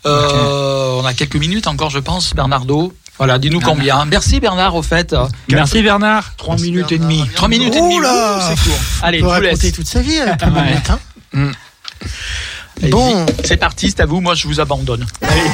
Euh, 0.05 0.99
On 1.01 1.05
a 1.05 1.13
quelques 1.13 1.35
minutes 1.35 1.67
encore, 1.67 1.89
je 1.89 1.99
pense, 1.99 2.33
Bernardo. 2.33 2.93
Voilà, 3.17 3.37
dis-nous 3.37 3.59
Bernard. 3.59 3.75
combien. 3.77 4.05
Merci 4.05 4.39
Bernard, 4.39 4.75
au 4.75 4.81
fait. 4.81 5.15
Merci 5.49 5.81
Bernard. 5.81 6.35
Trois 6.37 6.55
Merci, 6.55 6.71
minutes 6.71 6.91
et 6.93 6.97
demie. 6.99 7.25
Trois 7.35 7.47
minutes 7.49 7.75
et 7.75 7.81
demie. 7.81 7.97
Oula 7.97 8.37
ouh, 8.37 8.41
c'est 8.49 8.63
court. 8.69 8.79
Allez, 9.01 9.17
Il 9.19 9.23
je 9.25 9.29
vous 9.29 9.41
laisse. 9.41 9.71
toute 9.73 9.87
sa 9.87 10.01
vie, 10.01 10.17
euh, 10.19 10.33
pour 10.39 10.47
le 10.49 10.55
Ouais. 10.55 10.73
matin. 10.73 10.99
Allez-y. 11.33 12.89
Bon. 12.91 13.25
c'est 13.43 13.57
parti, 13.57 13.89
c'est 13.89 13.99
à 14.01 14.05
vous. 14.05 14.21
Moi, 14.21 14.35
je 14.35 14.47
vous 14.47 14.59
abandonne. 14.61 15.05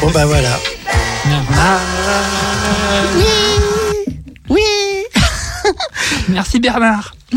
Bon, 0.02 0.12
bah 0.12 0.26
voilà. 0.28 0.60
Oui 4.50 4.62
Merci 6.30 6.60
Bernard. 6.60 7.16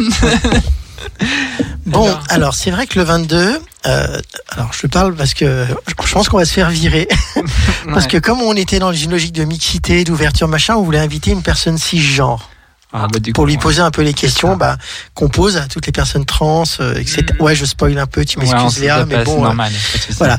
Bon, 1.87 2.05
Alors. 2.07 2.23
alors 2.29 2.55
c'est 2.55 2.71
vrai 2.71 2.87
que 2.87 2.99
le 2.99 3.05
22, 3.05 3.61
euh, 3.87 4.21
alors 4.51 4.71
je 4.79 4.87
parle 4.87 5.15
parce 5.15 5.33
que 5.33 5.67
je 6.05 6.13
pense 6.13 6.29
qu'on 6.29 6.37
va 6.37 6.45
se 6.45 6.53
faire 6.53 6.69
virer. 6.71 7.09
Parce 7.87 8.05
Ouais. 8.05 8.11
que 8.11 8.19
comme 8.19 8.43
on 8.43 8.55
était 8.55 8.79
dans 8.79 8.93
une 8.93 9.11
logique 9.11 9.33
de 9.33 9.45
mixité, 9.45 10.05
d'ouverture, 10.05 10.49
machin, 10.49 10.75
on 10.75 10.83
voulait 10.83 10.99
inviter 10.99 11.31
une 11.31 11.43
personne 11.43 11.79
cisgenre. 11.79 12.51
Ah, 12.93 13.07
bah, 13.13 13.19
du 13.19 13.33
pour 13.33 13.43
coup, 13.45 13.47
lui 13.49 13.55
ouais. 13.55 13.61
poser 13.61 13.81
un 13.81 13.91
peu 13.91 14.03
les 14.03 14.13
questions 14.15 14.57
bah, 14.57 14.77
qu'on 15.15 15.29
pose 15.29 15.57
à 15.57 15.67
toutes 15.67 15.87
les 15.87 15.93
personnes 15.93 16.25
trans, 16.27 16.65
euh, 16.81 16.95
etc. 16.97 17.25
Mhm. 17.39 17.41
Ouais, 17.45 17.55
je 17.55 17.65
spoil 17.65 17.97
un 17.99 18.07
peu, 18.07 18.25
tu 18.25 18.39
m'excuses 18.39 18.75
se 18.77 18.81
Léa, 18.81 19.05
mais 19.07 19.25
bon, 19.25 19.43
normal. 19.43 19.73
voilà. 20.19 20.39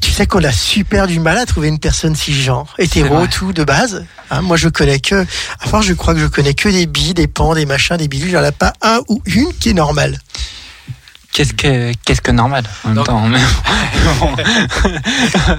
Tu 0.00 0.10
sais 0.10 0.26
qu'on 0.26 0.44
a 0.44 0.52
super 0.52 1.06
du 1.06 1.20
mal 1.20 1.38
à 1.38 1.46
trouver 1.46 1.68
une 1.68 1.78
personne 1.78 2.14
cisgenre, 2.14 2.74
hétéro, 2.78 3.26
tout 3.26 3.52
de 3.52 3.64
base. 3.64 4.04
Hein, 4.30 4.42
moi, 4.42 4.56
je 4.56 4.68
connais 4.68 4.98
que, 5.00 5.26
à 5.60 5.68
part, 5.70 5.82
je 5.82 5.94
crois 5.94 6.14
que 6.14 6.20
je 6.20 6.26
connais 6.26 6.54
que 6.54 6.68
des 6.68 6.86
billes, 6.86 7.14
des 7.14 7.26
pans, 7.26 7.54
des 7.54 7.66
machins, 7.66 7.96
des 7.96 8.08
bidules. 8.08 8.28
Il 8.28 8.32
n'y 8.32 8.38
en 8.38 8.44
a 8.44 8.52
pas 8.52 8.72
un 8.82 9.00
ou 9.08 9.22
une 9.26 9.52
qui 9.58 9.70
est 9.70 9.74
normale. 9.74 10.18
Qu'est-ce 11.32 11.52
que 11.54 11.92
qu'est-ce 12.04 12.20
que 12.20 12.32
normal 12.32 12.64
en 12.82 12.88
même 12.88 12.96
Donc- 12.96 13.06
temps 13.06 13.28
mais 13.28 13.38
bon. 14.18 14.34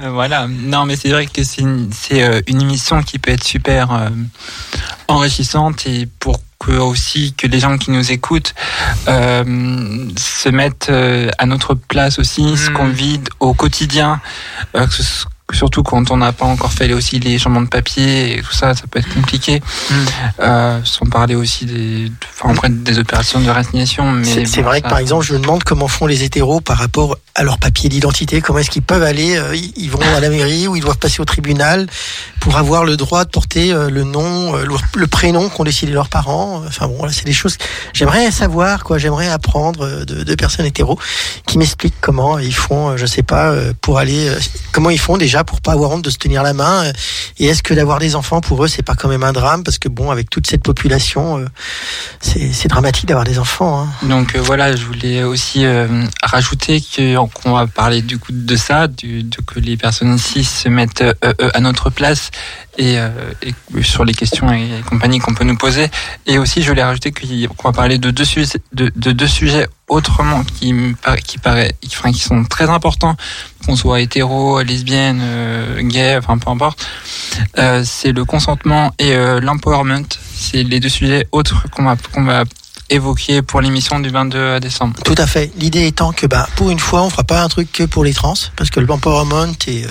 voilà 0.11 0.45
non 0.49 0.85
mais 0.85 0.98
c'est 0.98 1.10
vrai 1.10 1.27
que 1.27 1.45
c'est 1.45 1.61
une, 1.61 1.89
c'est 1.93 2.23
euh, 2.23 2.41
une 2.48 2.61
émission 2.61 3.02
qui 3.03 3.19
peut 3.19 3.31
être 3.31 3.45
super 3.45 3.89
euh, 3.93 4.10
enrichissante 5.07 5.88
et 5.88 6.07
pour 6.19 6.41
que 6.63 6.73
aussi 6.73 7.33
que 7.35 7.47
les 7.47 7.59
gens 7.59 7.77
qui 7.77 7.89
nous 7.91 8.11
écoutent 8.11 8.53
euh, 9.07 9.43
se 10.17 10.49
mettent 10.49 10.89
euh, 10.91 11.29
à 11.38 11.45
notre 11.45 11.73
place 11.73 12.19
aussi 12.19 12.55
ce 12.57 12.69
Mm. 12.69 12.73
qu'on 12.73 12.88
vit 12.89 13.19
au 13.39 13.53
quotidien 13.53 14.21
euh, 14.75 14.85
que 14.85 14.93
ce- 14.93 15.25
surtout 15.53 15.84
quand 15.84 16.11
on 16.11 16.18
n'a 16.18 16.32
pas 16.32 16.45
encore 16.45 16.72
fait 16.72 16.91
aussi 16.94 17.19
les 17.19 17.38
changements 17.40 17.61
de 17.61 17.68
papier 17.68 18.38
et 18.38 18.41
tout 18.41 18.53
ça 18.53 18.73
ça 18.76 18.84
peut 18.90 18.99
être 18.99 19.14
compliqué 19.14 19.61
Mm. 19.90 19.94
euh, 20.40 20.80
sans 20.84 21.06
parler 21.06 21.36
aussi 21.36 21.65
des 21.65 22.11
enfin 22.40 22.53
après 22.53 22.69
des 22.69 22.99
opérations 22.99 23.40
de 23.41 23.49
résignation 23.49 24.11
mais 24.11 24.45
C'est 24.45 24.61
vrai 24.61 24.78
ça- 24.78 24.82
que 24.82 24.90
par 24.90 24.98
exemple, 24.99 25.26
je 25.26 25.34
me 25.34 25.40
demande 25.40 25.64
comment 25.64 25.88
font 25.88 26.06
les 26.07 26.23
hétéros 26.23 26.61
par 26.61 26.78
rapport 26.78 27.18
à 27.36 27.44
leur 27.44 27.57
papier 27.57 27.90
d'identité. 27.90 28.41
Comment 28.41 28.60
est-ce 28.60 28.69
qu'ils 28.69 28.82
peuvent 28.82 29.03
aller 29.03 29.38
euh, 29.38 29.56
Ils 29.76 29.90
vont 29.90 29.99
à 30.02 30.19
la 30.19 30.30
mairie 30.30 30.68
ou 30.68 30.76
ils 30.76 30.82
doivent 30.82 30.98
passer 30.98 31.22
au 31.22 31.26
tribunal 31.26 31.88
pour 32.41 32.57
avoir 32.57 32.84
le 32.84 32.98
droit 32.98 33.23
de 33.26 33.30
porter 33.30 33.72
euh, 33.73 33.90
le 33.90 34.03
nom, 34.03 34.53
le, 34.95 35.07
prénom 35.07 35.48
qu'ont 35.49 35.64
décidé 35.64 35.91
leurs 35.94 36.10
parents. 36.10 36.61
Enfin 36.68 36.88
bon, 36.88 37.06
là, 37.06 37.11
c'est 37.11 37.26
des 37.26 37.34
choses. 37.34 37.57
J'aimerais 37.94 38.32
savoir 38.32 38.84
quoi. 38.84 38.98
J'aimerais 38.98 39.30
apprendre 39.30 40.03
de, 40.06 40.23
de 40.23 40.36
personnes 40.36 40.65
hétéros 40.65 40.99
qui 41.45 41.57
m'expliquent 41.57 41.95
comment 42.02 42.38
ils 42.40 42.53
font. 42.56 42.98
Je 42.98 43.06
sais 43.06 43.23
pas 43.23 43.53
pour 43.82 43.98
aller. 43.99 44.30
comment 44.72 44.90
ils 44.90 44.99
font 44.99 45.18
déjà 45.18 45.40
pour 45.43 45.61
pas 45.61 45.73
avoir 45.73 45.91
honte 45.91 46.03
de 46.03 46.09
se 46.09 46.18
tenir 46.18 46.43
la 46.43 46.53
main. 46.53 46.85
euh, 46.85 46.93
Et 47.39 47.47
est-ce 47.47 47.63
que 47.63 47.73
d'avoir 47.73 47.99
des 47.99 48.15
enfants 48.15 48.41
pour 48.41 48.63
eux, 48.63 48.68
c'est 48.68 48.84
pas 48.84 48.95
quand 48.95 49.07
même 49.09 49.23
un 49.23 49.34
drame? 49.34 49.63
Parce 49.63 49.77
que 49.80 49.89
bon, 49.89 50.11
avec 50.11 50.30
toute 50.30 50.47
cette 50.47 50.63
population, 50.63 51.39
euh, 51.39 51.45
c'est 52.22 52.68
dramatique 52.68 53.07
d'avoir 53.07 53.26
des 53.26 53.39
enfants. 53.39 53.81
Hein. 53.81 54.07
Donc 54.07 54.35
euh, 54.35 54.41
voilà, 54.41 54.76
je 54.76 54.85
voulais 54.85 55.23
aussi 55.23 55.65
rajouter 56.23 56.84
qu'on 57.34 57.53
va 57.53 57.68
parler 57.68 58.01
du 58.01 58.18
coup 58.18 58.31
de 58.31 58.55
ça, 58.55 58.88
de 58.88 59.23
que 59.45 59.59
les 59.59 59.77
personnes 59.77 60.15
ici 60.15 60.43
se 60.43 60.69
mettent 60.69 61.03
à 61.53 61.59
notre 61.59 61.89
place 61.89 62.31
et, 62.81 62.97
euh, 62.97 63.09
et 63.43 63.53
sur 63.83 64.03
les 64.03 64.13
questions 64.13 64.51
et, 64.51 64.79
et 64.79 64.81
compagnie 64.81 65.19
qu'on 65.19 65.35
peut 65.35 65.43
nous 65.43 65.55
poser. 65.55 65.89
Et 66.25 66.39
aussi, 66.39 66.63
je 66.63 66.69
voulais 66.69 66.83
rajouter 66.83 67.11
qu'on 67.11 67.67
va 67.69 67.71
parler 67.73 67.99
de 67.99 68.09
deux 68.09 69.27
sujets, 69.27 69.67
autrement 69.87 70.43
qui 70.43 70.73
paraît, 71.43 71.75
qui, 71.81 71.95
enfin, 71.95 72.11
qui 72.11 72.19
sont 72.19 72.43
très 72.43 72.69
importants, 72.69 73.15
qu'on 73.65 73.75
soit 73.75 74.01
hétéro, 74.01 74.61
lesbienne, 74.63 75.19
euh, 75.21 75.81
gay, 75.83 76.17
enfin 76.17 76.39
peu 76.39 76.49
importe. 76.49 76.83
Euh, 77.59 77.83
c'est 77.85 78.13
le 78.13 78.25
consentement 78.25 78.91
et 78.97 79.13
euh, 79.13 79.39
l'empowerment. 79.39 80.05
C'est 80.33 80.63
les 80.63 80.79
deux 80.79 80.89
sujets 80.89 81.27
autres 81.31 81.67
qu'on 81.69 81.83
va 81.83 81.95
qu'on 82.13 82.23
va 82.23 82.45
évoqué 82.91 83.41
pour 83.41 83.61
l'émission 83.61 83.99
du 83.99 84.09
22 84.09 84.59
décembre. 84.59 84.95
Tout 85.03 85.15
à 85.18 85.26
fait. 85.26 85.51
L'idée 85.57 85.88
étant 85.88 86.11
que, 86.11 86.27
bah, 86.27 86.47
pour 86.55 86.69
une 86.69 86.80
fois, 86.80 87.01
on 87.01 87.09
fera 87.09 87.23
pas 87.23 87.41
un 87.41 87.47
truc 87.47 87.72
que 87.72 87.84
pour 87.84 88.03
les 88.03 88.13
trans, 88.13 88.34
parce 88.55 88.69
que 88.69 88.80
le 88.80 88.91
empowerment 88.91 89.55
et, 89.68 89.85
euh, 89.85 89.88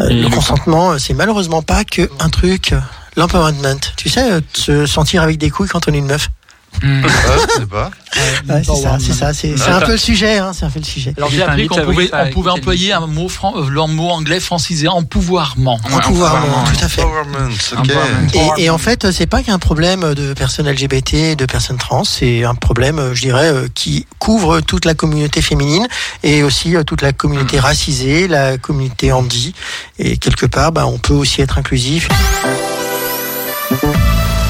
euh, 0.00 0.08
Et 0.08 0.14
le 0.14 0.28
consentement, 0.28 0.92
euh, 0.92 0.98
c'est 0.98 1.14
malheureusement 1.14 1.62
pas 1.62 1.84
que 1.84 2.10
un 2.18 2.30
truc. 2.30 2.74
L'empowerment, 3.16 3.80
tu 3.96 4.08
sais, 4.08 4.40
se 4.52 4.84
sentir 4.86 5.22
avec 5.22 5.38
des 5.38 5.50
couilles 5.50 5.68
quand 5.68 5.88
on 5.88 5.92
est 5.92 5.98
une 5.98 6.06
meuf. 6.06 6.28
Hmm. 6.82 7.02
Ouais, 7.04 7.66
pas. 7.70 7.90
Ouais, 8.48 8.62
c'est 8.64 8.82
ça, 8.82 8.98
c'est 9.00 9.12
ça, 9.12 9.32
c'est 9.34 9.54
un 9.70 9.80
peu 9.86 9.92
le 9.92 9.98
sujet, 9.98 10.38
hein, 10.38 10.52
c'est 10.54 10.64
un 10.64 10.70
peu 10.70 10.78
le 10.78 10.84
sujet. 10.84 11.14
Alors 11.16 11.30
j'ai 11.30 11.36
appris 11.42 11.66
qu'on 11.68 11.74
pouvait, 11.92 12.08
on 12.24 12.32
employer 12.50 12.92
un 12.92 13.06
mot, 13.06 13.28
fran- 13.28 13.54
euh, 13.56 13.68
le 13.68 13.86
mot 13.86 14.08
anglais 14.10 14.40
francisé, 14.40 14.88
empouvoirment. 14.88 15.78
En 15.92 15.98
pouvoir, 16.00 16.36
empowerment, 16.36 16.64
tout 16.78 16.84
à 16.84 16.88
fait. 16.88 17.02
Et, 18.58 18.64
et 18.64 18.70
en 18.70 18.78
fait, 18.78 19.10
c'est 19.10 19.26
pas 19.26 19.42
qu'un 19.42 19.58
problème 19.58 20.14
de 20.14 20.32
personnes 20.34 20.68
LGBT, 20.70 21.36
de 21.36 21.46
personnes 21.46 21.76
trans, 21.78 22.04
c'est 22.04 22.44
un 22.44 22.54
problème, 22.54 22.98
euh, 22.98 23.14
je 23.14 23.20
dirais, 23.22 23.52
euh, 23.52 23.68
qui 23.74 24.06
couvre 24.18 24.60
toute 24.60 24.84
la 24.84 24.94
communauté 24.94 25.42
féminine 25.42 25.86
et 26.22 26.42
aussi 26.42 26.74
toute 26.86 27.02
la 27.02 27.12
communauté 27.12 27.58
racisée, 27.58 28.28
la 28.28 28.56
communauté 28.58 29.12
handi. 29.12 29.54
Et 29.98 30.16
quelque 30.16 30.46
part, 30.46 30.72
bah, 30.72 30.86
on 30.86 30.98
peut 30.98 31.14
aussi 31.14 31.42
être 31.42 31.58
inclusif. 31.58 32.08